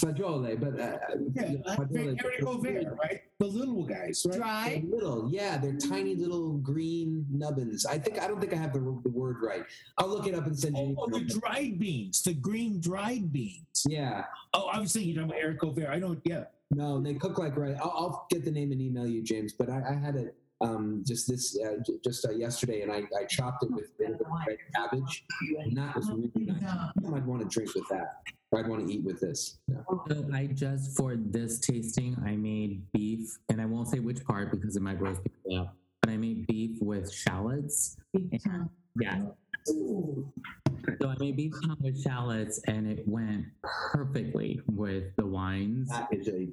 Flageolet, 0.01 0.59
but 0.61 0.81
uh, 0.81 0.99
Yeah, 1.35 1.53
like 1.66 1.78
flageolet, 1.78 2.16
but 2.23 2.32
Haricot 2.32 2.62
Vert, 2.62 2.99
right? 2.99 3.20
The 3.39 3.47
little 3.47 3.85
guys, 3.85 4.27
right? 4.39 4.82
they're 4.82 4.90
little, 4.99 5.28
yeah, 5.31 5.59
they're 5.59 5.77
tiny 5.77 6.15
little 6.15 6.55
green 6.59 7.24
nubbins. 7.31 7.86
I 7.86 7.99
think 7.99 8.20
I 8.20 8.27
don't 8.27 8.40
think 8.40 8.53
I 8.53 8.57
have 8.57 8.73
the, 8.73 8.81
the 8.81 9.11
word 9.11 9.36
right. 9.43 9.65
I'll 9.99 10.09
look 10.09 10.27
it 10.27 10.35
up 10.35 10.47
and 10.47 10.59
send 10.59 10.77
you. 10.77 10.97
Oh, 10.99 11.09
the 11.09 11.20
dried 11.20 11.78
beans, 11.78 12.23
the 12.23 12.35
green 12.35 12.81
dried 12.81 13.32
beans. 13.32 13.85
Yeah. 13.89 14.24
Oh, 14.55 14.66
I 14.66 14.81
was 14.81 14.93
thinking 14.93 15.15
you're 15.15 15.24
talking 15.24 15.40
about 15.40 15.59
Haricot 15.59 15.77
Vert. 15.77 15.89
I 15.90 15.99
don't. 15.99 16.20
Yeah. 16.24 16.45
No, 16.70 17.01
they 17.01 17.15
cook 17.15 17.39
like 17.39 17.57
right. 17.57 17.77
I'll, 17.81 17.95
I'll 17.97 18.27
get 18.31 18.45
the 18.45 18.51
name 18.51 18.73
and 18.73 18.81
email 18.81 19.07
you, 19.07 19.23
James. 19.23 19.53
But 19.53 19.70
I, 19.70 19.82
I 19.90 19.95
had 19.95 20.16
it 20.16 20.36
um, 20.61 21.03
just 21.07 21.28
this 21.28 21.59
uh, 21.65 21.77
j- 21.86 21.99
just 22.05 22.27
uh, 22.27 22.31
yesterday, 22.32 22.82
and 22.82 22.93
I, 22.93 23.05
I 23.19 23.24
chopped 23.24 23.62
it 23.65 23.70
with 23.70 23.85
a 23.85 23.99
bit 23.99 24.20
of 24.20 24.27
red 24.47 24.59
cabbage, 24.74 25.24
and 25.61 25.77
that 25.77 25.97
was 25.97 26.11
really 26.11 26.31
nice. 26.36 26.62
I'd 27.15 27.27
want 27.27 27.43
to 27.43 27.49
drink 27.49 27.74
with 27.74 27.89
that. 27.89 28.23
Or 28.51 28.61
I'd 28.61 28.69
want 28.69 28.86
to 28.86 28.93
eat 28.93 29.03
with 29.05 29.20
this. 29.20 29.59
Yeah. 29.69 29.77
So 30.09 30.28
I 30.35 30.47
just 30.47 30.97
for 30.97 31.16
this 31.16 31.59
tasting, 31.59 32.16
I 32.24 32.36
made 32.36 32.82
beef, 32.93 33.39
and 33.51 33.61
I 33.61 33.65
won't 33.66 33.89
say 33.89 33.99
which 34.01 34.23
part 34.24 34.51
because 34.51 34.77
it 34.77 34.82
might 34.82 34.99
gross 34.99 35.19
people 35.20 35.59
up. 35.59 35.74
But 36.03 36.11
I 36.11 36.16
made 36.16 36.47
beef 36.47 36.78
with 36.82 37.11
shallots. 37.12 37.97
And- 38.15 38.69
yeah. 39.01 39.23
So 41.01 41.09
I 41.09 41.16
made 41.19 41.36
beef 41.36 41.52
tongue 41.65 41.77
with 41.81 42.02
shallots, 42.02 42.60
and 42.66 42.90
it 42.90 43.06
went 43.06 43.47
perfectly 43.62 44.60
with 44.66 45.15
the 45.16 45.27
wines. 45.27 45.89
That 45.89 46.09
is 46.12 46.28
a 46.28 46.48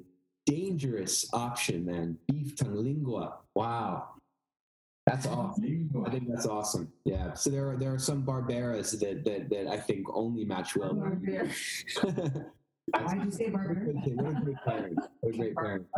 dangerous 0.46 1.28
option, 1.32 1.84
man. 1.86 2.18
Beef 2.28 2.56
tongue 2.56 2.76
lingua. 2.76 3.38
Wow. 3.54 4.10
That's 5.06 5.26
awesome. 5.26 5.90
I 6.04 6.10
think 6.10 6.28
that's 6.28 6.46
awesome. 6.46 6.92
Yeah. 7.04 7.32
So 7.34 7.48
there 7.50 7.70
are 7.70 7.76
there 7.76 7.94
are 7.94 7.98
some 7.98 8.22
barberas 8.22 8.90
that 8.98 9.24
that, 9.24 9.48
that 9.50 9.68
I 9.68 9.78
think 9.78 10.06
only 10.12 10.44
match 10.44 10.74
well. 10.76 10.94
Why 12.90 13.14
did 13.14 13.24
you 13.24 13.30
say 13.30 13.48
barber? 13.50 13.74
What 13.74 14.36
a 14.36 14.40
great 14.42 14.56
pairing. 14.66 14.96
What 15.20 15.34
a 15.34 15.36
great 15.36 15.54
pairing. 15.54 15.84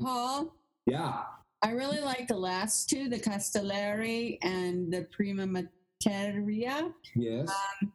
Paul, 0.00 0.54
Yeah. 0.86 1.22
I 1.64 1.70
really 1.70 2.00
like 2.00 2.28
the 2.28 2.36
last 2.36 2.90
two, 2.90 3.08
the 3.08 3.18
Castellare 3.18 4.36
and 4.42 4.92
the 4.92 5.04
Prima 5.10 5.46
Materia. 5.46 6.92
Yes. 7.16 7.48
Um, 7.82 7.90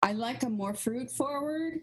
I 0.00 0.12
like 0.12 0.44
a 0.44 0.48
more 0.48 0.72
fruit 0.72 1.10
forward. 1.10 1.80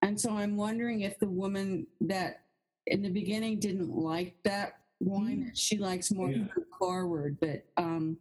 And 0.00 0.18
so 0.18 0.30
I'm 0.30 0.56
wondering 0.56 1.02
if 1.02 1.18
the 1.18 1.28
woman 1.28 1.86
that 2.00 2.44
in 2.86 3.02
the 3.02 3.10
beginning 3.10 3.60
didn't 3.60 3.94
like 3.94 4.34
that 4.44 4.78
wine, 5.00 5.52
she 5.54 5.76
likes 5.76 6.10
more 6.10 6.30
Yeah. 6.30 6.46
fruit 6.54 6.68
forward. 6.78 7.36
But 7.38 7.66
um, 7.76 8.16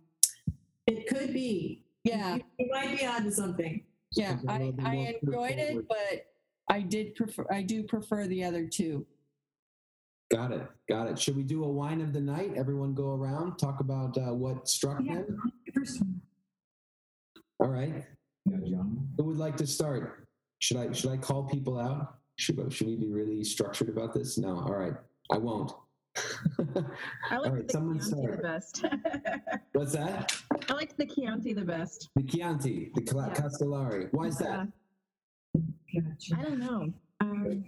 It 0.87 1.07
could 1.07 1.31
be. 1.33 1.85
yeah, 2.03 2.35
You, 2.35 2.41
you 2.59 2.69
might 2.69 2.97
be 2.99 3.05
onto 3.05 3.31
something. 3.31 3.81
yeah, 4.11 4.33
It's 4.33 4.43
a 4.43 4.51
I, 4.51 4.73
I 4.83 4.95
enjoyed 5.23 5.51
it, 5.57 5.69
forward. 5.69 5.87
but 5.87 6.25
I 6.69 6.81
did 6.81 7.15
prefer, 7.15 7.45
I 7.49 7.61
do 7.61 7.83
prefer 7.83 8.27
the 8.27 8.43
other 8.43 8.65
two. 8.67 9.05
Got 10.29 10.51
it. 10.51 10.67
Got 10.89 11.07
it. 11.07 11.17
Should 11.19 11.35
we 11.37 11.43
do 11.43 11.63
a 11.63 11.67
wine 11.69 12.01
of 12.01 12.11
the 12.11 12.19
night? 12.19 12.51
Everyone 12.55 12.93
go 12.93 13.11
around, 13.15 13.57
talk 13.57 13.79
about 13.79 14.17
uh, 14.17 14.33
what 14.33 14.67
struck 14.67 14.99
Yeah. 15.01 15.15
them. 15.15 15.41
First. 15.73 16.01
All 17.59 17.69
right. 17.69 18.05
Yeah, 18.45 18.57
John. 18.69 19.07
Who 19.17 19.23
would 19.23 19.37
like 19.37 19.55
to 19.57 19.67
start? 19.67 20.27
Should 20.59 20.77
I 20.77 20.91
should 20.91 21.11
I 21.11 21.17
call 21.17 21.43
people 21.43 21.79
out? 21.79 22.15
Should 22.37 22.71
should 22.73 22.87
we 22.87 22.95
be 22.95 23.09
really 23.11 23.43
structured 23.43 23.89
about 23.89 24.13
this? 24.13 24.37
No. 24.37 24.57
All 24.59 24.73
right. 24.75 24.93
I 25.31 25.37
won't. 25.37 25.71
I 27.29 27.37
like 27.37 27.51
right, 27.53 27.67
the 27.67 27.73
Chianti 27.73 28.27
the 28.31 28.37
best. 28.41 28.85
What's 29.73 29.93
that? 29.93 30.35
I 30.69 30.73
like 30.73 30.97
the 30.97 31.05
Chianti 31.05 31.53
the 31.53 31.63
best. 31.63 32.09
The 32.15 32.23
Chianti, 32.23 32.91
the 32.95 33.01
Cla- 33.01 33.27
Yeah. 33.27 33.41
Castellare. 33.41 34.09
Why 34.11 34.25
is 34.27 34.37
that? 34.39 34.67
I 36.35 36.41
don't 36.43 36.59
know. 36.59 36.91
Um, 37.21 37.65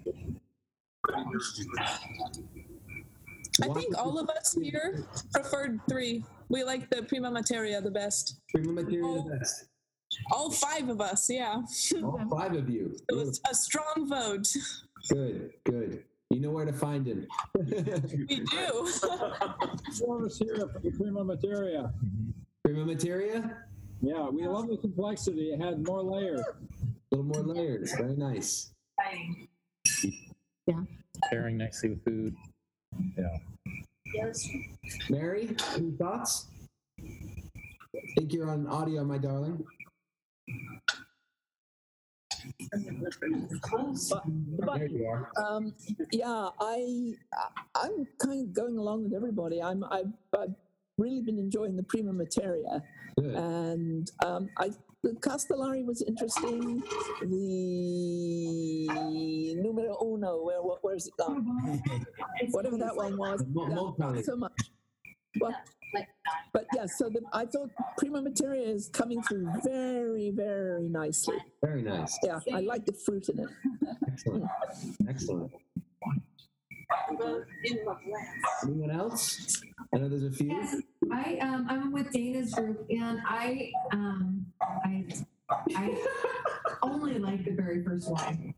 I 3.62 3.68
think 3.74 3.98
all 3.98 4.20
of 4.20 4.30
us 4.30 4.54
here 4.54 5.06
preferred 5.34 5.80
three. 5.90 6.24
We 6.50 6.64
like 6.64 6.90
the 6.90 7.04
Prima 7.04 7.30
Materia 7.32 7.82
the 7.82 7.92
best. 7.92 8.40
Prima 8.54 8.74
Materia 8.74 9.24
the 9.24 9.38
best. 9.38 9.66
All 10.32 10.52
five 10.52 10.90
of 10.90 11.02
us, 11.02 11.30
yeah. 11.30 11.62
All 12.04 12.20
five 12.30 12.56
of 12.56 12.70
you. 12.70 12.96
It 13.10 13.16
was 13.16 13.40
a 13.50 13.54
strong 13.54 14.08
vote. 14.08 14.48
Good, 15.10 15.52
good. 15.66 16.04
You 16.32 16.40
know 16.40 16.52
where 16.52 16.66
to 16.66 16.74
find 16.74 17.08
him. 17.08 17.28
We 17.56 17.66
do. 17.66 18.88
Four 20.00 20.20
of 20.20 20.26
us 20.26 20.38
here 20.38 20.56
for 20.58 20.80
Prima 20.98 21.24
Materia. 21.24 21.94
Prima 22.64 22.86
Materia? 22.86 23.58
Yeah, 24.02 24.30
we 24.30 24.48
love 24.48 24.68
the 24.68 24.78
complexity. 24.78 25.52
It 25.52 25.62
had 25.62 25.86
more 25.86 26.02
layers. 26.02 26.42
A 26.42 27.16
little 27.16 27.26
more 27.26 27.56
layers. 27.56 27.94
Very 27.96 28.16
nice. 28.16 28.72
Pairing 31.30 31.58
nicely 31.58 31.90
with 31.90 32.04
food. 32.04 32.36
Yeah. 33.18 33.38
Yes. 34.14 34.50
Mary, 35.10 35.56
any 35.76 35.92
thoughts? 35.92 36.48
I 37.00 37.04
think 38.18 38.34
you're 38.34 38.50
on 38.50 38.68
audio, 38.68 39.04
my 39.04 39.18
darling. 39.18 39.64
There 42.72 44.88
you 44.88 45.06
are. 45.08 45.32
Um, 45.38 45.74
yeah, 46.12 46.50
I 46.60 47.14
I- 47.34 47.50
I'm 47.76 48.08
kind 48.20 48.48
of 48.48 48.54
going 48.54 48.78
along 48.78 49.04
with 49.04 49.14
everybody. 49.14 49.62
I'm 49.62 49.84
I've, 49.86 50.12
I've 50.38 50.54
really 50.98 51.22
been 51.22 51.40
enjoying 51.40 51.76
the 51.76 51.84
Prima 51.84 52.14
Materia, 52.14 52.84
Good. 53.18 53.36
and 53.36 54.12
um, 54.26 54.50
I 54.58 54.70
the 54.70 54.76
Castellare 55.06 55.86
was 55.86 56.02
interesting. 56.02 56.84
The 57.22 58.88
numero 59.56 59.98
uno, 60.04 60.44
where 60.44 60.62
what 60.62 60.80
where's 60.82 61.08
it 61.08 61.14
gone? 61.18 61.46
Whatever 62.52 62.78
that 62.78 62.96
one 62.96 63.18
was, 63.18 63.44
Mo- 63.48 63.96
yeah, 63.98 64.06
not 64.06 64.26
so 64.26 64.36
much. 64.36 64.52
Well, 65.40 65.56
but 66.54 66.66
yeah, 66.76 66.86
so 66.86 67.10
the, 67.10 67.22
I 67.34 67.46
thought 67.46 67.70
Prima 67.98 68.22
Materia 68.22 68.68
is 68.68 68.90
coming 68.90 69.22
through 69.24 69.50
very, 69.64 70.32
very 70.32 70.90
nicely. 70.90 71.38
Very 71.64 71.82
nice. 71.82 72.18
Yeah, 72.24 72.40
I 72.54 72.60
like 72.60 72.86
the 72.86 72.94
fruit 72.94 73.30
in 73.30 73.40
it. 73.40 73.50
Excellent. 74.12 74.46
Excellent. 75.08 75.52
Anyone 78.64 78.92
else? 78.92 79.62
I 79.94 79.98
know 79.98 80.10
there's 80.10 80.24
a 80.24 80.32
few. 80.32 80.50
Yes, 80.52 80.76
I 81.12 81.38
um 81.42 81.66
I'm 81.70 81.92
with 81.92 82.12
Dana's 82.12 82.54
group 82.54 82.86
and 82.90 83.20
I 83.28 83.72
um 83.92 84.39
I 85.50 85.98
I 86.68 86.76
only 86.84 87.18
like 87.20 87.44
the 87.46 87.52
very 87.52 87.84
first 87.84 88.10
one. 88.12 88.54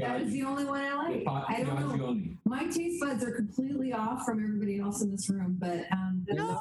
That 0.00 0.20
is 0.22 0.32
the 0.32 0.42
only 0.44 0.64
one 0.64 0.80
I 0.80 0.94
like. 0.94 1.24
I 1.48 1.62
don't 1.62 1.96
know. 1.98 2.18
My 2.44 2.64
taste 2.66 3.00
buds 3.00 3.22
are 3.24 3.32
completely 3.32 3.92
off 3.92 4.24
from 4.24 4.42
everybody 4.42 4.78
else 4.80 5.02
in 5.02 5.10
this 5.10 5.28
room, 5.30 5.56
but 5.58 5.84
um 5.92 6.24
that's- 6.28 6.58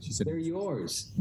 She 0.00 0.12
said 0.12 0.26
they're 0.26 0.38
yours. 0.38 1.12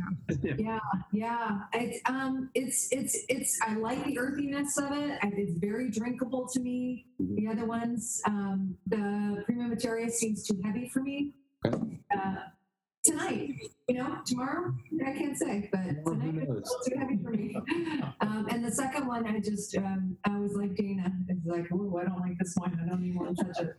yeah, 0.58 0.80
yeah. 1.12 1.60
It's 1.74 2.00
um, 2.06 2.50
it's 2.54 2.90
it's 2.92 3.18
it's. 3.30 3.60
I 3.66 3.76
like 3.76 4.04
the 4.06 4.20
earthiness 4.20 4.78
of 4.78 4.92
it. 4.92 5.20
I, 5.24 5.28
it's 5.36 5.54
very 5.58 5.90
drinkable 5.90 6.48
to 6.50 6.60
me. 6.60 7.06
The 7.20 7.48
other 7.48 7.66
ones, 7.66 8.22
um, 8.26 8.76
the 8.88 9.42
Prima 9.46 9.68
Materia 9.70 10.10
seems 10.10 10.44
too 10.46 10.60
heavy 10.64 10.90
for 10.90 11.02
me. 11.02 11.32
Uh, 11.66 12.36
tonight, 13.04 13.50
you 13.88 13.96
know, 13.96 14.18
tomorrow 14.26 14.74
I 15.06 15.12
can't 15.12 15.38
say, 15.38 15.70
but 15.72 16.06
tonight 16.06 16.48
it's 16.58 16.88
too 16.88 16.98
heavy 16.98 17.20
for 17.22 17.32
me. 17.32 17.56
Um, 18.22 18.48
and 18.50 18.64
the 18.64 18.72
second 18.72 19.08
one, 19.08 19.28
I 19.28 19.40
just 19.40 19.76
um, 19.78 20.16
I 20.24 20.40
was 20.40 20.54
like 20.54 20.76
Dana. 20.76 21.12
It's 21.28 21.46
like, 21.46 21.68
oh, 21.74 21.98
I 21.98 22.06
don't 22.06 22.20
like 22.20 22.38
this 22.40 22.54
one. 22.56 22.80
I 22.82 22.90
don't 22.90 23.04
even 23.04 23.20
want 23.20 23.38
to 23.38 23.44
touch 23.44 23.60
it. 23.60 23.74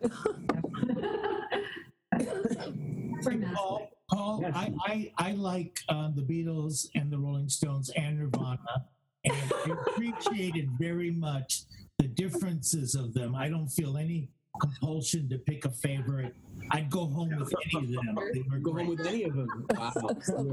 Paul, 3.55 3.91
Paul 4.11 4.45
I, 4.55 4.73
I, 4.87 5.13
I 5.17 5.33
like 5.33 5.81
uh, 5.89 6.11
the 6.15 6.23
Beatles 6.23 6.89
and 6.95 7.11
the 7.11 7.19
Rolling 7.19 7.49
Stones 7.49 7.91
and 7.97 8.19
Nirvana, 8.19 8.87
and 9.25 9.53
I 9.67 9.71
appreciated 9.71 10.71
very 10.79 11.11
much 11.11 11.63
the 11.99 12.07
differences 12.07 12.95
of 12.95 13.15
them. 13.15 13.35
I 13.35 13.49
don't 13.49 13.69
feel 13.69 13.97
any 13.97 14.29
compulsion 14.61 15.29
to 15.29 15.39
pick 15.39 15.65
a 15.65 15.71
favorite. 15.71 16.35
I'd 16.71 16.91
go 16.91 17.07
home 17.07 17.37
with 17.39 17.53
any 17.75 17.85
of 17.85 17.91
them. 17.91 18.19
They 18.33 18.43
were 18.51 18.59
Go 18.59 18.73
home 18.73 18.89
with 18.89 19.07
any 19.07 19.25
of 19.25 19.35
them. 19.35 19.67
Wow. 19.77 19.93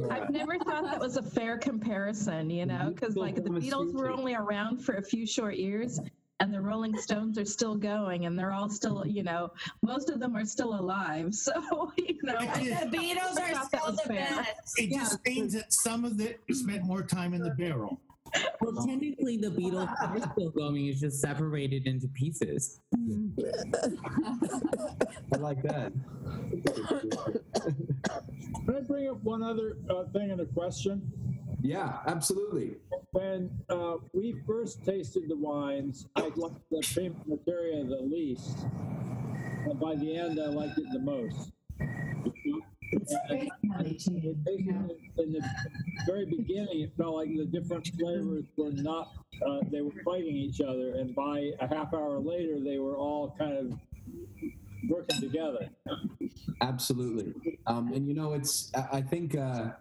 I've 0.10 0.30
never 0.30 0.58
thought 0.58 0.84
that 0.84 1.00
was 1.00 1.18
a 1.18 1.24
fair 1.24 1.58
comparison, 1.58 2.50
you 2.50 2.66
know, 2.66 2.92
because 2.94 3.16
like 3.16 3.36
the 3.36 3.50
Beatles 3.50 3.94
were 3.94 4.12
only 4.12 4.36
around 4.36 4.80
for 4.80 4.96
a 4.96 5.04
few 5.04 5.26
short 5.26 5.56
years. 5.56 6.00
And 6.40 6.52
the 6.52 6.60
Rolling 6.60 6.98
Stones 6.98 7.38
are 7.38 7.46
still 7.46 7.76
going, 7.76 8.26
and 8.26 8.38
they're 8.38 8.52
all 8.52 8.68
still, 8.68 9.06
you 9.06 9.22
know, 9.22 9.52
most 9.84 10.10
of 10.10 10.20
them 10.20 10.36
are 10.36 10.44
still 10.44 10.74
alive. 10.74 11.36
So, 11.36 11.92
you 11.98 12.18
know, 12.24 12.40
The 12.40 12.90
Beatles 12.92 13.40
are 13.40 13.64
still 13.66 13.92
the 13.92 14.04
best. 14.08 14.80
It 14.80 14.92
just 14.92 15.20
means 15.24 15.54
that 15.54 15.72
some 15.72 16.04
of 16.04 16.20
it 16.20 16.40
spent 16.52 16.84
more 16.84 17.04
time 17.04 17.36
in 17.36 17.44
the 17.44 17.52
barrel. 17.52 18.02
Well, 18.62 18.86
technically, 18.86 19.38
the 19.38 19.50
Beatles 19.50 19.90
are 20.02 20.32
still 20.32 20.50
going. 20.52 20.86
It's 20.88 21.00
just 21.02 21.20
separated 21.22 21.88
into 21.88 22.08
pieces. 22.10 22.80
I 25.34 25.38
like 25.38 25.62
that. 25.64 25.92
Can 28.66 28.76
I 28.76 28.82
bring 28.82 29.10
up 29.10 29.24
one 29.24 29.44
other 29.44 29.78
uh, 29.90 30.04
thing 30.14 30.32
and 30.32 30.42
a 30.42 30.46
question? 30.46 31.12
Yeah, 31.62 32.00
absolutely. 32.08 32.78
When 33.12 33.50
uh, 33.70 33.98
we 34.14 34.36
first 34.48 34.84
tasted 34.86 35.24
the 35.28 35.36
wines, 35.36 36.08
I 36.16 36.32
liked 36.36 36.70
the 36.72 36.82
Prima 36.94 37.16
Materia 37.28 37.84
the 37.84 38.02
least. 38.02 38.66
And 39.66 39.80
by 39.80 39.96
the 39.96 40.16
end, 40.16 40.40
I 40.40 40.48
liked 40.48 40.78
it 40.78 40.86
the 40.92 41.00
most. 41.00 41.52
In 42.92 43.00
the 45.34 45.42
very 46.06 46.26
beginning, 46.26 46.82
it 46.82 46.92
felt 46.98 47.16
like 47.16 47.30
the 47.36 47.46
different 47.46 47.88
flavors 47.98 48.46
were 48.58 48.72
not, 48.72 49.12
uh, 49.46 49.60
they 49.72 49.82
were 49.82 49.92
fighting 50.04 50.36
each 50.36 50.62
other. 50.62 50.96
And 50.96 51.16
by 51.16 51.52
a 51.60 51.68
half 51.68 51.94
hour 51.94 52.20
later, 52.20 52.60
they 52.60 52.78
were 52.78 52.96
all 52.96 53.36
kind 53.38 53.54
of 53.54 53.80
working 54.90 55.22
together. 55.22 55.70
Absolutely. 56.62 57.60
Um, 57.68 57.94
and 57.94 58.08
you 58.08 58.14
know, 58.14 58.34
it's, 58.34 58.72
I, 58.76 59.02
think, 59.02 59.38
uh, 59.38 59.72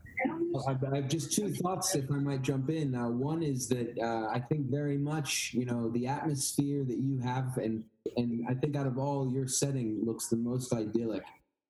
I, 0.67 0.77
I 0.93 0.97
have 0.97 1.09
just 1.09 1.33
two 1.33 1.53
thoughts 1.55 1.95
if 1.95 2.11
I 2.11 2.17
might 2.17 2.43
jump 2.43 2.71
in. 2.71 2.95
Uh, 2.95 3.09
one 3.09 3.43
is 3.43 3.69
that 3.69 3.99
uh, 3.99 4.29
I 4.33 4.39
think 4.41 4.71
very 4.71 4.99
much, 4.99 5.53
you 5.55 5.65
know, 5.65 5.89
the 5.91 6.07
atmosphere 6.07 6.85
that 6.85 6.99
you 6.99 7.19
have, 7.21 7.57
and 7.57 7.85
and 8.17 8.45
I 8.49 8.55
think 8.55 8.77
out 8.77 8.87
of 8.87 8.99
all 8.99 9.31
your 9.31 9.47
setting 9.47 10.01
looks 10.05 10.27
the 10.27 10.37
most 10.37 10.73
idyllic 10.73 11.25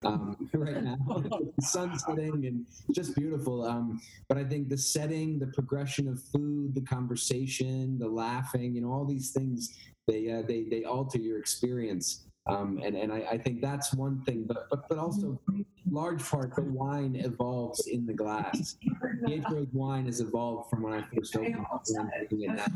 um, 0.05 0.37
right 0.55 0.83
now. 0.83 0.97
the 1.09 1.53
sun's 1.63 2.05
setting 2.05 2.47
and 2.47 2.67
just 2.93 3.15
beautiful. 3.15 3.65
Um, 3.65 4.01
but 4.29 4.39
I 4.39 4.45
think 4.45 4.69
the 4.69 4.79
setting, 4.79 5.39
the 5.39 5.49
progression 5.49 6.09
of 6.09 6.23
food, 6.23 6.75
the 6.75 6.83
conversation, 6.83 7.99
the 7.99 8.09
laughing, 8.09 8.75
you 8.75 8.83
know, 8.83 8.93
all 8.93 9.05
these 9.05 9.31
things 9.31 9.79
they 10.07 10.31
uh, 10.31 10.43
they 10.47 10.65
they 10.65 10.85
alter 10.85 11.19
your 11.19 11.39
experience. 11.39 12.25
Um, 12.47 12.81
and 12.83 12.97
and 12.97 13.13
I, 13.13 13.19
I 13.33 13.39
think 13.39 13.61
that's 13.61 13.93
one 13.95 14.25
thing, 14.25 14.45
but 14.47 14.69
but 14.71 14.89
but 14.89 14.99
also 14.99 15.39
large 15.91 16.23
part 16.23 16.55
the 16.55 16.63
wine 16.63 17.17
evolves 17.17 17.87
in 17.87 18.07
the 18.07 18.15
glass. 18.15 18.77
Pietro's 19.27 19.69
wine 19.73 20.07
has 20.07 20.21
evolved 20.21 20.71
from 20.71 20.83
when 20.83 20.95
I 20.95 21.05
first 21.15 21.37
opened 21.37 21.57
it 21.57 21.97
and 21.97 22.11
everything 22.15 22.49
like 22.49 22.57
that. 22.57 22.73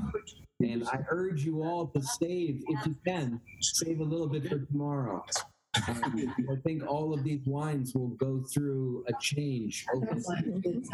And 0.61 0.87
I 0.89 1.01
urge 1.09 1.45
you 1.45 1.63
all 1.63 1.87
to 1.89 2.03
save, 2.03 2.63
if 2.69 2.87
you 2.87 2.95
can, 3.07 3.41
save 3.61 4.01
a 4.01 4.05
little 4.05 4.29
bit 4.29 4.49
for 4.49 4.59
tomorrow. 4.59 5.25
Um, 5.89 6.35
I 6.51 6.57
think 6.65 6.87
all 6.87 7.13
of 7.13 7.25
these 7.25 7.45
wines 7.47 7.95
will 7.95 8.09
go 8.09 8.43
through 8.53 9.05
a 9.09 9.13
change, 9.21 9.85
over- 9.95 10.15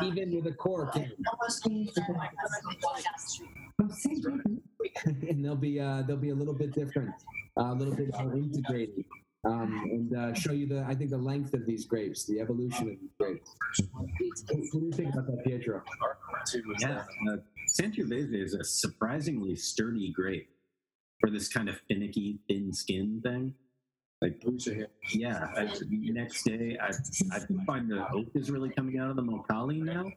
even 0.04 0.34
with 0.34 0.46
a 0.46 0.54
cork. 0.54 0.96
and 5.04 5.44
they'll 5.44 5.54
be 5.54 5.80
uh, 5.80 6.02
they'll 6.02 6.16
be 6.16 6.30
a 6.30 6.34
little 6.34 6.54
bit 6.54 6.72
different, 6.72 7.14
uh, 7.58 7.72
a 7.72 7.74
little 7.74 7.94
bit 7.94 8.10
more 8.12 8.34
integrated, 8.34 9.04
um, 9.44 9.80
and 9.90 10.16
uh, 10.16 10.34
show 10.34 10.52
you 10.52 10.66
the 10.66 10.84
I 10.86 10.94
think 10.94 11.10
the 11.10 11.18
length 11.18 11.54
of 11.54 11.66
these 11.66 11.84
grapes, 11.86 12.24
the 12.26 12.40
evolution 12.40 12.90
of 12.90 13.00
these 13.00 13.10
grapes. 13.18 13.54
What 13.92 14.06
do 14.48 14.78
you 14.86 14.92
think 14.92 15.14
about 15.14 15.26
that, 15.28 15.44
Pietro? 15.44 15.82
Yeah, 16.80 17.04
uh, 17.30 17.36
Sangiovese 17.80 18.34
is 18.34 18.54
a 18.54 18.64
surprisingly 18.64 19.56
sturdy 19.56 20.12
grape 20.12 20.48
for 21.20 21.30
this 21.30 21.48
kind 21.48 21.68
of 21.68 21.80
finicky, 21.88 22.40
thin 22.48 22.72
skin 22.72 23.20
thing. 23.22 23.54
Like, 24.20 24.42
yeah. 25.12 25.48
I, 25.56 25.72
next 25.90 26.42
day, 26.44 26.76
I 26.80 26.90
I 27.34 27.40
find 27.64 27.90
the 27.90 28.06
oak 28.12 28.26
is 28.34 28.50
really 28.50 28.70
coming 28.70 28.98
out 28.98 29.08
of 29.10 29.16
the 29.16 29.22
Mocali 29.22 29.82
now. 29.82 30.12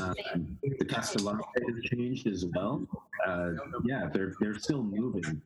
Um, 0.00 0.58
the 0.62 0.84
Castellante 0.84 1.42
has 1.54 1.84
changed 1.84 2.26
as 2.26 2.44
well. 2.54 2.86
Uh, 3.26 3.52
yeah, 3.84 4.08
they're 4.12 4.34
they're 4.40 4.58
still 4.58 4.82
moving 4.82 5.42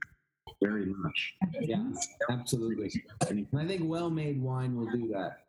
very 0.63 0.87
much. 0.87 1.35
Yeah, 1.61 1.85
absolutely. 2.31 2.91
And 3.29 3.47
I 3.57 3.67
think 3.67 3.83
well-made 3.85 4.41
wine 4.41 4.77
will 4.77 4.91
do 4.91 5.13
that. 5.15 5.45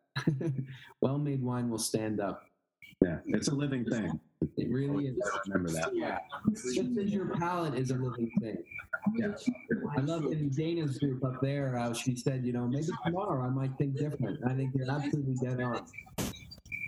well-made 1.00 1.42
wine 1.42 1.70
will 1.70 1.78
stand 1.78 2.20
up. 2.20 2.44
Yeah, 3.02 3.18
it's 3.26 3.48
a 3.48 3.54
living 3.54 3.84
thing. 3.84 4.18
It 4.56 4.70
really 4.70 5.06
is. 5.06 5.16
I 5.32 5.38
Remember 5.46 5.70
that. 5.72 5.94
Yeah, 5.94 6.18
just 6.54 6.98
as 6.98 7.10
your 7.10 7.26
palate 7.38 7.74
is 7.74 7.90
a 7.90 7.94
living 7.94 8.30
thing. 8.40 8.58
Yeah. 9.14 9.28
I 9.96 10.00
love 10.00 10.26
in 10.26 10.50
Dana's 10.50 10.98
group 10.98 11.24
up 11.24 11.40
there. 11.40 11.76
Uh, 11.76 11.92
she 11.92 12.14
said, 12.14 12.44
you 12.44 12.52
know, 12.52 12.66
maybe 12.66 12.88
tomorrow 13.04 13.44
I 13.44 13.50
might 13.50 13.76
think 13.76 13.96
different. 13.96 14.38
I 14.46 14.54
think 14.54 14.72
you're 14.74 14.90
absolutely 14.90 15.34
dead 15.42 15.60
on. 15.60 15.84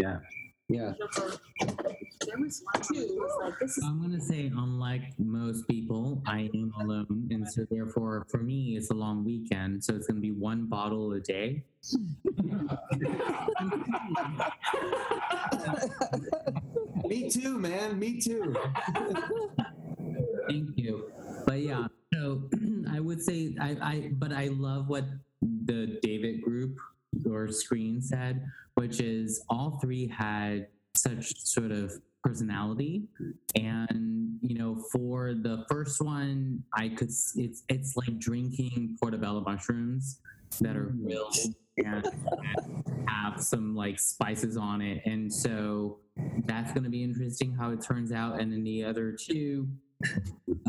Yeah. 0.00 0.18
Yeah. 0.68 0.92
There 1.60 2.38
was 2.38 2.62
one 2.72 2.82
too. 2.82 2.94
It 2.94 3.20
was 3.20 3.36
like 3.42 3.58
this 3.60 3.76
is 3.76 3.84
I'm 3.84 4.00
gonna 4.00 4.20
say, 4.20 4.46
unlike 4.46 5.02
most 5.18 5.68
people, 5.68 6.22
I 6.26 6.48
am 6.54 6.72
alone, 6.80 7.28
and 7.30 7.46
so 7.46 7.66
therefore, 7.70 8.26
for 8.30 8.38
me, 8.38 8.76
it's 8.76 8.90
a 8.90 8.94
long 8.94 9.24
weekend, 9.24 9.84
so 9.84 9.94
it's 9.94 10.06
gonna 10.06 10.20
be 10.20 10.30
one 10.30 10.64
bottle 10.66 11.12
a 11.12 11.20
day. 11.20 11.64
Me 17.04 17.28
too, 17.28 17.58
man. 17.58 17.98
Me 17.98 18.18
too. 18.20 18.56
Thank 20.48 20.76
you. 20.76 21.10
But 21.46 21.60
yeah, 21.60 21.88
so 22.14 22.48
I 22.90 23.00
would 23.00 23.22
say 23.22 23.54
I, 23.60 23.76
I 23.82 24.10
but 24.14 24.32
I 24.32 24.48
love 24.48 24.88
what 24.88 25.04
the 25.42 25.98
David 26.02 26.40
group 26.42 26.78
or 27.28 27.48
screen 27.50 28.00
said, 28.00 28.44
which 28.74 29.00
is 29.00 29.44
all 29.48 29.78
three 29.80 30.06
had 30.06 30.68
such 30.96 31.40
sort 31.44 31.70
of 31.70 31.92
personality. 32.22 33.04
And 33.54 34.38
you 34.40 34.58
know 34.58 34.76
for 34.92 35.32
the 35.32 35.64
first 35.70 36.02
one 36.02 36.62
i 36.74 36.88
could 36.88 37.08
it's 37.08 37.62
it's 37.68 37.96
like 37.96 38.18
drinking 38.18 38.94
portobello 39.00 39.40
mushrooms 39.40 40.18
that 40.60 40.76
are 40.76 40.92
grilled 41.02 41.36
and 41.78 42.06
have 43.08 43.42
some 43.42 43.74
like 43.74 43.98
spices 43.98 44.56
on 44.56 44.80
it. 44.80 45.02
And 45.06 45.32
so 45.32 45.98
that's 46.44 46.72
going 46.72 46.84
to 46.84 46.90
be 46.90 47.02
interesting 47.02 47.54
how 47.54 47.70
it 47.70 47.82
turns 47.82 48.12
out. 48.12 48.40
And 48.40 48.52
then 48.52 48.64
the 48.64 48.84
other 48.84 49.12
two 49.12 49.68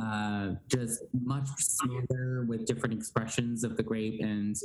uh, 0.02 0.52
just 0.68 1.04
much 1.14 1.48
smoother 1.58 2.46
with 2.48 2.66
different 2.66 2.96
expressions 2.96 3.64
of 3.64 3.78
the 3.78 3.84
grape 3.84 4.22
and 4.22 4.56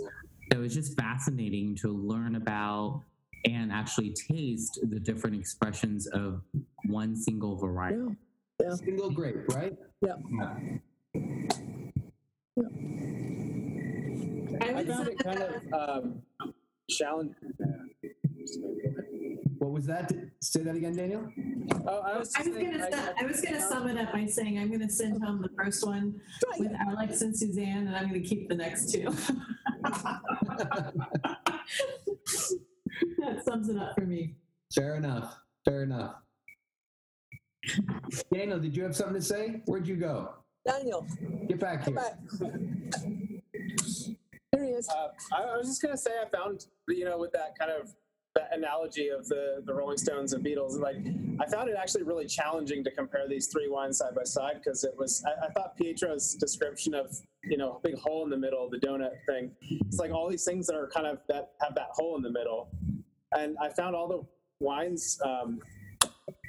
So 0.53 0.63
it's 0.63 0.75
just 0.75 0.97
fascinating 0.97 1.77
to 1.77 1.89
learn 1.89 2.35
about 2.35 3.03
and 3.47 3.73
actually 3.73 4.15
taste 4.15 4.81
the 4.83 4.99
different 4.99 5.37
expressions 5.37 6.07
of 6.09 6.43
one 6.87 7.15
single 7.17 7.57
variety. 7.57 8.17
Yeah. 8.61 8.75
Single 8.75 9.11
grape, 9.11 9.49
right? 9.49 9.75
Yeah. 10.03 10.17
I 14.63 14.85
found 14.85 15.09
it 15.09 15.19
kind 15.19 15.43
of 15.43 15.73
um, 15.73 16.23
challenging. 16.91 17.35
What 19.59 19.73
was 19.73 19.87
that? 19.87 20.13
Say 20.41 20.63
that 20.63 20.75
again, 20.75 20.97
Daniel. 20.97 21.29
Oh, 21.87 22.01
I 22.01 22.19
was, 22.19 22.33
I 22.37 22.43
was 22.43 22.57
gonna 22.57 22.91
su- 22.91 23.13
I 23.21 23.25
was 23.25 23.41
gonna 23.41 23.61
sum 23.61 23.89
it 23.89 23.99
up 23.99 24.13
by 24.13 24.27
saying 24.27 24.59
I'm 24.59 24.71
gonna 24.71 24.91
send 24.91 25.23
home 25.23 25.43
the 25.43 25.51
first 25.57 25.87
one 25.87 26.21
with 26.59 26.73
Alex 26.89 27.21
and 27.21 27.37
Suzanne, 27.37 27.87
and 27.87 27.95
I'm 27.95 28.09
gonna 28.09 28.21
keep 28.21 28.49
the 28.49 28.55
next 28.55 28.93
two. 28.93 29.15
that 33.19 33.43
sums 33.45 33.69
it 33.69 33.77
up 33.77 33.95
for 33.95 34.03
me. 34.07 34.35
Fair 34.75 34.97
enough. 34.97 35.37
Fair 35.65 35.83
enough. 35.83 36.15
Daniel, 38.33 38.59
did 38.59 38.75
you 38.77 38.83
have 38.83 38.97
something 38.97 39.17
to 39.17 39.23
say? 39.23 39.63
Where'd 39.67 39.87
you 39.87 39.97
go? 39.97 40.31
Daniel, 40.67 41.07
Get 41.49 41.59
back 41.59 41.85
here. 41.85 41.95
back. 41.95 42.19
Here 44.53 44.65
he 44.65 44.71
is. 44.71 44.89
Uh, 44.89 45.09
I, 45.33 45.43
I 45.43 45.57
was 45.57 45.67
just 45.69 45.81
gonna 45.83 45.97
say 45.97 46.11
I 46.25 46.29
found 46.37 46.67
you 46.89 47.05
know 47.05 47.19
with 47.19 47.33
that 47.33 47.59
kind 47.59 47.71
of 47.71 47.95
that 48.35 48.49
analogy 48.53 49.09
of 49.09 49.27
the 49.29 49.63
the 49.65 49.75
Rolling 49.75 49.99
Stones 49.99 50.33
and 50.33 50.45
Beatles, 50.45 50.79
like 50.79 50.97
I 51.41 51.47
found 51.47 51.69
it 51.69 51.77
actually 51.77 52.05
really 52.05 52.27
challenging 52.27 52.85
to 52.85 52.91
compare 52.91 53.27
these 53.29 53.49
three 53.49 53.69
wines 53.69 53.99
side 53.99 54.15
by 54.15 54.25
side 54.25 54.61
because 54.63 54.85
it 54.85 54.95
was 54.97 55.25
I, 55.27 55.47
I 55.47 55.51
thought 55.51 55.77
Pietro's 55.77 56.35
description 56.35 56.95
of 56.95 57.17
you 57.45 57.57
know 57.57 57.81
a 57.83 57.89
big 57.89 57.99
hole 57.99 58.23
in 58.25 58.31
the 58.31 58.37
middle, 58.37 58.69
the 58.71 58.79
donut 58.79 59.13
thing. 59.27 59.51
It's 59.61 59.99
like 59.99 60.13
all 60.13 60.29
these 60.29 60.45
things 60.45 60.67
that 60.69 60.77
are 60.77 60.89
kind 60.89 61.07
of 61.07 61.19
that 61.29 61.53
have 61.61 61.75
that 61.75 61.89
hole 61.91 62.17
in 62.17 62.23
the 62.23 62.31
middle, 62.31 62.71
and 63.33 63.57
I 63.61 63.69
found 63.71 63.97
all 63.97 64.09
the 64.09 64.65
wines. 64.65 65.19
Um, 65.25 65.61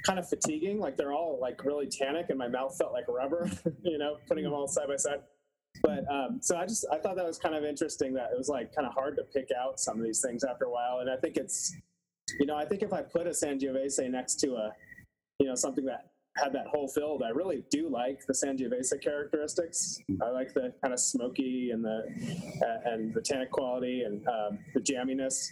kind 0.04 0.18
of 0.18 0.28
fatiguing 0.28 0.80
like 0.80 0.96
they're 0.96 1.12
all 1.12 1.38
like 1.40 1.64
really 1.64 1.86
tannic 1.86 2.26
and 2.28 2.36
my 2.36 2.48
mouth 2.48 2.76
felt 2.76 2.92
like 2.92 3.04
rubber 3.06 3.48
you 3.84 3.98
know 3.98 4.16
putting 4.26 4.42
them 4.42 4.52
all 4.52 4.66
side 4.66 4.88
by 4.88 4.96
side 4.96 5.20
but 5.80 6.04
um, 6.10 6.38
so 6.40 6.56
I 6.56 6.66
just 6.66 6.84
I 6.92 6.98
thought 6.98 7.16
that 7.16 7.26
was 7.26 7.38
kind 7.38 7.54
of 7.54 7.64
interesting 7.64 8.12
that 8.14 8.30
it 8.32 8.38
was 8.38 8.48
like 8.48 8.74
kind 8.74 8.86
of 8.86 8.92
hard 8.92 9.16
to 9.16 9.24
pick 9.24 9.48
out 9.58 9.80
some 9.80 9.98
of 9.98 10.04
these 10.04 10.20
things 10.20 10.44
after 10.44 10.66
a 10.66 10.70
while, 10.70 10.98
and 11.00 11.10
I 11.10 11.16
think 11.16 11.36
it's 11.36 11.74
you 12.38 12.46
know 12.46 12.56
I 12.56 12.64
think 12.64 12.82
if 12.82 12.92
I 12.92 13.02
put 13.02 13.26
a 13.26 13.30
Sangiovese 13.30 14.10
next 14.10 14.36
to 14.40 14.54
a 14.54 14.72
you 15.38 15.46
know 15.46 15.54
something 15.54 15.84
that 15.86 16.10
had 16.36 16.52
that 16.52 16.66
hole 16.66 16.88
filled, 16.88 17.22
I 17.22 17.30
really 17.30 17.64
do 17.70 17.88
like 17.88 18.20
the 18.26 18.32
Sangiovese 18.32 19.00
characteristics. 19.02 19.98
I 20.22 20.30
like 20.30 20.54
the 20.54 20.72
kind 20.82 20.94
of 20.94 21.00
smoky 21.00 21.70
and 21.72 21.84
the 21.84 22.04
uh, 22.62 22.90
and 22.90 23.14
the 23.14 23.20
tannic 23.20 23.50
quality 23.50 24.02
and 24.02 24.26
um, 24.28 24.58
the 24.74 24.80
jamminess. 24.80 25.50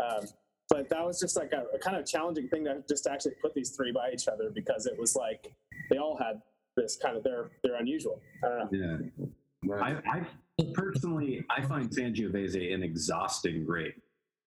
Um, 0.00 0.26
but 0.68 0.88
that 0.90 1.04
was 1.04 1.20
just 1.20 1.36
like 1.36 1.52
a, 1.52 1.64
a 1.74 1.78
kind 1.78 1.96
of 1.96 2.04
challenging 2.06 2.48
thing 2.48 2.64
to 2.64 2.82
just 2.88 3.06
actually 3.06 3.34
put 3.40 3.54
these 3.54 3.70
three 3.70 3.92
by 3.92 4.10
each 4.12 4.28
other 4.28 4.50
because 4.54 4.86
it 4.86 4.98
was 4.98 5.14
like 5.14 5.52
they 5.90 5.98
all 5.98 6.16
had 6.16 6.42
this 6.76 6.96
kind 6.96 7.16
of 7.16 7.22
they're 7.22 7.50
they're 7.62 7.76
unusual. 7.76 8.20
I 8.44 8.48
don't 8.48 8.72
know. 8.72 9.00
Yeah. 9.18 9.26
I, 9.74 9.96
I 10.06 10.26
personally, 10.74 11.44
I 11.50 11.62
find 11.62 11.90
Sangiovese 11.90 12.72
an 12.74 12.82
exhausting 12.82 13.64
grape. 13.64 14.00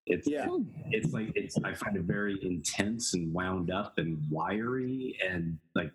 It's 0.06 0.28
yeah. 0.28 0.48
It's 0.90 1.14
like 1.14 1.32
it's. 1.36 1.58
I 1.64 1.74
find 1.74 1.96
it 1.96 2.04
very 2.04 2.40
intense 2.41 3.14
and 3.14 3.32
wound 3.32 3.70
up 3.70 3.98
and 3.98 4.18
wiry 4.30 5.18
and 5.28 5.58
like 5.76 5.91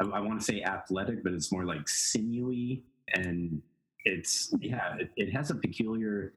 I, 0.00 0.04
I 0.04 0.20
want 0.20 0.40
to 0.40 0.44
say 0.44 0.62
athletic, 0.62 1.22
but 1.22 1.34
it's 1.34 1.52
more 1.52 1.64
like 1.64 1.86
sinewy 1.88 2.82
and 3.14 3.60
it's 4.04 4.54
yeah. 4.60 4.96
It, 4.98 5.10
it 5.16 5.32
has 5.32 5.50
a 5.50 5.54
peculiar 5.54 6.32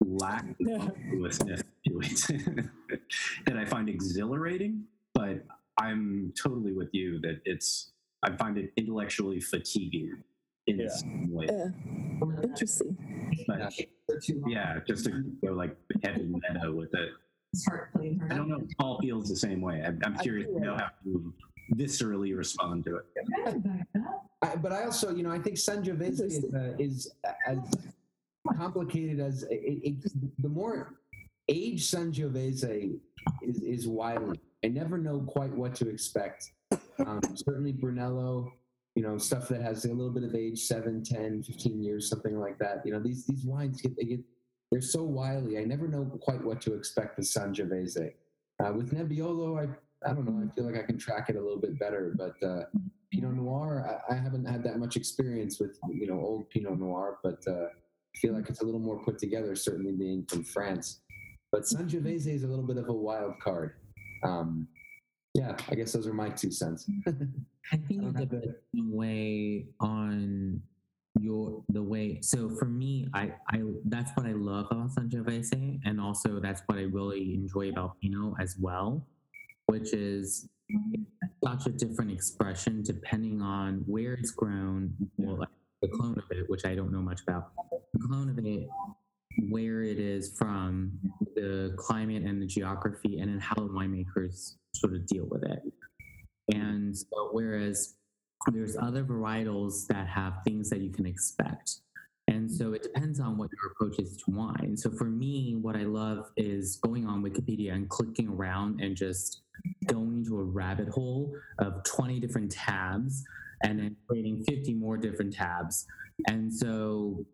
lack 0.00 0.44
of 0.48 0.56
to 0.66 2.00
it 2.00 2.26
that 3.46 3.56
I 3.56 3.64
find 3.64 3.88
exhilarating, 3.88 4.84
but 5.12 5.44
I'm 5.78 6.32
totally 6.40 6.72
with 6.72 6.90
you 6.92 7.18
that 7.20 7.40
it's 7.44 7.90
I 8.22 8.36
find 8.36 8.58
it 8.58 8.72
intellectually 8.76 9.40
fatiguing 9.40 10.22
in 10.66 10.78
Yeah. 10.78 10.88
some 10.88 11.30
way. 11.32 11.46
Yeah. 11.50 12.42
Interesting. 12.42 12.96
But 13.46 13.72
yeah, 14.46 14.78
just 14.86 15.04
to 15.06 15.22
go 15.44 15.52
like 15.52 15.76
heavy 16.02 16.24
meta 16.24 16.72
with 16.72 16.94
it. 16.94 17.10
I 18.30 18.34
don't 18.34 18.48
know 18.48 18.60
if 18.68 18.76
Paul 18.78 18.98
feels 19.00 19.28
the 19.28 19.36
same 19.36 19.60
way. 19.60 19.82
I'm, 19.84 20.00
I'm 20.04 20.16
curious 20.18 20.48
to 20.48 20.60
know 20.60 20.76
how 20.76 20.88
you 21.04 21.32
viscerally 21.74 22.36
respond 22.36 22.84
to 22.84 22.96
it. 22.96 23.06
I, 24.42 24.56
but 24.56 24.72
I 24.72 24.84
also, 24.84 25.14
you 25.14 25.22
know, 25.22 25.30
I 25.30 25.38
think 25.38 25.56
Sangiovese 25.56 26.20
is, 26.20 26.44
uh, 26.54 26.74
is 26.78 27.12
as 27.46 27.58
complicated 28.56 29.20
as 29.20 29.44
it, 29.44 29.54
it, 30.04 30.12
the 30.38 30.48
more 30.48 30.94
age 31.48 31.82
Sangiovese 31.82 32.98
is, 33.42 33.60
is 33.62 33.88
wily. 33.88 34.40
I 34.64 34.68
never 34.68 34.98
know 34.98 35.20
quite 35.20 35.52
what 35.52 35.74
to 35.76 35.88
expect. 35.88 36.50
Um, 37.06 37.20
certainly 37.34 37.72
Brunello, 37.72 38.52
you 38.94 39.02
know, 39.02 39.18
stuff 39.18 39.48
that 39.48 39.60
has 39.60 39.84
a 39.84 39.88
little 39.88 40.12
bit 40.12 40.22
of 40.22 40.34
age, 40.34 40.60
7, 40.60 41.02
10, 41.02 41.42
15 41.42 41.82
years, 41.82 42.08
something 42.08 42.38
like 42.38 42.58
that. 42.58 42.82
You 42.84 42.92
know, 42.92 43.00
these, 43.00 43.26
these 43.26 43.44
wines 43.44 43.80
get, 43.80 43.96
they 43.96 44.04
get, 44.04 44.20
they're 44.70 44.80
so 44.80 45.02
wily. 45.02 45.58
I 45.58 45.64
never 45.64 45.88
know 45.88 46.04
quite 46.20 46.42
what 46.42 46.60
to 46.62 46.74
expect 46.74 47.16
with 47.16 47.26
Sangiovese. 47.26 48.12
Uh, 48.64 48.72
with 48.72 48.92
Nebbiolo, 48.92 49.58
I, 49.58 50.08
I 50.08 50.14
don't 50.14 50.26
know. 50.26 50.46
I 50.46 50.54
feel 50.54 50.64
like 50.64 50.80
I 50.80 50.86
can 50.86 50.98
track 50.98 51.28
it 51.28 51.36
a 51.36 51.40
little 51.40 51.60
bit 51.60 51.78
better, 51.78 52.14
but 52.16 52.46
uh, 52.46 52.64
Pinot 53.12 53.34
Noir, 53.34 54.02
I, 54.08 54.14
I 54.14 54.16
haven't 54.16 54.44
had 54.44 54.62
that 54.64 54.78
much 54.78 54.96
experience 54.96 55.58
with 55.58 55.78
you 55.88 56.06
know 56.06 56.20
old 56.20 56.50
Pinot 56.50 56.78
Noir, 56.78 57.18
but 57.22 57.42
uh, 57.48 57.66
I 57.66 58.18
feel 58.18 58.34
like 58.34 58.48
it's 58.48 58.60
a 58.60 58.64
little 58.64 58.80
more 58.80 59.02
put 59.02 59.18
together. 59.18 59.56
Certainly 59.56 59.92
being 59.92 60.24
from 60.26 60.44
France, 60.44 61.00
but 61.50 61.62
Sangiovese 61.62 62.28
is 62.28 62.44
a 62.44 62.46
little 62.46 62.66
bit 62.66 62.76
of 62.76 62.88
a 62.88 62.92
wild 62.92 63.34
card. 63.40 63.74
Um, 64.22 64.68
yeah, 65.34 65.56
I 65.68 65.74
guess 65.74 65.92
those 65.92 66.06
are 66.06 66.14
my 66.14 66.28
two 66.30 66.52
cents. 66.52 66.88
I 67.72 67.76
think 67.76 68.02
on 68.02 68.12
the 68.12 68.54
way 68.88 69.66
on 69.80 70.62
your 71.20 71.62
the 71.68 71.82
way. 71.82 72.20
So 72.22 72.48
for 72.48 72.66
me, 72.66 73.08
I 73.14 73.32
I 73.50 73.62
that's 73.86 74.12
what 74.14 74.26
I 74.26 74.32
love 74.32 74.68
about 74.70 74.90
Sangiovese, 74.90 75.80
and 75.84 76.00
also 76.00 76.38
that's 76.38 76.62
what 76.66 76.78
I 76.78 76.82
really 76.82 77.34
enjoy 77.34 77.70
about 77.70 78.00
Pinot 78.00 78.34
as 78.40 78.56
well, 78.58 79.04
which 79.66 79.92
is 79.92 80.48
such 81.44 81.66
a 81.66 81.70
different 81.70 82.10
expression 82.12 82.82
depending 82.82 83.42
on 83.42 83.82
where 83.86 84.14
it's 84.14 84.30
grown. 84.30 84.94
Well, 85.18 85.38
like 85.40 85.48
the 85.82 85.88
clone 85.88 86.16
of 86.16 86.24
it, 86.30 86.48
which 86.48 86.64
I 86.64 86.76
don't 86.76 86.92
know 86.92 87.02
much 87.02 87.22
about. 87.22 87.50
The 87.92 88.00
clone 88.06 88.30
of 88.30 88.38
it, 88.38 88.68
where 89.50 89.82
it 89.82 89.98
is 89.98 90.36
from, 90.36 90.92
the 91.34 91.74
climate 91.76 92.22
and 92.22 92.40
the 92.40 92.46
geography, 92.46 93.18
and 93.18 93.30
then 93.30 93.40
how 93.40 93.56
the 93.56 93.68
winemakers 93.68 94.54
sort 94.74 94.94
of 94.94 95.06
deal 95.06 95.26
with 95.30 95.44
it. 95.44 95.62
And 96.52 96.96
so, 96.96 97.30
whereas 97.32 97.94
there's 98.52 98.76
other 98.76 99.04
varietals 99.04 99.86
that 99.86 100.06
have 100.06 100.34
things 100.44 100.68
that 100.70 100.80
you 100.80 100.90
can 100.90 101.06
expect. 101.06 101.80
And 102.28 102.50
so 102.50 102.72
it 102.72 102.82
depends 102.82 103.20
on 103.20 103.36
what 103.36 103.50
your 103.52 103.72
approach 103.72 103.98
is 103.98 104.16
to 104.18 104.30
wine. 104.30 104.76
So 104.76 104.90
for 104.90 105.04
me, 105.04 105.56
what 105.56 105.76
I 105.76 105.82
love 105.82 106.30
is 106.36 106.76
going 106.76 107.06
on 107.06 107.22
Wikipedia 107.22 107.74
and 107.74 107.88
clicking 107.88 108.28
around 108.28 108.80
and 108.80 108.96
just 108.96 109.42
going 109.86 110.18
into 110.18 110.38
a 110.38 110.42
rabbit 110.42 110.88
hole 110.88 111.34
of 111.58 111.84
20 111.84 112.20
different 112.20 112.50
tabs 112.50 113.24
and 113.62 113.78
then 113.78 113.96
creating 114.08 114.44
50 114.44 114.74
more 114.74 114.96
different 114.96 115.34
tabs. 115.34 115.86
And 116.28 116.52
so 116.52 117.26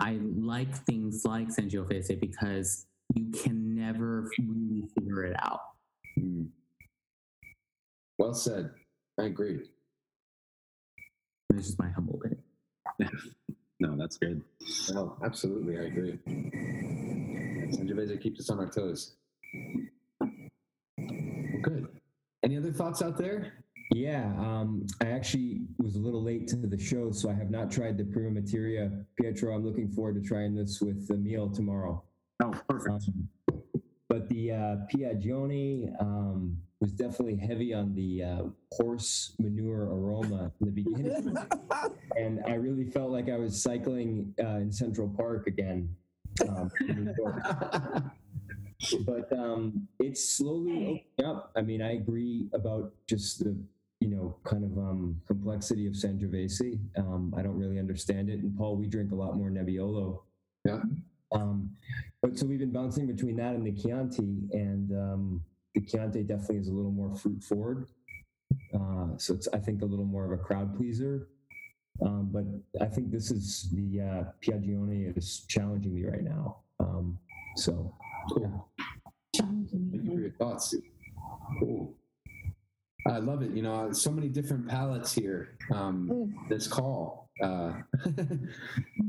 I 0.00 0.18
like 0.36 0.74
things 0.86 1.24
like 1.24 1.48
Sangiovese 1.48 2.18
because 2.20 2.86
you 3.14 3.30
can 3.30 3.74
never 3.74 4.28
really 4.38 4.88
figure 4.98 5.24
it 5.24 5.36
out. 5.40 5.60
Hmm. 6.16 6.44
Well 8.18 8.34
said. 8.34 8.70
I 9.18 9.24
agree. 9.24 9.60
This 11.50 11.68
is 11.68 11.78
my 11.78 11.88
humble 11.90 12.14
opinion. 12.14 12.42
no, 13.80 13.96
that's 13.96 14.16
good. 14.16 14.42
No, 14.90 15.16
absolutely, 15.22 15.78
I 15.78 15.82
agree. 15.82 16.18
Sangiovese 17.76 18.20
keeps 18.20 18.40
us 18.40 18.50
on 18.50 18.58
our 18.58 18.70
toes. 18.70 19.16
Good. 20.98 21.88
Any 22.42 22.56
other 22.56 22.72
thoughts 22.72 23.02
out 23.02 23.18
there? 23.18 23.52
Yeah, 23.94 24.32
um, 24.38 24.86
I 25.02 25.06
actually 25.06 25.62
was 25.78 25.96
a 25.96 25.98
little 25.98 26.22
late 26.22 26.48
to 26.48 26.56
the 26.56 26.78
show, 26.78 27.12
so 27.12 27.28
I 27.28 27.34
have 27.34 27.50
not 27.50 27.70
tried 27.70 27.98
the 27.98 28.04
Prima 28.04 28.30
Materia. 28.30 28.90
Pietro, 29.20 29.54
I'm 29.54 29.64
looking 29.64 29.90
forward 29.90 30.14
to 30.14 30.26
trying 30.26 30.54
this 30.54 30.80
with 30.80 31.06
the 31.08 31.16
meal 31.16 31.50
tomorrow. 31.50 32.02
Oh, 32.42 32.54
perfect. 32.68 32.90
Um, 32.90 33.28
but 34.08 34.28
the 34.28 34.52
uh, 34.52 34.76
Piagione 34.92 36.00
um, 36.00 36.56
was 36.82 36.90
definitely 36.90 37.36
heavy 37.36 37.72
on 37.72 37.94
the 37.94 38.24
uh, 38.24 38.42
horse 38.72 39.36
manure 39.38 39.84
aroma 39.84 40.50
in 40.60 40.66
the 40.66 40.72
beginning. 40.72 41.36
and 42.16 42.42
I 42.44 42.54
really 42.54 42.86
felt 42.86 43.12
like 43.12 43.30
I 43.30 43.36
was 43.36 43.62
cycling 43.62 44.34
uh, 44.42 44.56
in 44.56 44.72
Central 44.72 45.08
Park 45.08 45.46
again. 45.46 45.94
Um, 46.48 46.70
in 46.80 47.04
New 47.04 47.14
York. 47.16 47.42
but 49.06 49.32
um, 49.32 49.86
it's 50.00 50.28
slowly 50.28 51.06
opening 51.18 51.30
up. 51.30 51.52
I 51.54 51.60
mean, 51.60 51.82
I 51.82 51.92
agree 51.92 52.48
about 52.52 52.92
just 53.06 53.44
the 53.44 53.56
you 54.00 54.08
know 54.08 54.36
kind 54.42 54.64
of 54.64 54.76
um, 54.76 55.20
complexity 55.28 55.86
of 55.86 55.92
Sangiovese. 55.92 56.80
Um, 56.96 57.32
I 57.36 57.42
don't 57.42 57.56
really 57.56 57.78
understand 57.78 58.28
it. 58.28 58.40
And 58.40 58.56
Paul, 58.56 58.74
we 58.76 58.88
drink 58.88 59.12
a 59.12 59.14
lot 59.14 59.36
more 59.36 59.50
Nebbiolo. 59.50 60.22
Yeah. 60.64 60.80
Um, 61.30 61.70
but 62.22 62.36
so 62.36 62.44
we've 62.44 62.58
been 62.58 62.72
bouncing 62.72 63.06
between 63.06 63.36
that 63.36 63.54
and 63.54 63.64
the 63.64 63.72
Chianti, 63.72 64.48
and 64.52 64.90
um, 64.92 65.44
the 65.74 65.80
Chianti 65.80 66.22
definitely 66.22 66.58
is 66.58 66.68
a 66.68 66.72
little 66.72 66.90
more 66.90 67.14
fruit 67.14 67.42
forward. 67.42 67.88
Uh, 68.74 69.16
so 69.16 69.34
it's 69.34 69.48
I 69.52 69.58
think 69.58 69.82
a 69.82 69.86
little 69.86 70.04
more 70.04 70.24
of 70.24 70.32
a 70.32 70.42
crowd 70.42 70.76
pleaser. 70.76 71.28
Um, 72.04 72.30
but 72.32 72.44
I 72.82 72.86
think 72.88 73.10
this 73.10 73.30
is 73.30 73.68
the 73.72 74.00
uh, 74.00 74.24
Piagione 74.42 75.16
is 75.16 75.44
challenging 75.48 75.94
me 75.94 76.04
right 76.04 76.22
now. 76.22 76.58
Um, 76.80 77.18
so 77.56 77.94
cool. 78.30 78.68
Thank 79.36 79.72
you 79.72 80.02
for 80.04 80.20
your 80.20 80.30
thoughts. 80.30 80.74
Cool. 81.60 81.94
I 83.06 83.18
love 83.18 83.42
it. 83.42 83.50
You 83.50 83.62
know, 83.62 83.92
so 83.92 84.10
many 84.10 84.28
different 84.28 84.68
palettes 84.68 85.12
here. 85.12 85.56
Um, 85.72 86.34
this 86.48 86.66
call, 86.66 87.30
uh, 87.42 87.46
a 88.06 88.38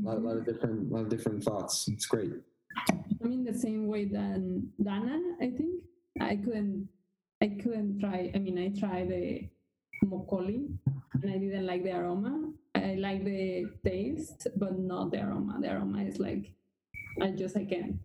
lot, 0.02 0.22
lot 0.22 0.36
of 0.36 0.46
different, 0.46 0.90
lot 0.90 1.02
of 1.02 1.08
different 1.08 1.42
thoughts. 1.42 1.88
It's 1.88 2.06
great. 2.06 2.32
I'm 3.22 3.32
in 3.32 3.44
the 3.44 3.54
same 3.54 3.86
way 3.86 4.04
than 4.04 4.68
Dana. 4.82 5.20
I 5.40 5.50
think 5.50 5.82
I 6.20 6.36
couldn't. 6.36 6.88
I 7.42 7.48
couldn't 7.62 8.00
try. 8.00 8.30
I 8.34 8.38
mean, 8.38 8.58
I 8.58 8.68
tried 8.78 9.08
the 9.08 9.48
Mocali, 10.04 10.68
and 11.22 11.30
I 11.30 11.38
didn't 11.38 11.66
like 11.66 11.84
the 11.84 11.96
aroma. 11.96 12.52
I 12.74 12.94
like 12.94 13.24
the 13.24 13.66
taste, 13.84 14.48
but 14.56 14.78
not 14.78 15.10
the 15.10 15.22
aroma. 15.22 15.58
The 15.60 15.72
aroma 15.72 16.02
is 16.04 16.18
like, 16.18 16.52
I 17.20 17.30
just 17.30 17.56
I 17.56 17.64
can't. 17.64 17.98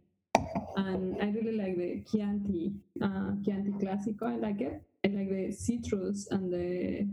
And 0.75 1.21
I 1.21 1.29
really 1.29 1.57
like 1.57 1.77
the 1.77 2.03
Chianti, 2.09 2.73
uh, 3.01 3.31
Chianti 3.43 3.71
Classico. 3.73 4.23
I 4.23 4.35
like 4.35 4.61
it. 4.61 4.81
I 5.05 5.09
like 5.09 5.29
the 5.29 5.51
citrus 5.51 6.27
and 6.31 6.51
the 6.51 7.07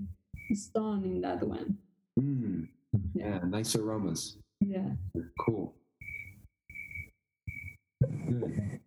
stone 0.54 1.04
in 1.04 1.20
that 1.22 1.42
one. 1.42 1.78
Mm. 2.18 2.68
Yeah, 3.14 3.40
nice 3.44 3.74
aromas. 3.76 4.38
Yeah. 4.60 4.90
Cool. 5.38 5.74
Good. 8.28 8.80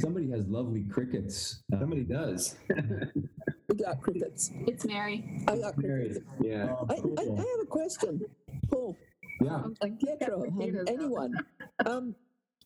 Somebody 0.00 0.30
has 0.30 0.46
lovely 0.48 0.84
crickets. 0.84 1.62
Somebody 1.70 2.04
does. 2.04 2.56
We 3.68 3.76
got 3.76 4.00
crickets. 4.00 4.50
It's 4.66 4.84
Mary. 4.86 5.42
I 5.46 5.58
got 5.58 5.76
crickets. 5.76 6.18
Yeah. 6.40 6.74
I, 6.88 6.94
I, 6.94 7.22
I 7.22 7.36
have 7.36 7.60
a 7.62 7.66
question, 7.66 8.20
Paul. 8.70 8.96
Yeah. 9.40 9.62
And 9.82 10.00
Pietro, 10.00 10.42
and 10.44 10.88
anyone. 10.88 11.34
Um, 11.86 12.16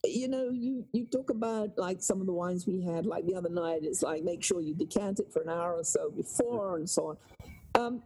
you 0.04 0.26
know, 0.26 0.48
you, 0.48 0.86
you 0.92 1.04
talk 1.04 1.28
about 1.28 1.76
like 1.76 2.02
some 2.02 2.22
of 2.22 2.26
the 2.26 2.32
wines 2.32 2.66
we 2.66 2.82
had, 2.82 3.04
like 3.04 3.26
the 3.26 3.34
other 3.34 3.50
night, 3.50 3.80
it's 3.82 4.02
like 4.02 4.24
make 4.24 4.42
sure 4.42 4.62
you 4.62 4.74
decant 4.74 5.20
it 5.20 5.30
for 5.30 5.42
an 5.42 5.50
hour 5.50 5.74
or 5.74 5.84
so 5.84 6.10
before 6.10 6.78
and 6.78 6.88
so 6.88 7.08
on. 7.08 7.16
Um, 7.74 8.02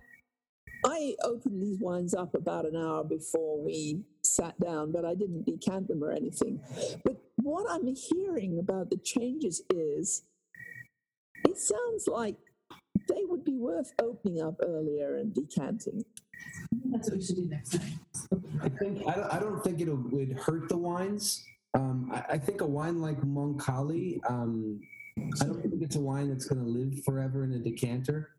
I 0.84 1.14
opened 1.22 1.62
these 1.62 1.78
wines 1.78 2.12
up 2.12 2.34
about 2.34 2.66
an 2.66 2.76
hour 2.76 3.04
before 3.04 3.64
we 3.64 4.02
sat 4.22 4.58
down, 4.60 4.92
but 4.92 5.04
I 5.04 5.14
didn't 5.14 5.46
decant 5.46 5.88
them 5.88 6.02
or 6.02 6.12
anything. 6.12 6.60
But 7.04 7.16
what 7.46 7.64
I'm 7.70 7.94
hearing 7.94 8.58
about 8.58 8.90
the 8.90 8.96
changes 8.96 9.62
is 9.72 10.24
it 11.44 11.56
sounds 11.56 12.08
like 12.08 12.34
they 13.08 13.22
would 13.22 13.44
be 13.44 13.56
worth 13.56 13.92
opening 14.02 14.42
up 14.42 14.56
earlier 14.66 15.18
and 15.18 15.32
decanting. 15.32 16.04
That's 16.86 17.08
what 17.08 17.18
we 17.18 17.24
should 17.24 17.36
do 17.36 17.48
next 17.48 17.78
time. 17.78 18.00
I 18.60 18.68
think 18.68 19.06
I 19.06 19.14
don't, 19.14 19.34
I 19.34 19.38
don't 19.38 19.62
think 19.62 19.80
it 19.80 19.88
would 19.88 20.32
hurt 20.32 20.68
the 20.68 20.76
wines. 20.76 21.44
Um, 21.74 22.10
I, 22.12 22.32
I 22.34 22.38
think 22.38 22.62
a 22.62 22.66
wine 22.66 23.00
like 23.00 23.20
Mocali, 23.20 24.18
um, 24.28 24.80
I 25.40 25.44
don't 25.44 25.62
think 25.62 25.80
it's 25.82 25.94
a 25.94 26.00
wine 26.00 26.28
that's 26.28 26.46
going 26.46 26.64
to 26.64 26.68
live 26.68 27.04
forever 27.04 27.44
in 27.44 27.52
a 27.52 27.60
decanter. 27.60 28.30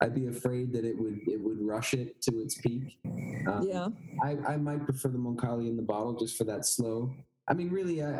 I'd 0.00 0.14
be 0.14 0.28
afraid 0.28 0.72
that 0.72 0.86
it 0.86 0.98
would 0.98 1.20
it 1.26 1.38
would 1.38 1.60
rush 1.60 1.92
it 1.92 2.22
to 2.22 2.40
its 2.40 2.54
peak. 2.54 2.98
Um, 3.46 3.68
Yeah. 3.68 3.88
I, 4.22 4.54
I 4.54 4.56
might 4.56 4.86
prefer 4.86 5.08
the 5.08 5.18
Mocali 5.18 5.68
in 5.68 5.76
the 5.76 5.82
bottle 5.82 6.14
just 6.14 6.38
for 6.38 6.44
that 6.44 6.64
slow. 6.64 7.14
I 7.46 7.54
mean, 7.54 7.70
really, 7.70 8.02
I, 8.02 8.14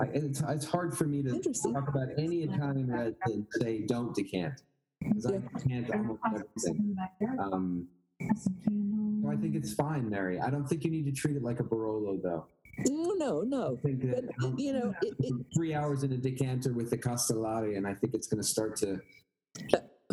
I, 0.00 0.04
it's, 0.12 0.42
it's 0.48 0.66
hard 0.66 0.96
for 0.96 1.04
me 1.04 1.22
to 1.22 1.40
talk 1.72 1.88
about 1.88 2.08
any 2.18 2.42
Italian 2.42 2.90
red 2.90 3.14
and 3.26 3.46
say 3.60 3.82
don't 3.86 4.14
decant 4.14 4.62
because 5.00 5.26
I 5.26 5.40
decant 5.56 5.90
almost 5.94 6.20
everything. 6.26 6.96
Um, 7.38 7.86
so 8.20 9.30
I 9.30 9.36
think 9.36 9.54
it's 9.54 9.74
fine, 9.74 10.08
Mary. 10.10 10.40
I 10.40 10.50
don't 10.50 10.66
think 10.68 10.84
you 10.84 10.90
need 10.90 11.06
to 11.06 11.12
treat 11.12 11.36
it 11.36 11.42
like 11.42 11.60
a 11.60 11.62
Barolo, 11.64 12.20
though. 12.20 12.46
No, 12.86 13.12
no, 13.14 13.42
no. 13.42 13.76
I 13.78 13.80
think 13.80 14.02
that 14.02 14.28
But, 14.38 14.58
you 14.58 14.72
know, 14.72 14.94
it, 15.02 15.14
it, 15.20 15.34
three 15.54 15.74
hours 15.74 16.02
in 16.02 16.12
a 16.12 16.16
decanter 16.16 16.72
with 16.72 16.90
the 16.90 16.98
Castellare, 16.98 17.76
and 17.76 17.86
I 17.86 17.94
think 17.94 18.14
it's 18.14 18.26
going 18.26 18.42
to 18.42 18.48
start 18.48 18.76
to 18.76 19.00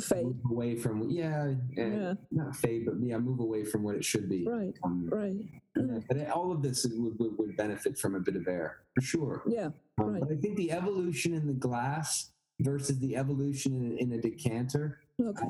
fade 0.01 0.25
move 0.25 0.35
away 0.51 0.75
from 0.75 1.09
yeah, 1.09 1.53
Yeah. 1.75 2.13
not 2.31 2.55
fade, 2.55 2.85
but 2.85 2.95
yeah, 3.01 3.17
move 3.17 3.39
away 3.39 3.63
from 3.63 3.83
what 3.83 3.95
it 3.95 4.03
should 4.03 4.29
be. 4.29 4.45
right, 4.47 4.73
Um, 4.83 5.07
right. 5.11 5.35
yeah, 5.75 5.99
but 6.09 6.29
all 6.31 6.51
of 6.51 6.61
this 6.61 6.85
would, 6.85 7.17
would, 7.19 7.37
would 7.37 7.57
benefit 7.57 7.97
from 7.97 8.15
a 8.15 8.19
bit 8.19 8.35
of 8.35 8.47
air 8.47 8.79
for 8.93 9.01
sure. 9.01 9.43
Yeah, 9.47 9.69
Um, 9.99 10.11
right. 10.13 10.19
But 10.21 10.31
I 10.33 10.35
think 10.35 10.57
the 10.57 10.71
evolution 10.71 11.33
in 11.33 11.47
the 11.47 11.53
glass 11.53 12.31
versus 12.59 12.99
the 12.99 13.15
evolution 13.15 13.73
in, 13.73 13.97
in 13.97 14.11
a 14.13 14.21
decanter, 14.21 14.99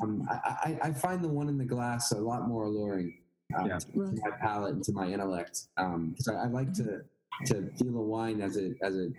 um, 0.02 0.26
I, 0.30 0.34
I, 0.82 0.88
I 0.88 0.92
find 0.92 1.22
the 1.24 1.28
one 1.28 1.48
in 1.48 1.58
the 1.58 1.64
glass 1.64 2.12
a 2.12 2.18
lot 2.18 2.46
more 2.46 2.64
alluring 2.64 3.18
um, 3.56 3.68
to, 3.68 3.78
to 3.80 3.90
my 3.96 4.30
palate 4.40 4.74
and 4.74 4.84
to 4.84 4.92
my 4.92 5.08
intellect 5.08 5.62
because 5.76 6.28
I, 6.28 6.44
I 6.44 6.46
like 6.46 6.72
to 6.74 7.02
to 7.46 7.68
feel 7.78 7.96
a 7.98 8.02
wine 8.02 8.40
as 8.40 8.56
it 8.56 8.76
as 8.82 8.96
it 8.96 9.12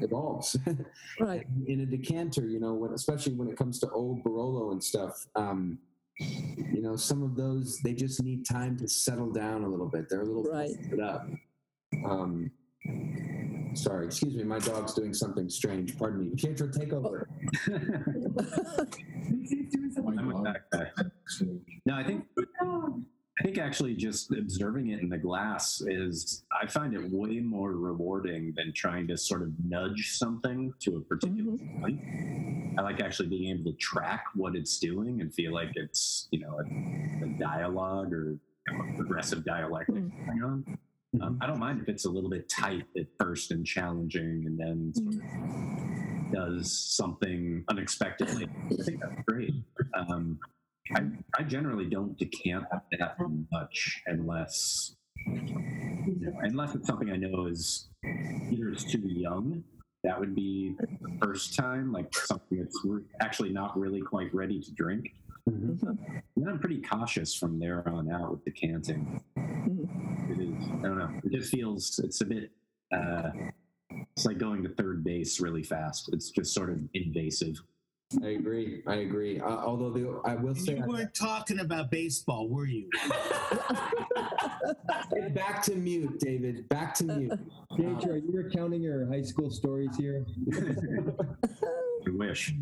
evolves. 0.00 0.56
right. 1.20 1.46
in 1.66 1.80
a 1.80 1.86
decanter, 1.86 2.46
you 2.46 2.60
know, 2.60 2.74
when, 2.74 2.92
especially 2.92 3.34
when 3.34 3.48
it 3.48 3.56
comes 3.56 3.78
to 3.80 3.90
old 3.90 4.22
Barolo 4.22 4.72
and 4.72 4.82
stuff. 4.82 5.26
Um, 5.34 5.78
you 6.18 6.82
know, 6.82 6.96
some 6.96 7.22
of 7.22 7.34
those 7.34 7.78
they 7.82 7.94
just 7.94 8.22
need 8.22 8.44
time 8.44 8.76
to 8.78 8.86
settle 8.88 9.30
down 9.30 9.64
a 9.64 9.68
little 9.68 9.88
bit. 9.88 10.08
They're 10.08 10.20
a 10.20 10.24
little 10.24 10.44
Right. 10.44 10.70
up. 11.02 11.26
Um, 12.04 12.50
sorry, 13.74 14.06
excuse 14.06 14.34
me. 14.34 14.44
My 14.44 14.58
dog's 14.58 14.92
doing 14.94 15.14
something 15.14 15.48
strange. 15.48 15.96
Pardon 15.98 16.20
me. 16.20 16.30
Pietro, 16.36 16.68
take 16.68 16.92
over. 16.92 17.28
I'm 20.06 20.30
a 20.30 20.42
back 20.42 20.70
guy. 20.70 20.90
No, 21.86 21.94
I 21.94 22.04
think 22.04 22.24
I 23.40 23.42
think 23.42 23.56
actually 23.56 23.94
just 23.94 24.30
observing 24.32 24.90
it 24.90 25.00
in 25.00 25.08
the 25.08 25.16
glass 25.16 25.80
is 25.86 26.44
I 26.52 26.66
find 26.66 26.92
it 26.92 27.10
way 27.10 27.40
more 27.40 27.72
rewarding 27.72 28.52
than 28.54 28.70
trying 28.74 29.08
to 29.08 29.16
sort 29.16 29.40
of 29.40 29.48
nudge 29.64 30.18
something 30.18 30.74
to 30.80 30.96
a 30.96 31.00
particular 31.00 31.56
point. 31.80 32.00
I 32.78 32.82
like 32.82 33.00
actually 33.00 33.30
being 33.30 33.58
able 33.58 33.72
to 33.72 33.76
track 33.78 34.24
what 34.34 34.56
it's 34.56 34.78
doing 34.78 35.22
and 35.22 35.32
feel 35.32 35.54
like 35.54 35.70
it's 35.74 36.28
you 36.30 36.40
know 36.40 36.58
a, 36.60 37.24
a 37.24 37.28
dialogue 37.38 38.12
or 38.12 38.36
you 38.68 38.72
know, 38.74 38.84
a 38.92 38.96
progressive 38.96 39.42
dialectic 39.42 39.94
going 39.94 40.42
on. 40.42 40.78
Um, 41.22 41.38
I 41.40 41.46
don't 41.46 41.58
mind 41.58 41.80
if 41.80 41.88
it's 41.88 42.04
a 42.04 42.10
little 42.10 42.28
bit 42.30 42.46
tight 42.50 42.84
at 42.98 43.06
first 43.18 43.52
and 43.52 43.64
challenging, 43.64 44.44
and 44.44 44.60
then 44.60 44.92
sort 44.94 45.14
of 45.14 46.32
does 46.32 46.78
something 46.78 47.64
unexpectedly. 47.68 48.46
I 48.66 48.82
think 48.84 49.00
that's 49.00 49.22
great. 49.26 49.54
Um, 49.94 50.38
I, 50.94 51.02
I 51.38 51.42
generally 51.42 51.86
don't 51.86 52.16
decant 52.18 52.64
that 52.70 53.16
much 53.52 54.02
unless 54.06 54.96
you 55.26 56.16
know, 56.20 56.32
unless 56.42 56.74
it's 56.74 56.86
something 56.86 57.10
I 57.10 57.16
know 57.16 57.46
is 57.46 57.88
either 58.50 58.70
it's 58.70 58.84
too 58.84 59.02
young. 59.04 59.62
That 60.02 60.18
would 60.18 60.34
be 60.34 60.74
the 60.78 61.18
first 61.22 61.54
time, 61.54 61.92
like 61.92 62.14
something 62.14 62.58
that's 62.58 62.80
re- 62.84 63.02
actually 63.20 63.50
not 63.50 63.78
really 63.78 64.00
quite 64.00 64.34
ready 64.34 64.58
to 64.60 64.72
drink. 64.72 65.14
Mm-hmm. 65.48 65.88
And 66.36 66.48
I'm 66.48 66.58
pretty 66.58 66.80
cautious 66.80 67.34
from 67.34 67.58
there 67.58 67.86
on 67.86 68.10
out 68.10 68.30
with 68.30 68.44
decanting. 68.44 69.20
It 69.36 70.40
is, 70.40 70.68
I 70.78 70.82
don't 70.82 70.98
know. 70.98 71.10
It 71.22 71.32
just 71.32 71.50
feels 71.50 72.00
it's 72.02 72.20
a 72.22 72.24
bit. 72.24 72.50
Uh, 72.94 73.30
it's 74.16 74.24
like 74.24 74.38
going 74.38 74.62
to 74.62 74.70
third 74.70 75.04
base 75.04 75.40
really 75.40 75.62
fast. 75.62 76.08
It's 76.12 76.30
just 76.30 76.54
sort 76.54 76.70
of 76.70 76.80
invasive. 76.94 77.60
I 78.22 78.28
agree. 78.30 78.82
I 78.86 78.96
agree. 78.96 79.40
Uh, 79.40 79.46
although 79.48 79.90
the, 79.90 80.20
I 80.24 80.34
will 80.34 80.56
say, 80.56 80.76
You 80.76 80.84
weren't 80.84 81.14
talking 81.14 81.60
about 81.60 81.90
baseball, 81.92 82.48
were 82.48 82.66
you? 82.66 82.88
back 85.32 85.62
to 85.64 85.76
mute, 85.76 86.18
David. 86.18 86.68
Back 86.68 86.94
to 86.94 87.04
mute. 87.04 87.38
Pietro, 87.76 88.14
are 88.14 88.16
you 88.16 88.32
recounting 88.32 88.82
your 88.82 89.06
high 89.06 89.22
school 89.22 89.48
stories 89.50 89.96
here? 89.96 90.26
I 92.06 92.10
wish. 92.10 92.52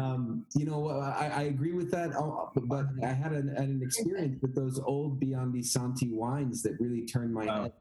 Um, 0.00 0.46
you 0.54 0.66
know, 0.66 0.88
I, 0.88 1.32
I 1.34 1.42
agree 1.44 1.72
with 1.72 1.90
that, 1.90 2.14
uh, 2.14 2.46
but 2.62 2.86
I 3.02 3.08
had 3.08 3.32
an, 3.32 3.48
an 3.56 3.80
experience 3.82 4.40
with 4.40 4.54
those 4.54 4.78
old 4.78 5.20
Biondi 5.20 5.64
Santi 5.64 6.10
wines 6.10 6.62
that 6.62 6.78
really 6.78 7.06
turned 7.06 7.34
my 7.34 7.46
head. 7.46 7.72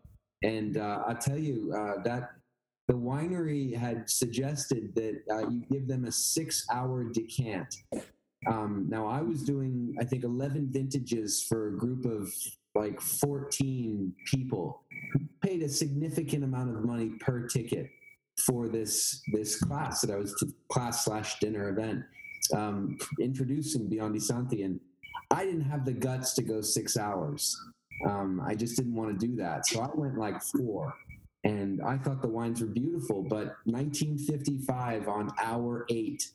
And 0.44 0.78
uh, 0.78 1.04
I'll 1.08 1.18
tell 1.18 1.38
you 1.38 1.72
uh, 1.76 2.02
that 2.02 2.32
the 2.92 2.98
winery 2.98 3.74
had 3.74 4.10
suggested 4.10 4.94
that 4.96 5.16
uh, 5.32 5.48
you 5.48 5.64
give 5.72 5.88
them 5.88 6.04
a 6.04 6.12
six-hour 6.12 7.06
decant. 7.06 7.74
Um, 8.52 8.88
now 8.90 9.08
I 9.08 9.22
was 9.22 9.44
doing, 9.44 9.96
I 10.02 10.04
think, 10.04 10.26
eleven 10.26 10.68
vintages 10.70 11.42
for 11.48 11.70
a 11.70 11.78
group 11.78 12.04
of 12.04 12.34
like 12.76 13.00
fourteen 13.00 14.14
people, 14.26 14.82
paid 15.42 15.64
a 15.64 15.70
significant 15.70 16.44
amount 16.44 16.76
of 16.76 16.84
money 16.84 17.12
per 17.22 17.48
ticket 17.48 17.90
for 18.46 18.68
this 18.68 19.22
this 19.32 19.56
class 19.56 20.02
that 20.02 20.12
I 20.12 20.18
was 20.18 20.34
to, 20.40 20.54
class 20.68 21.06
slash 21.06 21.40
dinner 21.40 21.70
event 21.70 22.04
um, 22.54 22.98
introducing 23.22 23.90
Biondi 23.90 24.22
Santi, 24.22 24.64
and 24.64 24.82
I 25.30 25.46
didn't 25.46 25.70
have 25.74 25.86
the 25.86 25.94
guts 25.94 26.34
to 26.34 26.42
go 26.42 26.60
six 26.60 26.98
hours. 26.98 27.58
Um, 28.06 28.42
I 28.46 28.54
just 28.54 28.76
didn't 28.76 28.96
want 28.96 29.18
to 29.18 29.28
do 29.28 29.34
that, 29.38 29.66
so 29.66 29.80
I 29.80 29.90
went 29.96 30.18
like 30.18 30.42
four. 30.42 30.94
And 31.44 31.82
I 31.82 31.98
thought 31.98 32.22
the 32.22 32.28
wines 32.28 32.62
were 32.62 32.68
beautiful. 32.68 33.24
But 33.24 33.56
1955 33.66 35.08
on 35.08 35.32
hour 35.42 35.86
eight, 35.90 36.30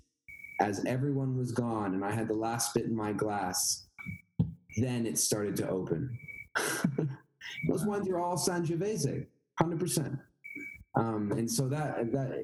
as 0.60 0.84
everyone 0.84 1.36
was 1.36 1.52
gone 1.52 1.94
and 1.94 2.04
I 2.04 2.10
had 2.10 2.28
the 2.28 2.34
last 2.34 2.74
bit 2.74 2.86
in 2.86 2.96
my 2.96 3.12
glass, 3.12 3.86
then 4.76 5.06
it 5.06 5.18
started 5.18 5.56
to 5.56 5.68
open. 5.68 6.18
Those 7.68 7.84
wines 7.84 8.08
are 8.08 8.18
all 8.18 8.36
Sangiovese, 8.36 9.26
hundred 9.58 9.80
percent. 9.80 10.18
Um, 10.94 11.32
and 11.32 11.50
so 11.50 11.68
that 11.68 12.12
that 12.12 12.42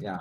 yeah. 0.00 0.18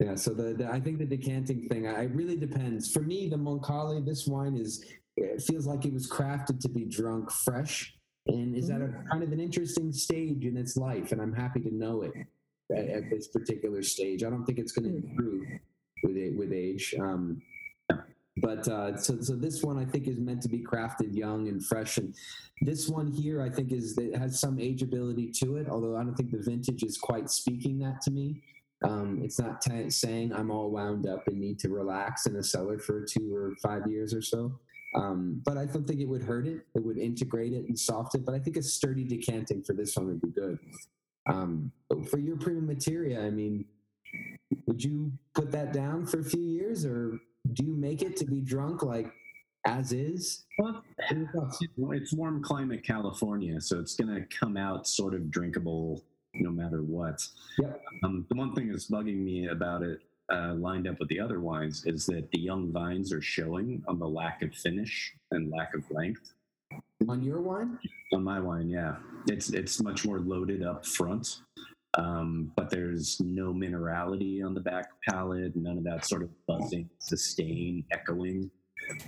Yeah, 0.00 0.16
so 0.16 0.34
the, 0.34 0.54
the 0.54 0.68
I 0.68 0.80
think 0.80 0.98
the 0.98 1.04
decanting 1.04 1.68
thing, 1.68 1.86
I, 1.86 2.04
it 2.04 2.10
really 2.12 2.36
depends. 2.36 2.90
For 2.90 3.00
me, 3.00 3.28
the 3.28 3.36
Mocali, 3.36 4.04
this 4.04 4.26
wine 4.26 4.56
is 4.56 4.84
it 5.16 5.42
feels 5.42 5.66
like 5.66 5.84
it 5.84 5.92
was 5.92 6.10
crafted 6.10 6.60
to 6.60 6.68
be 6.68 6.84
drunk 6.84 7.30
fresh, 7.30 7.94
and 8.26 8.56
is 8.56 8.70
at 8.70 8.80
a 8.80 8.94
kind 9.10 9.22
of 9.22 9.32
an 9.32 9.40
interesting 9.40 9.92
stage 9.92 10.44
in 10.44 10.56
its 10.56 10.76
life, 10.76 11.12
and 11.12 11.20
I'm 11.20 11.32
happy 11.32 11.60
to 11.60 11.74
know 11.74 12.02
it 12.02 12.12
at, 12.70 12.88
at 12.88 13.10
this 13.10 13.28
particular 13.28 13.82
stage. 13.82 14.22
I 14.22 14.30
don't 14.30 14.44
think 14.44 14.58
it's 14.58 14.72
going 14.72 14.90
to 14.90 14.96
improve 14.96 15.46
with 16.02 16.16
it 16.16 16.36
with 16.36 16.52
age. 16.52 16.94
Um, 17.00 17.42
but 18.38 18.66
uh, 18.66 18.96
so 18.96 19.20
so 19.20 19.36
this 19.36 19.62
one 19.62 19.78
I 19.78 19.84
think 19.84 20.08
is 20.08 20.18
meant 20.18 20.40
to 20.42 20.48
be 20.48 20.60
crafted 20.60 21.14
young 21.14 21.48
and 21.48 21.64
fresh, 21.64 21.98
and 21.98 22.14
this 22.62 22.88
one 22.88 23.10
here 23.10 23.42
I 23.42 23.50
think 23.50 23.72
is 23.72 23.98
has 24.16 24.40
some 24.40 24.56
ageability 24.56 25.36
to 25.40 25.56
it. 25.56 25.68
Although 25.68 25.96
I 25.96 26.02
don't 26.02 26.14
think 26.14 26.30
the 26.30 26.38
vintage 26.38 26.82
is 26.82 26.96
quite 26.96 27.28
speaking 27.28 27.78
that 27.80 28.00
to 28.02 28.10
me. 28.10 28.42
Um, 28.84 29.20
it's 29.22 29.38
not 29.38 29.60
t- 29.60 29.90
saying 29.90 30.32
I'm 30.32 30.50
all 30.50 30.70
wound 30.70 31.06
up 31.06 31.28
and 31.28 31.38
need 31.38 31.58
to 31.60 31.68
relax 31.68 32.26
in 32.26 32.36
a 32.36 32.42
cellar 32.42 32.78
for 32.78 33.04
two 33.04 33.32
or 33.34 33.54
five 33.62 33.86
years 33.86 34.12
or 34.12 34.22
so. 34.22 34.58
Um, 34.94 35.40
but 35.44 35.56
I 35.56 35.64
don't 35.64 35.86
think 35.86 36.00
it 36.00 36.08
would 36.08 36.22
hurt 36.22 36.46
it. 36.46 36.66
It 36.74 36.84
would 36.84 36.98
integrate 36.98 37.52
it 37.52 37.66
and 37.66 37.78
soften 37.78 38.20
it. 38.20 38.26
But 38.26 38.34
I 38.34 38.38
think 38.38 38.56
a 38.56 38.62
sturdy 38.62 39.04
decanting 39.04 39.62
for 39.62 39.72
this 39.72 39.96
one 39.96 40.06
would 40.06 40.20
be 40.20 40.28
good. 40.28 40.58
Um, 41.30 41.72
for 42.10 42.18
your 42.18 42.36
prima 42.36 42.60
materia, 42.60 43.24
I 43.24 43.30
mean, 43.30 43.64
would 44.66 44.82
you 44.82 45.12
put 45.34 45.50
that 45.52 45.72
down 45.72 46.06
for 46.06 46.20
a 46.20 46.24
few 46.24 46.42
years, 46.42 46.84
or 46.84 47.20
do 47.52 47.64
you 47.64 47.74
make 47.74 48.02
it 48.02 48.16
to 48.18 48.24
be 48.24 48.40
drunk 48.40 48.82
like 48.82 49.10
as 49.66 49.92
is? 49.92 50.44
Well, 50.58 50.82
it's 51.08 52.12
warm 52.12 52.42
climate 52.42 52.84
California, 52.84 53.60
so 53.60 53.78
it's 53.78 53.94
going 53.94 54.14
to 54.14 54.26
come 54.36 54.56
out 54.56 54.86
sort 54.86 55.14
of 55.14 55.30
drinkable 55.30 56.02
no 56.34 56.50
matter 56.50 56.82
what. 56.82 57.26
Yep. 57.58 57.82
Um, 58.04 58.26
the 58.28 58.36
one 58.36 58.54
thing 58.54 58.68
that's 58.68 58.90
bugging 58.90 59.18
me 59.18 59.48
about 59.48 59.82
it, 59.82 60.00
uh, 60.32 60.54
lined 60.54 60.88
up 60.88 60.98
with 60.98 61.08
the 61.08 61.20
other 61.20 61.40
wines, 61.40 61.84
is 61.84 62.06
that 62.06 62.30
the 62.30 62.40
young 62.40 62.72
vines 62.72 63.12
are 63.12 63.20
showing 63.20 63.82
on 63.86 63.98
the 63.98 64.08
lack 64.08 64.42
of 64.42 64.54
finish 64.54 65.12
and 65.30 65.50
lack 65.50 65.74
of 65.74 65.84
length. 65.90 66.32
On 67.08 67.22
your 67.22 67.40
wine? 67.40 67.78
On 68.12 68.24
my 68.24 68.40
wine, 68.40 68.68
yeah. 68.68 68.96
It's 69.26 69.50
it's 69.50 69.82
much 69.82 70.04
more 70.04 70.20
loaded 70.20 70.62
up 70.62 70.86
front, 70.86 71.42
um, 71.98 72.52
but 72.56 72.70
there's 72.70 73.20
no 73.20 73.52
minerality 73.52 74.44
on 74.44 74.54
the 74.54 74.60
back 74.60 74.88
palate. 75.08 75.54
None 75.54 75.78
of 75.78 75.84
that 75.84 76.06
sort 76.06 76.22
of 76.22 76.30
buzzing, 76.46 76.88
sustain, 76.98 77.84
echoing. 77.92 78.50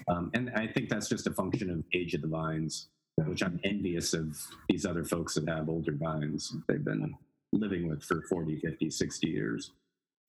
Um, 0.08 0.30
and 0.34 0.50
I 0.54 0.66
think 0.66 0.88
that's 0.88 1.08
just 1.08 1.26
a 1.26 1.32
function 1.32 1.70
of 1.70 1.82
age 1.92 2.14
of 2.14 2.22
the 2.22 2.28
vines, 2.28 2.88
which 3.16 3.42
I'm 3.42 3.58
envious 3.64 4.14
of 4.14 4.38
these 4.68 4.86
other 4.86 5.04
folks 5.04 5.34
that 5.34 5.48
have 5.48 5.68
older 5.68 5.96
vines 5.96 6.54
they've 6.68 6.84
been 6.84 7.14
living 7.52 7.88
with 7.88 8.02
for 8.02 8.22
40, 8.28 8.60
50, 8.60 8.90
60 8.90 9.26
years. 9.28 9.72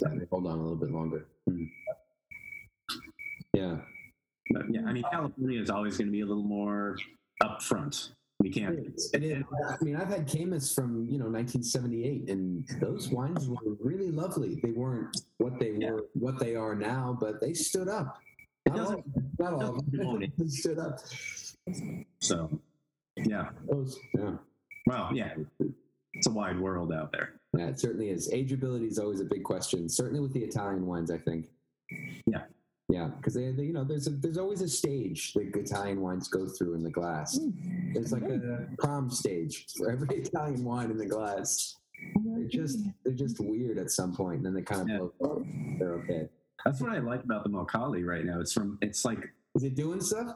Yeah, 0.02 0.10
they 0.18 0.26
hold 0.30 0.48
on 0.48 0.60
a 0.60 0.62
little 0.62 0.78
bit 0.78 0.92
longer. 0.92 1.28
Hmm. 1.48 1.66
Yeah. 3.54 3.78
But 4.52 4.64
yeah, 4.70 4.82
I 4.86 4.94
mean, 4.94 5.04
California 5.12 5.62
is 5.62 5.70
always 5.70 5.98
going 5.98 6.08
to 6.08 6.12
be 6.12 6.22
a 6.22 6.26
little 6.26 6.44
more 6.44 6.98
upfront. 7.42 8.12
We 8.42 8.52
can't. 8.52 8.78
It 9.14 9.24
is. 9.24 9.44
I 9.70 9.84
mean, 9.84 9.96
I've 9.96 10.10
had 10.10 10.28
Caymus 10.28 10.76
from 10.76 11.08
you 11.10 11.18
know 11.18 11.30
1978, 11.30 12.30
and 12.30 12.68
those 12.82 13.10
wines 13.10 13.48
were 13.48 13.58
really 13.80 14.12
lovely. 14.12 14.60
They 14.62 14.72
weren't 14.72 15.16
what 15.38 15.58
they 15.60 15.72
were, 15.72 16.08
what 16.14 16.38
they 16.38 16.56
are 16.56 16.76
now, 16.76 17.18
but 17.20 17.40
they 17.40 17.54
stood 17.54 17.88
up. 17.88 18.20
Not 18.68 18.80
all, 18.80 19.04
not 19.40 19.54
all 19.54 19.78
of 19.78 19.92
them. 19.92 20.32
They 20.38 20.48
stood 20.48 20.80
up. 20.80 21.00
So, 22.20 22.60
yeah. 23.16 23.50
Those, 23.70 24.00
yeah. 24.14 24.34
Well, 24.88 25.10
yeah. 25.14 25.34
It's 26.14 26.28
a 26.28 26.32
wide 26.32 26.60
world 26.60 26.92
out 26.92 27.12
there. 27.12 27.34
Yeah, 27.57 27.68
it 27.68 27.80
certainly 27.80 28.10
is. 28.10 28.30
Ageability 28.32 28.88
is 28.88 28.99
always 28.99 29.22
a 29.22 29.26
big 29.26 29.44
question. 29.44 29.88
Certainly 29.88 30.19
with 30.19 30.34
the 30.34 30.44
Italian 30.44 30.86
wines, 30.86 31.11
I 31.11 31.18
think. 31.18 31.49
Yeah. 32.26 32.41
Yeah, 32.88 33.10
because 33.18 33.34
they, 33.34 33.52
they, 33.52 33.64
you 33.64 33.73
know, 33.73 33.84
there's 33.84 34.06
a, 34.07 34.11
there's 34.11 34.38
always 34.38 34.61
a 34.61 34.68
stage 34.68 35.34
that 35.34 35.56
Italian 35.56 36.02
wines 36.02 36.27
go 36.27 36.48
through 36.48 36.76
in 36.76 36.84
the 36.84 36.90
glass. 36.90 37.40
There's 37.94 38.11
like 38.11 38.23
a 38.23 38.68
prom 38.77 39.10
stage 39.10 39.65
for 39.76 39.90
every 39.90 40.07
Italian 40.11 40.64
wine 40.64 40.91
in 40.91 40.98
the 40.98 41.07
glass. 41.07 41.77
They're 42.23 42.48
just 42.48 42.80
they're 43.03 43.14
just 43.14 43.40
weird 43.40 43.80
at 43.80 43.90
some 43.90 44.15
point, 44.15 44.38
and 44.38 44.45
then 44.45 44.53
they 44.53 44.61
kind 44.61 44.91
of 44.91 45.18
blow 45.18 45.38
up. 45.38 45.44
They're 45.80 45.94
okay. 45.95 46.30
That's 46.64 46.80
what 46.80 46.91
I 46.91 46.99
like 46.99 47.23
about 47.23 47.44
the 47.44 47.49
Mocali 47.49 48.06
right 48.06 48.23
now. 48.23 48.40
It's 48.40 48.53
from 48.53 48.77
it's 48.82 49.03
like 49.03 49.30
is 49.56 49.64
it 49.64 49.76
doing 49.76 50.02
stuff? 50.02 50.36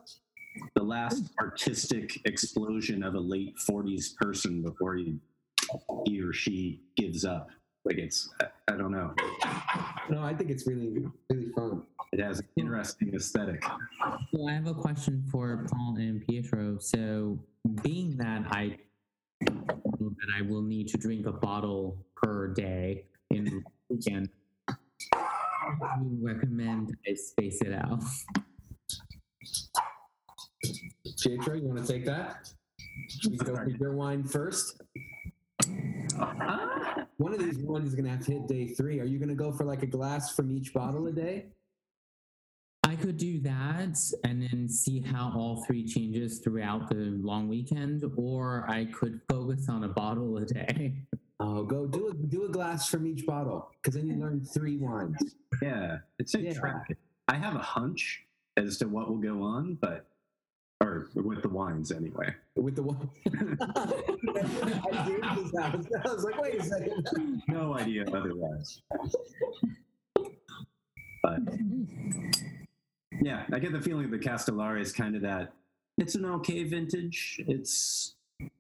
The 0.76 0.84
last 0.84 1.32
artistic 1.40 2.20
explosion 2.26 3.04
of 3.04 3.14
a 3.14 3.20
late 3.20 3.56
40s 3.58 4.16
person 4.16 4.64
before 4.64 4.96
he 4.96 5.20
he 6.06 6.22
or 6.22 6.34
she 6.34 6.82
gives 6.96 7.26
up. 7.26 7.50
Like 7.86 7.98
it's 7.98 8.30
I, 8.42 8.74
I 8.74 8.78
don't 8.78 8.92
know. 8.92 9.14
No, 10.10 10.22
I 10.22 10.34
think 10.34 10.50
it's 10.50 10.68
really 10.68 11.06
really 11.30 11.52
fun. 11.56 11.84
It 12.12 12.20
has 12.20 12.40
an 12.40 12.48
interesting 12.58 13.14
aesthetic. 13.14 13.64
So 14.34 14.48
I 14.48 14.54
have 14.54 14.68
a 14.68 14.74
question 14.74 15.24
for 15.32 15.66
Paul 15.72 15.96
and 15.98 16.26
Pietro. 16.26 16.78
So, 16.80 17.40
being 17.84 18.18
that 18.18 18.46
I 18.52 18.78
that 19.42 20.30
I 20.36 20.42
will 20.42 20.64
need 20.64 20.88
to 20.90 20.98
drink 20.98 21.28
a 21.28 21.32
bottle 21.32 21.98
per 22.16 22.48
day 22.48 23.06
in 23.30 23.46
the 23.46 23.62
weekend, 23.90 24.30
how 24.68 25.96
do 26.02 26.10
you 26.10 26.18
recommend 26.22 26.98
I 27.08 27.14
space 27.14 27.62
it 27.62 27.74
out? 27.74 28.04
Pietro, 31.22 31.56
you 31.56 31.68
want 31.68 31.86
to 31.86 31.94
take 31.94 32.06
that? 32.06 32.50
Should 33.22 33.32
we 33.32 33.38
go 33.38 33.56
for 33.56 33.70
your 33.70 33.94
wine 33.94 34.24
first? 34.24 34.82
One 37.18 37.34
of 37.34 37.40
these 37.40 37.58
ones 37.58 37.90
is 37.90 37.96
going 37.96 38.06
to 38.06 38.12
have 38.12 38.26
to 38.26 38.32
hit 38.32 38.48
day 38.48 38.68
three. 38.68 39.00
Are 39.00 39.06
you 39.06 39.18
going 39.18 39.30
to 39.30 39.36
go 39.36 39.52
for 39.52 39.66
like 39.66 39.84
a 39.84 39.88
glass 39.88 40.36
from 40.36 40.52
each 40.52 40.74
bottle 40.74 41.08
a 41.08 41.12
day? 41.12 41.48
I 42.84 42.96
could 42.96 43.18
do 43.18 43.40
that 43.42 43.98
and 44.24 44.42
then 44.42 44.68
see 44.68 45.02
how 45.02 45.32
all 45.36 45.64
three 45.68 45.86
changes 45.86 46.40
throughout 46.40 46.90
the 46.90 47.20
long 47.22 47.48
weekend, 47.48 48.04
or 48.16 48.66
I 48.68 48.86
could 48.86 49.22
focus 49.30 49.70
on 49.70 49.84
a 49.84 49.90
bottle 49.90 50.38
a 50.38 50.46
day. 50.46 50.96
Oh, 51.40 51.64
go 51.64 51.86
do 51.86 52.10
a 52.10 52.14
do 52.14 52.46
a 52.46 52.50
glass 52.50 52.90
from 52.90 53.08
each 53.08 53.26
bottle 53.26 53.70
because 53.76 53.94
then 53.96 54.08
you 54.08 54.16
learn 54.16 54.44
three 54.44 54.78
wines. 54.78 55.36
Yeah, 55.62 56.00
it's 56.18 56.34
a 56.36 56.54
track. 56.54 56.98
I 57.28 57.36
have 57.36 57.56
a 57.56 57.60
hunch 57.60 58.26
as 58.58 58.78
to 58.80 58.88
what 58.88 59.08
will 59.08 59.18
go 59.18 59.42
on, 59.42 59.76
but 59.76 60.09
or 60.82 61.10
with 61.14 61.42
the 61.42 61.50
wines 61.50 61.92
anyway. 61.92 62.34
With 62.56 62.76
the 62.76 62.84
wine, 62.84 63.10
I 63.28 65.06
did 65.06 65.22
this 65.24 65.60
house. 65.60 65.86
I 66.06 66.14
was 66.14 66.24
like, 66.24 66.42
wait 66.42 66.56
a 66.56 66.64
second. 66.64 67.44
no 67.48 67.78
idea 67.78 68.06
otherwise. 68.08 68.82
But 71.22 71.40
yeah, 73.22 73.44
I 73.52 73.60
get 73.60 73.74
the 73.74 73.82
feeling 73.82 74.10
that 74.10 74.22
Castellare 74.22 74.80
is 74.80 74.94
kind 74.94 75.16
of 75.16 75.22
that. 75.24 75.54
It's 75.98 76.16
an 76.16 76.26
okay 76.26 76.64
vintage. 76.64 77.42
It's 77.48 78.16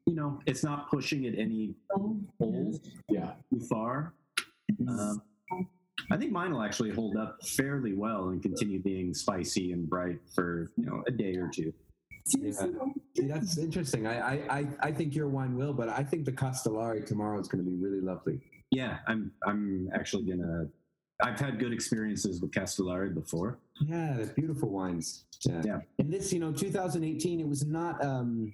you 0.05 0.13
know, 0.13 0.41
it's 0.45 0.63
not 0.63 0.89
pushing 0.89 1.23
it 1.23 1.35
any 1.37 1.73
holes 2.37 2.81
yeah 3.07 3.31
too 3.49 3.61
far. 3.61 4.13
Um, 4.87 5.21
I 6.11 6.17
think 6.17 6.31
mine 6.31 6.51
will 6.51 6.61
actually 6.61 6.91
hold 6.91 7.15
up 7.15 7.37
fairly 7.45 7.93
well 7.93 8.29
and 8.29 8.41
continue 8.41 8.79
being 8.79 9.13
spicy 9.13 9.71
and 9.71 9.89
bright 9.89 10.19
for 10.33 10.71
you 10.75 10.85
know 10.85 11.03
a 11.07 11.11
day 11.11 11.35
or 11.35 11.47
two. 11.47 11.73
Yeah. 12.27 12.51
See, 13.15 13.27
that's 13.27 13.57
interesting. 13.57 14.07
I, 14.07 14.19
I, 14.19 14.59
I, 14.59 14.67
I 14.81 14.91
think 14.91 15.15
your 15.15 15.27
wine 15.27 15.55
will, 15.55 15.73
but 15.73 15.89
I 15.89 16.03
think 16.03 16.25
the 16.25 16.31
Castellare 16.31 17.05
tomorrow 17.05 17.39
is 17.39 17.47
going 17.47 17.63
to 17.63 17.69
be 17.69 17.75
really 17.75 18.01
lovely. 18.01 18.39
Yeah, 18.71 18.99
I'm 19.07 19.31
I'm 19.45 19.89
actually 19.93 20.23
gonna. 20.23 20.67
I've 21.21 21.39
had 21.39 21.59
good 21.59 21.73
experiences 21.73 22.39
with 22.39 22.51
Castellare 22.51 23.13
before. 23.13 23.57
Yeah, 23.81 24.13
they're 24.15 24.27
beautiful 24.27 24.69
wines. 24.69 25.25
Yeah. 25.45 25.61
Yeah. 25.65 25.79
And 25.97 26.13
this, 26.13 26.31
you 26.31 26.39
know, 26.39 26.51
2018, 26.53 27.39
it 27.39 27.47
was 27.47 27.65
not 27.65 28.03
um 28.03 28.53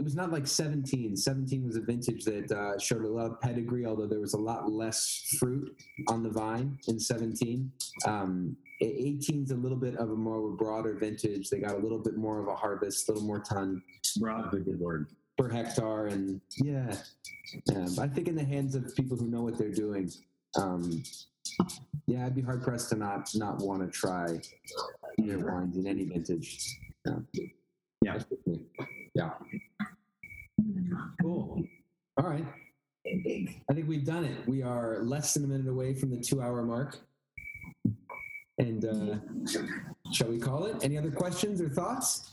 it 0.00 0.04
was 0.04 0.14
not 0.14 0.32
like 0.32 0.46
17. 0.46 1.14
17 1.14 1.66
was 1.66 1.76
a 1.76 1.82
vintage 1.82 2.24
that 2.24 2.50
uh, 2.50 2.78
showed 2.78 3.04
a 3.04 3.08
lot 3.08 3.26
of 3.26 3.38
pedigree, 3.38 3.84
although 3.84 4.06
there 4.06 4.18
was 4.18 4.32
a 4.32 4.38
lot 4.38 4.72
less 4.72 5.36
fruit 5.38 5.76
on 6.08 6.22
the 6.22 6.30
vine 6.30 6.78
in 6.88 6.98
17. 6.98 7.70
Um, 8.06 8.56
18 8.80 9.44
is 9.44 9.50
a 9.50 9.56
little 9.56 9.76
bit 9.76 9.96
of 9.96 10.10
a 10.10 10.16
more 10.16 10.52
broader 10.52 10.94
vintage. 10.94 11.50
They 11.50 11.58
got 11.58 11.74
a 11.74 11.78
little 11.78 11.98
bit 11.98 12.16
more 12.16 12.40
of 12.40 12.48
a 12.48 12.56
harvest, 12.56 13.10
a 13.10 13.12
little 13.12 13.26
more 13.26 13.40
ton. 13.40 13.82
Broad, 14.18 14.50
good 14.50 14.80
word. 14.80 15.10
Per 15.36 15.50
hectare. 15.50 16.06
And 16.06 16.40
yeah, 16.56 16.96
yeah. 17.66 17.86
I 18.00 18.08
think 18.08 18.26
in 18.26 18.34
the 18.34 18.44
hands 18.44 18.74
of 18.74 18.96
people 18.96 19.18
who 19.18 19.26
know 19.26 19.42
what 19.42 19.58
they're 19.58 19.70
doing, 19.70 20.10
um, 20.56 21.02
yeah, 22.06 22.24
I'd 22.24 22.34
be 22.34 22.40
hard 22.40 22.62
pressed 22.62 22.88
to 22.88 22.96
not 22.96 23.28
not 23.34 23.58
want 23.58 23.82
to 23.82 23.88
try 23.88 24.40
their 25.18 25.40
wines 25.40 25.76
in 25.76 25.86
any 25.86 26.04
vintage. 26.04 26.78
Yeah. 27.04 27.42
Yeah. 28.02 28.18
Yeah. 29.14 29.30
Cool. 31.22 31.62
All 32.16 32.28
right. 32.28 32.46
I 33.06 33.72
think 33.72 33.88
we've 33.88 34.04
done 34.04 34.24
it. 34.24 34.46
We 34.46 34.62
are 34.62 34.98
less 35.02 35.34
than 35.34 35.44
a 35.44 35.48
minute 35.48 35.68
away 35.68 35.94
from 35.94 36.10
the 36.10 36.20
two 36.20 36.42
hour 36.42 36.62
mark. 36.62 36.98
And 38.58 38.84
uh, 38.84 39.16
shall 40.12 40.28
we 40.28 40.38
call 40.38 40.66
it? 40.66 40.76
Any 40.82 40.98
other 40.98 41.10
questions 41.10 41.60
or 41.60 41.68
thoughts? 41.68 42.32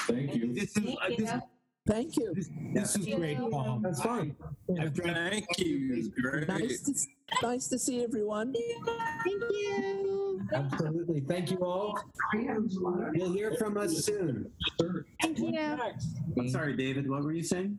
Thank 0.00 0.34
you. 0.34 0.52
This 0.52 0.76
is, 0.76 0.96
uh, 1.00 1.08
this, 1.16 1.32
Thank 1.86 2.16
you. 2.16 2.34
this 2.74 2.96
is 2.96 3.06
great, 3.14 3.38
Paul. 3.38 3.80
That's 3.82 4.02
fine. 4.02 4.34
I've 4.80 4.94
Thank 4.94 5.46
you. 5.58 6.10
Great. 6.20 6.48
Nice 6.48 6.80
to, 6.82 7.46
nice 7.46 7.68
to 7.68 7.78
see 7.78 8.02
everyone. 8.02 8.54
Thank 9.24 9.42
you. 9.50 10.15
Absolutely. 10.52 11.20
Thank 11.20 11.50
you 11.50 11.58
all. 11.58 11.98
You'll 12.34 13.32
hear 13.32 13.54
from 13.58 13.76
us 13.76 14.04
soon. 14.04 14.50
Thank 15.22 15.38
you. 15.38 15.58
I'm 16.38 16.48
sorry, 16.48 16.76
David. 16.76 17.08
What 17.08 17.22
were 17.22 17.32
you 17.32 17.42
saying? 17.42 17.78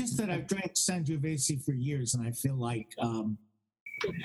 just 0.00 0.16
that 0.16 0.30
I've 0.30 0.46
drank 0.46 0.74
Sangiovese 0.74 1.62
for 1.62 1.72
years, 1.72 2.14
and 2.14 2.26
I 2.26 2.30
feel 2.30 2.56
like 2.56 2.88
um, 2.98 3.36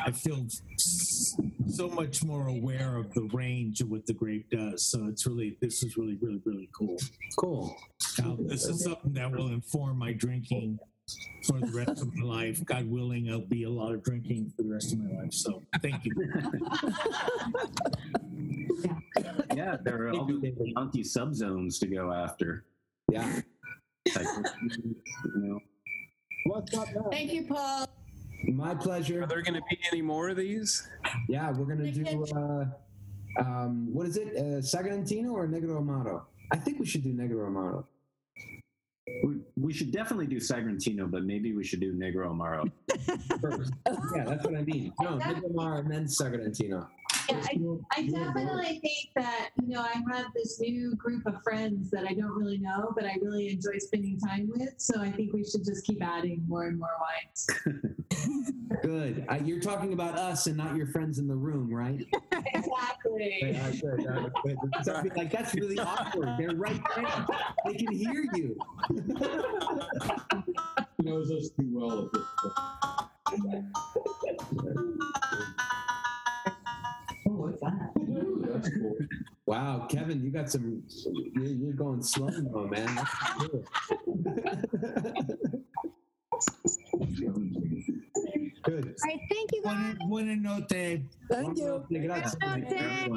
I 0.06 0.12
feel 0.12 0.48
so 0.78 1.90
much 1.90 2.24
more 2.24 2.48
aware 2.48 2.96
of 2.96 3.14
the 3.14 3.28
range 3.34 3.82
of 3.82 3.90
what 3.90 4.06
the 4.06 4.14
grape 4.14 4.50
does. 4.50 4.90
So 4.90 5.06
it's 5.08 5.26
really, 5.26 5.58
this 5.62 5.84
is 5.84 5.98
really, 5.98 6.18
really, 6.22 6.42
really 6.46 6.70
cool. 6.78 6.98
Cool. 7.38 7.76
Now, 8.20 8.38
this 8.40 8.66
is 8.66 8.84
something 8.84 9.14
that 9.14 9.32
will 9.32 9.50
inform 9.50 9.98
my 9.98 10.14
drinking 10.14 10.80
for 11.46 11.60
the 11.60 11.68
rest 11.68 12.02
of 12.02 12.14
my 12.16 12.26
life. 12.26 12.64
God 12.66 12.90
willing, 12.90 13.30
I'll 13.30 13.42
be 13.42 13.64
a 13.64 13.70
lot 13.70 13.94
of 13.94 14.04
drinking 14.04 14.52
for 14.56 14.64
the 14.64 14.70
rest 14.70 14.94
of 14.94 15.00
my 15.00 15.22
life. 15.22 15.34
So 15.34 15.62
thank 15.82 16.06
you. 16.06 16.14
Yeah, 19.56 19.78
there 19.84 20.08
are 20.08 20.12
all 20.12 20.26
the 20.26 20.54
monkey 20.74 21.04
subzones 21.04 21.80
to 21.80 21.88
go 21.88 22.12
after. 22.12 22.66
Yeah. 23.12 23.42
Like, 24.16 24.28
you 24.76 24.96
know. 25.36 25.60
What's 26.46 26.78
up 26.78 26.88
now? 26.94 27.10
Thank 27.12 27.34
you, 27.34 27.46
Paul. 27.48 27.88
My 28.48 28.76
pleasure. 28.76 29.24
Are 29.24 29.28
there 29.28 29.42
going 29.42 29.56
to 29.56 29.64
be 29.70 29.80
any 29.92 30.02
more 30.02 30.30
of 30.30 30.38
these? 30.38 30.88
Yeah, 31.28 31.52
we're 31.52 31.66
gonna 31.66 31.92
do 31.92 32.26
uh, 32.36 32.66
um, 33.40 33.92
what 33.92 34.06
is 34.06 34.18
it? 34.18 34.36
Uh, 34.36 34.62
Sagrantino 34.62 35.32
or 35.32 35.48
Negro 35.48 35.82
Amaro? 35.82 36.24
I 36.52 36.58
think 36.58 36.80
we 36.80 36.86
should 36.86 37.04
do 37.04 37.14
Negro 37.14 37.50
Amaro. 37.50 37.86
We, 39.24 39.36
we 39.56 39.74
should 39.74 39.92
definitely 39.92 40.26
do 40.28 40.38
Sagrantino, 40.38 41.10
but 41.10 41.24
maybe 41.24 41.54
we 41.54 41.64
should 41.64 41.80
do 41.80 41.94
Negro 41.94 42.28
Amaro. 42.28 42.72
First. 43.42 43.72
yeah, 44.16 44.24
that's 44.26 44.44
what 44.44 44.56
I 44.56 44.64
mean. 44.64 44.94
No, 45.00 45.18
Negro 45.18 45.52
Amaro 45.54 45.80
and 45.80 45.92
then 45.92 46.06
Sagrantino. 46.06 46.88
Yeah, 47.30 47.42
I, 47.44 48.00
I 48.00 48.08
definitely 48.08 48.80
think 48.80 49.10
that, 49.16 49.50
you 49.62 49.70
know, 49.70 49.82
I 49.82 50.02
have 50.14 50.28
this 50.36 50.60
new 50.60 50.96
group 50.96 51.26
of 51.26 51.42
friends 51.44 51.90
that 51.92 52.06
I 52.06 52.14
don't 52.14 52.36
really 52.36 52.58
know, 52.60 52.92
but 52.96 53.06
I 53.06 53.16
really 53.22 53.50
enjoy 53.50 53.78
spending 53.78 54.20
time 54.20 54.52
with. 54.56 54.74
So 54.78 55.02
I 55.02 55.12
think 55.12 55.34
we 55.34 55.44
should 55.44 55.66
just 55.66 55.86
keep 55.86 56.04
adding 56.04 56.44
more 56.48 56.64
and 56.64 56.78
more 56.80 56.90
wines. 57.00 57.48
Good. 58.82 59.26
Uh, 59.30 59.40
you're 59.44 59.60
talking 59.60 59.94
about 59.94 60.18
us 60.18 60.48
and 60.48 60.58
not 60.58 60.76
your 60.76 60.88
friends 60.88 61.20
in 61.20 61.28
the 61.28 61.36
room, 61.36 61.74
right? 61.74 62.06
exactly. 62.32 63.40
Yeah, 63.42 63.72
good, 63.72 64.08
uh, 64.08 64.30
good. 64.44 64.58
Some 64.84 65.10
like 65.16 65.32
that's 65.32 65.54
really 65.56 65.80
awkward. 65.80 66.30
They're 66.38 66.56
right 66.56 66.82
there. 66.96 67.26
They 67.66 67.74
can 67.74 67.92
hear 67.92 68.26
you. 68.34 68.58
He 70.98 71.12
knows 71.12 71.30
us 71.30 71.50
too 71.50 71.70
well 71.72 72.10
Wow, 79.48 79.86
Kevin, 79.90 80.24
you 80.24 80.32
got 80.32 80.50
some. 80.50 80.82
You're, 81.36 81.46
you're 81.46 81.74
going 81.74 82.02
slow 82.02 82.30
mo, 82.30 82.68
man. 82.68 82.96
That's 82.96 83.12
cool. 83.38 83.64
Good. 88.64 88.86
All 88.86 89.06
right, 89.06 89.20
thank 89.30 89.52
you 89.54 89.62
guys. 89.64 89.96
Buena, 90.10 90.36
buena 90.36 90.36
note. 90.36 90.70
Thank 90.70 91.58
you. 91.60 91.86
Grazie. 91.92 92.38
Okay. 92.44 93.08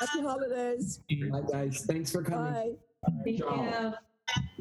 Happy 0.00 0.20
holidays. 0.20 1.00
Bye, 1.32 1.40
guys. 1.50 1.84
Thanks 1.84 2.12
for 2.12 2.22
coming. 2.22 2.52
Bye. 2.52 2.72
Thank 3.24 3.40
you. 3.40 3.48
All 3.48 3.94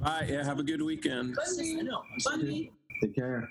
right. 0.02 0.28
Yeah. 0.28 0.44
Have 0.44 0.58
a 0.60 0.64
good 0.64 0.82
weekend. 0.82 1.36
Bundy. 1.36 1.88
Bundy. 2.26 2.72
Take 3.04 3.16
care. 3.16 3.48